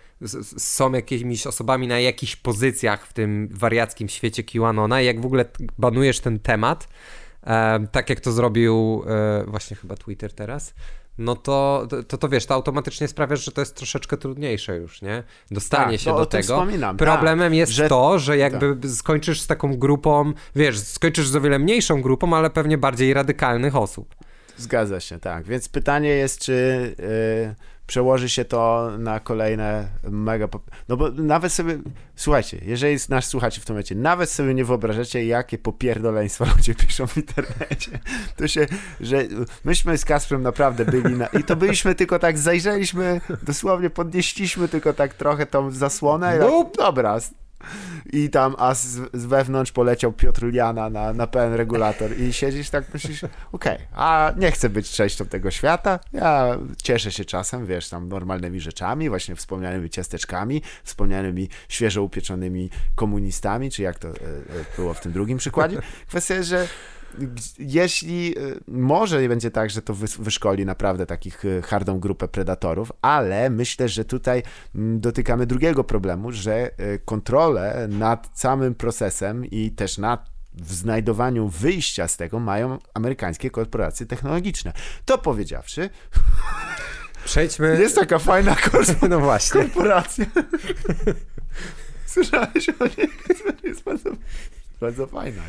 są 0.58 0.92
jakimiś 0.92 1.46
osobami 1.46 1.86
na 1.86 2.00
jakichś 2.00 2.36
pozycjach 2.36 3.06
w 3.06 3.12
tym 3.12 3.48
wariackim 3.52 4.08
świecie 4.08 4.44
QAnona 4.44 5.02
i 5.02 5.06
jak 5.06 5.20
w 5.20 5.26
ogóle 5.26 5.44
banujesz 5.78 6.20
ten 6.20 6.38
temat, 6.38 6.88
e, 7.46 7.86
tak 7.92 8.10
jak 8.10 8.20
to 8.20 8.32
zrobił 8.32 9.04
e, 9.06 9.44
właśnie 9.46 9.76
chyba 9.76 9.96
Twitter 9.96 10.32
teraz, 10.32 10.74
no 11.18 11.36
to, 11.36 11.88
to, 12.08 12.18
to 12.18 12.28
wiesz, 12.28 12.46
to 12.46 12.54
automatycznie 12.54 13.08
sprawia, 13.08 13.36
że 13.36 13.52
to 13.52 13.60
jest 13.60 13.76
troszeczkę 13.76 14.16
trudniejsze 14.16 14.76
już, 14.76 15.02
nie? 15.02 15.22
Dostanie 15.50 15.98
tak, 15.98 16.00
się 16.00 16.16
do 16.16 16.26
tego. 16.26 16.66
Problemem 16.98 17.52
tak, 17.52 17.58
jest 17.58 17.72
że... 17.72 17.88
to, 17.88 18.18
że 18.18 18.36
jakby 18.36 18.76
tak. 18.76 18.90
skończysz 18.90 19.40
z 19.40 19.46
taką 19.46 19.76
grupą, 19.76 20.32
wiesz, 20.56 20.78
skończysz 20.78 21.28
z 21.28 21.36
o 21.36 21.40
wiele 21.40 21.58
mniejszą 21.58 22.02
grupą, 22.02 22.36
ale 22.36 22.50
pewnie 22.50 22.78
bardziej 22.78 23.14
radykalnych 23.14 23.76
osób. 23.76 24.14
Zgadza 24.56 25.00
się, 25.00 25.18
tak. 25.18 25.44
Więc 25.44 25.68
pytanie 25.68 26.08
jest, 26.08 26.40
czy 26.40 26.94
yy, 26.98 27.54
przełoży 27.90 28.28
się 28.28 28.44
to 28.44 28.90
na 28.98 29.20
kolejne 29.20 29.88
mega. 30.10 30.48
No 30.88 30.96
bo 30.96 31.10
nawet 31.10 31.52
sobie, 31.52 31.78
słuchajcie, 32.16 32.58
jeżeli 32.62 32.96
nas 33.08 33.24
słuchacie 33.24 33.60
w 33.60 33.64
tym 33.64 33.74
momencie, 33.74 33.94
nawet 33.94 34.30
sobie 34.30 34.54
nie 34.54 34.64
wyobrażacie, 34.64 35.26
jakie 35.26 35.58
popierdoleństwa 35.58 36.44
ludzie 36.56 36.74
piszą 36.74 37.06
w 37.06 37.16
internecie. 37.16 37.98
To 38.36 38.48
się, 38.48 38.66
że 39.00 39.24
myśmy 39.64 39.98
z 39.98 40.04
Kasprem 40.04 40.42
naprawdę 40.42 40.84
byli 40.84 41.14
na, 41.14 41.26
i 41.26 41.44
to 41.44 41.56
byliśmy 41.56 41.94
tylko 41.94 42.18
tak, 42.18 42.38
zajrzeliśmy, 42.38 43.20
dosłownie 43.42 43.90
podnieśliśmy 43.90 44.68
tylko 44.68 44.92
tak 44.92 45.14
trochę 45.14 45.46
tą 45.46 45.70
zasłonę. 45.70 46.38
No. 46.38 46.70
Dobra, 46.76 47.18
i 48.12 48.30
tam, 48.30 48.54
a 48.58 48.74
z, 48.74 48.86
z 49.14 49.26
wewnątrz 49.26 49.72
poleciał 49.72 50.12
Piotr 50.12 50.46
Liana 50.46 50.90
na, 50.90 51.12
na 51.12 51.26
pełen 51.26 51.54
regulator 51.54 52.18
i 52.18 52.32
siedzisz 52.32 52.70
tak, 52.70 52.94
myślisz, 52.94 53.24
okej, 53.24 53.74
okay, 53.74 53.86
a 53.94 54.32
nie 54.36 54.52
chcę 54.52 54.68
być 54.68 54.90
częścią 54.90 55.26
tego 55.26 55.50
świata, 55.50 55.98
ja 56.12 56.58
cieszę 56.82 57.12
się 57.12 57.24
czasem, 57.24 57.66
wiesz, 57.66 57.88
tam 57.88 58.08
normalnymi 58.08 58.60
rzeczami, 58.60 59.08
właśnie 59.08 59.36
wspomnianymi 59.36 59.90
ciasteczkami, 59.90 60.62
wspomnianymi 60.84 61.48
świeżo 61.68 62.02
upieczonymi 62.02 62.70
komunistami, 62.94 63.70
czy 63.70 63.82
jak 63.82 63.98
to 63.98 64.08
e, 64.08 64.12
e, 64.12 64.14
było 64.76 64.94
w 64.94 65.00
tym 65.00 65.12
drugim 65.12 65.38
przykładzie. 65.38 65.78
Kwestia 66.08 66.34
jest, 66.34 66.48
że 66.48 66.68
jeśli 67.58 68.38
y, 68.38 68.60
może 68.68 69.28
będzie 69.28 69.50
tak, 69.50 69.70
że 69.70 69.82
to 69.82 69.94
wyszkoli 69.94 70.66
naprawdę 70.66 71.06
takich 71.06 71.44
y, 71.44 71.62
hardą 71.62 72.00
grupę 72.00 72.28
predatorów, 72.28 72.92
ale 73.02 73.50
myślę, 73.50 73.88
że 73.88 74.04
tutaj 74.04 74.42
mm, 74.74 75.00
dotykamy 75.00 75.46
drugiego 75.46 75.84
problemu, 75.84 76.32
że 76.32 76.70
y, 76.80 76.98
kontrolę 77.04 77.88
nad 77.90 78.30
całym 78.34 78.74
procesem 78.74 79.44
i 79.44 79.70
też 79.70 79.98
nad 79.98 80.30
w 80.54 80.72
znajdowaniu 80.72 81.48
wyjścia 81.48 82.08
z 82.08 82.16
tego 82.16 82.38
mają 82.38 82.78
amerykańskie 82.94 83.50
korporacje 83.50 84.06
technologiczne. 84.06 84.72
To 85.04 85.18
powiedziawszy. 85.18 85.90
Przejdźmy. 87.24 87.76
Jest 87.80 87.94
taka 87.94 88.18
fajna 88.18 88.56
no 89.08 89.20
właśnie. 89.20 89.60
korporacja. 89.60 90.26
Słyszałeś 92.06 92.68
o 92.68 92.84
niej? 92.84 93.10
Jest 93.64 93.82
bardzo, 93.82 94.10
bardzo 94.80 95.06
fajna. 95.06 95.42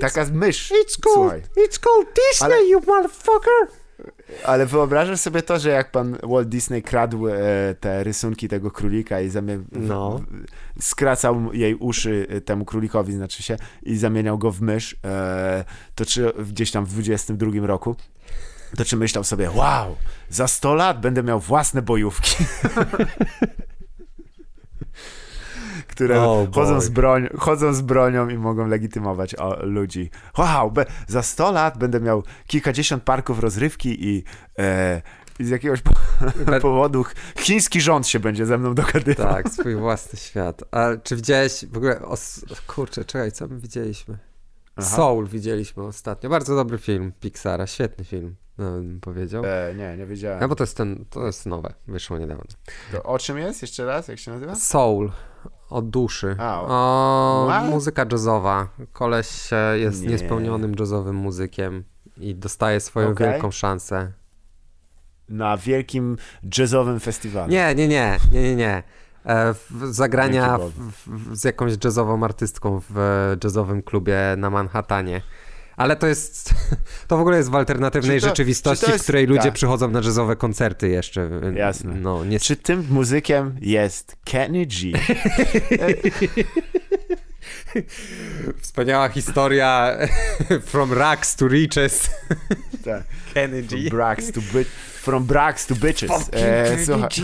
Taka 0.00 0.26
mysz. 0.32 0.70
It's 0.70 1.00
called, 1.00 1.14
Słuchaj. 1.14 1.40
it's 1.40 1.78
called 1.80 2.08
Disney, 2.14 2.52
Ale... 2.52 2.66
you 2.66 2.80
motherfucker! 2.86 3.82
Ale 4.44 4.66
wyobrażasz 4.66 5.20
sobie 5.20 5.42
to, 5.42 5.58
że 5.58 5.70
jak 5.70 5.90
pan 5.90 6.18
Walt 6.22 6.48
Disney 6.48 6.82
kradł 6.82 7.28
e, 7.28 7.34
te 7.80 8.04
rysunki 8.04 8.48
tego 8.48 8.70
królika 8.70 9.20
i 9.20 9.28
zamie... 9.28 9.62
no. 9.72 10.20
skracał 10.80 11.52
jej 11.52 11.74
uszy 11.74 12.26
e, 12.30 12.40
temu 12.40 12.64
królikowi, 12.64 13.12
znaczy 13.12 13.42
się, 13.42 13.56
i 13.82 13.96
zamieniał 13.96 14.38
go 14.38 14.50
w 14.50 14.60
mysz, 14.60 14.96
e, 15.04 15.64
to 15.94 16.06
czy 16.06 16.32
gdzieś 16.48 16.70
tam 16.70 16.84
w 16.84 16.88
22 16.88 17.66
roku, 17.66 17.96
to 18.76 18.84
czy 18.84 18.96
myślał 18.96 19.24
sobie, 19.24 19.50
wow, 19.50 19.96
za 20.28 20.48
100 20.48 20.74
lat 20.74 21.00
będę 21.00 21.22
miał 21.22 21.40
własne 21.40 21.82
bojówki. 21.82 22.36
które 25.92 26.22
oh 26.22 26.46
chodzą, 26.54 26.80
z 26.80 26.88
broń, 26.88 27.28
chodzą 27.38 27.74
z 27.74 27.80
bronią 27.80 28.28
i 28.28 28.38
mogą 28.38 28.66
legitymować 28.66 29.34
o, 29.34 29.66
ludzi. 29.66 30.10
Wow, 30.38 30.70
be, 30.70 30.86
za 31.06 31.22
100 31.22 31.52
lat 31.52 31.78
będę 31.78 32.00
miał 32.00 32.22
kilkadziesiąt 32.46 33.02
parków 33.02 33.40
rozrywki 33.40 34.08
i, 34.08 34.24
e, 34.58 35.02
i 35.38 35.44
z 35.44 35.48
jakiegoś 35.48 35.82
po 35.82 35.92
powodu 36.60 37.04
chiński 37.38 37.80
rząd 37.80 38.06
się 38.06 38.20
będzie 38.20 38.46
ze 38.46 38.58
mną 38.58 38.74
dogadywał. 38.74 39.34
Tak, 39.34 39.48
swój 39.48 39.76
własny 39.76 40.18
świat. 40.18 40.64
A 40.70 40.88
czy 41.02 41.16
widziałeś 41.16 41.64
w 41.72 41.76
ogóle, 41.76 42.00
kurczę, 42.66 43.04
czekaj, 43.04 43.32
co 43.32 43.48
my 43.48 43.58
widzieliśmy? 43.58 44.18
Aha. 44.76 44.96
Soul 44.96 45.26
widzieliśmy 45.26 45.82
ostatnio. 45.82 46.30
Bardzo 46.30 46.56
dobry 46.56 46.78
film 46.78 47.12
Pixara, 47.20 47.66
świetny 47.66 48.04
film. 48.04 48.36
No, 48.58 48.70
bym 48.70 49.00
powiedział. 49.00 49.42
E, 49.46 49.74
nie, 49.74 49.96
nie 49.96 50.06
wiedziałem. 50.06 50.40
No 50.40 50.48
bo 50.48 50.54
to 50.54 50.62
jest 50.62 50.76
ten, 50.76 51.04
to 51.10 51.26
jest 51.26 51.46
nowe, 51.46 51.74
wyszło 51.88 52.18
niedawno. 52.18 52.44
To 52.92 53.02
o 53.02 53.18
czym 53.18 53.38
jest? 53.38 53.62
Jeszcze 53.62 53.84
raz, 53.84 54.08
jak 54.08 54.18
się 54.18 54.30
nazywa? 54.30 54.54
Soul 54.54 55.10
od 55.72 55.90
duszy. 55.90 56.36
O, 56.38 57.50
muzyka 57.70 58.06
jazzowa. 58.12 58.68
Koleś 58.92 59.50
jest 59.74 60.02
nie. 60.02 60.08
niespełnionym 60.08 60.74
jazzowym 60.78 61.16
muzykiem 61.16 61.84
i 62.16 62.34
dostaje 62.34 62.80
swoją 62.80 63.10
okay. 63.10 63.30
wielką 63.30 63.50
szansę. 63.50 64.12
Na 65.28 65.56
wielkim 65.56 66.16
jazzowym 66.58 67.00
festiwalu. 67.00 67.52
Nie, 67.52 67.74
nie, 67.74 67.88
nie, 67.88 68.18
nie, 68.32 68.42
nie, 68.42 68.56
nie. 68.56 68.82
E, 69.26 69.54
zagrania 69.90 70.58
w, 70.58 70.72
w, 71.06 71.36
z 71.36 71.44
jakąś 71.44 71.72
jazzową 71.84 72.24
artystką 72.24 72.80
w 72.90 72.96
jazzowym 73.44 73.82
klubie 73.82 74.18
na 74.36 74.50
Manhattanie. 74.50 75.20
Ale 75.76 75.96
to 75.96 76.06
jest, 76.06 76.54
to 77.08 77.16
w 77.16 77.20
ogóle 77.20 77.36
jest 77.36 77.50
w 77.50 77.54
alternatywnej 77.54 78.20
to, 78.20 78.26
rzeczywistości, 78.26 78.90
jest, 78.90 78.98
w 78.98 79.02
której 79.02 79.26
ludzie 79.26 79.42
tak. 79.42 79.54
przychodzą 79.54 79.90
na 79.90 80.00
jazzowe 80.00 80.36
koncerty 80.36 80.88
jeszcze. 80.88 81.30
Jasne. 81.54 81.94
No, 81.94 82.24
nie... 82.24 82.40
Czy 82.40 82.56
tym 82.56 82.86
muzykiem 82.90 83.56
jest 83.60 84.16
Kenny 84.24 84.66
G? 84.66 84.92
Wspaniała 88.60 89.08
historia 89.08 89.96
from 90.72 90.92
rags 90.92 91.36
to 91.36 91.48
riches. 91.48 92.10
Tak. 92.84 93.02
Kenny 93.34 93.62
G. 93.62 93.88
From 93.88 93.98
rags 93.98 94.32
to, 94.32 94.40
from 95.00 95.24
brags 95.24 95.66
to 95.66 95.74
bitches. 95.74 96.28
E, 96.32 96.76
Kenny 96.76 97.08
G. 97.08 97.22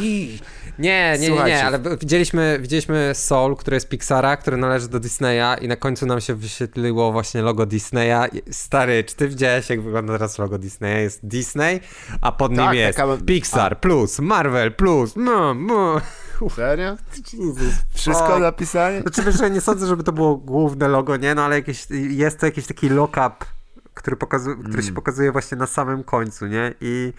Nie, 0.79 1.16
nie, 1.20 1.31
nie, 1.31 1.45
nie, 1.45 1.64
ale 1.64 1.81
widzieliśmy, 2.01 2.59
widzieliśmy 2.61 3.11
Soul, 3.14 3.57
który 3.57 3.74
jest 3.74 3.89
Pixara, 3.89 4.37
który 4.37 4.57
należy 4.57 4.89
do 4.89 5.01
Disneya 5.01 5.57
i 5.61 5.68
na 5.68 5.76
końcu 5.76 6.07
nam 6.07 6.20
się 6.20 6.35
wyświetliło 6.35 7.12
właśnie 7.12 7.43
logo 7.43 7.66
Disneya. 7.66 8.29
Stary, 8.51 9.05
czy 9.05 9.16
ty 9.16 9.29
widziałeś, 9.29 9.70
jak 9.70 9.83
wygląda 9.83 10.12
teraz 10.12 10.39
logo 10.39 10.59
Disneya? 10.59 11.03
Jest 11.03 11.26
Disney, 11.26 11.81
a 12.20 12.33
pod 12.33 12.57
tak, 12.57 12.61
nim 12.61 12.74
jest 12.74 12.99
taka... 12.99 13.16
Pixar 13.26 13.72
a. 13.72 13.76
plus, 13.76 14.18
Marvel 14.18 14.72
plus, 14.72 15.16
no, 15.16 15.55
no. 15.55 16.01
Serio? 16.57 16.97
Wszystko 17.95 18.39
napisanie? 18.39 19.03
Oczywiście 19.07 19.39
znaczy, 19.39 19.55
nie 19.55 19.61
sądzę, 19.61 19.87
żeby 19.87 20.05
to 20.05 20.12
było 20.12 20.37
główne 20.37 20.89
logo, 20.89 21.16
nie? 21.16 21.35
No 21.35 21.45
ale 21.45 21.57
jakieś, 21.57 21.87
jest 22.11 22.39
to 22.41 22.47
jakiś 22.47 22.66
taki 22.66 22.89
lock-up, 22.89 23.37
który, 23.95 24.16
pokazuje, 24.16 24.57
który 24.57 24.72
mm. 24.72 24.87
się 24.87 24.93
pokazuje 24.93 25.33
właśnie 25.33 25.59
na 25.59 25.66
samym 25.66 26.05
końcu, 26.05 26.47
nie? 26.47 26.74
I... 26.81 27.12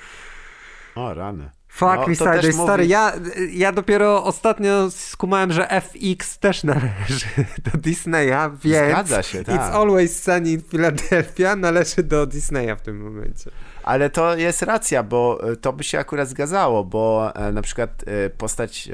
O, 0.95 1.13
rany. 1.13 1.58
Fuck 1.69 1.95
no, 1.95 2.07
me 2.07 2.15
stary, 2.15 2.53
stary, 2.53 2.87
ja, 2.87 3.13
ja 3.51 3.71
dopiero 3.71 4.23
ostatnio 4.23 4.91
skumałem, 4.91 5.51
że 5.51 5.67
FX 5.81 6.39
też 6.39 6.63
należy 6.73 7.25
do 7.63 7.77
Disneya, 7.77 8.51
więc 8.63 8.91
Zgadza 8.91 9.23
się, 9.23 9.43
tak. 9.43 9.55
It's 9.55 9.75
Always 9.75 10.23
Sunny 10.23 10.51
in 10.51 10.61
Philadelphia 10.61 11.55
należy 11.67 12.03
do 12.03 12.25
Disneya 12.25 12.75
w 12.77 12.81
tym 12.81 13.03
momencie. 13.03 13.51
Ale 13.83 14.09
to 14.09 14.37
jest 14.37 14.61
racja, 14.61 15.03
bo 15.03 15.51
e, 15.51 15.55
to 15.55 15.73
by 15.73 15.83
się 15.83 15.99
akurat 15.99 16.29
zgadzało, 16.29 16.83
bo 16.83 17.31
e, 17.35 17.51
na 17.51 17.61
przykład 17.61 18.03
e, 18.07 18.29
postać 18.29 18.89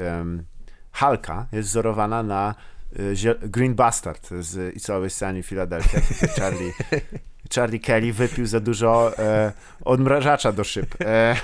Hulka 0.92 1.46
jest 1.52 1.68
wzorowana 1.68 2.22
na 2.22 2.54
Green 3.42 3.74
Bastard 3.74 4.28
z 4.40 4.76
It's 4.76 4.92
Always 4.92 5.14
Sunny 5.14 5.36
in 5.36 5.42
Philadelphia, 5.42 6.00
Charlie 6.38 6.72
Charlie 7.54 7.80
Kelly 7.80 8.12
wypił 8.12 8.46
za 8.46 8.60
dużo 8.60 9.18
e, 9.18 9.52
odmrażacza 9.84 10.52
do 10.52 10.64
szyb. 10.64 10.94
E, 11.00 11.36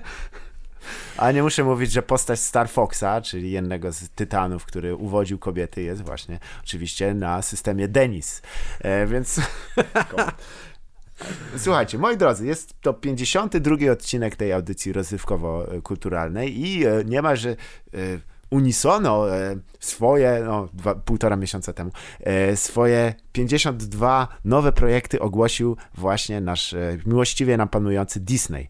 a 1.16 1.32
nie 1.32 1.42
muszę 1.42 1.64
mówić, 1.64 1.92
że 1.92 2.02
postać 2.02 2.40
Star 2.40 2.68
Foxa, 2.68 3.20
czyli 3.22 3.50
jednego 3.50 3.92
z 3.92 4.08
tytanów, 4.08 4.66
który 4.66 4.94
uwodził 4.94 5.38
kobiety, 5.38 5.82
jest 5.82 6.02
właśnie 6.02 6.38
oczywiście 6.64 7.14
na 7.14 7.42
systemie 7.42 7.88
Denis. 7.88 8.42
E, 8.80 9.06
więc. 9.06 9.40
Słuchajcie, 11.56 11.98
moi 11.98 12.16
drodzy, 12.16 12.46
jest 12.46 12.74
to 12.80 12.94
52 12.94 13.92
odcinek 13.92 14.36
tej 14.36 14.52
audycji 14.52 14.92
rozrywkowo-kulturalnej 14.92 16.58
i 16.58 16.86
e, 16.86 17.04
niemalże 17.04 17.50
e, 17.50 17.56
unisono 18.50 19.36
e, 19.36 19.56
swoje, 19.80 20.42
no, 20.44 20.68
dwa, 20.72 20.94
półtora 20.94 21.36
miesiąca 21.36 21.72
temu, 21.72 21.90
e, 22.20 22.56
swoje 22.56 23.14
52 23.32 24.28
nowe 24.44 24.72
projekty 24.72 25.20
ogłosił 25.20 25.76
właśnie 25.94 26.40
nasz 26.40 26.74
e, 26.74 26.98
miłościwie 27.06 27.56
nam 27.56 27.68
panujący 27.68 28.20
Disney. 28.20 28.68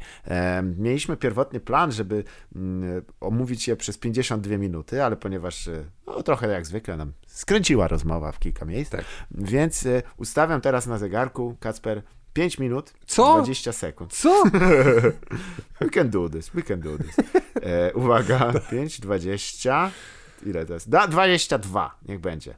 Mieliśmy 0.77 1.17
pierwotny 1.17 1.61
plan, 1.61 1.93
żeby 1.93 2.25
mm, 2.57 3.03
omówić 3.21 3.69
je 3.69 3.77
przez 3.77 3.99
52 3.99 4.57
minuty, 4.59 5.05
ale 5.05 5.17
ponieważ 5.17 5.69
no, 6.07 6.23
trochę 6.23 6.49
jak 6.49 6.67
zwykle 6.67 6.97
nam 6.97 7.13
skręciła 7.27 7.89
rozmowa 7.89 8.33
w 8.33 8.39
kilka 8.39 8.65
miejsc, 8.65 8.91
tak. 8.91 9.05
więc 9.31 9.89
ustawiam 10.17 10.61
teraz 10.61 10.87
na 10.87 10.99
zegarku, 10.99 11.57
Kacper, 11.61 12.03
5 12.35 12.59
minut, 12.59 12.93
Co? 13.07 13.43
20 13.43 13.73
sekund. 13.73 14.13
Co? 14.13 14.43
we 15.81 15.91
can 15.91 16.11
do 16.11 16.29
this, 16.29 16.51
we 16.55 16.63
can 16.63 16.81
do 16.81 16.97
this. 16.99 17.17
E, 17.63 17.93
uwaga, 17.95 18.53
5, 18.53 19.01
20, 19.01 19.91
ile 20.47 20.67
to 20.67 20.75
jest? 20.75 20.89
Da, 20.89 21.09
22, 21.09 21.99
niech 22.09 22.21
będzie. 22.21 22.55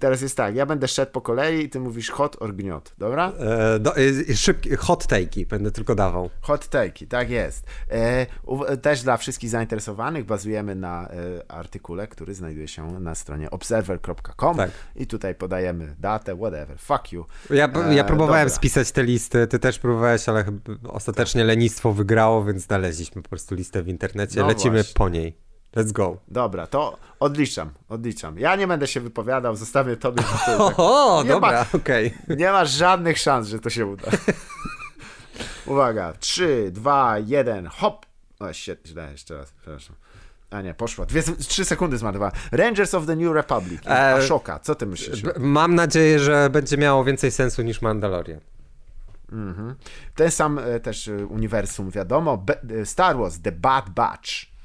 teraz 0.00 0.20
jest 0.22 0.36
tak, 0.36 0.54
ja 0.54 0.66
będę 0.66 0.88
szedł 0.88 1.12
po 1.12 1.20
kolei 1.20 1.64
i 1.64 1.70
ty 1.70 1.80
mówisz 1.80 2.10
hot 2.10 2.42
or 2.42 2.54
gniot, 2.54 2.94
dobra? 2.98 3.32
E, 3.38 3.78
do, 3.78 3.96
e, 3.96 4.34
szybki, 4.34 4.76
hot 4.76 5.04
take'i 5.04 5.46
będę 5.46 5.70
tylko 5.70 5.94
dawał. 5.94 6.30
Hot 6.40 6.64
take'i, 6.64 7.06
tak 7.06 7.30
jest. 7.30 7.66
E, 7.90 8.26
u, 8.42 8.64
też 8.82 9.02
dla 9.02 9.16
wszystkich 9.16 9.50
zainteresowanych 9.50 10.24
bazujemy 10.24 10.74
na 10.74 11.08
e, 11.08 11.50
artykule, 11.52 12.08
który 12.08 12.34
znajduje 12.34 12.68
się 12.68 13.00
na 13.00 13.14
stronie 13.14 13.50
observer.com 13.50 14.56
tak. 14.56 14.70
i 14.96 15.06
tutaj 15.06 15.34
podajemy 15.34 15.96
datę, 15.98 16.36
whatever, 16.36 16.78
fuck 16.78 17.12
you. 17.12 17.24
Ja, 17.50 17.70
ja 17.90 18.02
e, 18.02 18.04
próbowałem 18.04 18.48
dobra. 18.48 18.56
spisać 18.56 18.92
te 18.92 19.02
listy, 19.02 19.46
ty 19.46 19.58
też 19.58 19.78
próbowałeś, 19.78 20.28
ale 20.28 20.44
ostatecznie 20.88 21.44
lenistwo 21.44 21.92
wygrało, 21.92 22.44
więc 22.44 22.62
znaleźliśmy 22.62 23.22
po 23.22 23.28
prostu 23.28 23.54
listę 23.54 23.82
w 23.82 23.88
internecie, 23.88 24.40
no 24.40 24.46
lecimy 24.46 24.76
właśnie. 24.76 24.94
po 24.94 25.08
niej. 25.08 25.45
Let's 25.76 25.92
go. 25.92 26.16
Dobra, 26.28 26.66
to 26.66 26.98
odliczam, 27.20 27.70
odliczam. 27.88 28.38
Ja 28.38 28.56
nie 28.56 28.66
będę 28.66 28.86
się 28.86 29.00
wypowiadał, 29.00 29.56
zostawię 29.56 29.96
tobie. 29.96 30.22
To, 30.46 30.68
tak. 31.18 31.28
Dobra, 31.28 31.66
okej. 31.72 32.14
Okay. 32.24 32.36
Nie 32.36 32.52
masz 32.52 32.70
żadnych 32.70 33.18
szans, 33.18 33.48
że 33.48 33.58
to 33.58 33.70
się 33.70 33.86
uda. 33.86 34.10
Uwaga, 35.66 36.12
3, 36.12 36.70
2, 36.72 37.18
1, 37.18 37.66
hop. 37.66 38.06
O, 38.40 38.52
shit, 38.52 38.86
źle, 38.86 39.12
jeszcze 39.12 39.36
raz, 39.36 39.52
przepraszam. 39.52 39.96
A 40.50 40.62
nie, 40.62 40.74
poszła. 40.74 41.06
Dwie, 41.06 41.22
trzy 41.22 41.64
sekundy 41.64 41.98
zmarnowała. 41.98 42.32
Rangers 42.52 42.94
of 42.94 43.06
the 43.06 43.16
New 43.16 43.34
Republic. 43.34 43.80
A 43.86 44.18
e, 44.18 44.22
szoka, 44.22 44.58
co 44.58 44.74
ty 44.74 44.86
myślisz? 44.86 45.22
Mam 45.38 45.74
nadzieję, 45.74 46.18
że 46.18 46.50
będzie 46.50 46.76
miało 46.76 47.04
więcej 47.04 47.30
sensu 47.30 47.62
niż 47.62 47.82
Mandalorian. 47.82 48.40
Mhm. 49.32 49.74
Ten 50.14 50.30
sam 50.30 50.58
e, 50.58 50.80
też 50.80 51.08
e, 51.08 51.26
uniwersum, 51.26 51.90
wiadomo. 51.90 52.44
Star 52.84 53.16
Wars, 53.16 53.40
The 53.40 53.52
Bad 53.52 53.90
Batch. 53.90 54.55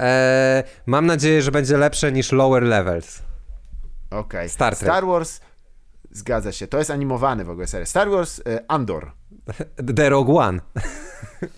E, 0.00 0.64
mam 0.86 1.06
nadzieję, 1.06 1.42
że 1.42 1.50
będzie 1.50 1.76
lepsze 1.76 2.12
niż 2.12 2.32
Lower 2.32 2.62
Levels. 2.62 3.22
Okej. 4.10 4.20
Okay. 4.20 4.48
Star, 4.48 4.76
Star 4.76 5.06
Wars, 5.06 5.40
zgadza 6.10 6.52
się, 6.52 6.66
to 6.66 6.78
jest 6.78 6.90
animowany 6.90 7.44
w 7.44 7.50
ogóle 7.50 7.66
seria. 7.66 7.86
Star 7.86 8.10
Wars 8.10 8.40
e, 8.46 8.60
Andor. 8.68 9.12
The 9.96 10.08
Rogue 10.08 10.38
One. 10.38 10.60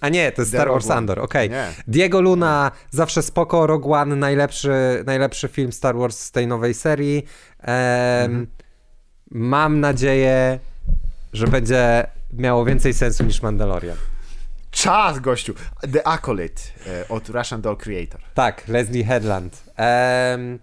A 0.01 0.09
nie, 0.09 0.33
to 0.33 0.43
jest 0.43 0.53
The 0.53 0.59
Star 0.59 0.69
Wars 0.69 0.91
Andor, 0.91 1.21
okej. 1.21 1.49
Okay. 1.49 1.73
Diego 1.89 2.21
Luna, 2.21 2.71
zawsze 2.91 3.23
spoko, 3.23 3.67
Rogue 3.67 3.93
One, 3.95 4.17
najlepszy, 4.17 5.03
najlepszy 5.07 5.49
film 5.49 5.73
Star 5.73 5.97
Wars 5.97 6.19
z 6.19 6.31
tej 6.31 6.47
nowej 6.47 6.75
serii. 6.75 7.27
mhm. 7.59 8.47
Mam 9.31 9.81
nadzieję, 9.81 10.59
że 11.33 11.47
będzie 11.47 12.07
miało 12.33 12.65
więcej 12.65 12.95
sensu 12.95 13.25
niż 13.25 13.43
Mandalorian. 13.43 13.97
Czas, 14.73 15.21
gościu! 15.21 15.55
The 15.93 16.07
Acolyte 16.07 16.63
e, 16.87 17.09
od 17.09 17.29
Russian 17.29 17.61
Doll 17.61 17.77
Creator. 17.77 18.21
Tak, 18.35 18.69
Leslie 18.69 19.05
Headland. 19.05 19.65
Um, 20.35 20.59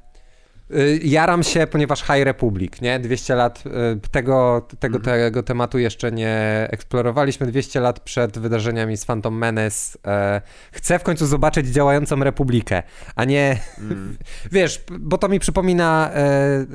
jaram 1.03 1.43
się, 1.43 1.67
ponieważ 1.67 2.01
High 2.01 2.23
Republic, 2.23 2.81
nie? 2.81 2.99
200 2.99 3.35
lat 3.35 3.63
y, 3.65 4.09
tego, 4.11 4.67
tego, 4.79 4.97
mhm. 4.97 5.19
tego 5.19 5.43
tematu 5.43 5.79
jeszcze 5.79 6.11
nie 6.11 6.67
eksplorowaliśmy. 6.71 7.47
200 7.47 7.79
lat 7.79 7.99
przed 7.99 8.39
wydarzeniami 8.39 8.97
z 8.97 9.05
Phantom 9.05 9.37
Menace. 9.37 9.97
E, 10.07 10.41
chcę 10.71 10.99
w 10.99 11.03
końcu 11.03 11.25
zobaczyć 11.25 11.67
działającą 11.67 12.23
Republikę, 12.23 12.83
a 13.15 13.25
nie. 13.25 13.59
Mm. 13.77 14.17
Wiesz, 14.51 14.83
bo 14.99 15.17
to 15.17 15.27
mi 15.27 15.39
przypomina 15.39 16.09
e, 16.13 16.19
e, 16.19 16.65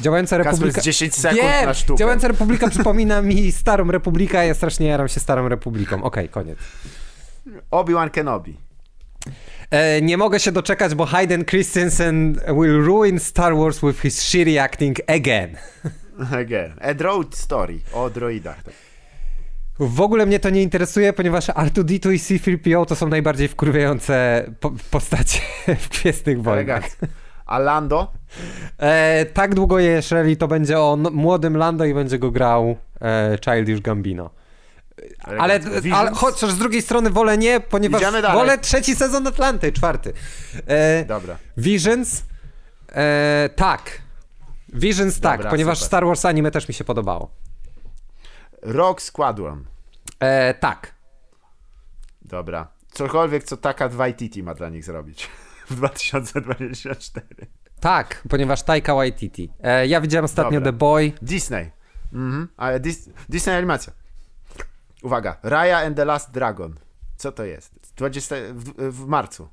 działająca 0.00 0.38
Republika. 0.38 0.80
10 0.80 1.14
sekund 1.14 1.42
Wiem, 1.42 1.66
na 1.66 1.74
sztukę. 1.74 1.98
Działająca 1.98 2.28
Republika 2.28 2.68
przypomina 2.76 3.22
mi 3.22 3.52
Starą 3.52 3.90
Republikę, 3.90 4.38
a 4.38 4.44
ja 4.44 4.54
strasznie 4.54 4.86
jaram 4.86 5.08
się 5.08 5.20
Starą 5.20 5.48
Republiką. 5.48 5.96
Okej, 5.96 6.06
okay, 6.06 6.28
koniec. 6.28 6.58
Obi-Wan 7.70 8.10
Kenobi. 8.10 8.65
E, 9.70 10.02
nie 10.02 10.16
mogę 10.16 10.40
się 10.40 10.52
doczekać, 10.52 10.94
bo 10.94 11.06
Hayden 11.06 11.44
Christensen 11.44 12.40
will 12.46 12.84
ruin 12.84 13.20
Star 13.20 13.56
Wars 13.56 13.80
with 13.80 14.00
his 14.00 14.22
shitty 14.22 14.62
acting 14.62 14.98
again. 15.06 15.56
Again. 16.40 16.72
A 16.80 16.94
Droid 16.94 17.36
Story 17.36 17.78
o 17.92 18.10
droidach. 18.10 18.62
W 19.78 20.00
ogóle 20.00 20.26
mnie 20.26 20.40
to 20.40 20.50
nie 20.50 20.62
interesuje, 20.62 21.12
ponieważ 21.12 21.46
R2D2 21.46 22.12
i 22.12 22.18
C-3PO 22.18 22.86
to 22.86 22.96
są 22.96 23.08
najbardziej 23.08 23.48
wkurwiające 23.48 24.44
po 24.60 24.72
postacie 24.90 25.40
w 25.80 25.88
Gwiezdnych 25.88 26.42
Wojnach. 26.42 26.84
A 27.46 27.58
Lando? 27.58 28.12
E, 28.78 29.26
tak 29.26 29.54
długo, 29.54 29.78
jeżeli 29.78 30.36
to 30.36 30.48
będzie 30.48 30.78
o 30.78 30.98
młodym 31.12 31.56
Lando 31.56 31.84
i 31.84 31.94
będzie 31.94 32.18
go 32.18 32.30
grał 32.30 32.76
e, 33.00 33.38
Childish 33.44 33.80
Gambino. 33.80 34.30
Ale, 35.38 35.60
ale 35.94 36.10
chociaż 36.14 36.50
z 36.50 36.58
drugiej 36.58 36.82
strony 36.82 37.10
wolę 37.10 37.38
nie, 37.38 37.60
ponieważ 37.60 38.02
wolę 38.32 38.58
trzeci 38.58 38.96
sezon 38.96 39.26
Atlanty, 39.26 39.72
czwarty. 39.72 40.12
E, 40.66 41.04
Dobra. 41.04 41.36
Visions? 41.56 42.24
E, 42.88 43.50
tak. 43.56 44.02
Visions 44.68 45.20
tak, 45.20 45.38
Dobra, 45.38 45.50
ponieważ 45.50 45.78
super. 45.78 45.86
Star 45.86 46.06
Wars 46.06 46.24
anime 46.24 46.50
też 46.50 46.68
mi 46.68 46.74
się 46.74 46.84
podobało. 46.84 47.30
Rock 48.62 49.02
Squadron. 49.02 49.64
E, 50.20 50.54
tak. 50.54 50.94
Dobra. 52.22 52.68
Cokolwiek, 52.92 53.44
co 53.44 53.56
taka 53.56 53.88
2 53.88 53.98
Waititi 53.98 54.42
ma 54.42 54.54
dla 54.54 54.68
nich 54.68 54.84
zrobić 54.84 55.30
w 55.70 55.74
2024. 55.74 57.26
Tak, 57.80 58.22
ponieważ 58.28 58.62
Taika 58.62 58.94
Waititi. 58.94 59.52
E, 59.62 59.86
ja 59.86 60.00
widziałem 60.00 60.24
ostatnio 60.24 60.60
Dobra. 60.60 60.72
The 60.72 60.78
Boy. 60.78 61.12
Disney. 61.22 61.70
Mhm. 62.12 62.48
Ale 62.56 62.80
Dis 62.80 63.10
Disney 63.28 63.56
animacja. 63.56 63.92
Uwaga, 65.06 65.36
Raya 65.42 65.78
and 65.86 65.96
the 65.96 66.04
Last 66.04 66.30
Dragon. 66.30 66.74
Co 67.16 67.32
to 67.32 67.44
jest? 67.44 67.72
20, 67.96 68.36
w, 68.52 68.92
w 68.92 69.06
marcu. 69.06 69.48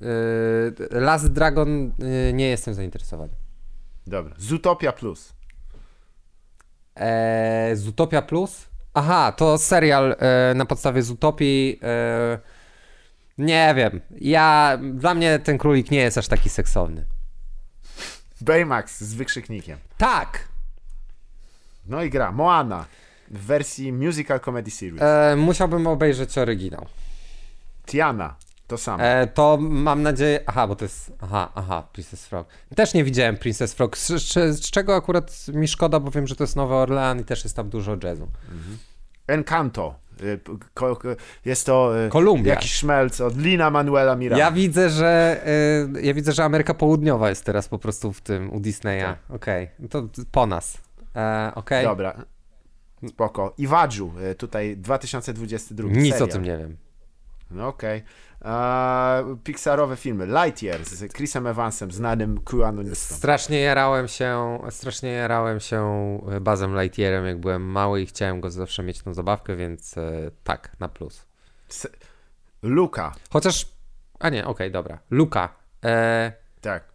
Yy, 0.00 1.00
Last 1.00 1.28
Dragon 1.32 1.92
yy, 1.98 2.32
nie 2.32 2.48
jestem 2.48 2.74
zainteresowany. 2.74 3.32
Dobra. 4.06 4.34
Zootopia 4.38 4.92
Plus. 4.92 5.32
Eee, 6.96 7.76
Zootopia 7.76 8.22
Plus? 8.22 8.68
Aha, 8.94 9.32
to 9.32 9.58
serial 9.58 10.16
e, 10.18 10.54
na 10.54 10.64
podstawie 10.64 11.02
Zootopii. 11.02 11.80
E, 11.82 12.38
nie 13.38 13.74
wiem. 13.76 14.00
Ja, 14.20 14.78
dla 14.94 15.14
mnie 15.14 15.38
ten 15.38 15.58
królik 15.58 15.90
nie 15.90 15.98
jest 15.98 16.18
aż 16.18 16.28
taki 16.28 16.48
seksowny. 16.50 17.04
Baymax 18.40 19.00
z 19.00 19.14
wykrzyknikiem. 19.14 19.78
Tak! 19.98 20.48
No 21.86 22.02
i 22.02 22.10
gra. 22.10 22.32
Moana 22.32 22.84
w 23.32 23.46
wersji 23.46 23.92
musical 23.92 24.40
comedy 24.40 24.70
series. 24.70 25.02
E, 25.02 25.36
musiałbym 25.36 25.86
obejrzeć 25.86 26.38
oryginał. 26.38 26.86
Tiana. 27.86 28.34
To 28.66 28.78
samo. 28.78 29.04
E, 29.04 29.26
to 29.26 29.58
mam 29.60 30.02
nadzieję. 30.02 30.40
Aha, 30.46 30.66
bo 30.66 30.76
to 30.76 30.84
jest. 30.84 31.12
Aha, 31.20 31.52
aha, 31.54 31.82
Princess 31.92 32.26
Frog. 32.26 32.48
Też 32.76 32.94
nie 32.94 33.04
widziałem 33.04 33.36
Princess 33.36 33.74
Frog. 33.74 33.98
Z, 33.98 34.08
z, 34.08 34.56
z 34.56 34.70
czego 34.70 34.96
akurat 34.96 35.48
mi 35.48 35.68
szkoda, 35.68 36.00
bo 36.00 36.10
wiem, 36.10 36.26
że 36.26 36.36
to 36.36 36.44
jest 36.44 36.56
Nowy 36.56 36.74
Orlean 36.74 37.20
i 37.20 37.24
też 37.24 37.44
jest 37.44 37.56
tam 37.56 37.68
dużo 37.68 37.96
jazzu. 38.02 38.28
Mhm. 38.52 38.78
Encanto. 39.26 39.94
Y, 40.22 40.40
jest 41.44 41.66
to 41.66 42.04
y, 42.06 42.08
Kolumbia. 42.08 42.54
jakiś 42.54 42.72
szmelc 42.72 43.20
od 43.20 43.38
Lina 43.38 43.70
Manuela 43.70 44.16
Miranda. 44.16 44.44
Ja 44.44 44.52
widzę, 44.52 44.90
że 44.90 45.40
y, 45.96 46.02
ja 46.02 46.14
widzę, 46.14 46.32
że 46.32 46.44
Ameryka 46.44 46.74
Południowa 46.74 47.28
jest 47.28 47.44
teraz 47.44 47.68
po 47.68 47.78
prostu 47.78 48.12
w 48.12 48.20
tym 48.20 48.52
u 48.52 48.60
Disneya. 48.60 49.00
Tak. 49.00 49.18
Okej, 49.28 49.70
okay. 49.78 49.88
to 49.88 50.08
po 50.32 50.46
nas. 50.46 50.78
E, 51.16 51.52
okay. 51.54 51.84
Dobra. 51.84 52.24
Spoko. 53.08 53.54
Iwadżu, 53.58 54.12
tutaj 54.38 54.76
2022. 54.76 55.88
Nic 55.88 56.12
serial. 56.12 56.22
o 56.22 56.32
tym 56.32 56.42
nie 56.42 56.58
wiem. 56.58 56.76
No 57.50 57.68
okej. 57.68 57.98
Okay. 58.40 59.36
Pixarowe 59.44 59.96
filmy. 59.96 60.26
Lightyear 60.26 60.84
z 60.84 61.12
Chrisem 61.12 61.46
Evansem, 61.46 61.92
znanym 61.92 62.40
QAnonistą. 62.40 63.14
Strasznie 63.14 63.60
jarałem 63.60 64.08
się, 64.08 64.58
strasznie 64.70 65.10
jarałem 65.10 65.60
się 65.60 65.80
e, 66.30 66.40
Bazem 66.40 66.80
Lightyearem, 66.80 67.26
jak 67.26 67.40
byłem 67.40 67.62
mały 67.62 68.02
i 68.02 68.06
chciałem 68.06 68.40
go 68.40 68.50
zawsze 68.50 68.82
mieć 68.82 69.02
tą 69.02 69.14
zabawkę, 69.14 69.56
więc 69.56 69.98
e, 69.98 70.30
tak, 70.44 70.76
na 70.80 70.88
plus. 70.88 71.26
Luka. 72.62 73.14
Chociaż, 73.30 73.68
a 74.18 74.28
nie, 74.28 74.40
okej, 74.40 74.50
okay, 74.50 74.70
dobra. 74.70 74.98
Luka. 75.10 75.54
E... 75.84 76.32
Tak. 76.60 76.91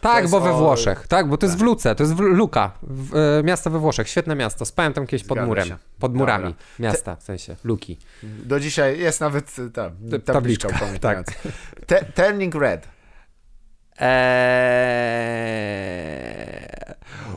Tak, 0.00 0.28
bo 0.28 0.40
we 0.40 0.52
Włoszech. 0.52 1.08
Tak, 1.08 1.28
bo 1.28 1.36
to 1.36 1.46
jest 1.46 1.56
w 1.56 1.58
tak. 1.58 1.66
Luce, 1.66 1.94
to 1.94 2.02
jest 2.02 2.14
w 2.14 2.20
Luka, 2.20 2.72
w, 2.82 3.16
e, 3.16 3.42
miasto 3.42 3.70
we 3.70 3.78
Włoszech, 3.78 4.08
świetne 4.08 4.34
miasto. 4.34 4.64
Spałem 4.64 4.92
tam 4.92 5.06
kiedyś 5.06 5.26
pod 5.26 5.38
murem, 5.46 5.68
się. 5.68 5.76
pod 5.98 6.14
murami 6.14 6.44
Dobra. 6.44 6.56
miasta, 6.78 7.16
w 7.16 7.22
sensie 7.22 7.56
Luki. 7.64 7.98
Do 8.22 8.60
dzisiaj 8.60 8.98
jest 8.98 9.20
nawet 9.20 9.56
tam, 9.74 9.90
tabliczka, 10.24 10.68
tabliczka 10.78 10.98
tak. 11.00 11.26
Te, 11.86 12.04
turning 12.04 12.54
Red. 12.54 12.88
Eee... 13.98 15.28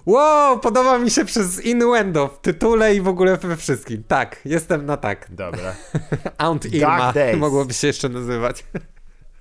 Wow, 0.05 0.59
podoba 0.59 0.99
mi 0.99 1.11
się 1.11 1.25
przez 1.25 1.65
innuendo 1.65 2.27
w 2.27 2.41
tytule 2.41 2.95
i 2.95 3.01
w 3.01 3.07
ogóle 3.07 3.37
we 3.37 3.57
wszystkim. 3.57 4.03
Tak, 4.07 4.39
jestem 4.45 4.85
na 4.85 4.97
tak. 4.97 5.27
Dobra. 5.29 5.75
Aunt 6.37 6.65
Irma 6.73 7.13
mogłoby 7.37 7.73
się 7.73 7.87
jeszcze 7.87 8.09
nazywać. 8.09 8.65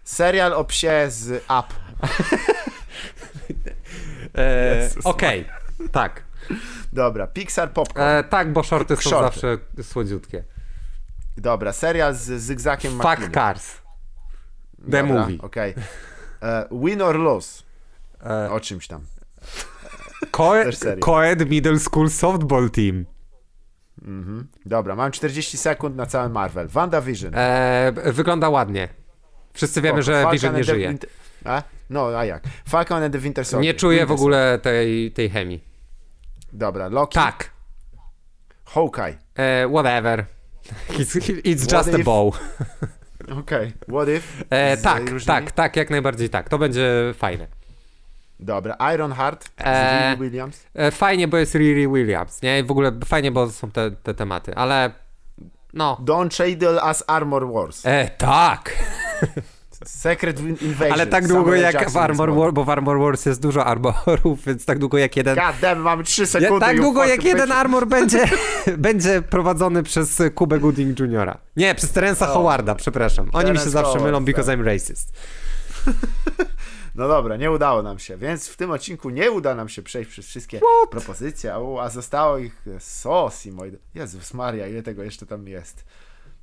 Serial 0.05 0.53
o 0.53 0.65
psie 0.65 1.07
z 1.09 1.45
Up. 1.45 1.67
E, 4.39 4.91
Okej, 5.05 5.47
okay. 5.77 5.89
tak. 5.89 6.25
Dobra, 6.93 7.27
Pixar 7.27 7.73
Popcorn. 7.73 8.07
E, 8.07 8.25
tak, 8.25 8.53
bo 8.53 8.63
shorty 8.63 8.97
są 8.97 9.11
shorty. 9.11 9.25
zawsze 9.25 9.59
słodziutkie. 9.83 10.45
Dobra, 11.37 11.73
serial 11.73 12.15
z 12.15 12.43
Zygzakiem 12.43 12.93
Fuck 12.93 13.35
Cars. 13.35 13.77
The 14.91 15.03
Dobra, 15.03 15.03
movie. 15.03 15.39
Okej. 15.43 15.71
Okay. 15.73 15.85
E, 16.51 16.69
win 16.73 17.03
or 17.03 17.17
lose. 17.17 17.63
E, 18.27 18.51
o 18.51 18.61
czymś 18.61 18.87
tam. 18.87 19.01
Coed 21.01 21.51
Middle 21.51 21.79
School 21.79 22.11
Softball 22.11 22.71
Team. 22.71 23.07
Mhm. 24.03 24.49
Dobra, 24.67 24.97
mam 24.97 25.13
40 25.13 25.59
sekund 25.59 25.97
na 25.97 26.07
cały 26.07 26.29
Marvel. 26.29 26.69
WandaVision. 26.69 27.33
E, 27.35 27.93
wygląda 28.13 28.49
ładnie. 28.49 28.89
Wszyscy 29.53 29.83
wiemy, 29.83 30.03
że 30.03 30.13
Falcon 30.13 30.33
Vision 30.33 30.57
nie 30.57 30.65
żyje. 30.65 30.95
A? 31.45 31.63
No, 31.91 32.19
a 32.19 32.25
jak? 32.25 32.43
Falcon 32.69 33.03
and 33.03 33.13
the 33.13 33.19
Winter 33.19 33.45
Soldier. 33.45 33.65
Nie 33.65 33.75
czuję 33.75 34.07
w 34.07 34.13
ogóle 34.13 34.59
tej, 34.63 35.13
tej 35.13 35.31
chemii. 35.31 35.65
Dobra, 36.53 36.89
Loki. 36.89 37.15
Tak. 37.15 37.51
Hawkeye. 38.65 39.19
E, 39.37 39.69
whatever. 39.69 40.25
It's, 40.89 41.17
it's 41.45 41.77
just 41.77 41.89
if... 41.89 42.01
a 42.01 42.05
bow. 42.05 42.39
Okej. 43.23 43.39
Okay. 43.39 43.73
What 43.89 44.09
if? 44.09 44.45
E, 44.51 44.77
tak, 44.77 45.03
tak, 45.27 45.51
tak, 45.51 45.77
jak 45.77 45.91
najbardziej 45.91 46.31
tak. 46.31 46.49
To 46.49 46.59
będzie 46.59 47.15
fajne. 47.15 47.47
Dobra, 48.41 48.77
Iron 48.95 49.13
Heart 49.13 49.45
z 49.45 49.51
e, 49.59 50.11
Riri 50.11 50.21
Williams. 50.21 50.67
E, 50.75 50.91
fajnie, 50.91 51.29
bo 51.29 51.37
jest 51.37 51.55
Riri 51.55 51.89
Williams, 51.89 52.43
nie? 52.43 52.59
I 52.59 52.63
w 52.63 52.71
ogóle 52.71 52.93
fajnie, 53.05 53.31
bo 53.31 53.51
są 53.51 53.71
te, 53.71 53.91
te 53.91 54.15
tematy, 54.15 54.55
ale 54.55 54.91
no. 55.73 55.97
Don 56.01 56.31
Cheadle 56.31 56.83
as 56.83 57.05
Armor 57.07 57.53
Wars. 57.53 57.87
E, 57.87 58.11
tak. 58.19 58.77
Secret 59.85 60.41
Invasion. 60.41 60.93
Ale 60.93 61.07
tak 61.07 61.29
długo 61.29 61.45
Samuel 61.45 61.63
jak 61.63 61.75
Jackson 61.75 61.93
w 61.93 61.97
Armor 61.97 62.35
Wars, 62.35 62.55
bo 62.55 62.65
w 62.65 62.71
Armor 62.71 62.99
Wars 62.99 63.27
jest 63.27 63.43
dużo 63.43 63.65
armorów, 63.65 64.43
więc 64.47 64.65
tak 64.65 64.79
długo 64.79 64.99
jak 64.99 65.17
jeden... 65.17 65.35
God 65.35 65.61
damn, 65.61 65.81
mamy 65.81 66.05
3 66.05 66.27
sekundy. 66.27 66.55
Ja, 66.55 66.61
tak 66.61 66.77
długo 66.77 67.05
jak 67.05 67.25
jeden 67.25 67.53
armor 67.53 67.87
będzie, 67.87 68.25
będzie 68.79 69.23
prowadzony 69.23 69.83
przez 69.83 70.23
Kubę 70.35 70.61
Gooding 70.61 71.01
Jr. 71.01 71.39
Nie, 71.57 71.75
przez 71.75 71.93
Terensa 71.93 72.25
oh. 72.25 72.35
Howarda, 72.35 72.75
przepraszam. 72.75 73.29
Oni 73.33 73.45
Terence 73.45 73.53
mi 73.53 73.65
się 73.65 73.71
zawsze 73.71 73.93
Howard, 73.93 74.05
mylą 74.05 74.25
because 74.25 74.47
tak. 74.47 74.61
I'm 74.61 74.65
racist. 74.65 75.13
No 76.95 77.09
dobra, 77.09 77.37
nie 77.37 77.51
udało 77.51 77.83
nam 77.83 77.99
się, 77.99 78.17
więc 78.17 78.49
w 78.49 78.57
tym 78.57 78.71
odcinku 78.71 79.11
nie 79.11 79.31
uda 79.31 79.55
nam 79.55 79.69
się 79.69 79.83
przejść 79.83 80.11
przez 80.11 80.27
wszystkie 80.27 80.59
What? 80.59 80.91
propozycje, 80.91 81.55
a, 81.55 81.83
a 81.83 81.89
zostało 81.89 82.39
ich 82.39 82.65
sos 82.79 83.47
i 83.47 83.53
moi... 83.53 83.73
Jezus 83.95 84.35
Maria, 84.35 84.67
ile 84.67 84.83
tego 84.83 85.03
jeszcze 85.03 85.27
tam 85.27 85.49
jest. 85.49 85.85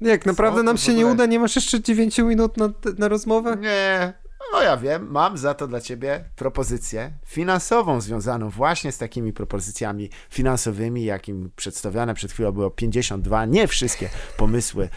Jak 0.01 0.25
naprawdę 0.25 0.63
nam 0.63 0.77
się 0.77 0.93
nie 0.93 1.07
uda? 1.07 1.25
Nie 1.25 1.39
masz 1.39 1.55
jeszcze 1.55 1.81
9 1.81 2.17
minut 2.17 2.57
na, 2.57 2.69
na 2.97 3.07
rozmowę? 3.07 3.57
Nie. 3.61 4.13
No 4.53 4.61
ja 4.61 4.77
wiem, 4.77 5.11
mam 5.11 5.37
za 5.37 5.53
to 5.53 5.67
dla 5.67 5.81
ciebie 5.81 6.23
propozycję 6.35 7.11
finansową 7.25 8.01
związaną 8.01 8.49
właśnie 8.49 8.91
z 8.91 8.97
takimi 8.97 9.33
propozycjami 9.33 10.09
finansowymi, 10.29 11.05
jakim 11.05 11.51
przedstawione 11.55 12.13
przed 12.13 12.31
chwilą 12.31 12.51
było 12.51 12.71
52, 12.71 13.45
nie 13.45 13.67
wszystkie 13.67 14.09
pomysły 14.37 14.89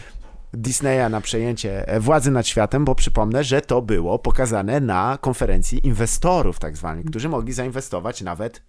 Disneya 0.53 1.09
na 1.09 1.21
przejęcie 1.21 1.85
władzy 1.99 2.31
nad 2.31 2.47
światem, 2.47 2.85
bo 2.85 2.95
przypomnę, 2.95 3.43
że 3.43 3.61
to 3.61 3.81
było 3.81 4.19
pokazane 4.19 4.79
na 4.79 5.17
konferencji 5.21 5.87
inwestorów 5.87 6.59
tak 6.59 6.77
zwanych, 6.77 7.05
którzy 7.05 7.29
mogli 7.29 7.53
zainwestować 7.53 8.21
nawet 8.21 8.61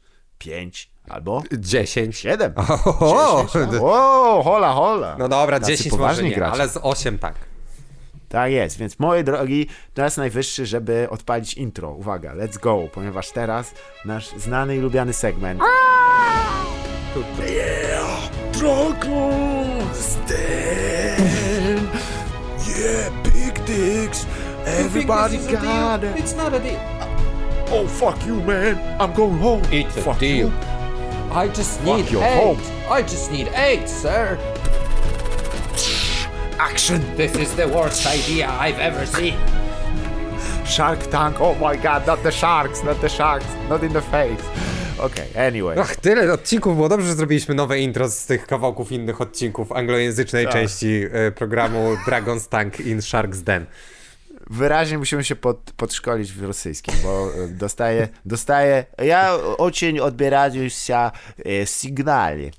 5 0.43 0.91
albo 1.09 1.43
10. 1.53 2.19
7. 2.19 2.53
O, 3.01 3.47
10, 3.55 3.75
o, 3.81 4.43
hola, 4.45 4.73
hola. 4.73 5.17
No 5.19 5.29
dobra, 5.29 5.61
Tacy 5.61 5.73
10 5.77 5.95
może 5.95 6.23
nie, 6.23 6.47
ale 6.47 6.69
z 6.69 6.79
8 6.83 7.19
tak. 7.19 7.35
Tak 8.29 8.53
jest, 8.53 8.79
więc 8.79 8.99
moi 8.99 9.25
drogi, 9.25 9.67
czas 9.95 10.17
najwyższy, 10.17 10.67
żeby 10.67 11.07
odpalić 11.11 11.55
intro. 11.55 11.91
Uwaga, 11.91 12.35
let's 12.35 12.59
go, 12.61 12.89
ponieważ 12.93 13.31
teraz 13.31 13.75
nasz 14.05 14.29
znany 14.29 14.77
i 14.77 14.81
lubiany 14.81 15.13
segment. 15.13 15.61
Yeah, 17.39 18.31
Dragon 18.53 19.95
Stand. 19.95 20.31
Yeah, 22.79 23.13
big 23.23 23.65
dicks. 23.67 24.27
Everybody 24.67 25.39
got 25.39 26.05
it. 26.05 26.17
It's 26.17 26.37
not 26.37 26.55
a 26.55 26.59
deal. 26.61 27.02
Oh, 27.75 27.87
fuck 27.87 28.27
you, 28.27 28.41
man. 28.43 28.77
I'm 29.01 29.15
going 29.15 29.39
home. 29.39 29.63
It's 29.73 29.97
a 29.97 30.03
fuck 30.03 30.19
deal. 30.19 30.49
You. 30.49 30.53
I 31.33 31.49
just 31.49 31.83
need 31.83 32.05
fuck 32.05 32.23
eight. 32.23 32.43
Home. 32.43 32.59
I 32.91 33.01
just 33.03 33.33
need 33.33 33.49
eight, 33.55 33.89
sir. 33.89 34.39
Action. 36.59 37.01
This 37.17 37.35
is 37.35 37.55
the 37.55 37.67
worst 37.69 38.07
idea 38.07 38.51
I've 38.61 38.79
ever 38.79 39.07
seen. 39.07 39.35
Shark 40.67 41.01
Tank. 41.11 41.41
Oh 41.41 41.55
my 41.55 41.77
god, 41.77 42.07
not 42.07 42.23
the 42.23 42.31
sharks, 42.31 42.85
not 42.85 43.01
the 43.01 43.09
sharks, 43.09 43.47
not 43.71 43.83
in 43.83 43.93
the 43.93 44.03
face. 44.03 44.45
Okej, 44.99 45.31
okay, 45.31 45.47
anyway. 45.47 45.77
Ach, 45.81 45.97
tyle 45.97 46.33
odcinków 46.33 46.77
było 46.77 46.89
dobrze, 46.89 47.07
że 47.07 47.15
zrobiliśmy 47.15 47.55
nowe 47.55 47.79
intro 47.79 48.09
z 48.09 48.27
tych 48.27 48.47
kawałków 48.47 48.93
innych 48.93 49.21
odcinków 49.21 49.73
anglojęzycznej 49.73 50.45
tak. 50.45 50.53
części 50.53 51.05
y, 51.29 51.33
programu 51.33 51.97
Dragon's 52.07 52.49
Tank 52.49 52.81
in 52.81 52.99
Shark's 52.99 53.43
Den 53.43 53.67
wyraźnie 54.52 54.98
musimy 54.98 55.24
się 55.24 55.36
pod, 55.36 55.72
podszkolić 55.78 56.34
w 56.34 56.44
rosyjskim, 56.44 56.96
bo 57.04 57.30
e, 57.44 57.48
dostaję, 57.48 58.08
dostaję 58.26 58.86
ja 58.98 59.36
очень 59.58 60.00
odbierający 60.00 60.94
e, 60.94 61.66
sygnali. 61.66 62.52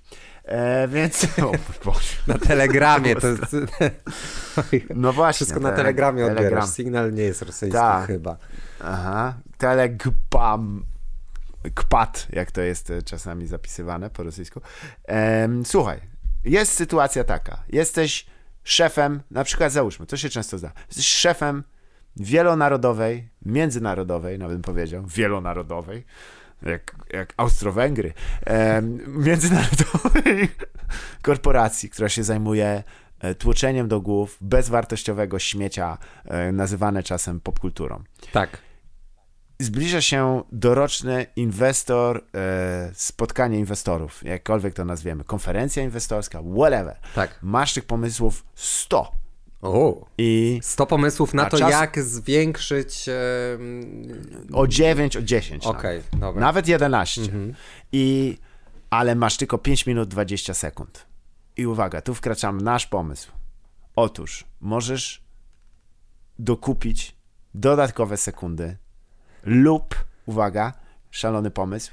E, 0.48 0.88
więc. 0.88 1.26
O, 1.42 1.52
na 2.26 2.38
telegramie 2.38 3.16
to 3.16 3.26
jest. 3.26 3.56
No 4.94 5.12
właśnie. 5.12 5.34
Wszystko 5.34 5.60
na 5.60 5.72
telegramie 5.72 6.22
odbierasz. 6.24 6.44
Telegram. 6.44 6.68
Sygnał 6.68 7.10
nie 7.10 7.22
jest 7.22 7.42
rosyjski 7.42 7.78
Ta. 7.78 8.06
chyba. 8.06 8.36
Aha. 8.80 9.34
Telegpam. 9.58 10.84
Kpat, 11.74 12.26
jak 12.32 12.50
to 12.50 12.60
jest 12.60 12.90
e, 12.90 13.02
czasami 13.02 13.46
zapisywane 13.46 14.10
po 14.10 14.22
rosyjsku. 14.22 14.60
E, 15.08 15.48
słuchaj, 15.64 16.00
jest 16.44 16.72
sytuacja 16.72 17.24
taka. 17.24 17.64
Jesteś 17.68 18.26
szefem, 18.64 19.22
na 19.30 19.44
przykład 19.44 19.72
załóżmy, 19.72 20.06
to 20.06 20.16
się 20.16 20.28
często 20.28 20.58
zda. 20.58 20.72
Jesteś 20.88 21.08
szefem 21.08 21.64
wielonarodowej, 22.15 23.29
międzynarodowej, 23.45 24.39
nawet 24.39 24.55
bym 24.55 24.61
powiedział, 24.61 25.03
wielonarodowej, 25.07 26.05
jak, 26.61 26.95
jak 27.13 27.33
Austro-Węgry, 27.37 28.13
e, 28.47 28.81
międzynarodowej 29.27 30.49
korporacji, 31.21 31.89
która 31.89 32.09
się 32.09 32.23
zajmuje 32.23 32.83
e, 33.19 33.35
tłoczeniem 33.35 33.87
do 33.87 34.01
głów 34.01 34.37
bezwartościowego 34.41 35.39
śmiecia, 35.39 35.97
e, 36.25 36.51
nazywane 36.51 37.03
czasem 37.03 37.39
popkulturą. 37.39 38.03
Tak. 38.31 38.57
Zbliża 39.59 40.01
się 40.01 40.43
doroczny 40.51 41.25
inwestor, 41.35 42.23
e, 42.35 42.91
spotkanie 42.93 43.59
inwestorów, 43.59 44.23
jakkolwiek 44.23 44.73
to 44.73 44.85
nazwiemy, 44.85 45.23
konferencja 45.23 45.83
inwestorska, 45.83 46.41
whatever. 46.55 46.97
Tak. 47.15 47.39
Masz 47.41 47.73
tych 47.73 47.85
pomysłów 47.85 48.45
100 48.55 49.22
O. 49.63 50.05
I 50.17 50.59
100 50.63 50.85
pomysłów 50.85 51.33
na 51.33 51.45
to, 51.45 51.57
czas... 51.57 51.71
jak 51.71 51.99
zwiększyć. 51.99 53.09
E... 53.09 53.13
O 54.53 54.67
9, 54.67 55.17
o 55.17 55.21
10. 55.21 55.65
Okej, 55.65 55.99
okay, 55.99 56.19
dobra. 56.19 56.41
Nawet 56.41 56.67
11. 56.67 57.21
Mhm. 57.21 57.53
I 57.91 58.37
ale 58.89 59.15
masz 59.15 59.37
tylko 59.37 59.57
5 59.57 59.85
minut 59.85 60.09
20 60.09 60.53
sekund. 60.53 61.05
I 61.57 61.67
uwaga, 61.67 62.01
tu 62.01 62.13
wkraczamy 62.13 62.63
nasz 62.63 62.87
pomysł. 62.87 63.31
Otóż 63.95 64.45
możesz 64.61 65.23
dokupić 66.39 67.15
dodatkowe 67.53 68.17
sekundy 68.17 68.77
lub, 69.43 69.95
uwaga, 70.25 70.73
szalony 71.11 71.51
pomysł, 71.51 71.91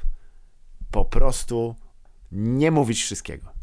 po 0.90 1.04
prostu 1.04 1.74
nie 2.32 2.70
mówić 2.70 3.02
wszystkiego. 3.02 3.59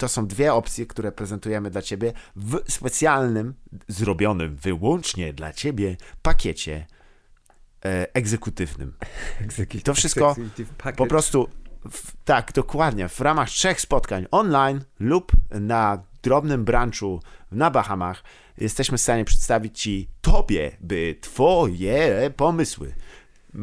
To 0.00 0.08
są 0.08 0.26
dwie 0.26 0.54
opcje, 0.54 0.86
które 0.86 1.12
prezentujemy 1.12 1.70
dla 1.70 1.82
Ciebie 1.82 2.12
w 2.36 2.58
specjalnym, 2.68 3.54
zrobionym 3.88 4.56
wyłącznie 4.56 5.32
dla 5.32 5.52
Ciebie 5.52 5.96
pakiecie 6.22 6.86
e, 7.84 8.14
egzekutywnym. 8.14 8.96
Executive, 9.40 9.82
to 9.82 9.94
wszystko 9.94 10.36
po 10.96 11.06
prostu 11.06 11.48
w, 11.90 12.12
tak, 12.24 12.52
dokładnie, 12.52 13.08
w 13.08 13.20
ramach 13.20 13.48
trzech 13.48 13.80
spotkań 13.80 14.26
online 14.30 14.80
lub 15.00 15.32
na 15.50 16.02
drobnym 16.22 16.64
branchu 16.64 17.20
na 17.52 17.70
Bahamach 17.70 18.22
jesteśmy 18.58 18.98
w 18.98 19.00
stanie 19.00 19.24
przedstawić 19.24 19.80
Ci, 19.80 20.08
Tobie, 20.20 20.76
by 20.80 21.16
Twoje 21.20 22.30
pomysły 22.36 22.94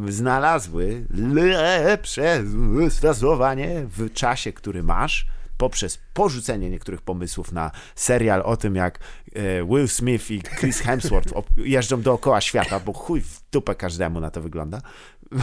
znalazły 0.07 1.05
lepsze 1.09 2.43
stosowanie 2.89 3.85
w 3.97 4.13
czasie, 4.13 4.53
który 4.53 4.83
masz, 4.83 5.36
poprzez 5.57 5.99
porzucenie 6.13 6.69
niektórych 6.69 7.01
pomysłów 7.01 7.51
na 7.51 7.71
serial 7.95 8.41
o 8.45 8.57
tym, 8.57 8.75
jak 8.75 8.99
e, 9.33 9.63
Will 9.65 9.87
Smith 9.87 10.31
i 10.31 10.41
Chris 10.41 10.79
Hemsworth 10.79 11.33
jeżdżą 11.57 12.01
dookoła 12.01 12.41
świata, 12.41 12.79
bo 12.79 12.93
chuj 12.93 13.21
w 13.21 13.41
dupę 13.51 13.75
każdemu 13.75 14.19
na 14.19 14.31
to 14.31 14.41
wygląda. 14.41 14.81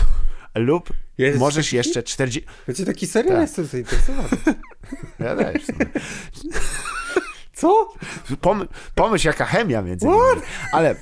Lub 0.55 0.93
jest 1.19 1.39
możesz 1.39 1.66
taki? 1.66 1.77
jeszcze 1.77 2.03
40... 2.03 2.51
Wiecie, 2.69 2.85
taki 2.85 3.07
serial 3.07 3.35
tak. 3.36 3.43
jestem 3.43 3.65
zainteresowany. 3.65 4.28
Ja 5.19 5.36
też. 5.36 5.62
Co? 7.53 7.95
Pom 8.41 8.69
pomyśl, 8.95 9.27
jaka 9.27 9.45
chemia 9.45 9.82
między 9.82 10.07
nimi. 10.07 10.19
Ale... 10.73 10.95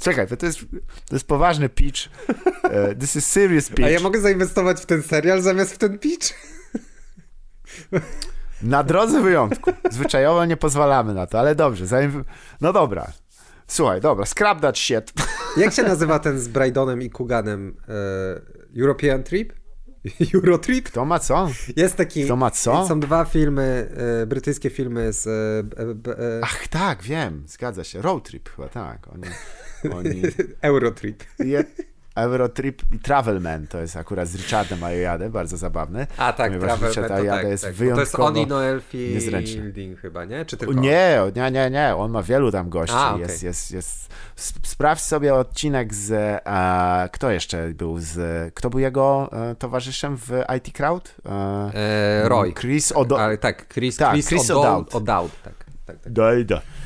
Czekaj, 0.00 0.26
to 0.26 0.46
jest, 0.46 0.58
to 1.08 1.14
jest 1.14 1.26
poważny 1.26 1.68
pitch. 1.68 2.08
Uh, 2.28 2.98
this 3.00 3.16
is 3.16 3.26
serious 3.26 3.68
pitch. 3.68 3.84
A 3.84 3.90
ja 3.90 4.00
mogę 4.00 4.20
zainwestować 4.20 4.80
w 4.80 4.86
ten 4.86 5.02
serial 5.02 5.42
zamiast 5.42 5.74
w 5.74 5.78
ten 5.78 5.98
pitch? 5.98 6.34
Na 8.62 8.82
drodze 8.82 9.22
wyjątku. 9.22 9.72
Zwyczajowo 9.90 10.44
nie 10.44 10.56
pozwalamy 10.56 11.14
na 11.14 11.26
to, 11.26 11.40
ale 11.40 11.54
dobrze. 11.54 11.84
No 12.60 12.72
dobra. 12.72 13.12
Słuchaj, 13.66 14.00
dobra, 14.00 14.26
scrap 14.26 14.60
that 14.60 14.78
shit. 14.78 15.12
Jak 15.56 15.72
się 15.72 15.82
nazywa 15.82 16.18
ten 16.18 16.40
z 16.40 16.48
Brydonem 16.48 17.02
i 17.02 17.10
Kuganem? 17.10 17.76
E, 17.88 18.80
European 18.80 19.22
Trip? 19.22 19.52
Eurotrip? 20.34 20.86
Kto 20.86 21.04
ma 21.04 21.18
co? 21.18 21.50
Jest 21.76 21.96
taki. 21.96 22.24
Kto 22.24 22.36
ma 22.36 22.50
co? 22.50 22.88
Są 22.88 23.00
dwa 23.00 23.24
filmy, 23.24 23.90
e, 24.22 24.26
brytyjskie 24.26 24.70
filmy 24.70 25.12
z. 25.12 25.26
E, 25.26 26.10
e, 26.10 26.40
Ach, 26.42 26.68
tak, 26.68 27.02
wiem, 27.02 27.44
zgadza 27.46 27.84
się. 27.84 28.02
Road 28.02 28.24
Trip 28.24 28.48
chyba, 28.48 28.68
tak. 28.68 29.08
Oni, 29.08 29.28
oni... 29.94 30.22
Eurotrip. 30.62 31.24
Je, 31.38 31.64
Eurotrip 32.20 32.82
i 32.92 32.98
Travelman, 32.98 33.66
to 33.66 33.78
jest 33.78 33.96
akurat 33.96 34.28
z 34.28 34.34
Richardem 34.34 34.84
Ayoade, 34.84 35.30
bardzo 35.30 35.56
zabawny. 35.56 36.06
A 36.16 36.32
tak, 36.32 36.52
Travelman, 36.52 36.88
Richard 36.88 37.10
Ayoade 37.10 37.42
tak, 37.42 37.50
jest 37.50 37.64
tak. 37.64 37.74
wyjątkowo 37.74 38.04
To 38.04 38.32
jest 38.32 38.38
Oni 38.38 38.46
Fielding 39.54 40.00
chyba, 40.00 40.24
nie? 40.24 40.44
Czy 40.44 40.56
tylko 40.56 40.74
nie, 40.74 41.18
nie, 41.36 41.50
nie, 41.50 41.70
nie, 41.70 41.96
on 41.96 42.10
ma 42.10 42.22
wielu 42.22 42.52
tam 42.52 42.70
gości. 42.70 42.96
A, 42.98 43.10
okay. 43.10 43.20
jest, 43.20 43.42
jest, 43.42 43.70
jest. 43.70 44.10
Sprawdź 44.62 45.02
sobie 45.02 45.34
odcinek 45.34 45.94
z, 45.94 46.10
e, 46.46 47.08
kto 47.12 47.30
jeszcze 47.30 47.68
był 47.68 47.98
z, 47.98 48.54
kto 48.54 48.70
był 48.70 48.80
jego 48.80 49.30
e, 49.32 49.54
towarzyszem 49.54 50.16
w 50.16 50.30
IT 50.56 50.72
Crowd? 50.76 51.14
E, 51.26 51.74
e 52.24 52.28
Roy. 52.28 52.52
Chris 52.52 52.92
O'Dowd. 52.92 53.38
Tak, 53.38 53.74
Chris, 53.74 53.96
tak, 53.96 54.12
Chris, 54.12 54.28
Chris 54.28 54.50
O'Dowd. 54.50 55.28
Tak, 55.44 55.54
tak, 55.86 55.98
tak. 55.98 56.12
Dojda. 56.12 56.56
Y, 56.56 56.79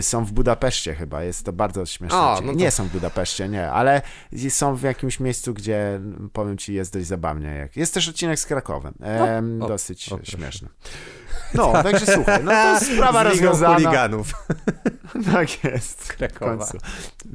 są 0.00 0.24
w 0.24 0.32
Budapeszcie 0.32 0.94
chyba, 0.94 1.22
jest 1.22 1.44
to 1.44 1.52
bardzo 1.52 1.86
śmieszne. 1.86 2.18
O, 2.18 2.40
no 2.44 2.52
to... 2.52 2.58
Nie 2.58 2.70
są 2.70 2.84
w 2.84 2.92
Budapeszcie, 2.92 3.48
nie, 3.48 3.70
ale 3.70 4.02
są 4.48 4.76
w 4.76 4.82
jakimś 4.82 5.20
miejscu, 5.20 5.54
gdzie 5.54 6.00
powiem 6.32 6.58
ci, 6.58 6.74
jest 6.74 6.92
dość 6.92 7.06
zabawnie. 7.06 7.68
Jest 7.76 7.94
też 7.94 8.08
odcinek 8.08 8.38
z 8.38 8.46
Krakowem, 8.46 8.94
no. 9.58 9.68
dosyć 9.68 10.12
o, 10.12 10.18
śmieszny. 10.22 10.68
No, 11.54 11.72
także 11.82 12.06
słuchaj, 12.06 12.44
no 12.44 12.50
to 12.50 12.80
sprawa 12.94 13.22
rozwiązana. 13.22 13.74
chuliganów. 13.74 14.32
Tak 15.32 15.64
jest. 15.64 16.12
Krakowa. 16.12 16.66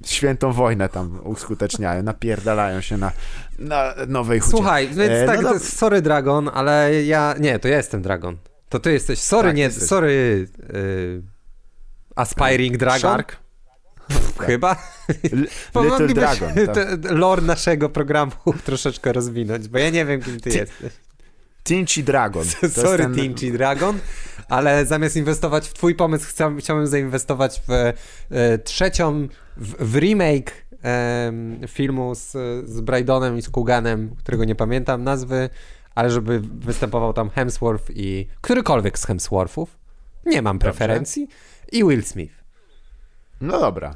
Świętą 0.06 0.52
wojnę 0.52 0.90
tam 0.90 1.20
uskuteczniają, 1.24 2.04
napierdalają 2.04 2.82
się 2.82 2.98
na, 2.98 3.12
na 3.60 3.94
nowej 4.08 4.40
hucie. 4.40 4.52
Słuchaj, 4.52 4.88
więc 4.88 5.12
e, 5.12 5.26
tak, 5.26 5.42
no 5.42 5.54
to... 5.54 5.60
sorry 5.60 6.02
Dragon, 6.02 6.50
ale 6.54 7.04
ja, 7.04 7.36
nie, 7.40 7.60
to 7.60 7.68
ja 7.68 7.78
jestem 7.78 8.02
Dragon. 8.02 8.38
To 8.70 8.80
ty 8.80 8.92
jesteś, 8.92 9.20
sorry, 9.20 9.50
tak, 9.50 9.58
nie, 9.58 9.72
sorry... 9.72 10.48
Yy 10.74 11.35
Aspiring 12.16 12.78
Dragon? 12.78 13.00
Shark? 13.00 13.38
Chyba? 14.40 14.76
Little 15.84 16.08
Dragon. 16.08 16.50
Tak. 16.74 17.12
lore 17.12 17.42
naszego 17.42 17.90
programu 17.90 18.32
troszeczkę 18.66 19.14
rozwinąć, 19.14 19.68
bo 19.68 19.78
ja 19.78 19.90
nie 19.90 20.06
wiem, 20.06 20.22
kim 20.22 20.40
ty 20.40 20.52
T 20.52 20.58
jesteś. 20.58 20.94
Tinchy 21.64 22.04
Dragon. 22.04 22.46
Sorry, 22.70 23.04
ten... 23.04 23.16
Tinchy 23.16 23.52
Dragon, 23.52 24.00
ale 24.50 24.86
zamiast 24.86 25.16
inwestować 25.16 25.68
w 25.68 25.74
twój 25.74 25.96
pomysł, 25.96 26.28
chciałbym, 26.30 26.60
chciałbym 26.60 26.88
zainwestować 26.88 27.62
w 27.68 27.72
e, 28.32 28.58
trzecią, 28.58 29.28
w, 29.58 29.92
w 29.92 29.96
remake 29.96 30.52
e, 30.84 31.32
filmu 31.68 32.16
z, 32.16 32.32
z 32.70 32.82
Brydonem 32.82 33.38
i 33.38 33.42
z 33.42 33.50
Kuganem, 33.50 34.16
którego 34.16 34.46
nie 34.46 34.56
pamiętam 34.56 35.04
nazwy, 35.04 35.50
ale 35.96 36.12
żeby 36.12 36.40
występował 36.40 37.14
tam 37.14 37.30
Hemsworth 37.30 37.92
i 37.96 38.28
którykolwiek 38.42 39.00
z 39.00 39.06
Hemsworthów. 39.06 39.78
Nie 40.26 40.42
mam 40.42 40.60
preferencji. 40.60 41.28
Dobrze 41.28 41.55
i 41.72 41.84
Will 41.84 42.04
Smith. 42.04 42.34
No 43.42 43.60
dobra. 43.60 43.94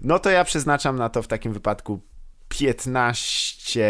No 0.00 0.18
to 0.18 0.30
ja 0.30 0.44
przeznaczam 0.44 0.96
na 0.96 1.08
to 1.08 1.22
w 1.22 1.28
takim 1.28 1.52
wypadku 1.52 2.00
15 2.48 3.80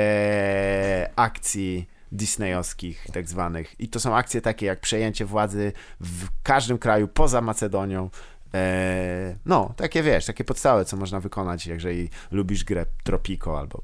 akcji 1.16 1.88
disneyowskich 2.12 3.06
tak 3.12 3.28
zwanych. 3.28 3.80
I 3.80 3.88
to 3.88 4.00
są 4.00 4.16
akcje 4.16 4.40
takie 4.40 4.66
jak 4.66 4.80
przejęcie 4.80 5.24
władzy 5.24 5.72
w 6.00 6.26
każdym 6.42 6.78
kraju 6.78 7.08
poza 7.08 7.40
Macedonią. 7.40 8.10
Eee, 8.52 9.36
no, 9.46 9.74
takie 9.76 10.02
wiesz, 10.02 10.26
takie 10.26 10.44
podstawy, 10.44 10.84
co 10.84 10.96
można 10.96 11.20
wykonać, 11.20 11.66
jeżeli 11.66 12.10
lubisz 12.30 12.64
grę 12.64 12.86
Tropico 13.04 13.58
albo 13.58 13.82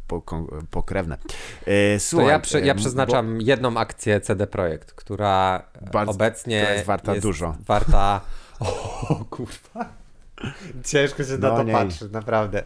pokrewne. 0.70 1.18
Eee, 1.66 2.00
słuchaj, 2.00 2.26
to 2.26 2.30
ja, 2.30 2.38
prze, 2.38 2.60
ja 2.60 2.74
przeznaczam 2.74 3.38
bo... 3.38 3.44
jedną 3.44 3.76
akcję 3.76 4.20
CD 4.20 4.46
Projekt, 4.46 4.92
która 4.92 5.62
bardzo, 5.92 6.12
obecnie 6.12 6.60
która 6.60 6.74
jest 6.74 6.86
warta 6.86 7.12
jest 7.12 7.26
dużo. 7.26 7.56
Warta 7.66 8.20
o 9.08 9.24
kurwa. 9.30 9.92
Ciężko 10.84 11.24
się 11.24 11.38
no, 11.38 11.48
na 11.48 11.56
to 11.56 11.62
nie. 11.62 11.72
patrzy, 11.72 12.08
naprawdę. 12.08 12.62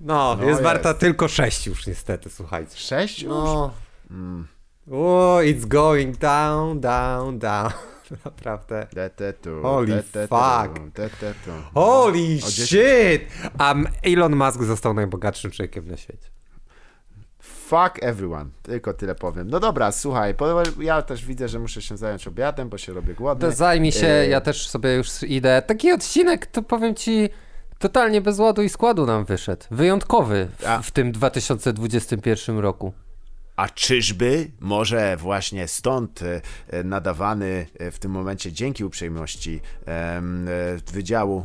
No, 0.00 0.34
no 0.34 0.42
jest, 0.42 0.48
jest, 0.48 0.62
warta 0.62 0.94
tylko 0.94 1.28
6 1.28 1.66
już 1.66 1.86
niestety, 1.86 2.30
słuchajcie. 2.30 2.76
6 2.76 3.22
już? 3.22 3.30
No. 3.30 3.72
Mm. 4.10 4.48
Oh, 4.90 5.42
it's 5.42 5.66
going 5.66 6.18
down, 6.18 6.80
down, 6.80 7.38
down. 7.38 7.70
Naprawdę. 8.24 8.86
Holy 9.62 10.02
fuck. 10.02 10.94
Holy 11.74 12.40
shit! 12.40 13.22
Um, 13.60 13.88
Elon 14.02 14.36
Musk 14.36 14.62
został 14.62 14.94
najbogatszym 14.94 15.50
człowiekiem 15.50 15.88
na 15.88 15.96
świecie. 15.96 16.35
Fuck 17.66 18.02
everyone. 18.02 18.46
Tylko 18.62 18.94
tyle 18.94 19.14
powiem. 19.14 19.50
No 19.50 19.60
dobra, 19.60 19.92
słuchaj, 19.92 20.34
ja 20.80 21.02
też 21.02 21.24
widzę, 21.24 21.48
że 21.48 21.58
muszę 21.58 21.82
się 21.82 21.96
zająć 21.96 22.28
obiadem, 22.28 22.68
bo 22.68 22.78
się 22.78 22.92
robię 22.92 23.14
głodny. 23.14 23.48
To 23.48 23.54
zajmij 23.54 23.92
się, 23.92 24.06
y 24.06 24.28
ja 24.28 24.40
też 24.40 24.68
sobie 24.68 24.94
już 24.94 25.22
idę. 25.22 25.62
Taki 25.66 25.92
odcinek, 25.92 26.46
to 26.46 26.62
powiem 26.62 26.94
ci, 26.94 27.28
totalnie 27.78 28.20
bez 28.20 28.38
ładu 28.38 28.62
i 28.62 28.68
składu 28.68 29.06
nam 29.06 29.24
wyszedł. 29.24 29.66
Wyjątkowy 29.70 30.48
w, 30.58 30.86
w 30.86 30.90
tym 30.90 31.12
2021 31.12 32.58
roku. 32.58 32.92
A 33.56 33.68
czyżby 33.68 34.50
może 34.60 35.16
właśnie 35.16 35.68
stąd 35.68 36.20
e, 36.22 36.84
nadawany 36.84 37.66
e, 37.78 37.90
w 37.90 37.98
tym 37.98 38.10
momencie 38.10 38.52
dzięki 38.52 38.84
uprzejmości 38.84 39.60
e, 39.86 40.22
Wydziału 40.92 41.44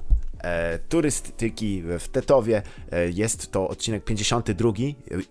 turystyki 0.89 1.83
w 1.99 2.07
Tetowie. 2.07 2.61
E, 2.91 3.09
jest 3.09 3.51
to 3.51 3.67
odcinek 3.67 4.03
52 4.03 4.71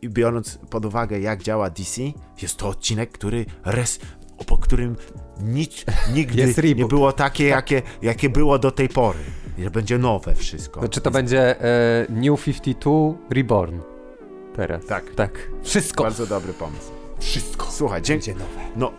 i 0.03 0.09
biorąc 0.09 0.59
pod 0.71 0.85
uwagę 0.85 1.21
jak 1.21 1.43
działa 1.43 1.71
DC, 1.71 2.03
jest 2.43 2.57
to 2.57 2.69
odcinek, 2.69 3.13
który 3.13 3.47
res, 3.65 4.01
po 4.47 4.59
którym 4.59 4.97
nic, 5.43 5.85
nigdy 6.15 6.55
nie 6.77 6.87
było 6.87 7.13
takie, 7.13 7.45
jakie, 7.45 7.83
jakie 8.03 8.29
było 8.29 8.59
do 8.59 8.71
tej 8.71 8.89
pory. 8.89 9.19
Że 9.59 9.71
będzie 9.71 9.99
nowe 9.99 10.35
wszystko. 10.35 10.81
Znaczy 10.81 11.01
to 11.01 11.11
będzie 11.11 11.61
e, 11.61 12.07
New 12.09 12.45
52 12.45 12.91
Reborn. 13.31 13.81
Teraz. 14.57 14.87
Tak. 14.87 15.15
Tak. 15.15 15.51
Wszystko. 15.63 16.05
Bardzo 16.05 16.27
dobry 16.27 16.53
pomysł. 16.53 16.91
Wszystko. 17.19 17.67
Słuchaj, 17.71 18.03
dzięki. 18.03 18.31
nowe. 18.31 18.45
No, 18.77 18.93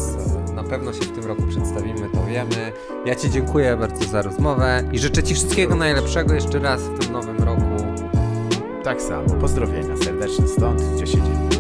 E, 0.49 0.53
na 0.53 0.63
pewno 0.63 0.93
się 0.93 1.01
w 1.01 1.11
tym 1.11 1.25
roku 1.25 1.41
przedstawimy, 1.49 2.09
to 2.13 2.25
wiemy. 2.25 2.71
Ja 3.05 3.15
Ci 3.15 3.29
dziękuję 3.29 3.77
bardzo 3.77 4.05
za 4.05 4.21
rozmowę 4.21 4.83
i 4.91 4.99
życzę 4.99 5.23
Ci 5.23 5.33
wszystkiego 5.33 5.75
najlepszego 5.75 6.33
jeszcze 6.33 6.59
raz 6.59 6.81
w 6.81 6.99
tym 6.99 7.13
nowym 7.13 7.43
roku. 7.43 7.61
Tak 8.83 9.01
samo. 9.01 9.29
Pozdrowienia 9.29 9.97
serdeczne 9.97 10.47
stąd, 10.47 10.81
gdzie 10.81 11.07
się 11.07 11.17
dzieje. 11.17 11.50